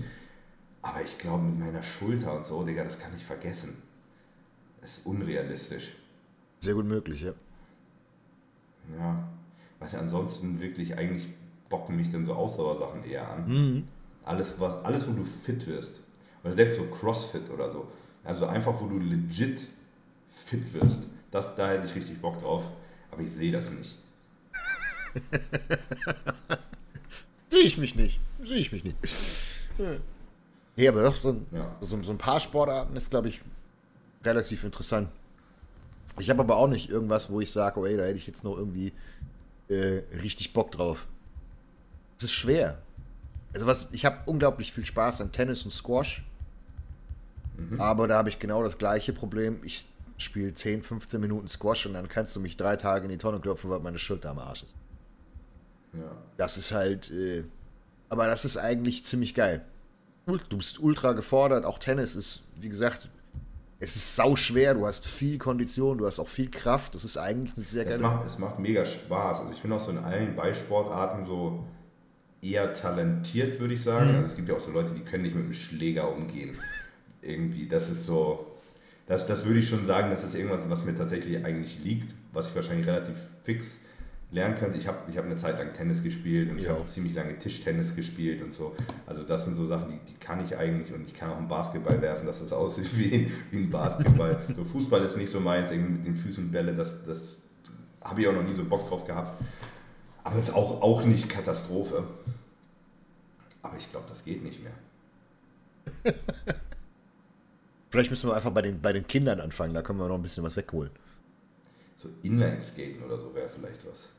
Aber 0.82 1.02
ich 1.02 1.18
glaube, 1.18 1.44
mit 1.44 1.60
meiner 1.60 1.84
Schulter 1.84 2.36
und 2.36 2.46
so, 2.46 2.64
Digga, 2.64 2.84
das 2.84 3.00
kann 3.00 3.12
ich 3.16 3.24
vergessen. 3.24 3.78
Das 4.82 4.98
ist 4.98 5.06
unrealistisch. 5.06 5.94
Sehr 6.60 6.74
gut 6.74 6.86
möglich, 6.86 7.22
ja. 7.22 7.34
Ja. 8.98 9.28
Was 9.80 9.92
ja 9.94 10.00
ansonsten 10.00 10.62
wirklich 10.62 10.98
eigentlich 10.98 11.28
bocken 11.70 11.96
mich 11.96 12.10
dann 12.12 12.26
so 12.26 12.34
Ausdauersachen 12.34 13.04
eher 13.06 13.30
an. 13.30 13.48
Mhm. 13.48 13.88
Alles, 14.24 14.60
was, 14.60 14.84
alles, 14.86 15.08
wo 15.08 15.14
du 15.14 15.24
fit 15.26 15.66
wirst. 15.68 15.96
Oder 16.44 16.54
selbst 16.54 16.78
so 16.78 16.84
Crossfit 16.86 17.50
oder 17.50 17.70
so. 17.72 17.88
Also 18.24 18.46
einfach, 18.46 18.80
wo 18.80 18.86
du 18.88 19.00
legit 19.00 19.62
fit 20.30 20.74
wirst. 20.74 21.00
Das, 21.32 21.56
da 21.56 21.70
hätte 21.70 21.86
ich 21.88 21.96
richtig 21.96 22.22
Bock 22.22 22.40
drauf. 22.42 22.70
Aber 23.12 23.22
ich 23.22 23.32
sehe 23.32 23.52
das 23.52 23.70
nicht. 23.72 23.96
Sehe 27.50 27.62
ich 27.64 27.78
mich 27.78 27.96
nicht. 27.96 28.20
Sehe 28.42 28.58
ich 28.58 28.72
mich 28.72 28.84
nicht. 28.84 28.98
Ja, 30.76 30.90
aber 30.92 31.04
doch, 31.04 31.16
so, 31.22 31.40
Ja. 31.52 31.72
so, 31.82 32.02
so 32.02 32.12
ein 32.12 32.18
paar 32.18 32.40
Sportarten 32.40 32.96
ist, 32.96 33.12
glaube 33.12 33.28
ich, 33.30 33.42
relativ 34.24 34.64
interessant. 34.64 35.10
Ich 36.20 36.30
habe 36.30 36.42
aber 36.42 36.58
auch 36.58 36.68
nicht 36.68 36.90
irgendwas, 36.90 37.30
wo 37.30 37.42
ich 37.42 37.52
sage, 37.52 37.80
oh 37.80 37.86
ey, 37.86 37.98
da 37.98 38.04
hätte 38.04 38.18
ich 38.18 38.28
jetzt 38.28 38.44
noch 38.44 38.58
irgendwie 38.58 38.94
äh, 39.68 40.02
richtig 40.22 40.54
Bock 40.54 40.72
drauf. 40.72 41.08
Es 42.18 42.26
ist 42.26 42.34
schwer. 42.34 42.82
Also 43.54 43.66
was, 43.66 43.90
ich 43.92 44.06
habe 44.06 44.18
unglaublich 44.26 44.74
viel 44.74 44.86
Spaß 44.86 45.22
an 45.22 45.32
Tennis 45.32 45.64
und 45.64 45.72
Squash. 45.72 46.24
Aber 47.78 48.08
da 48.08 48.18
habe 48.18 48.30
ich 48.30 48.40
genau 48.40 48.64
das 48.64 48.78
gleiche 48.78 49.14
Problem. 49.14 49.60
Ich 49.64 49.86
spiele 50.18 50.54
10, 50.54 50.84
15 50.84 51.20
Minuten 51.22 51.48
Squash 51.48 51.86
und 51.86 51.94
dann 51.94 52.08
kannst 52.08 52.36
du 52.36 52.40
mich 52.40 52.58
drei 52.58 52.76
Tage 52.76 53.06
in 53.06 53.12
die 53.12 53.18
Tonne 53.18 53.40
klopfen, 53.40 53.70
weil 53.70 53.80
meine 53.80 54.00
Schulter 54.00 54.32
am 54.32 54.40
Arsch 54.40 54.64
ist. 54.64 54.76
Ja. 55.94 56.12
Das 56.38 56.58
ist 56.58 56.72
halt, 56.72 57.12
äh, 57.12 57.44
aber 58.10 58.28
das 58.28 58.46
ist 58.46 58.58
eigentlich 58.58 59.06
ziemlich 59.06 59.36
geil. 59.36 59.64
Du 60.26 60.58
bist 60.58 60.80
ultra 60.80 61.12
gefordert, 61.12 61.66
auch 61.66 61.80
Tennis 61.80 62.16
ist, 62.16 62.50
wie 62.60 62.70
gesagt, 62.70 63.10
es 63.84 63.96
ist 63.98 64.16
sau 64.16 64.36
schwer, 64.36 64.74
du 64.74 64.86
hast 64.88 65.06
viel 65.06 65.38
Kondition, 65.38 65.98
du 65.98 66.06
hast 66.08 66.20
auch 66.20 66.28
viel 66.28 66.50
Kraft, 66.50 66.96
das 66.96 67.04
ist 67.04 67.18
eigentlich 67.18 67.56
eine 67.58 67.66
sehr 67.66 67.84
Es 67.86 67.90
geile. 67.92 68.02
macht, 68.02 68.26
es 68.26 68.40
macht 68.40 68.58
mega 68.60 68.86
Spaß. 68.86 69.42
Also 69.42 69.52
ich 69.54 69.62
bin 69.62 69.72
auch 69.74 69.80
so 69.80 69.92
in 69.92 69.98
allen 69.98 70.36
Ballsportarten 70.36 71.26
so 71.26 71.64
eher 72.42 72.74
talentiert, 72.74 73.60
würde 73.60 73.74
ich 73.74 73.82
sagen. 73.84 74.16
Also 74.16 74.28
es 74.28 74.36
gibt 74.36 74.48
ja 74.50 74.56
auch 74.56 74.60
so 74.60 74.72
Leute, 74.72 74.92
die 74.94 75.02
können 75.02 75.24
nicht 75.24 75.36
mit 75.36 75.44
einem 75.44 75.54
Schläger 75.54 76.12
umgehen. 76.12 76.58
Irgendwie, 77.22 77.68
das 77.68 77.90
ist 77.90 78.06
so, 78.06 78.48
das, 79.06 79.28
das 79.28 79.46
würde 79.46 79.60
ich 79.60 79.68
schon 79.70 79.86
sagen, 79.86 80.10
das 80.10 80.24
ist 80.24 80.36
irgendwas, 80.36 80.70
was 80.70 80.84
mir 80.86 80.96
tatsächlich 80.96 81.44
eigentlich 81.46 81.80
liegt, 81.84 82.14
was 82.32 82.48
ich 82.48 82.56
wahrscheinlich 82.56 82.88
relativ 82.88 83.18
fix 83.44 83.78
lernen 84.34 84.58
könnte. 84.58 84.78
Ich 84.80 84.88
habe 84.88 84.98
ich 85.10 85.18
hab 85.18 85.26
eine 85.26 85.36
Zeit 85.38 85.58
lang 85.58 85.72
Tennis 85.74 86.04
gespielt 86.04 86.50
und 86.52 86.58
ich 86.58 86.64
Ja. 86.66 86.72
habe 86.72 86.82
auch 86.82 86.88
ziemlich 86.88 87.14
lange 87.14 87.38
Tischtennis 87.38 87.96
gespielt 87.96 88.42
und 88.44 88.54
so. 88.54 88.76
Also 89.06 89.24
das 89.24 89.46
sind 89.46 89.56
so 89.56 89.66
Sachen, 89.66 89.92
die, 89.92 90.12
die 90.12 90.18
kann 90.20 90.44
ich 90.44 90.58
eigentlich 90.58 90.94
und 90.94 91.06
ich 91.08 91.14
kann 91.14 91.30
auch 91.32 91.38
einen 91.38 91.48
Basketball 91.48 92.02
werfen, 92.02 92.26
dass 92.26 92.40
das 92.40 92.52
aussieht 92.52 92.90
wie 92.98 93.14
ein, 93.14 93.32
wie 93.52 93.58
ein 93.58 93.70
Basketball. 93.70 94.42
so 94.56 94.64
Fußball 94.66 95.02
ist 95.04 95.18
nicht 95.18 95.30
so 95.30 95.40
meins, 95.40 95.72
irgendwie 95.72 95.94
mit 95.94 96.06
den 96.06 96.16
Füßen 96.16 96.52
Bälle, 96.52 96.74
das, 96.74 97.06
das 97.06 97.38
habe 98.02 98.22
ich 98.22 98.28
auch 98.28 98.34
noch 98.34 98.44
nie 98.44 98.54
so 98.54 98.64
Bock 98.66 98.88
drauf 98.90 99.06
gehabt. 99.06 99.42
Aber 100.24 100.38
ist 100.40 100.54
auch, 100.54 100.82
auch 100.82 101.04
nicht 101.06 101.30
Katastrophe. 101.30 102.04
Aber 103.62 103.78
ich 103.78 103.90
glaube, 103.92 104.06
das 104.10 104.24
geht 104.24 104.44
nicht 104.44 104.62
mehr. 104.64 104.74
Vielleicht 107.90 108.10
müssen 108.10 108.30
wir 108.30 108.36
einfach 108.36 108.52
bei 108.52 108.62
den, 108.64 108.82
bei 108.82 108.92
den 108.94 109.06
Kindern 109.06 109.40
anfangen, 109.40 109.74
da 109.74 109.82
können 109.84 110.00
wir 110.00 110.08
noch 110.08 110.16
ein 110.16 110.24
bisschen 110.24 110.44
was 110.44 110.56
wegholen. 110.58 110.90
So 111.98 112.10
Inline-Skaten 112.24 113.04
oder 113.04 113.20
so 113.20 113.34
wäre 113.36 113.48
vielleicht 113.48 113.86
was. 113.88 114.10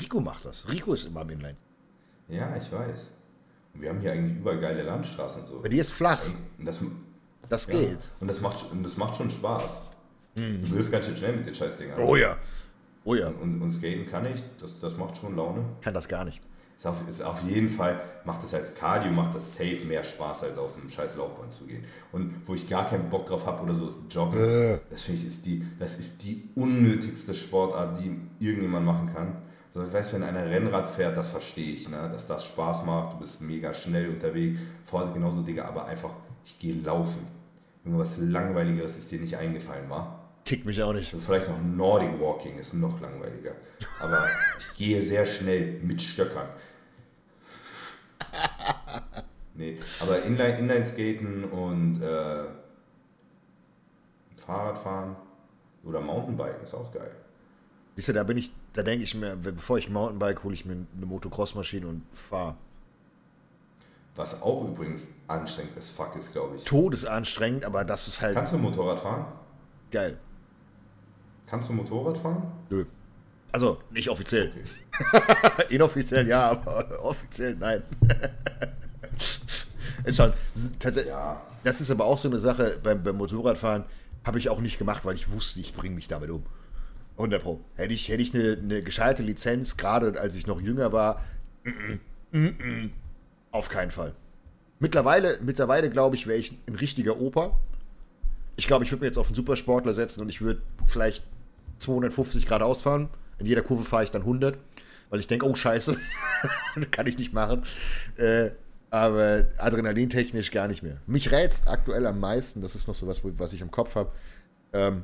Rico 0.00 0.20
macht 0.20 0.44
das. 0.44 0.68
Rico 0.70 0.94
ist 0.94 1.06
immer 1.06 1.20
am 1.20 1.30
Inline. 1.30 1.56
Ja, 2.28 2.56
ich 2.56 2.70
weiß. 2.70 3.06
Und 3.74 3.82
wir 3.82 3.90
haben 3.90 4.00
hier 4.00 4.12
eigentlich 4.12 4.38
überall 4.38 4.60
geile 4.60 4.82
Landstraßen 4.82 5.42
und 5.42 5.48
so. 5.48 5.60
Bei 5.60 5.68
dir 5.68 5.80
ist 5.80 5.92
flach, 5.92 6.20
Und 6.58 6.64
das, 6.66 6.80
das 7.48 7.66
ja, 7.66 7.74
geht. 7.78 8.10
und 8.20 8.28
das, 8.28 8.40
macht, 8.40 8.64
und 8.70 8.82
das 8.84 8.96
macht 8.96 9.16
schon 9.16 9.30
Spaß. 9.30 9.70
Du 10.34 10.70
wirst 10.72 10.90
ganz 10.90 11.06
schön 11.06 11.16
schnell 11.16 11.36
mit 11.36 11.46
den 11.46 11.54
Scheißdingern. 11.54 11.98
Oh 12.00 12.16
ja. 12.16 12.36
Oh 13.04 13.14
ja. 13.14 13.28
Und, 13.28 13.60
und 13.62 13.70
skaten 13.70 14.06
kann 14.10 14.26
ich, 14.26 14.42
das, 14.60 14.78
das 14.80 14.96
macht 14.96 15.16
schon 15.16 15.36
Laune. 15.36 15.64
Kann 15.80 15.94
das 15.94 16.08
gar 16.08 16.24
nicht. 16.24 16.40
Ist 16.76 16.86
auf, 16.86 17.08
ist 17.08 17.22
auf 17.22 17.42
jeden 17.48 17.68
Fall, 17.68 18.00
macht 18.24 18.42
das 18.42 18.52
als 18.52 18.74
Cardio, 18.74 19.12
macht 19.12 19.34
das 19.34 19.54
safe 19.54 19.84
mehr 19.84 20.02
Spaß, 20.02 20.42
als 20.42 20.58
auf 20.58 20.76
einem 20.76 20.90
scheiß 20.90 21.14
Laufband 21.16 21.52
zu 21.52 21.64
gehen. 21.64 21.84
Und 22.12 22.34
wo 22.46 22.54
ich 22.54 22.68
gar 22.68 22.88
keinen 22.88 23.08
Bock 23.10 23.26
drauf 23.26 23.46
habe 23.46 23.62
oder 23.62 23.74
so, 23.74 23.86
ist 23.88 23.98
Joggen. 24.10 24.40
Äh. 24.40 24.78
Das 24.90 25.02
finde 25.02 25.20
ich, 25.22 25.28
ist 25.28 25.46
die, 25.46 25.64
das 25.78 25.98
ist 25.98 26.22
die 26.24 26.48
unnötigste 26.56 27.32
Sportart, 27.32 28.00
die 28.00 28.18
irgendjemand 28.44 28.86
machen 28.86 29.10
kann. 29.14 29.36
So, 29.74 29.82
ich 29.82 29.92
weiß, 29.92 30.12
wenn 30.12 30.22
einer 30.22 30.46
Rennrad 30.46 30.88
fährt, 30.88 31.16
das 31.16 31.28
verstehe 31.28 31.74
ich, 31.74 31.88
ne? 31.88 32.08
dass 32.12 32.28
das 32.28 32.44
Spaß 32.44 32.84
macht, 32.84 33.14
du 33.14 33.18
bist 33.18 33.40
mega 33.40 33.74
schnell 33.74 34.08
unterwegs, 34.08 34.60
Vorsicht 34.84 35.14
genauso, 35.14 35.42
Digga, 35.42 35.64
aber 35.64 35.86
einfach, 35.86 36.10
ich 36.44 36.56
gehe 36.60 36.80
laufen. 36.80 37.26
Irgendwas 37.84 38.16
Langweiligeres 38.18 38.96
ist 38.96 39.10
dir 39.10 39.18
nicht 39.18 39.36
eingefallen, 39.36 39.90
war? 39.90 40.30
Kickt 40.44 40.64
mich 40.64 40.80
auch 40.80 40.92
nicht. 40.92 41.12
Also 41.12 41.26
vielleicht 41.26 41.48
noch 41.48 41.60
Nordic 41.60 42.20
Walking 42.20 42.56
ist 42.56 42.72
noch 42.72 43.00
langweiliger. 43.00 43.56
Aber 43.98 44.24
ich 44.60 44.76
gehe 44.78 45.02
sehr 45.02 45.26
schnell 45.26 45.80
mit 45.82 46.00
Stöckern. 46.00 46.48
Nee, 49.56 49.78
aber 50.00 50.22
Inline, 50.22 50.58
Inline-Skaten 50.58 51.44
und 51.44 52.00
äh, 52.00 52.44
Fahrradfahren 54.36 55.16
oder 55.82 56.00
Mountainbiken 56.00 56.62
ist 56.62 56.74
auch 56.74 56.92
geil. 56.92 57.10
Siehst 57.96 58.08
du, 58.08 58.12
da 58.12 58.24
bin 58.24 58.38
ich, 58.38 58.52
da 58.74 58.82
denke 58.82 59.04
ich 59.04 59.14
mir, 59.14 59.36
bevor 59.36 59.78
ich 59.78 59.88
Mountainbike, 59.88 60.44
hole 60.44 60.52
ich 60.54 60.64
mir 60.66 60.72
eine 60.96 61.06
Motocross-Maschine 61.06 61.86
und 61.86 62.02
fahre. 62.12 62.56
Was 64.16 64.40
auch 64.42 64.68
übrigens 64.68 65.08
anstrengend 65.26 65.76
ist, 65.76 65.90
fuck 65.90 66.14
ist, 66.16 66.30
glaube 66.32 66.56
ich. 66.56 66.64
Todesanstrengend, 66.64 67.64
aber 67.64 67.84
das 67.84 68.06
ist 68.06 68.20
halt 68.20 68.34
Kannst 68.36 68.52
du 68.52 68.58
Motorrad 68.58 68.98
fahren? 69.00 69.24
geil. 69.90 70.18
Kannst 71.46 71.68
du 71.68 71.72
Motorrad 71.72 72.16
fahren? 72.18 72.42
Nö. 72.70 72.84
Also, 73.52 73.78
nicht 73.90 74.08
offiziell. 74.08 74.50
Okay. 74.50 75.64
Inoffiziell 75.74 76.26
ja, 76.26 76.50
aber 76.50 77.00
offiziell 77.04 77.54
nein. 77.56 77.82
ist 80.04 80.16
schon, 80.16 80.32
tatsächlich, 80.78 81.12
Ja. 81.12 81.40
das 81.62 81.80
ist 81.80 81.90
aber 81.90 82.04
auch 82.04 82.18
so 82.18 82.28
eine 82.28 82.38
Sache 82.38 82.78
beim, 82.82 83.02
beim 83.02 83.16
Motorradfahren, 83.16 83.84
habe 84.24 84.38
ich 84.38 84.48
auch 84.48 84.60
nicht 84.60 84.78
gemacht, 84.78 85.04
weil 85.04 85.14
ich 85.14 85.30
wusste, 85.30 85.60
ich 85.60 85.74
bringe 85.74 85.94
mich 85.94 86.08
damit 86.08 86.30
um. 86.30 86.44
100 87.16 87.42
Pro. 87.42 87.60
Hätte 87.76 87.94
ich, 87.94 88.08
hätte 88.08 88.22
ich 88.22 88.34
eine, 88.34 88.58
eine 88.60 88.82
gescheite 88.82 89.22
Lizenz, 89.22 89.76
gerade 89.76 90.20
als 90.20 90.34
ich 90.34 90.46
noch 90.46 90.60
jünger 90.60 90.92
war, 90.92 91.20
mm, 91.64 91.70
mm, 91.70 92.38
mm, 92.38 92.46
mm, 92.46 92.92
auf 93.52 93.68
keinen 93.68 93.90
Fall. 93.90 94.14
Mittlerweile, 94.80 95.38
mittlerweile 95.42 95.90
glaube 95.90 96.16
ich, 96.16 96.26
wäre 96.26 96.38
ich 96.38 96.58
ein 96.68 96.74
richtiger 96.74 97.20
Opa. 97.20 97.58
Ich 98.56 98.66
glaube, 98.66 98.84
ich 98.84 98.90
würde 98.90 99.02
mir 99.02 99.06
jetzt 99.06 99.18
auf 99.18 99.26
einen 99.26 99.34
Supersportler 99.34 99.92
setzen 99.92 100.20
und 100.20 100.28
ich 100.28 100.40
würde 100.40 100.60
vielleicht 100.86 101.24
250 101.78 102.46
Grad 102.46 102.62
ausfahren. 102.62 103.08
In 103.38 103.46
jeder 103.46 103.62
Kurve 103.62 103.84
fahre 103.84 104.04
ich 104.04 104.10
dann 104.10 104.22
100, 104.22 104.58
weil 105.10 105.20
ich 105.20 105.26
denke, 105.26 105.46
oh 105.46 105.54
scheiße, 105.54 105.96
kann 106.90 107.06
ich 107.06 107.18
nicht 107.18 107.32
machen. 107.32 107.62
Äh, 108.16 108.50
aber 108.90 109.46
adrenalintechnisch 109.58 110.52
gar 110.52 110.68
nicht 110.68 110.82
mehr. 110.82 110.98
Mich 111.06 111.32
rätst 111.32 111.66
aktuell 111.66 112.06
am 112.06 112.20
meisten, 112.20 112.62
das 112.62 112.76
ist 112.76 112.86
noch 112.86 112.94
so 112.94 113.08
was, 113.08 113.22
was 113.24 113.52
ich 113.52 113.60
im 113.60 113.72
Kopf 113.72 113.96
habe, 113.96 114.12
ähm, 114.72 115.02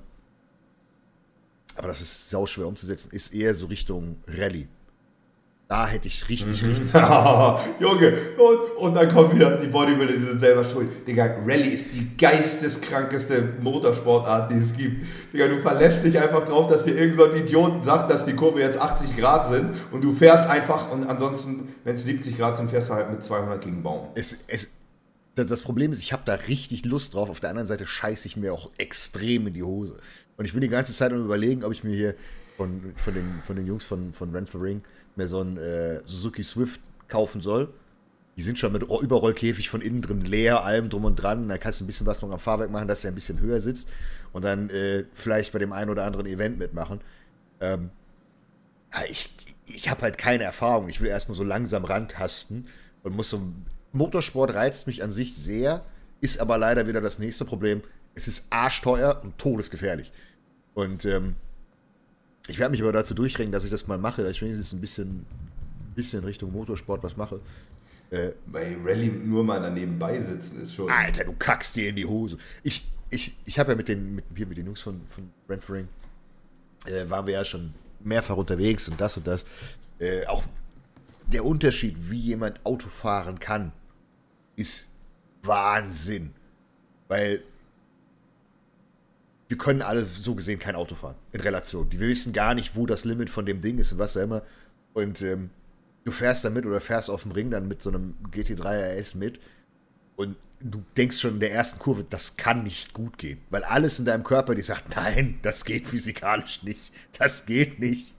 aber 1.80 1.88
das 1.88 2.02
ist 2.02 2.28
sauschwer 2.28 2.66
umzusetzen, 2.66 3.08
ist 3.10 3.32
eher 3.32 3.54
so 3.54 3.64
Richtung 3.64 4.18
Rallye. 4.28 4.68
Da 5.66 5.86
hätte 5.86 6.08
ich 6.08 6.28
richtig, 6.28 6.62
mhm. 6.62 6.68
richtig. 6.68 6.92
Junge, 7.80 8.12
und, 8.36 8.76
und 8.76 8.94
dann 8.94 9.08
kommt 9.08 9.34
wieder 9.34 9.56
die 9.56 9.68
Bodybuilder, 9.68 10.12
die 10.12 10.18
sind 10.18 10.40
selber 10.40 10.62
schuld. 10.62 10.88
Digga, 11.06 11.36
Rallye 11.46 11.70
ist 11.70 11.94
die 11.94 12.14
geisteskrankeste 12.18 13.54
Motorsportart, 13.60 14.50
die 14.50 14.56
es 14.56 14.74
gibt. 14.74 15.06
Digga, 15.32 15.48
du 15.48 15.58
verlässt 15.62 16.04
dich 16.04 16.18
einfach 16.18 16.44
drauf, 16.44 16.68
dass 16.68 16.84
dir 16.84 16.98
irgend 16.98 17.16
so 17.16 17.24
ein 17.24 17.36
Idioten 17.36 17.82
sagt, 17.82 18.10
dass 18.10 18.26
die 18.26 18.34
Kurve 18.34 18.60
jetzt 18.60 18.78
80 18.78 19.16
Grad 19.16 19.48
sind 19.48 19.70
und 19.90 20.04
du 20.04 20.12
fährst 20.12 20.50
einfach 20.50 20.90
und 20.90 21.06
ansonsten, 21.06 21.72
wenn 21.84 21.94
es 21.94 22.04
70 22.04 22.36
Grad 22.36 22.58
sind, 22.58 22.68
fährst 22.68 22.90
du 22.90 22.94
halt 22.94 23.10
mit 23.10 23.24
200 23.24 23.64
gegen 23.64 23.82
Baum. 23.82 24.08
Es, 24.16 24.40
es, 24.48 24.72
das 25.36 25.62
Problem 25.62 25.92
ist, 25.92 26.02
ich 26.02 26.12
habe 26.12 26.22
da 26.26 26.34
richtig 26.34 26.84
Lust 26.84 27.14
drauf. 27.14 27.30
Auf 27.30 27.40
der 27.40 27.50
anderen 27.50 27.68
Seite 27.68 27.86
scheiße 27.86 28.26
ich 28.26 28.36
mir 28.36 28.52
auch 28.52 28.70
extrem 28.78 29.46
in 29.46 29.54
die 29.54 29.62
Hose. 29.62 29.98
Und 30.40 30.46
ich 30.46 30.54
bin 30.54 30.62
die 30.62 30.68
ganze 30.68 30.94
Zeit 30.94 31.12
am 31.12 31.22
überlegen, 31.22 31.64
ob 31.64 31.72
ich 31.72 31.84
mir 31.84 31.94
hier 31.94 32.14
von, 32.56 32.94
von, 32.96 33.12
den, 33.12 33.42
von 33.46 33.56
den 33.56 33.66
Jungs 33.66 33.84
von, 33.84 34.14
von 34.14 34.46
for 34.46 34.62
Ring 34.62 34.80
mir 35.14 35.28
so 35.28 35.40
einen 35.40 35.58
äh, 35.58 36.00
Suzuki 36.06 36.42
Swift 36.42 36.80
kaufen 37.08 37.42
soll. 37.42 37.68
Die 38.38 38.42
sind 38.42 38.58
schon 38.58 38.72
mit 38.72 38.82
Überrollkäfig 38.82 39.68
von 39.68 39.82
innen 39.82 40.00
drin 40.00 40.22
leer, 40.22 40.64
allem 40.64 40.88
drum 40.88 41.04
und 41.04 41.16
dran. 41.16 41.46
Da 41.50 41.58
kannst 41.58 41.80
du 41.80 41.84
ein 41.84 41.86
bisschen 41.86 42.06
was 42.06 42.22
noch 42.22 42.32
am 42.32 42.38
Fahrwerk 42.38 42.70
machen, 42.70 42.88
dass 42.88 43.04
er 43.04 43.12
ein 43.12 43.14
bisschen 43.14 43.38
höher 43.38 43.60
sitzt 43.60 43.90
und 44.32 44.42
dann 44.42 44.70
äh, 44.70 45.04
vielleicht 45.12 45.52
bei 45.52 45.58
dem 45.58 45.74
einen 45.74 45.90
oder 45.90 46.06
anderen 46.06 46.24
Event 46.24 46.58
mitmachen. 46.58 47.02
Ähm, 47.60 47.90
ich 49.10 49.28
ich 49.66 49.90
habe 49.90 50.00
halt 50.00 50.16
keine 50.16 50.44
Erfahrung. 50.44 50.88
Ich 50.88 51.02
will 51.02 51.10
erstmal 51.10 51.36
so 51.36 51.44
langsam 51.44 51.84
rantasten 51.84 52.66
und 53.02 53.14
muss 53.14 53.28
so. 53.28 53.42
Motorsport 53.92 54.54
reizt 54.54 54.86
mich 54.86 55.02
an 55.02 55.10
sich 55.10 55.34
sehr, 55.34 55.84
ist 56.22 56.40
aber 56.40 56.56
leider 56.56 56.86
wieder 56.86 57.02
das 57.02 57.18
nächste 57.18 57.44
Problem. 57.44 57.82
Es 58.14 58.26
ist 58.26 58.46
arschteuer 58.48 59.20
und 59.22 59.36
todesgefährlich. 59.36 60.12
Und 60.74 61.04
ähm, 61.04 61.36
ich 62.46 62.58
werde 62.58 62.72
mich 62.72 62.82
aber 62.82 62.92
dazu 62.92 63.14
durchringen, 63.14 63.52
dass 63.52 63.64
ich 63.64 63.70
das 63.70 63.86
mal 63.86 63.98
mache, 63.98 64.22
dass 64.22 64.32
ich 64.32 64.42
wenigstens 64.42 64.72
ein 64.72 64.80
bisschen, 64.80 65.26
bisschen 65.94 66.24
Richtung 66.24 66.52
Motorsport 66.52 67.02
was 67.02 67.16
mache. 67.16 67.40
Äh, 68.10 68.30
Bei 68.46 68.76
Rallye 68.82 69.08
nur 69.08 69.44
mal 69.44 69.60
daneben 69.60 70.00
sitzen 70.26 70.62
ist 70.62 70.74
schon. 70.74 70.90
Alter, 70.90 71.24
du 71.24 71.32
kackst 71.32 71.76
dir 71.76 71.88
in 71.88 71.96
die 71.96 72.06
Hose. 72.06 72.38
Ich, 72.62 72.84
ich, 73.10 73.36
ich 73.44 73.58
habe 73.58 73.72
ja 73.72 73.76
mit 73.76 73.88
den, 73.88 74.16
mit, 74.16 74.24
hier 74.34 74.46
mit 74.46 74.56
den 74.56 74.66
Jungs 74.66 74.80
von, 74.80 75.00
von 75.08 75.30
Brentford 75.46 75.86
äh, 76.86 77.08
waren 77.08 77.26
wir 77.26 77.34
ja 77.34 77.44
schon 77.44 77.74
mehrfach 78.00 78.36
unterwegs 78.36 78.88
und 78.88 79.00
das 79.00 79.16
und 79.16 79.26
das. 79.26 79.44
Äh, 79.98 80.26
auch 80.26 80.42
der 81.26 81.44
Unterschied, 81.44 81.96
wie 82.10 82.18
jemand 82.18 82.64
Auto 82.64 82.88
fahren 82.88 83.38
kann, 83.38 83.72
ist 84.56 84.90
Wahnsinn. 85.42 86.34
Weil 87.06 87.42
wir 89.50 89.58
können 89.58 89.82
alle 89.82 90.04
so 90.04 90.36
gesehen 90.36 90.60
kein 90.60 90.76
Auto 90.76 90.94
fahren 90.94 91.16
in 91.32 91.40
Relation. 91.40 91.90
Die 91.90 91.98
wissen 91.98 92.32
gar 92.32 92.54
nicht, 92.54 92.76
wo 92.76 92.86
das 92.86 93.04
Limit 93.04 93.30
von 93.30 93.44
dem 93.44 93.60
Ding 93.60 93.78
ist 93.78 93.90
und 93.90 93.98
was 93.98 94.16
auch 94.16 94.22
immer. 94.22 94.42
Und 94.94 95.22
ähm, 95.22 95.50
du 96.04 96.12
fährst 96.12 96.44
damit 96.44 96.66
oder 96.66 96.80
fährst 96.80 97.10
auf 97.10 97.24
dem 97.24 97.32
Ring 97.32 97.50
dann 97.50 97.66
mit 97.66 97.82
so 97.82 97.90
einem 97.90 98.14
GT3 98.30 99.00
RS 99.00 99.16
mit 99.16 99.40
und 100.14 100.36
du 100.60 100.84
denkst 100.96 101.18
schon 101.18 101.34
in 101.34 101.40
der 101.40 101.52
ersten 101.52 101.80
Kurve, 101.80 102.06
das 102.08 102.36
kann 102.36 102.62
nicht 102.62 102.94
gut 102.94 103.18
gehen. 103.18 103.40
Weil 103.50 103.64
alles 103.64 103.98
in 103.98 104.04
deinem 104.04 104.22
Körper, 104.22 104.54
die 104.54 104.62
sagt, 104.62 104.94
nein, 104.94 105.40
das 105.42 105.64
geht 105.64 105.88
physikalisch 105.88 106.62
nicht. 106.62 106.92
Das 107.18 107.44
geht 107.44 107.80
nicht. 107.80 108.14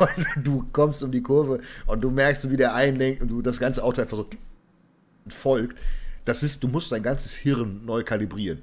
Und 0.00 0.26
du 0.46 0.64
kommst 0.72 1.02
um 1.02 1.12
die 1.12 1.22
Kurve 1.22 1.60
und 1.84 2.00
du 2.00 2.10
merkst, 2.10 2.50
wie 2.50 2.56
der 2.56 2.74
einlenkt 2.74 3.20
und 3.20 3.28
du 3.28 3.42
das 3.42 3.60
ganze 3.60 3.84
Auto 3.84 4.00
einfach 4.00 4.16
so 4.16 4.30
folgt. 5.28 5.76
Das 6.24 6.42
ist, 6.42 6.64
du 6.64 6.68
musst 6.68 6.90
dein 6.92 7.02
ganzes 7.02 7.34
Hirn 7.34 7.84
neu 7.84 8.02
kalibrieren. 8.04 8.62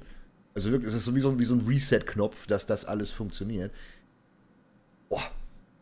Also 0.54 0.70
wirklich, 0.70 0.88
es 0.88 0.94
ist 0.94 1.04
so 1.04 1.14
wie 1.14 1.44
so, 1.44 1.54
ein 1.54 1.66
Reset-Knopf, 1.66 2.46
dass 2.46 2.66
das 2.66 2.84
alles 2.84 3.10
funktioniert. 3.10 3.72
Boah, 5.08 5.22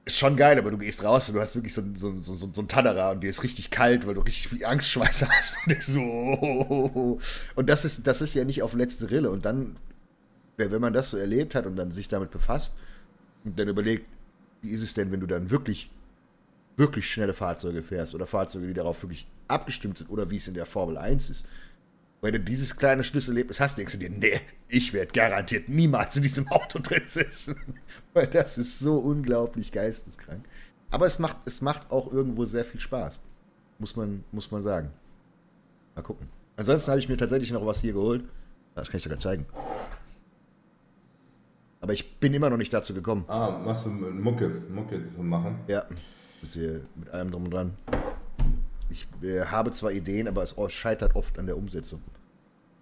ist 0.04 0.18
schon 0.18 0.36
geil, 0.36 0.58
aber 0.58 0.70
du 0.70 0.78
gehst 0.78 1.04
raus 1.04 1.28
und 1.28 1.34
du 1.34 1.40
hast 1.40 1.54
wirklich 1.54 1.74
so, 1.74 1.82
so, 1.94 2.18
so, 2.20 2.34
so, 2.34 2.50
so 2.52 2.62
ein 2.62 2.68
Tannerer 2.68 3.12
und 3.12 3.20
dir 3.20 3.30
ist 3.30 3.42
richtig 3.42 3.70
kalt, 3.70 4.06
weil 4.06 4.14
du 4.14 4.20
richtig 4.20 4.48
viel 4.48 4.64
Angstschweiß 4.64 5.26
hast. 5.28 5.56
Und, 5.66 5.82
so, 5.82 7.20
und 7.54 7.68
das 7.68 7.84
ist, 7.84 8.06
das 8.06 8.20
ist 8.20 8.34
ja 8.34 8.44
nicht 8.44 8.62
auf 8.62 8.74
letzte 8.74 9.10
Rille. 9.10 9.30
Und 9.30 9.44
dann, 9.44 9.76
wenn 10.56 10.80
man 10.80 10.92
das 10.92 11.10
so 11.10 11.16
erlebt 11.16 11.54
hat 11.54 11.66
und 11.66 11.76
dann 11.76 11.92
sich 11.92 12.08
damit 12.08 12.30
befasst 12.30 12.74
und 13.44 13.58
dann 13.58 13.68
überlegt, 13.68 14.06
wie 14.60 14.70
ist 14.70 14.82
es 14.82 14.94
denn, 14.94 15.12
wenn 15.12 15.20
du 15.20 15.26
dann 15.26 15.50
wirklich, 15.50 15.90
wirklich 16.76 17.10
schnelle 17.10 17.32
Fahrzeuge 17.32 17.82
fährst 17.82 18.14
oder 18.14 18.26
Fahrzeuge, 18.26 18.66
die 18.66 18.74
darauf 18.74 19.02
wirklich 19.02 19.26
abgestimmt 19.46 19.98
sind 19.98 20.10
oder 20.10 20.30
wie 20.30 20.36
es 20.36 20.48
in 20.48 20.54
der 20.54 20.66
Formel 20.66 20.98
1 20.98 21.30
ist 21.30 21.46
wenn 22.20 22.32
du 22.32 22.40
dieses 22.40 22.76
kleine 22.76 23.04
Schlüsselerlebnis 23.04 23.60
hast, 23.60 23.78
denkst 23.78 23.92
du 23.92 23.98
dir, 23.98 24.10
nee, 24.10 24.40
ich 24.68 24.92
werde 24.92 25.12
garantiert 25.12 25.68
niemals 25.68 26.16
in 26.16 26.22
diesem 26.22 26.48
Auto 26.48 26.80
drin 26.80 27.02
sitzen. 27.06 27.56
Weil 28.12 28.26
das 28.26 28.58
ist 28.58 28.80
so 28.80 28.98
unglaublich 28.98 29.70
geisteskrank. 29.70 30.44
Aber 30.90 31.06
es 31.06 31.18
macht, 31.18 31.36
es 31.44 31.60
macht 31.60 31.90
auch 31.90 32.12
irgendwo 32.12 32.44
sehr 32.44 32.64
viel 32.64 32.80
Spaß. 32.80 33.20
Muss 33.78 33.94
man, 33.94 34.24
muss 34.32 34.50
man 34.50 34.62
sagen. 34.62 34.90
Mal 35.94 36.02
gucken. 36.02 36.28
Ansonsten 36.56 36.90
habe 36.90 36.98
ich 36.98 37.08
mir 37.08 37.16
tatsächlich 37.16 37.52
noch 37.52 37.64
was 37.64 37.80
hier 37.80 37.92
geholt. 37.92 38.24
Das 38.74 38.88
kann 38.88 38.96
ich 38.96 39.04
sogar 39.04 39.18
zeigen. 39.18 39.46
Aber 41.80 41.92
ich 41.92 42.18
bin 42.18 42.34
immer 42.34 42.50
noch 42.50 42.56
nicht 42.56 42.72
dazu 42.72 42.92
gekommen. 42.94 43.24
Ah, 43.28 43.60
machst 43.64 43.86
du 43.86 43.90
Mucke, 43.90 44.48
Mucke 44.68 44.98
machen? 45.18 45.60
Ja, 45.68 45.86
mit, 46.42 46.82
mit 46.96 47.10
allem 47.10 47.30
drum 47.30 47.44
und 47.44 47.50
dran 47.52 47.76
ich 48.90 49.08
äh, 49.22 49.46
habe 49.46 49.70
zwar 49.70 49.92
Ideen, 49.92 50.28
aber 50.28 50.42
es 50.42 50.54
scheitert 50.72 51.14
oft 51.14 51.38
an 51.38 51.46
der 51.46 51.56
Umsetzung. 51.56 52.02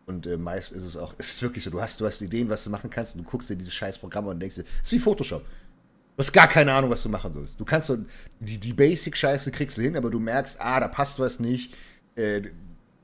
Und 0.07 0.26
äh, 0.26 0.36
meist 0.36 0.72
ist 0.72 0.84
es 0.84 0.96
auch, 0.96 1.14
es 1.18 1.30
ist 1.30 1.42
wirklich 1.42 1.64
so, 1.64 1.70
du 1.70 1.80
hast, 1.80 2.00
du 2.00 2.07
hast 2.07 2.20
Ideen, 2.22 2.48
was 2.48 2.64
du 2.64 2.70
machen 2.70 2.90
kannst, 2.90 3.16
und 3.16 3.24
du 3.24 3.30
guckst 3.30 3.50
dir 3.50 3.57
diese 3.57 3.70
scheiß 3.70 3.98
Programme 3.98 4.28
und 4.28 4.40
denkst 4.40 4.57
dir, 4.57 4.64
es 4.82 4.88
ist 4.88 4.92
wie 4.92 4.98
Photoshop. 4.98 5.42
Du 5.42 6.22
hast 6.22 6.32
gar 6.32 6.48
keine 6.48 6.72
Ahnung, 6.72 6.88
was 6.88 7.02
du 7.02 7.11
machen 7.11 7.32
sollst. 7.32 7.61
Du 7.61 7.64
kannst 7.64 7.88
so, 7.88 7.98
die, 8.40 8.59
die 8.59 8.72
Basic-Scheiße 8.72 9.50
kriegst 9.50 9.76
du 9.76 9.82
hin, 9.82 9.96
aber 9.96 10.11
du 10.11 10.18
merkst, 10.18 10.61
ah, 10.61 10.80
da 10.80 10.88
passt 10.88 11.18
was 11.18 11.40
nicht, 11.40 11.74
äh, 12.14 12.42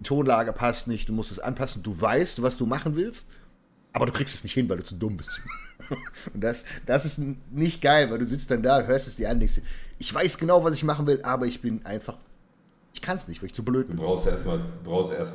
Tonlage 0.03 0.53
passt 0.53 0.89
nicht, 0.89 1.09
du 1.09 1.13
musst 1.13 1.31
es 1.31 1.39
anpassen, 1.39 1.83
du 1.83 2.01
weißt, 2.01 2.43
was 2.43 2.57
du 2.57 2.65
machen 2.65 2.97
willst, 2.97 3.29
aber 3.93 4.07
du 4.07 4.13
kriegst 4.13 4.35
es 4.35 4.45
nicht 4.45 4.55
hin, 4.55 4.69
weil 4.69 4.79
du 4.79 4.85
zu 4.85 4.95
dumm 4.95 5.19
bist. 5.19 5.43
und 6.35 6.41
das, 6.41 6.65
das 6.87 7.05
ist 7.05 7.21
nicht 7.51 7.83
geil, 7.83 8.11
weil 8.11 8.19
du 8.19 8.25
sitzt 8.25 8.51
dann 8.51 8.63
da, 8.63 8.81
hörst 8.83 9.07
es 9.07 9.17
dir 9.17 9.29
an, 9.29 9.39
denkst 9.39 9.57
dir, 9.57 9.63
ich 9.99 10.13
weiß 10.13 10.39
genau, 10.39 10.65
was 10.65 10.75
ich 10.75 10.85
machen 10.85 11.07
will, 11.07 11.21
aber 11.23 11.47
ich 11.47 11.61
bin 11.61 11.85
einfach 11.85 12.17
ich 12.93 13.03
kann 13.03 13.17
es 13.17 13.29
nicht, 13.29 13.43
weil 13.43 13.47
ich 13.47 13.55
zu 13.55 13.65
blöd 13.65 13.89
bin. 13.89 13.97
Du 13.97 14.03
brauchst 14.03 14.27
erstmal 14.27 14.61
erst 15.13 15.33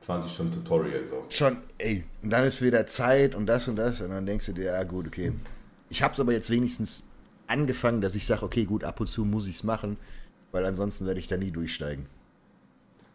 20 0.00 0.32
Stunden 0.32 0.52
Tutorial. 0.52 1.06
So. 1.06 1.24
Schon, 1.28 1.58
ey. 1.78 2.04
Und 2.22 2.30
dann 2.30 2.44
ist 2.44 2.62
wieder 2.62 2.86
Zeit 2.86 3.34
und 3.34 3.46
das 3.46 3.68
und 3.68 3.76
das. 3.76 4.00
Und 4.00 4.10
dann 4.10 4.26
denkst 4.26 4.46
du 4.46 4.52
dir, 4.52 4.64
ja 4.64 4.82
gut, 4.82 5.06
okay. 5.06 5.32
Ich 5.88 6.02
habe 6.02 6.14
es 6.14 6.20
aber 6.20 6.32
jetzt 6.32 6.50
wenigstens 6.50 7.04
angefangen, 7.46 8.00
dass 8.00 8.14
ich 8.14 8.26
sage, 8.26 8.44
okay, 8.44 8.64
gut, 8.64 8.84
ab 8.84 9.00
und 9.00 9.08
zu 9.08 9.24
muss 9.24 9.46
ich 9.46 9.56
es 9.56 9.64
machen, 9.64 9.96
weil 10.52 10.64
ansonsten 10.64 11.06
werde 11.06 11.20
ich 11.20 11.26
da 11.26 11.36
nie 11.36 11.50
durchsteigen. 11.50 12.06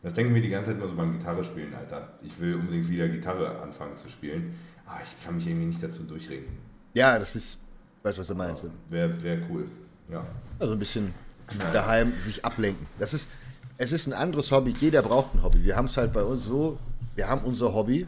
Das 0.03 0.13
denken 0.13 0.35
wir 0.35 0.41
die 0.41 0.49
ganze 0.49 0.69
Zeit 0.69 0.77
immer 0.77 0.87
so 0.87 0.93
beim 0.93 1.13
Gitarre 1.13 1.43
spielen, 1.43 1.73
Alter. 1.73 2.13
Ich 2.23 2.39
will 2.39 2.55
unbedingt 2.55 2.87
wieder 2.89 3.07
Gitarre 3.09 3.59
anfangen 3.59 3.97
zu 3.97 4.07
spielen. 4.07 4.53
Aber 4.85 4.99
ich 5.03 5.25
kann 5.25 5.35
mich 5.35 5.47
irgendwie 5.47 5.65
nicht 5.65 5.81
dazu 5.81 6.03
durchregen. 6.03 6.45
Ja, 6.93 7.17
das 7.17 7.35
ist, 7.35 7.59
weißt 8.03 8.17
du, 8.17 8.21
was 8.21 8.27
du 8.27 8.35
meinst. 8.35 8.67
Wäre 8.89 9.23
wär 9.23 9.39
cool, 9.49 9.67
ja. 10.11 10.23
Also 10.59 10.73
ein 10.73 10.79
bisschen 10.79 11.11
daheim 11.73 12.13
sich 12.19 12.45
ablenken. 12.45 12.85
Das 12.99 13.15
ist, 13.15 13.31
es 13.77 13.91
ist 13.91 14.07
ein 14.07 14.13
anderes 14.13 14.51
Hobby. 14.51 14.75
Jeder 14.79 15.01
braucht 15.01 15.33
ein 15.35 15.43
Hobby. 15.43 15.63
Wir 15.63 15.75
haben 15.75 15.85
es 15.85 15.97
halt 15.97 16.13
bei 16.13 16.23
uns 16.23 16.45
so, 16.45 16.77
wir 17.15 17.27
haben 17.27 17.41
unser 17.45 17.73
Hobby 17.73 18.07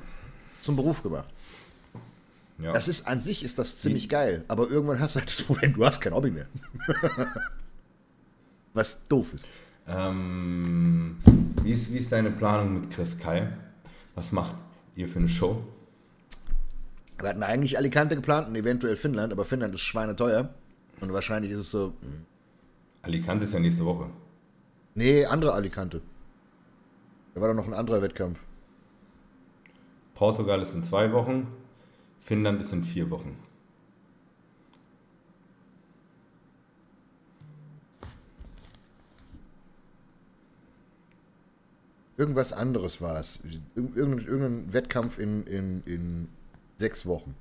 zum 0.59 0.75
Beruf 0.75 1.03
gemacht. 1.03 1.29
Ja. 2.59 2.71
Das 2.71 2.87
ist 2.87 3.07
an 3.07 3.19
sich 3.19 3.43
ist 3.43 3.59
das 3.59 3.77
ziemlich 3.79 4.09
geil, 4.09 4.43
aber 4.47 4.67
irgendwann 4.69 4.99
hast 4.99 5.15
du 5.15 5.19
halt 5.19 5.29
das 5.29 5.43
Problem, 5.43 5.73
du 5.73 5.85
hast 5.85 6.01
kein 6.01 6.13
Hobby 6.13 6.31
mehr. 6.31 6.47
Was 8.73 9.03
doof 9.03 9.33
ist. 9.33 9.47
Ähm, 9.87 11.17
wie, 11.61 11.71
ist 11.71 11.91
wie 11.91 11.97
ist 11.97 12.11
deine 12.11 12.31
Planung 12.31 12.73
mit 12.73 12.89
Chris 12.89 13.17
Kai? 13.17 13.47
Was 14.15 14.31
macht 14.31 14.55
ihr 14.95 15.07
für 15.07 15.19
eine 15.19 15.29
Show? 15.29 15.63
Wir 17.19 17.29
hatten 17.29 17.43
eigentlich 17.43 17.77
Alicante 17.77 18.15
geplant 18.15 18.47
und 18.47 18.55
eventuell 18.55 18.95
Finnland, 18.95 19.31
aber 19.31 19.45
Finnland 19.45 19.73
ist 19.75 19.81
schweineteuer. 19.81 20.49
Und 20.99 21.13
wahrscheinlich 21.13 21.51
ist 21.51 21.59
es 21.59 21.71
so. 21.71 21.93
Hm. 22.01 22.25
Alicante 23.03 23.45
ist 23.45 23.53
ja 23.53 23.59
nächste 23.59 23.85
Woche. 23.85 24.09
Nee, 24.97 25.25
andere 25.25 25.53
Alicante. 25.53 26.01
Da 27.35 27.41
war 27.41 27.49
doch 27.49 27.53
noch 27.53 27.67
ein 27.67 27.75
anderer 27.75 28.01
Wettkampf. 28.01 28.39
Portugal 30.15 30.59
ist 30.59 30.73
in 30.73 30.81
zwei 30.81 31.13
Wochen, 31.13 31.45
Finnland 32.17 32.59
ist 32.61 32.73
in 32.73 32.83
vier 32.83 33.11
Wochen. 33.11 33.37
Irgendwas 42.17 42.51
anderes 42.51 42.99
war 42.99 43.19
es. 43.19 43.39
Irgendein, 43.75 44.27
irgendein 44.27 44.73
Wettkampf 44.73 45.19
in, 45.19 45.45
in, 45.45 45.83
in 45.85 46.27
sechs 46.77 47.05
Wochen. 47.05 47.35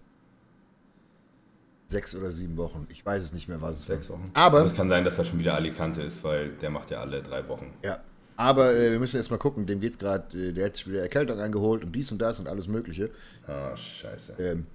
Sechs 1.88 2.16
oder 2.16 2.30
sieben 2.30 2.56
Wochen. 2.56 2.86
Ich 2.90 3.06
weiß 3.06 3.22
es 3.22 3.32
nicht 3.32 3.48
mehr, 3.48 3.60
was 3.62 3.78
es 3.78 3.82
Sechs 3.82 4.10
Wochen. 4.10 4.24
Aber. 4.34 4.64
es 4.64 4.74
kann 4.74 4.88
sein, 4.88 5.04
dass 5.04 5.16
das 5.16 5.28
schon 5.28 5.38
wieder 5.38 5.54
Alicante 5.54 6.02
ist, 6.02 6.22
weil 6.24 6.50
der 6.50 6.70
macht 6.70 6.90
ja 6.90 7.00
alle 7.00 7.22
drei 7.22 7.46
Wochen. 7.48 7.72
Ja. 7.84 7.98
Aber 8.36 8.74
äh, 8.74 8.92
wir 8.92 8.98
müssen 8.98 9.16
jetzt 9.16 9.30
mal 9.30 9.38
gucken, 9.38 9.66
dem 9.66 9.80
geht's 9.80 9.98
gerade, 9.98 10.36
äh, 10.36 10.52
der 10.52 10.66
hat 10.66 10.76
sich 10.76 10.86
wieder 10.86 11.00
Erkältung 11.00 11.40
eingeholt 11.40 11.84
und 11.84 11.92
dies 11.92 12.12
und 12.12 12.18
das 12.18 12.38
und 12.38 12.48
alles 12.48 12.68
Mögliche. 12.68 13.10
Ah, 13.46 13.74
scheiße. 13.74 14.34
Ähm, 14.38 14.66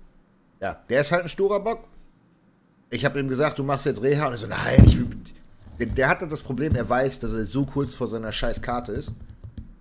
ja, 0.60 0.78
der 0.90 1.02
ist 1.02 1.12
halt 1.12 1.24
ein 1.24 1.30
sturer 1.30 1.60
Bock. 1.60 1.84
Ich 2.90 3.06
habe 3.06 3.20
ihm 3.20 3.28
gesagt, 3.28 3.60
du 3.60 3.64
machst 3.64 3.86
jetzt 3.86 4.02
Reha 4.02 4.26
und 4.28 4.34
er 4.34 4.38
so, 4.38 4.48
nein, 4.48 4.84
ich 4.86 4.98
will. 4.98 5.08
Der, 5.80 5.88
der 5.88 6.10
hat 6.10 6.22
das 6.22 6.42
Problem, 6.42 6.76
er 6.76 6.88
weiß, 6.88 7.20
dass 7.20 7.34
er 7.34 7.46
so 7.46 7.66
kurz 7.66 7.94
vor 7.94 8.08
seiner 8.08 8.32
scheiß 8.32 8.62
Karte 8.62 8.92
ist. 8.94 9.14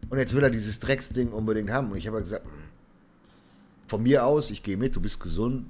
Und 0.09 0.19
jetzt 0.19 0.35
will 0.35 0.43
er 0.43 0.51
dieses 0.51 0.79
Drecksding 0.81 1.29
unbedingt 1.29 1.71
haben. 1.71 1.91
Und 1.91 1.99
ich 1.99 2.07
habe 2.07 2.17
halt 2.17 2.25
gesagt, 2.25 2.47
von 3.87 4.03
mir 4.03 4.25
aus, 4.25 4.51
ich 4.51 4.63
gehe 4.63 4.77
mit, 4.77 4.95
du 4.95 5.01
bist 5.01 5.21
gesund. 5.21 5.67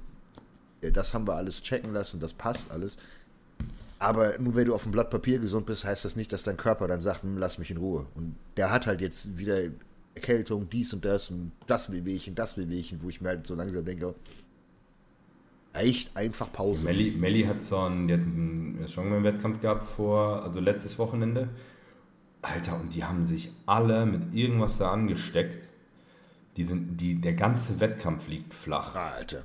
Das 0.81 1.13
haben 1.13 1.27
wir 1.27 1.35
alles 1.35 1.61
checken 1.61 1.93
lassen, 1.93 2.19
das 2.19 2.33
passt 2.33 2.71
alles. 2.71 2.97
Aber 3.99 4.39
nur 4.39 4.55
wenn 4.55 4.65
du 4.65 4.73
auf 4.73 4.83
dem 4.83 4.91
Blatt 4.91 5.11
Papier 5.11 5.37
gesund 5.37 5.67
bist, 5.67 5.85
heißt 5.85 6.05
das 6.05 6.15
nicht, 6.15 6.33
dass 6.33 6.41
dein 6.41 6.57
Körper 6.57 6.87
dann 6.87 6.99
sagt, 6.99 7.21
"Hm, 7.21 7.37
lass 7.37 7.59
mich 7.59 7.69
in 7.69 7.77
Ruhe. 7.77 8.07
Und 8.15 8.35
der 8.57 8.71
hat 8.71 8.87
halt 8.87 8.99
jetzt 8.99 9.37
wieder 9.37 9.69
Erkältung, 10.15 10.69
dies 10.69 10.91
und 10.93 11.05
das 11.05 11.29
und 11.29 11.51
das 11.67 11.91
Wehwehchen, 11.91 12.33
das 12.35 12.57
Wehwehchen, 12.57 12.99
wo 13.03 13.09
ich 13.09 13.21
mir 13.21 13.29
halt 13.29 13.45
so 13.47 13.53
langsam 13.55 13.85
denke, 13.85 14.15
echt 15.73 16.15
einfach 16.17 16.51
Pause. 16.51 16.83
Melli, 16.83 17.11
Melli 17.11 17.43
hat 17.43 17.61
so 17.61 17.77
einen, 17.77 18.07
die 18.07 18.13
hat 18.15 18.21
einen 18.21 18.85
Strongman-Wettkampf 18.87 19.61
gehabt 19.61 19.83
vor, 19.83 20.43
also 20.43 20.59
letztes 20.59 20.97
Wochenende. 20.99 21.49
Alter, 22.41 22.79
und 22.79 22.93
die 22.95 23.03
haben 23.03 23.23
sich 23.23 23.51
alle 23.65 24.05
mit 24.05 24.33
irgendwas 24.33 24.77
da 24.77 24.91
angesteckt. 24.91 25.59
Die 26.57 26.63
sind, 26.65 26.97
die, 26.97 27.21
der 27.21 27.33
ganze 27.33 27.79
Wettkampf 27.79 28.27
liegt 28.27 28.53
flach. 28.53 28.95
Alter. 28.95 29.43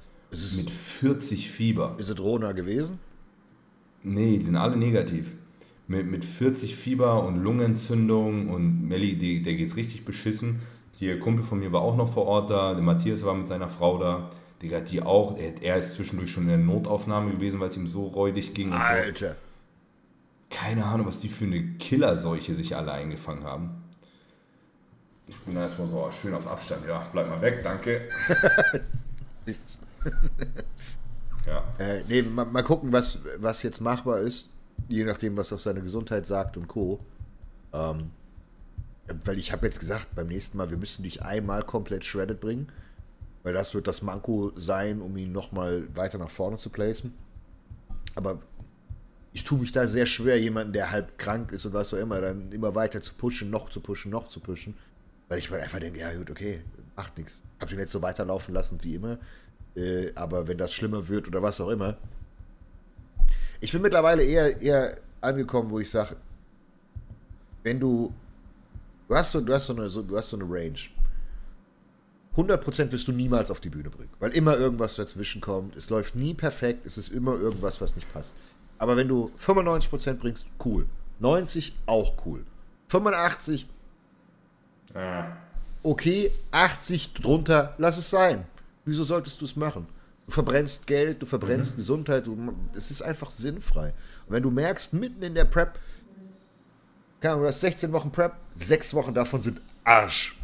Mit 0.56 0.70
40 0.70 1.50
Fieber. 1.50 1.96
ist 1.98 2.10
es 2.10 2.18
Rona 2.18 2.52
gewesen? 2.52 2.98
Nee, 4.02 4.38
die 4.38 4.44
sind 4.44 4.56
alle 4.56 4.76
negativ. 4.76 5.34
Mit, 5.88 6.06
mit 6.06 6.24
40 6.24 6.74
Fieber 6.74 7.24
und 7.26 7.42
Lungenentzündung 7.42 8.48
und 8.48 8.88
Melli, 8.88 9.16
die, 9.16 9.42
der 9.42 9.54
geht's 9.54 9.76
richtig 9.76 10.04
beschissen. 10.04 10.60
Hier, 10.98 11.20
Kumpel 11.20 11.44
von 11.44 11.58
mir 11.58 11.72
war 11.72 11.82
auch 11.82 11.96
noch 11.96 12.12
vor 12.12 12.26
Ort 12.26 12.50
da, 12.50 12.74
der 12.74 12.82
Matthias 12.82 13.24
war 13.24 13.34
mit 13.34 13.48
seiner 13.48 13.68
Frau 13.68 13.98
da. 13.98 14.30
Digga, 14.62 14.80
die 14.80 15.02
auch, 15.02 15.36
er, 15.36 15.62
er 15.62 15.76
ist 15.76 15.94
zwischendurch 15.94 16.30
schon 16.30 16.44
in 16.44 16.48
der 16.48 16.58
Notaufnahme 16.58 17.32
gewesen, 17.32 17.60
weil 17.60 17.68
es 17.68 17.76
ihm 17.76 17.86
so 17.86 18.06
räudig 18.06 18.54
ging. 18.54 18.72
Und 18.72 18.78
so. 18.78 18.82
Alter. 18.82 19.36
Keine 20.48 20.84
Ahnung, 20.86 21.06
was 21.06 21.20
die 21.20 21.28
für 21.28 21.44
eine 21.44 21.62
Killerseuche 21.74 22.54
sich 22.54 22.74
alle 22.76 22.92
eingefangen 22.92 23.44
haben. 23.44 23.82
Ich 25.28 25.38
bin 25.40 25.54
da 25.54 25.62
erstmal 25.62 25.88
so 25.88 26.08
schön 26.10 26.32
auf 26.34 26.46
Abstand. 26.46 26.86
Ja, 26.86 27.06
bleib 27.12 27.28
mal 27.28 27.40
weg, 27.42 27.60
danke. 27.62 28.08
Ja. 31.46 31.64
Äh, 31.78 32.02
nee, 32.08 32.22
mal, 32.22 32.44
mal 32.44 32.62
gucken, 32.62 32.92
was, 32.92 33.20
was 33.38 33.62
jetzt 33.62 33.80
machbar 33.80 34.18
ist, 34.18 34.50
je 34.88 35.04
nachdem, 35.04 35.36
was 35.36 35.52
auch 35.52 35.58
seine 35.58 35.80
Gesundheit 35.80 36.26
sagt 36.26 36.56
und 36.56 36.66
Co. 36.66 37.00
Ähm, 37.72 38.10
weil 39.24 39.38
ich 39.38 39.52
habe 39.52 39.66
jetzt 39.66 39.78
gesagt, 39.78 40.14
beim 40.14 40.26
nächsten 40.26 40.58
Mal, 40.58 40.70
wir 40.70 40.76
müssen 40.76 41.04
dich 41.04 41.22
einmal 41.22 41.62
komplett 41.62 42.04
shredded 42.04 42.40
bringen, 42.40 42.68
weil 43.44 43.54
das 43.54 43.74
wird 43.74 43.86
das 43.86 44.02
Manko 44.02 44.52
sein, 44.56 45.00
um 45.00 45.16
ihn 45.16 45.30
nochmal 45.30 45.86
weiter 45.94 46.18
nach 46.18 46.30
vorne 46.30 46.56
zu 46.56 46.70
placen. 46.70 47.14
Aber 48.16 48.40
ich 49.32 49.44
tue 49.44 49.60
mich 49.60 49.70
da 49.70 49.86
sehr 49.86 50.06
schwer, 50.06 50.40
jemanden, 50.40 50.72
der 50.72 50.90
halb 50.90 51.18
krank 51.18 51.52
ist 51.52 51.64
und 51.66 51.74
was 51.74 51.94
auch 51.94 51.98
immer, 51.98 52.20
dann 52.20 52.50
immer 52.50 52.74
weiter 52.74 53.00
zu 53.00 53.14
pushen, 53.14 53.50
noch 53.50 53.70
zu 53.70 53.80
pushen, 53.80 54.10
noch 54.10 54.26
zu 54.26 54.40
pushen. 54.40 54.74
Weil 55.28 55.38
ich 55.38 55.50
mir 55.50 55.58
einfach 55.58 55.78
denke, 55.78 56.00
ja 56.00 56.12
gut, 56.14 56.30
okay, 56.30 56.62
macht 56.96 57.16
nichts. 57.18 57.38
Hab 57.60 57.70
ihn 57.70 57.78
jetzt 57.78 57.92
so 57.92 58.02
weiterlaufen 58.02 58.54
lassen 58.54 58.78
wie 58.82 58.94
immer. 58.94 59.18
Äh, 59.76 60.12
aber 60.14 60.48
wenn 60.48 60.58
das 60.58 60.72
schlimmer 60.72 61.06
wird 61.08 61.28
oder 61.28 61.42
was 61.42 61.60
auch 61.60 61.68
immer. 61.68 61.96
Ich 63.60 63.72
bin 63.72 63.82
mittlerweile 63.82 64.24
eher, 64.24 64.60
eher 64.60 64.96
angekommen, 65.20 65.70
wo 65.70 65.78
ich 65.78 65.90
sage, 65.90 66.16
wenn 67.62 67.78
du. 67.80 68.12
Du 69.08 69.14
hast 69.14 69.32
so, 69.32 69.40
du 69.40 69.54
hast 69.54 69.66
so, 69.66 69.76
eine, 69.76 69.88
so, 69.88 70.02
du 70.02 70.16
hast 70.16 70.30
so 70.30 70.36
eine 70.36 70.46
Range. 70.48 70.78
100% 72.36 72.92
wirst 72.92 73.08
du 73.08 73.12
niemals 73.12 73.50
auf 73.50 73.60
die 73.60 73.70
Bühne 73.70 73.88
bringen, 73.88 74.10
weil 74.18 74.32
immer 74.32 74.58
irgendwas 74.58 74.96
dazwischen 74.96 75.40
kommt. 75.40 75.74
Es 75.76 75.88
läuft 75.88 76.16
nie 76.16 76.34
perfekt, 76.34 76.84
es 76.84 76.98
ist 76.98 77.10
immer 77.10 77.34
irgendwas, 77.34 77.80
was 77.80 77.94
nicht 77.94 78.12
passt. 78.12 78.36
Aber 78.78 78.96
wenn 78.96 79.08
du 79.08 79.30
95% 79.40 80.14
bringst, 80.14 80.44
cool. 80.64 80.86
90 81.20 81.74
auch 81.86 82.14
cool. 82.26 82.44
85 82.88 83.66
Ah, 84.96 85.36
okay, 85.82 86.30
80 86.52 87.12
drunter, 87.12 87.74
lass 87.76 87.98
es 87.98 88.08
sein. 88.08 88.46
Wieso 88.86 89.04
solltest 89.04 89.40
du 89.40 89.44
es 89.44 89.56
machen? 89.56 89.86
Du 90.26 90.32
verbrennst 90.32 90.86
Geld, 90.86 91.20
du 91.20 91.26
verbrennst 91.26 91.76
Gesundheit, 91.76 92.26
du, 92.26 92.54
es 92.74 92.90
ist 92.90 93.02
einfach 93.02 93.30
sinnfrei. 93.30 93.88
Und 94.26 94.34
wenn 94.34 94.42
du 94.42 94.50
merkst, 94.50 94.92
mitten 94.94 95.22
in 95.22 95.34
der 95.34 95.44
Prep, 95.44 95.78
keine 97.20 97.34
Ahnung, 97.34 97.44
du 97.44 97.48
hast 97.48 97.60
16 97.60 97.92
Wochen 97.92 98.10
Prep, 98.10 98.34
sechs 98.54 98.94
Wochen 98.94 99.12
davon 99.12 99.40
sind 99.40 99.60
Arsch. 99.84 100.38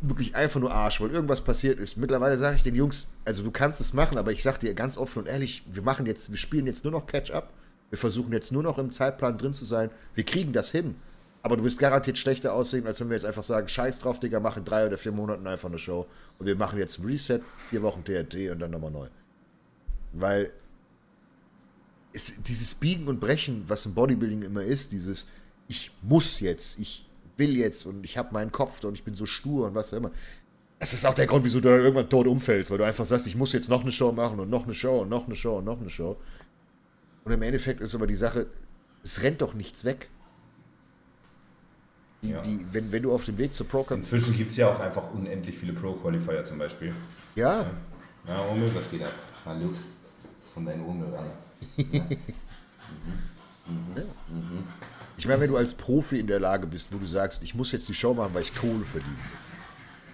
Wirklich 0.00 0.34
einfach 0.34 0.60
nur 0.60 0.72
Arsch, 0.72 1.00
weil 1.00 1.10
irgendwas 1.10 1.42
passiert 1.42 1.78
ist. 1.78 1.96
Mittlerweile 1.96 2.38
sage 2.38 2.56
ich 2.56 2.62
den 2.62 2.74
Jungs, 2.74 3.08
also 3.24 3.42
du 3.42 3.50
kannst 3.50 3.80
es 3.80 3.92
machen, 3.92 4.18
aber 4.18 4.32
ich 4.32 4.42
sage 4.42 4.60
dir 4.60 4.74
ganz 4.74 4.96
offen 4.96 5.20
und 5.20 5.26
ehrlich, 5.26 5.64
wir 5.68 5.82
machen 5.82 6.06
jetzt, 6.06 6.30
wir 6.30 6.38
spielen 6.38 6.66
jetzt 6.66 6.84
nur 6.84 6.92
noch 6.92 7.06
Catch-up. 7.06 7.52
Wir 7.90 7.98
versuchen 7.98 8.32
jetzt 8.32 8.52
nur 8.52 8.62
noch 8.62 8.78
im 8.78 8.92
Zeitplan 8.92 9.36
drin 9.36 9.52
zu 9.52 9.64
sein. 9.64 9.90
Wir 10.14 10.24
kriegen 10.24 10.52
das 10.52 10.70
hin. 10.70 10.94
Aber 11.42 11.56
du 11.56 11.64
wirst 11.64 11.78
garantiert 11.78 12.18
schlechter 12.18 12.52
aussehen, 12.52 12.86
als 12.86 13.00
wenn 13.00 13.08
wir 13.08 13.16
jetzt 13.16 13.24
einfach 13.24 13.44
sagen, 13.44 13.66
scheiß 13.66 13.98
drauf, 13.98 14.20
Digga, 14.20 14.40
machen 14.40 14.64
drei 14.64 14.86
oder 14.86 14.98
vier 14.98 15.12
Monaten 15.12 15.46
einfach 15.46 15.68
eine 15.68 15.78
Show. 15.78 16.06
Und 16.38 16.46
wir 16.46 16.56
machen 16.56 16.78
jetzt 16.78 16.98
ein 16.98 17.06
Reset, 17.06 17.40
vier 17.56 17.82
Wochen 17.82 18.04
TRT 18.04 18.50
und 18.50 18.58
dann 18.58 18.70
nochmal 18.70 18.90
neu. 18.90 19.08
Weil 20.12 20.52
es, 22.12 22.42
dieses 22.42 22.74
Biegen 22.74 23.08
und 23.08 23.20
Brechen, 23.20 23.64
was 23.68 23.86
im 23.86 23.94
Bodybuilding 23.94 24.42
immer 24.42 24.62
ist, 24.62 24.92
dieses 24.92 25.28
ich 25.70 25.92
muss 26.02 26.40
jetzt, 26.40 26.80
ich 26.80 27.06
will 27.36 27.56
jetzt 27.56 27.86
und 27.86 28.04
ich 28.04 28.18
habe 28.18 28.34
meinen 28.34 28.50
Kopf 28.50 28.82
und 28.82 28.94
ich 28.94 29.04
bin 29.04 29.14
so 29.14 29.24
stur 29.24 29.68
und 29.68 29.74
was 29.76 29.92
auch 29.92 29.98
immer. 29.98 30.10
Das 30.80 30.92
ist 30.92 31.06
auch 31.06 31.14
der 31.14 31.28
Grund, 31.28 31.44
wieso 31.44 31.60
du 31.60 31.68
dann 31.68 31.78
irgendwann 31.80 32.10
tot 32.10 32.26
umfällst, 32.26 32.72
weil 32.72 32.78
du 32.78 32.84
einfach 32.84 33.04
sagst, 33.04 33.28
ich 33.28 33.36
muss 33.36 33.52
jetzt 33.52 33.68
noch 33.68 33.82
eine 33.82 33.92
Show 33.92 34.10
machen 34.10 34.40
und 34.40 34.50
noch 34.50 34.64
eine 34.64 34.74
Show 34.74 35.02
und 35.02 35.08
noch 35.08 35.26
eine 35.26 35.36
Show 35.36 35.58
und 35.58 35.64
noch 35.64 35.80
eine 35.80 35.88
Show. 35.88 36.16
Und 37.24 37.32
im 37.32 37.40
Endeffekt 37.42 37.80
ist 37.80 37.94
aber 37.94 38.08
die 38.08 38.16
Sache, 38.16 38.48
es 39.04 39.22
rennt 39.22 39.42
doch 39.42 39.54
nichts 39.54 39.84
weg. 39.84 40.10
Die, 42.22 42.30
Ja. 42.30 42.40
die, 42.42 42.66
wenn, 42.72 42.92
wenn 42.92 43.02
du 43.02 43.12
auf 43.12 43.24
dem 43.24 43.38
Weg 43.38 43.54
zur 43.54 43.66
Pro. 43.66 43.86
Inzwischen 43.90 44.36
gibt 44.36 44.50
es 44.50 44.56
ja 44.56 44.68
auch 44.70 44.80
einfach 44.80 45.10
unendlich 45.12 45.56
viele 45.56 45.72
Pro-Qualifier 45.72 46.44
zum 46.44 46.58
Beispiel. 46.58 46.94
Ja, 47.34 47.66
Ja, 48.26 48.46
Omel, 48.50 48.70
was 48.74 48.90
geht 48.90 49.02
ab? 49.02 49.12
Hallo. 49.46 49.72
Von 50.52 50.66
deinen 50.66 50.84
Omel 50.84 51.08
ran. 51.14 51.30
ich 55.16 55.26
meine, 55.26 55.40
wenn 55.40 55.50
du 55.50 55.56
als 55.56 55.74
Profi 55.74 56.18
in 56.18 56.26
der 56.26 56.40
Lage 56.40 56.66
bist, 56.66 56.92
wo 56.92 56.98
du 56.98 57.06
sagst, 57.06 57.42
ich 57.42 57.54
muss 57.54 57.72
jetzt 57.72 57.88
die 57.88 57.94
Show 57.94 58.14
machen, 58.14 58.34
weil 58.34 58.42
ich 58.42 58.54
Kohle 58.54 58.84
verdiene. 58.84 59.16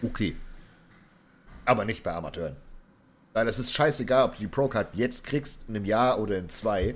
Okay. 0.02 0.36
Aber 1.64 1.84
nicht 1.84 2.02
bei 2.02 2.12
Amateuren. 2.14 2.56
Weil 3.32 3.48
es 3.48 3.58
ist 3.58 3.72
scheißegal, 3.72 4.26
ob 4.26 4.34
du 4.34 4.40
die 4.40 4.46
Pro-Card 4.46 4.94
jetzt 4.94 5.24
kriegst, 5.24 5.68
in 5.68 5.76
einem 5.76 5.84
Jahr 5.84 6.20
oder 6.20 6.38
in 6.38 6.48
zwei. 6.48 6.94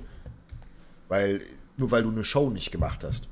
Weil, 1.07 1.41
nur 1.77 1.91
weil 1.91 2.03
du 2.03 2.09
eine 2.11 2.23
Show 2.23 2.49
nicht 2.49 2.71
gemacht 2.71 3.03
hast. 3.03 3.27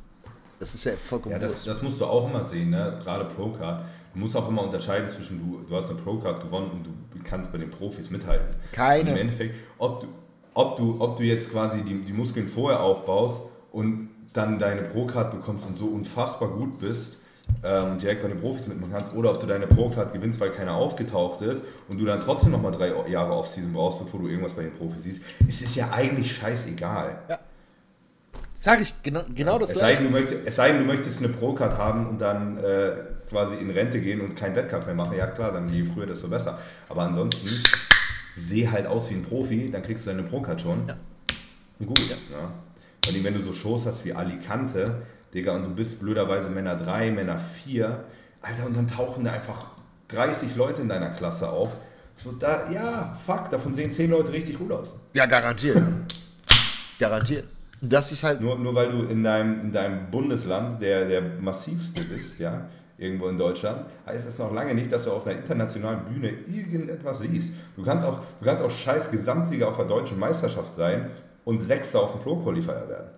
Das 0.60 0.74
ist 0.74 0.84
ja 0.84 0.92
vollkommen 0.94 1.34
Ja, 1.34 1.40
das, 1.40 1.64
das 1.64 1.82
musst 1.82 2.00
du 2.00 2.06
auch 2.06 2.30
immer 2.30 2.44
sehen, 2.44 2.72
ne? 2.72 3.00
gerade 3.02 3.26
Pro-Card. 3.26 3.86
Du 4.14 4.20
musst 4.20 4.36
auch 4.36 4.48
immer 4.50 4.64
unterscheiden 4.64 5.10
zwischen, 5.10 5.40
du, 5.40 5.62
du 5.68 5.76
hast 5.76 5.90
eine 5.90 6.00
Pro-Card 6.00 6.42
gewonnen 6.42 6.72
und 6.72 6.86
du 6.86 7.24
kannst 7.24 7.52
bei 7.52 7.58
den 7.58 7.70
Profis 7.70 8.10
mithalten. 8.10 8.48
Keine. 8.72 9.12
Und 9.12 9.16
Im 9.16 9.22
Endeffekt, 9.22 9.56
ob 9.78 10.02
du, 10.02 10.08
ob 10.54 10.76
du, 10.76 10.98
ob 11.00 11.18
du 11.18 11.24
jetzt 11.24 11.50
quasi 11.52 11.82
die, 11.84 12.04
die 12.04 12.14
Muskeln 12.14 12.48
vorher 12.48 12.82
aufbaust 12.82 13.42
und 13.72 14.10
dann 14.34 14.60
deine 14.60 14.82
Pro-Card 14.84 15.32
bekommst 15.32 15.66
und 15.66 15.78
so 15.78 15.86
unfassbar 15.86 16.50
gut 16.50 16.80
bist, 16.80 17.18
ähm, 17.64 17.98
direkt 17.98 18.22
bei 18.22 18.28
den 18.28 18.40
Profis 18.40 18.68
mitmachen 18.68 18.94
kannst, 18.94 19.14
oder 19.14 19.32
ob 19.32 19.40
du 19.40 19.48
deine 19.48 19.68
Pro-Card 19.68 20.14
gewinnst, 20.14 20.40
weil 20.40 20.52
keiner 20.52 20.76
aufgetaucht 20.76 21.42
ist 21.42 21.64
und 21.88 22.00
du 22.00 22.06
dann 22.06 22.20
trotzdem 22.20 22.52
nochmal 22.52 22.72
drei 22.72 22.94
Jahre 23.10 23.34
Off-Season 23.34 23.74
brauchst, 23.74 24.00
bevor 24.00 24.20
du 24.20 24.28
irgendwas 24.28 24.54
bei 24.54 24.64
den 24.64 24.74
Profis 24.74 25.04
siehst, 25.04 25.22
ist 25.48 25.62
es 25.62 25.76
ja 25.76 25.90
eigentlich 25.92 26.36
scheißegal. 26.36 27.40
Sag 28.62 28.82
ich, 28.82 28.94
genau, 29.04 29.24
genau 29.34 29.58
das 29.58 29.70
Es 29.72 29.80
sei, 29.80 29.94
gleiche. 29.96 30.04
denn, 30.04 30.12
du 30.12 30.20
möchtest, 30.20 30.40
es 30.46 30.56
sei 30.58 30.68
denn, 30.74 30.80
du 30.80 30.86
möchtest 30.86 31.20
eine 31.20 31.30
Pro-Card 31.30 31.78
haben 31.78 32.08
und 32.08 32.20
dann 32.20 32.58
äh, 32.58 32.92
quasi 33.30 33.56
in 33.56 33.70
Rente 33.70 34.02
gehen 34.02 34.20
und 34.20 34.36
keinen 34.36 34.54
Wettkampf 34.54 34.86
mehr 34.86 34.96
machen. 34.96 35.16
Ja 35.18 35.28
klar, 35.28 35.54
dann 35.54 35.70
je 35.70 35.86
früher, 35.86 36.06
desto 36.06 36.28
besser. 36.28 36.60
Aber 36.90 37.04
ansonsten, 37.04 37.48
seh 38.36 38.68
halt 38.68 38.86
aus 38.86 39.10
wie 39.12 39.14
ein 39.14 39.22
Profi, 39.24 39.70
dann 39.72 39.82
kriegst 39.82 40.06
du 40.06 40.10
deine 40.10 40.24
Pro-Card 40.24 40.60
schon. 40.60 40.86
Ja. 40.90 40.98
Und 41.80 41.88
gut, 41.88 42.00
ja. 42.10 42.18
Vor 43.06 43.14
allem, 43.14 43.24
wenn 43.24 43.34
du 43.34 43.40
so 43.42 43.54
Shows 43.54 43.86
hast 43.86 44.04
wie 44.04 44.12
Alicante, 44.14 45.04
Digga, 45.34 45.56
und 45.56 45.64
du 45.64 45.70
bist 45.70 46.02
blöderweise 46.02 46.50
Männer 46.50 46.76
3, 46.76 47.12
Männer 47.12 47.40
4, 47.40 48.04
Alter, 48.42 48.66
und 48.66 48.76
dann 48.76 48.90
tauchen 48.90 49.24
da 49.24 49.32
einfach 49.32 49.70
30 50.10 50.58
Leute 50.58 50.82
in 50.82 50.90
deiner 50.90 51.12
Klasse 51.12 51.50
auf. 51.50 51.78
So, 52.18 52.34
da, 52.34 52.70
ja, 52.70 53.16
fuck, 53.26 53.50
davon 53.52 53.74
sehen 53.74 53.90
10 53.90 54.12
Leute 54.12 54.34
richtig 54.34 54.58
gut 54.60 54.74
aus. 54.74 54.96
Ja, 55.14 55.26
garantiert. 55.28 55.82
garantiert. 57.00 57.46
Das 57.82 58.12
ist 58.12 58.24
halt. 58.24 58.42
Nur, 58.42 58.58
nur 58.58 58.76
weil 58.76 58.92
du 58.92 59.04
in 59.04 59.24
deinem, 59.24 59.62
in 59.62 59.72
deinem 59.72 60.12
Bundesland 60.12 60.82
der, 60.82 61.08
der 61.08 61.22
massivste 61.40 62.02
bist, 62.02 62.40
ja, 62.40 62.68
irgendwo 62.98 63.28
in 63.28 63.38
Deutschland, 63.38 63.86
heißt 64.06 64.28
das 64.28 64.38
noch 64.38 64.54
lange 64.54 64.74
nicht, 64.76 64.92
dass 64.92 65.06
du 65.06 65.12
auf 65.12 65.26
einer 65.26 65.38
internationalen 65.38 66.04
Bühne 66.06 66.30
irgendetwas 66.30 67.20
siehst. 67.20 67.52
Du 67.76 67.84
kannst 67.84 68.06
auch, 68.06 68.20
du 68.40 68.46
kannst 68.46 68.64
auch 68.64 68.72
scheiß 68.72 69.10
Gesamtsieger 69.10 69.70
auf 69.70 69.78
der 69.78 69.86
deutschen 69.86 70.20
Meisterschaft 70.20 70.76
sein 70.76 71.10
und 71.46 71.60
Sechster 71.60 72.02
auf 72.02 72.12
dem 72.12 72.22
Pro-Qualifier 72.22 72.88
werden. 72.90 73.10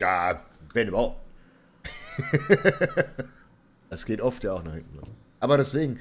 Ja, 0.00 0.42
wenn 0.74 0.88
überhaupt. 0.88 1.20
das 3.90 4.04
geht 4.04 4.20
oft 4.20 4.44
ja 4.44 4.52
auch 4.52 4.62
nach 4.62 4.74
hinten 4.74 4.98
los. 4.98 5.12
Aber 5.40 5.56
deswegen, 5.56 5.98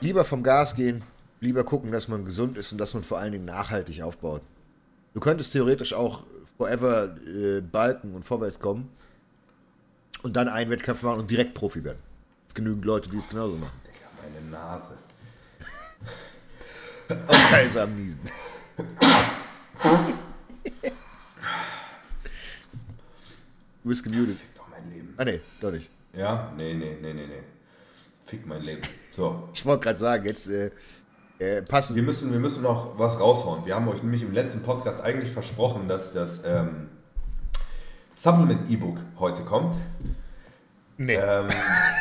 lieber 0.00 0.24
vom 0.24 0.42
Gas 0.42 0.76
gehen, 0.76 1.02
lieber 1.40 1.64
gucken, 1.64 1.90
dass 1.90 2.08
man 2.08 2.24
gesund 2.24 2.58
ist 2.58 2.72
und 2.72 2.78
dass 2.78 2.92
man 2.94 3.02
vor 3.02 3.18
allen 3.18 3.32
Dingen 3.32 3.44
nachhaltig 3.44 4.02
aufbaut. 4.02 4.42
Du 5.14 5.20
könntest 5.20 5.52
theoretisch 5.52 5.94
auch 5.94 6.24
forever 6.56 7.16
äh, 7.26 7.60
balken 7.60 8.14
und 8.14 8.24
vorwärts 8.24 8.60
kommen 8.60 8.90
und 10.22 10.36
dann 10.36 10.48
einen 10.48 10.70
Wettkampf 10.70 11.02
machen 11.02 11.20
und 11.20 11.30
direkt 11.30 11.54
Profi 11.54 11.84
werden. 11.84 11.98
Es 12.48 12.54
genügend 12.54 12.84
Leute, 12.84 13.08
die 13.08 13.16
es 13.16 13.28
genauso 13.28 13.56
machen. 13.56 13.78
Digga, 13.86 14.06
meine 14.22 14.50
Nase. 14.50 14.98
Auch 17.28 17.50
Kaiser 17.50 17.82
am 17.82 17.94
Niesen. 17.94 18.20
Du 23.82 23.88
bist 23.90 24.02
gemutet. 24.02 24.38
Fick 24.38 24.54
doch 24.54 24.68
mein 24.70 24.90
Leben. 24.90 25.14
Ah, 25.18 25.24
nee, 25.24 25.40
doch 25.60 25.70
nicht. 25.70 25.90
Ja? 26.14 26.52
Nee, 26.56 26.72
nee, 26.74 26.96
nee, 27.02 27.12
nee, 27.12 27.26
nee. 27.26 27.42
Fick 28.24 28.46
mein 28.46 28.62
Leben. 28.62 28.80
So. 29.10 29.48
Ich 29.52 29.64
wollte 29.66 29.82
gerade 29.84 29.98
sagen, 29.98 30.24
jetzt 30.24 30.46
äh, 30.46 30.70
äh, 31.38 31.62
passen. 31.62 31.96
Wir 31.96 32.02
müssen, 32.02 32.32
wir 32.32 32.38
müssen 32.38 32.62
noch 32.62 32.98
was 32.98 33.18
raushauen. 33.18 33.66
Wir 33.66 33.74
haben 33.74 33.88
euch 33.88 34.02
nämlich 34.02 34.22
im 34.22 34.32
letzten 34.32 34.62
Podcast 34.62 35.02
eigentlich 35.02 35.30
versprochen, 35.30 35.88
dass 35.88 36.12
das 36.12 36.40
ähm, 36.44 36.88
Supplement 38.14 38.70
E-Book 38.70 38.98
heute 39.18 39.42
kommt. 39.42 39.76
Nee. 40.96 41.14
Ähm, 41.14 41.48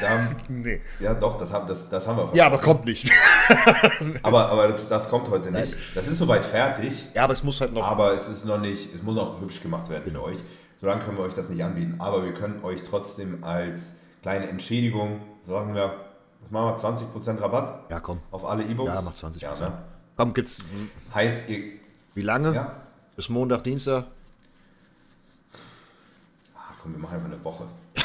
da, 0.01 0.27
nee. 0.49 0.79
ja, 0.99 1.15
doch, 1.15 1.37
das 1.37 1.51
haben, 1.51 1.67
das, 1.67 1.89
das 1.89 2.07
haben 2.07 2.17
wir 2.17 2.29
Ja, 2.35 2.45
aber 2.45 2.59
kommt 2.59 2.85
nicht. 2.85 3.11
Aber, 4.23 4.49
aber 4.49 4.69
das, 4.69 4.87
das 4.87 5.09
kommt 5.09 5.29
heute 5.29 5.51
nicht. 5.51 5.75
Das 5.95 6.07
ist 6.07 6.17
soweit 6.17 6.45
fertig, 6.45 7.07
ja, 7.13 7.25
aber 7.25 7.33
es 7.33 7.43
muss 7.43 7.59
halt 7.59 7.73
noch. 7.73 7.85
aber 7.85 8.13
es 8.13 8.29
ist 8.29 8.45
noch 8.45 8.57
nicht, 8.57 8.95
es 8.95 9.03
muss 9.03 9.15
noch 9.15 9.41
hübsch 9.41 9.61
gemacht 9.61 9.89
werden 9.89 10.09
für 10.09 10.23
euch. 10.23 10.37
Solange 10.79 11.03
können 11.03 11.17
wir 11.17 11.25
euch 11.25 11.33
das 11.33 11.49
nicht 11.49 11.61
anbieten. 11.61 11.95
Aber 11.99 12.23
wir 12.23 12.33
können 12.33 12.63
euch 12.63 12.83
trotzdem 12.83 13.43
als 13.43 13.93
kleine 14.21 14.47
Entschädigung, 14.47 15.19
sagen 15.45 15.75
wir, 15.75 15.93
machen 16.53 16.77
wir, 16.77 16.77
20% 16.77 17.41
Rabatt 17.41 17.91
Ja, 17.91 17.99
komm. 17.99 18.19
auf 18.31 18.45
alle 18.45 18.63
E-Books? 18.63 18.91
Ja, 18.93 19.01
macht 19.01 19.17
20%. 19.17 19.41
Ja, 19.41 19.53
ne? 19.59 19.73
Komm, 20.15 20.33
gibt's. 20.33 20.59
Heißt, 21.13 21.49
ihr, 21.49 21.79
Wie 22.13 22.21
lange? 22.21 22.53
ja, 22.53 22.71
Bis 23.15 23.27
Montag, 23.29 23.63
Dienstag? 23.63 24.05
ah, 26.55 26.73
komm, 26.81 26.93
wir 26.93 26.99
machen 26.99 27.15
einfach 27.15 27.31
eine 27.31 27.43
Woche. 27.43 27.65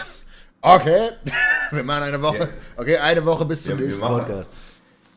Okay. 0.61 1.11
Wir 1.71 1.85
machen 1.85 2.03
eine 2.03 2.21
Woche. 2.21 2.39
Ja. 2.39 2.49
Okay, 2.77 2.97
eine 2.99 3.25
Woche 3.25 3.45
bis 3.45 3.63
zum 3.63 3.75
Ja, 3.75 3.79
wir 3.79 3.87
nächsten 3.87 4.03
machen- 4.03 4.25
Podcast. 4.27 4.49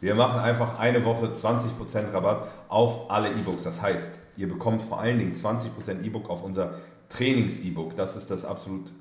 Wir 0.02 0.14
machen 0.16 0.40
einfach 0.40 0.78
eine 0.78 1.04
Woche 1.04 1.28
20% 1.34 2.14
Rabatt 2.14 2.48
auf 2.68 3.10
alle 3.10 3.30
E-Books. 3.30 3.64
Das 3.64 3.82
heißt, 3.82 4.12
ihr 4.38 4.48
bekommt 4.48 4.84
vor 4.84 5.00
allen 5.00 5.18
Dingen 5.18 5.34
20% 5.34 6.04
E-Book 6.04 6.30
auf 6.30 6.44
unser 6.44 6.76
Trainings-E-Book. 7.10 7.96
Das 7.96 8.16
ist 8.16 8.30
das 8.30 8.46
absolut 8.46 8.92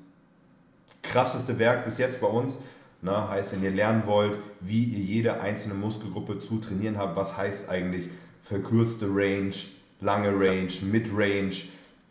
krasseste 1.03 1.59
Werk 1.59 1.85
bis 1.85 1.99
jetzt 1.99 2.19
bei 2.19 2.27
uns. 2.27 2.57
Na, 3.01 3.29
heißt, 3.29 3.51
wenn 3.53 3.63
ihr 3.63 3.71
lernen 3.71 4.05
wollt, 4.05 4.37
wie 4.59 4.83
ihr 4.83 4.99
jede 4.99 5.41
einzelne 5.41 5.73
Muskelgruppe 5.73 6.37
zu 6.37 6.59
trainieren 6.59 6.97
habt, 6.97 7.15
was 7.15 7.35
heißt 7.35 7.67
eigentlich 7.67 8.09
verkürzte 8.41 9.07
Range, 9.07 9.53
lange 10.01 10.29
Range, 10.29 10.71
Mid-Range, 10.83 11.55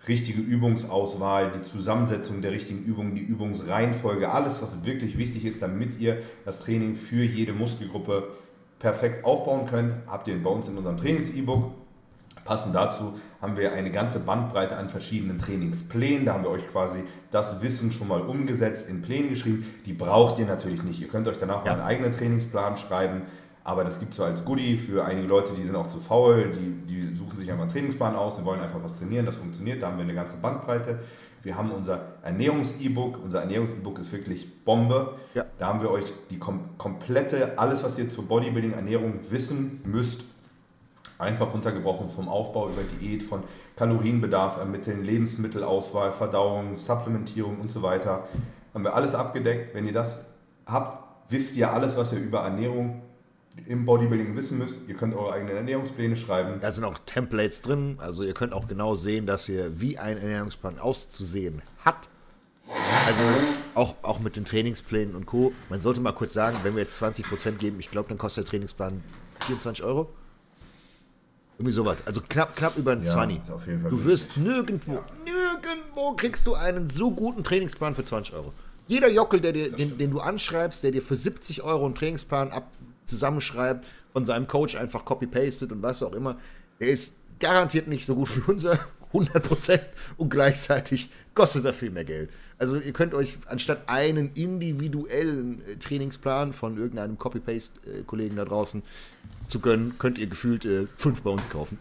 richtige 0.09 0.41
Übungsauswahl, 0.41 1.53
die 1.53 1.61
Zusammensetzung 1.61 2.41
der 2.41 2.53
richtigen 2.53 2.83
Übungen, 2.85 3.15
die 3.15 3.23
Übungsreihenfolge, 3.23 4.31
alles, 4.31 4.63
was 4.63 4.85
wirklich 4.85 5.19
wichtig 5.19 5.45
ist, 5.45 5.63
damit 5.63 6.01
ihr 6.01 6.23
das 6.45 6.61
Training 6.61 6.95
für 6.95 7.23
jede 7.23 7.53
Muskelgruppe 7.53 8.31
perfekt 8.79 9.25
aufbauen 9.25 9.67
könnt, 9.67 9.95
habt 10.07 10.27
ihr 10.27 10.43
bei 10.43 10.51
uns 10.51 10.67
in 10.69 10.77
unserem 10.77 10.97
Trainings-E-Book. 10.97 11.73
Passend 12.45 12.75
dazu 12.75 13.15
haben 13.41 13.57
wir 13.57 13.73
eine 13.73 13.91
ganze 13.91 14.19
Bandbreite 14.19 14.77
an 14.77 14.89
verschiedenen 14.89 15.39
Trainingsplänen. 15.39 16.25
Da 16.27 16.35
haben 16.35 16.45
wir 16.45 16.51
euch 16.51 16.69
quasi 16.71 17.05
das 17.31 17.63
Wissen 17.63 17.93
schon 17.93 18.09
mal 18.09 18.21
umgesetzt, 18.23 18.89
in 18.89 19.03
Pläne 19.03 19.29
geschrieben. 19.29 19.65
Die 19.87 19.93
braucht 19.93 20.39
ihr 20.39 20.47
natürlich 20.47 20.83
nicht. 20.83 21.01
Ihr 21.01 21.09
könnt 21.09 21.29
euch 21.29 21.39
danach 21.39 21.65
Ja. 21.65 21.73
mal 21.73 21.81
einen 21.81 21.89
eigenen 21.89 22.13
Trainingsplan 22.17 22.77
schreiben. 22.77 23.23
Aber 23.63 23.85
das 23.85 23.99
gibt 24.01 24.13
es 24.13 24.17
so 24.17 24.25
als 24.25 24.45
Goodie 24.45 24.79
für 24.79 25.05
einige 25.05 25.29
Leute, 25.29 25.53
die 25.53 25.63
sind 25.65 25.77
auch 25.77 25.87
zu 25.87 26.01
faul, 26.01 26.51
die, 26.51 26.87
die 27.11 27.15
suchen 27.15 27.37
sich 27.37 27.51
einfach 27.51 27.65
einen 27.65 27.73
Trainingsplan 27.73 28.17
aus, 28.17 28.37
die 28.37 28.45
wollen 28.45 28.59
einfach 28.59 28.83
was 28.83 28.97
trainieren, 28.97 29.27
das 29.27 29.37
funktioniert, 29.37 29.83
da 29.83 29.89
haben 29.89 29.99
wir 29.99 30.05
eine 30.05 30.15
ganze 30.15 30.39
Bandbreite. 30.39 31.01
Wir 31.43 31.57
haben 31.57 31.71
unser 31.71 32.17
Ernährungs-E-Book, 32.23 33.21
unser 33.23 33.41
Ernährungs-E-Book 33.43 33.99
ist 33.99 34.13
wirklich 34.13 34.65
Bombe. 34.65 35.15
Ja. 35.35 35.45
Da 35.59 35.69
haben 35.69 35.81
wir 35.83 35.91
euch 35.91 36.05
die 36.31 36.39
kom 36.39 36.77
komplette, 36.79 37.59
alles 37.59 37.85
was 37.85 37.99
ihr 37.99 38.09
zur 38.09 38.27
Bodybuilding-Ernährung 38.27 39.21
wissen 39.31 39.81
müsst, 39.85 40.23
einfach 41.21 41.53
runtergebrochen 41.53 42.11
vom 42.11 42.29
Aufbau 42.29 42.69
über 42.69 42.83
Diät, 42.83 43.23
von 43.23 43.43
Kalorienbedarf 43.77 44.57
ermitteln, 44.57 45.05
Lebensmittelauswahl, 45.05 46.13
Verdauung, 46.13 46.77
Supplementierung 46.77 47.61
und 47.61 47.71
so 47.71 47.83
weiter. 47.83 48.27
Haben 48.75 48.85
wir 48.85 48.95
alles 48.95 49.15
abgedeckt. 49.15 49.75
Wenn 49.75 49.87
ihr 49.87 49.93
das 49.93 50.21
habt, 50.67 51.31
wisst 51.31 51.57
ihr 51.57 51.73
alles, 51.73 51.97
was 51.97 52.13
ihr 52.13 52.19
über 52.19 52.41
Ernährung 52.41 53.03
im 53.67 53.85
Bodybuilding 53.85 54.37
wissen 54.37 54.59
müsst. 54.59 54.81
Ihr 54.89 54.95
könnt 54.95 55.15
eure 55.15 55.33
eigenen 55.33 55.57
Ernährungspläne 55.57 56.17
schreiben. 56.17 56.61
Da 56.61 56.71
sind 56.71 56.85
auch 56.85 56.99
Templates 57.05 57.63
drin. 57.63 57.97
Also 57.99 58.23
ihr 58.25 58.35
könnt 58.35 58.53
auch 58.53 58.67
genau 58.69 58.95
sehen, 58.95 59.27
dass 59.27 59.49
ihr 59.49 59.81
wie 59.81 59.99
ein 59.99 60.17
Ernährungsplan 60.19 60.79
auszusehen 60.79 61.63
hat. 61.85 62.09
Also 63.07 63.23
auch, 63.75 63.95
auch 64.03 64.21
mit 64.21 64.37
den 64.37 64.45
Trainingsplänen 64.45 65.17
und 65.17 65.27
Co. 65.27 65.53
Man 65.69 65.81
sollte 65.81 66.01
mal 66.01 66.13
kurz 66.13 66.33
sagen, 66.33 66.59
wenn 66.63 66.75
wir 66.75 66.83
jetzt 66.83 67.03
20% 67.03 67.53
geben, 67.53 67.81
ich 67.81 67.91
glaube, 67.91 68.09
dann 68.09 68.19
kostet 68.19 68.45
der 68.45 68.51
Trainingsplan 68.51 69.03
24 69.41 69.85
Euro. 69.85 70.09
Irgendwie 71.61 71.73
sowas. 71.73 71.99
Also 72.07 72.23
knapp, 72.27 72.57
knapp 72.57 72.79
über 72.79 72.93
ein 72.93 73.03
Ja, 73.03 73.13
20. 73.13 73.43
ist 73.43 73.51
auf 73.51 73.67
jeden 73.67 73.83
Fall 73.83 73.91
Du 73.91 74.03
wirst 74.07 74.39
nirgendwo, 74.39 75.05
nirgendwo 75.27 76.13
kriegst 76.17 76.47
du 76.47 76.55
einen 76.55 76.89
so 76.89 77.11
guten 77.11 77.45
Trainingsplan 77.45 77.95
für 77.95 78.03
20 78.03 78.35
Euro. 78.35 78.55
Jeder 78.89 79.11
Jockel, 79.11 79.43
der 79.43 79.53
dir, 79.53 79.71
den, 79.71 79.99
den 79.99 80.11
du 80.11 80.21
anschreibst, 80.21 80.83
der 80.83 80.91
dir 80.91 81.03
für 81.03 81.17
70 81.17 81.63
Euro 81.63 81.85
einen 81.85 81.95
Trainingsplan 81.95 82.51
ab, 82.51 82.71
zusammenschreibt, 83.05 83.85
von 84.15 84.25
seinem 84.25 84.47
Coach 84.47 84.75
einfach 84.75 85.05
copy-pastet 85.05 85.71
und 85.71 85.83
was 85.83 86.03
auch 86.03 86.15
immer, 86.15 86.39
der 86.81 86.89
ist 86.89 87.17
garantiert 87.41 87.89
nicht 87.89 88.07
so 88.07 88.15
gut 88.15 88.35
wie 88.37 88.51
unser 88.51 88.79
100% 89.13 89.81
und 90.17 90.31
gleichzeitig 90.31 91.11
kostet 91.35 91.65
er 91.65 91.75
viel 91.75 91.91
mehr 91.91 92.05
Geld. 92.05 92.31
Also 92.59 92.77
ihr 92.77 92.93
könnt 92.93 93.13
euch 93.13 93.39
anstatt 93.49 93.89
einen 93.89 94.31
individuellen 94.33 95.61
äh, 95.67 95.77
Trainingsplan 95.77 96.53
von 96.53 96.79
irgendeinem 96.79 97.19
Copy-Paste-Kollegen 97.19 98.37
da 98.37 98.45
draußen 98.45 98.83
zu 99.51 99.61
gönnen, 99.61 99.95
könnt 99.99 100.19
ihr 100.19 100.27
gefühlt 100.27 100.65
äh, 100.65 100.87
fünf 100.97 101.23
bei 101.23 101.31
uns 101.31 101.51
kaufen. 101.51 101.79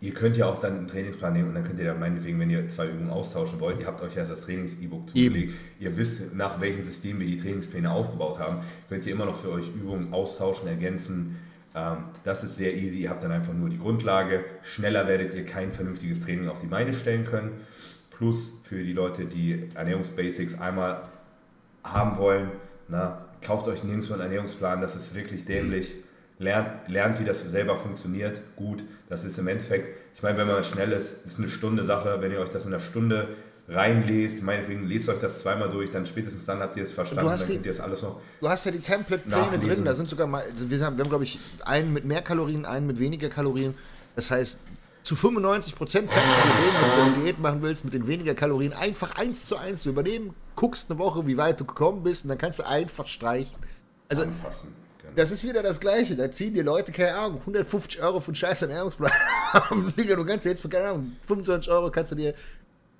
Ihr 0.00 0.12
könnt 0.12 0.36
ja 0.36 0.46
auch 0.46 0.58
dann 0.58 0.76
einen 0.76 0.86
Trainingsplan 0.86 1.32
nehmen 1.32 1.48
und 1.48 1.54
dann 1.54 1.64
könnt 1.64 1.78
ihr 1.78 1.86
dann 1.86 1.98
meinetwegen, 1.98 2.38
wenn 2.38 2.50
ihr 2.50 2.68
zwei 2.68 2.88
Übungen 2.88 3.08
austauschen 3.08 3.58
wollt, 3.58 3.80
ihr 3.80 3.86
habt 3.86 4.02
euch 4.02 4.14
ja 4.14 4.26
das 4.26 4.42
Trainings-E-Book 4.42 5.08
zugelegt, 5.08 5.54
ihr 5.80 5.96
wisst, 5.96 6.34
nach 6.34 6.60
welchem 6.60 6.82
System 6.82 7.20
wir 7.20 7.26
die 7.26 7.38
Trainingspläne 7.38 7.90
aufgebaut 7.90 8.38
haben, 8.38 8.58
könnt 8.90 9.06
ihr 9.06 9.12
immer 9.12 9.24
noch 9.24 9.36
für 9.36 9.50
euch 9.50 9.68
Übungen 9.74 10.12
austauschen, 10.12 10.68
ergänzen. 10.68 11.38
Ähm, 11.74 11.96
das 12.22 12.44
ist 12.44 12.56
sehr 12.56 12.76
easy, 12.76 12.98
ihr 13.00 13.10
habt 13.10 13.24
dann 13.24 13.32
einfach 13.32 13.54
nur 13.54 13.70
die 13.70 13.78
Grundlage. 13.78 14.44
Schneller 14.62 15.08
werdet 15.08 15.32
ihr 15.32 15.46
kein 15.46 15.72
vernünftiges 15.72 16.20
Training 16.20 16.48
auf 16.48 16.58
die 16.58 16.66
Beine 16.66 16.92
stellen 16.92 17.24
können. 17.24 17.52
Plus 18.10 18.52
für 18.62 18.82
die 18.82 18.92
Leute, 18.92 19.24
die 19.24 19.70
Ernährungsbasics 19.74 20.58
einmal 20.58 21.08
haben 21.82 22.18
wollen, 22.18 22.50
na, 22.88 23.24
kauft 23.40 23.68
euch 23.68 23.84
nirgendwo 23.84 24.12
einen 24.12 24.22
Ernährungsplan, 24.22 24.82
das 24.82 24.96
ist 24.96 25.14
wirklich 25.14 25.46
dämlich. 25.46 25.92
Lernt, 26.38 26.88
lernt, 26.88 27.20
wie 27.20 27.24
das 27.24 27.42
selber 27.42 27.76
funktioniert. 27.76 28.40
Gut, 28.56 28.82
das 29.08 29.24
ist 29.24 29.38
im 29.38 29.46
Endeffekt, 29.46 29.96
ich 30.16 30.22
meine, 30.22 30.36
wenn 30.36 30.48
man 30.48 30.64
schnell 30.64 30.90
ist, 30.92 31.24
ist 31.26 31.38
eine 31.38 31.48
Stunde 31.48 31.84
Sache. 31.84 32.16
Wenn 32.20 32.32
ihr 32.32 32.40
euch 32.40 32.48
das 32.50 32.64
in 32.64 32.72
einer 32.74 32.82
Stunde 32.82 33.28
reinlest, 33.68 34.42
meinetwegen 34.42 34.86
lest 34.86 35.08
euch 35.08 35.18
das 35.20 35.40
zweimal 35.40 35.70
durch, 35.70 35.90
dann 35.90 36.04
spätestens 36.06 36.44
dann 36.44 36.58
habt 36.60 36.76
ihr 36.76 36.82
es 36.82 36.92
verstanden, 36.92 37.30
hast 37.30 37.48
dann 37.48 37.62
die- 37.62 37.66
ihr 37.66 37.72
es 37.72 37.80
alles 37.80 38.02
noch. 38.02 38.20
Du 38.40 38.48
hast 38.48 38.64
ja 38.66 38.72
die 38.72 38.80
Template-Pläne 38.80 39.58
drin, 39.58 39.84
da 39.84 39.94
sind 39.94 40.08
sogar 40.08 40.26
mal, 40.26 40.42
also 40.42 40.68
wir 40.68 40.84
haben, 40.84 40.96
wir 40.96 41.04
haben 41.04 41.08
glaube 41.08 41.24
ich, 41.24 41.38
einen 41.64 41.92
mit 41.92 42.04
mehr 42.04 42.20
Kalorien, 42.20 42.66
einen 42.66 42.86
mit 42.86 42.98
weniger 42.98 43.28
Kalorien. 43.28 43.74
Das 44.16 44.30
heißt, 44.30 44.58
zu 45.02 45.14
95% 45.16 45.76
kannst 45.76 45.94
du 45.94 46.08
wenn 46.10 46.90
du 46.90 47.02
eine 47.16 47.24
Diät 47.24 47.38
machen 47.38 47.62
willst, 47.62 47.84
mit 47.84 47.94
den 47.94 48.06
weniger 48.06 48.34
Kalorien 48.34 48.72
einfach 48.72 49.16
eins 49.16 49.46
zu 49.48 49.56
eins 49.56 49.86
übernehmen, 49.86 50.34
guckst 50.56 50.90
eine 50.90 50.98
Woche, 50.98 51.26
wie 51.26 51.36
weit 51.36 51.60
du 51.60 51.64
gekommen 51.64 52.02
bist 52.02 52.24
und 52.24 52.28
dann 52.30 52.38
kannst 52.38 52.58
du 52.58 52.66
einfach 52.66 53.06
streichen. 53.06 53.54
Also, 54.08 54.22
anpassen. 54.24 54.68
Das 55.16 55.30
ist 55.30 55.44
wieder 55.44 55.62
das 55.62 55.80
Gleiche. 55.80 56.16
Da 56.16 56.30
ziehen 56.30 56.54
die 56.54 56.60
Leute, 56.62 56.92
keine 56.92 57.14
Ahnung, 57.14 57.40
150 57.40 58.00
Euro 58.02 58.20
für 58.20 58.28
einen 58.28 58.34
scheiß 58.36 58.62
Ernährungsplan. 58.62 59.12
Digga, 59.98 60.16
du 60.16 60.24
kannst 60.24 60.44
jetzt 60.44 60.60
für, 60.60 60.68
keine 60.68 60.88
Ahnung, 60.88 61.12
25 61.26 61.70
Euro 61.70 61.90
kannst 61.90 62.12
du 62.12 62.16
dir 62.16 62.34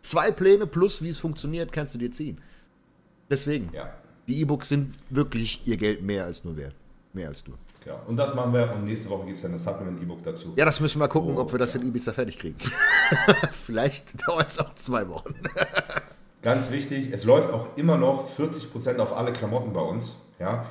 zwei 0.01 0.31
Pläne 0.31 0.67
plus, 0.67 1.03
wie 1.03 1.09
es 1.09 1.19
funktioniert, 1.19 1.73
kannst 1.73 1.95
du 1.95 1.99
dir 1.99 2.11
ziehen. 2.11 2.41
Deswegen. 3.31 3.71
Ja, 3.73 3.93
Die 4.29 4.41
E-Books 4.41 4.69
sind 4.69 4.95
wirklich 5.11 5.63
ihr 5.67 5.77
Geld 5.77 6.03
mehr 6.03 6.25
als 6.25 6.45
nur 6.45 6.57
wert. 6.57 6.75
Mehr 7.13 7.29
als 7.29 7.47
nur. 7.47 7.57
Ja, 7.87 7.95
und 8.07 8.17
das 8.17 8.35
machen 8.35 8.53
wir 8.55 8.73
und 8.73 8.85
nächste 8.85 9.11
Woche 9.11 9.27
gibt 9.27 9.37
es 9.37 9.43
dann 9.43 9.53
das 9.53 9.63
Supplement-E-Book 9.65 10.23
dazu. 10.23 10.55
Ja, 10.57 10.65
das 10.65 10.81
müssen 10.81 10.99
wir 10.99 11.09
gucken, 11.09 11.37
Oh, 11.37 11.41
ob 11.41 11.53
wir 11.53 11.59
das 11.59 11.75
ja. 11.75 11.81
in 11.81 11.89
Ibiza 11.89 12.13
fertig 12.13 12.39
kriegen. 12.39 12.57
Vielleicht 13.67 14.27
dauert 14.27 14.49
es 14.49 14.59
auch 14.59 14.75
zwei 14.75 15.07
Wochen. 15.09 15.35
Ganz 16.43 16.71
wichtig, 16.71 17.11
es 17.13 17.25
läuft 17.25 17.51
auch 17.53 17.77
immer 17.77 17.97
noch 17.99 18.27
40% 18.29 18.99
auf 18.99 19.15
alle 19.15 19.33
Klamotten 19.33 19.73
bei 19.75 19.81
uns. 19.83 20.17
Ja? 20.39 20.67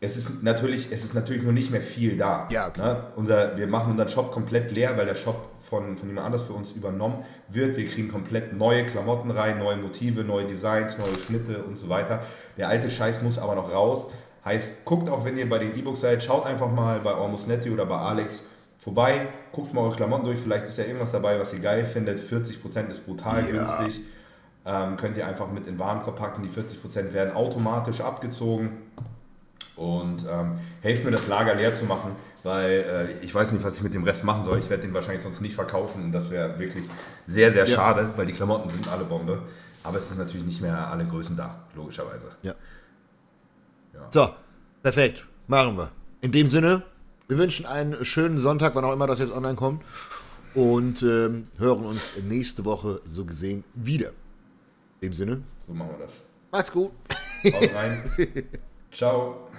Es, 0.00 0.16
ist 0.16 0.42
natürlich, 0.42 0.88
es 0.90 1.04
ist 1.04 1.14
natürlich 1.14 1.42
nur 1.42 1.52
nicht 1.52 1.70
mehr 1.70 1.80
viel 1.80 2.16
da. 2.16 2.48
Ja, 2.50 2.68
okay. 2.68 2.80
ne? 2.80 3.02
Unser, 3.16 3.56
wir 3.56 3.66
machen 3.66 3.92
unseren 3.92 4.08
Shop 4.08 4.30
komplett 4.32 4.70
leer, 4.72 4.96
weil 4.96 5.06
der 5.06 5.14
Shop 5.14 5.50
von, 5.62 5.96
von 5.96 6.08
jemand 6.08 6.26
anders 6.26 6.42
für 6.42 6.52
uns 6.52 6.72
übernommen 6.72 7.24
wird. 7.48 7.76
Wir 7.76 7.88
kriegen 7.88 8.08
komplett 8.08 8.52
neue 8.52 8.84
Klamotten 8.84 9.30
rein, 9.30 9.58
neue 9.58 9.76
Motive, 9.76 10.22
neue 10.22 10.44
Designs, 10.44 10.98
neue 10.98 11.18
Schnitte 11.18 11.62
und 11.62 11.78
so 11.78 11.88
weiter. 11.88 12.22
Der 12.56 12.68
alte 12.68 12.90
Scheiß 12.90 13.22
muss 13.22 13.38
aber 13.38 13.54
noch 13.54 13.72
raus. 13.72 14.06
Heißt, 14.44 14.84
guckt 14.84 15.08
auch, 15.08 15.24
wenn 15.24 15.36
ihr 15.36 15.48
bei 15.48 15.58
den 15.58 15.76
E-Books 15.76 16.02
seid, 16.02 16.22
schaut 16.22 16.46
einfach 16.46 16.70
mal 16.70 17.00
bei 17.00 17.12
Almost 17.12 17.48
Netty 17.48 17.70
oder 17.70 17.84
bei 17.84 17.96
Alex 17.96 18.42
vorbei, 18.78 19.26
guckt 19.50 19.74
mal 19.74 19.80
eure 19.80 19.96
Klamotten 19.96 20.24
durch, 20.26 20.38
vielleicht 20.38 20.68
ist 20.68 20.78
ja 20.78 20.84
irgendwas 20.84 21.10
dabei, 21.10 21.40
was 21.40 21.52
ihr 21.52 21.58
geil 21.58 21.84
findet. 21.84 22.18
40% 22.20 22.88
ist 22.88 23.04
brutal 23.04 23.44
Ja. 23.44 23.50
günstig. 23.50 24.02
Ähm, 24.64 24.96
könnt 24.96 25.16
ihr 25.16 25.26
einfach 25.26 25.50
mit 25.50 25.66
in 25.66 25.74
den 25.74 25.78
Warenkorb 25.78 26.16
packen. 26.16 26.42
Die 26.42 26.48
40% 26.48 27.12
werden 27.12 27.34
automatisch 27.34 28.00
abgezogen. 28.00 28.70
Und 29.76 30.24
ähm, 30.28 30.58
helft 30.80 31.04
mir, 31.04 31.10
das 31.10 31.26
Lager 31.28 31.54
leer 31.54 31.74
zu 31.74 31.84
machen, 31.84 32.12
weil 32.42 32.70
äh, 33.20 33.24
ich 33.24 33.34
weiß 33.34 33.52
nicht, 33.52 33.64
was 33.64 33.76
ich 33.76 33.82
mit 33.82 33.92
dem 33.94 34.04
Rest 34.04 34.24
machen 34.24 34.42
soll. 34.42 34.58
Ich 34.58 34.70
werde 34.70 34.82
den 34.84 34.94
wahrscheinlich 34.94 35.22
sonst 35.22 35.40
nicht 35.42 35.54
verkaufen 35.54 36.04
und 36.04 36.12
das 36.12 36.30
wäre 36.30 36.58
wirklich 36.58 36.86
sehr, 37.26 37.52
sehr 37.52 37.66
Ja. 37.66 37.74
schade, 37.76 38.10
weil 38.16 38.24
die 38.26 38.32
Klamotten 38.32 38.70
sind 38.70 38.88
alle 38.88 39.04
Bombe. 39.04 39.42
Aber 39.84 39.98
es 39.98 40.08
sind 40.08 40.18
natürlich 40.18 40.46
nicht 40.46 40.60
mehr 40.62 40.88
alle 40.90 41.04
Größen 41.04 41.36
da, 41.36 41.62
logischerweise. 41.76 42.28
Ja. 42.42 42.54
Ja. 43.94 44.08
So, 44.10 44.28
perfekt. 44.82 45.24
Machen 45.46 45.76
wir. 45.76 45.90
In 46.22 46.32
dem 46.32 46.48
Sinne, 46.48 46.82
wir 47.28 47.38
wünschen 47.38 47.66
einen 47.66 48.04
schönen 48.04 48.38
Sonntag, 48.38 48.74
wann 48.74 48.84
auch 48.84 48.92
immer 48.92 49.06
das 49.06 49.18
jetzt 49.20 49.30
online 49.32 49.54
kommt. 49.54 49.84
Und 50.54 51.02
ähm, 51.02 51.48
hören 51.58 51.84
uns 51.84 52.12
nächste 52.26 52.64
Woche 52.64 53.00
so 53.04 53.24
gesehen 53.26 53.62
wieder. 53.74 54.08
In 55.00 55.10
dem 55.10 55.12
Sinne, 55.12 55.42
So 55.66 55.74
machen 55.74 55.90
wir 55.90 56.04
das. 56.06 56.20
macht's 56.50 56.72
gut. 56.72 56.90
Haut 57.44 57.74
rein. 57.74 58.10
Ciao. 58.96 59.50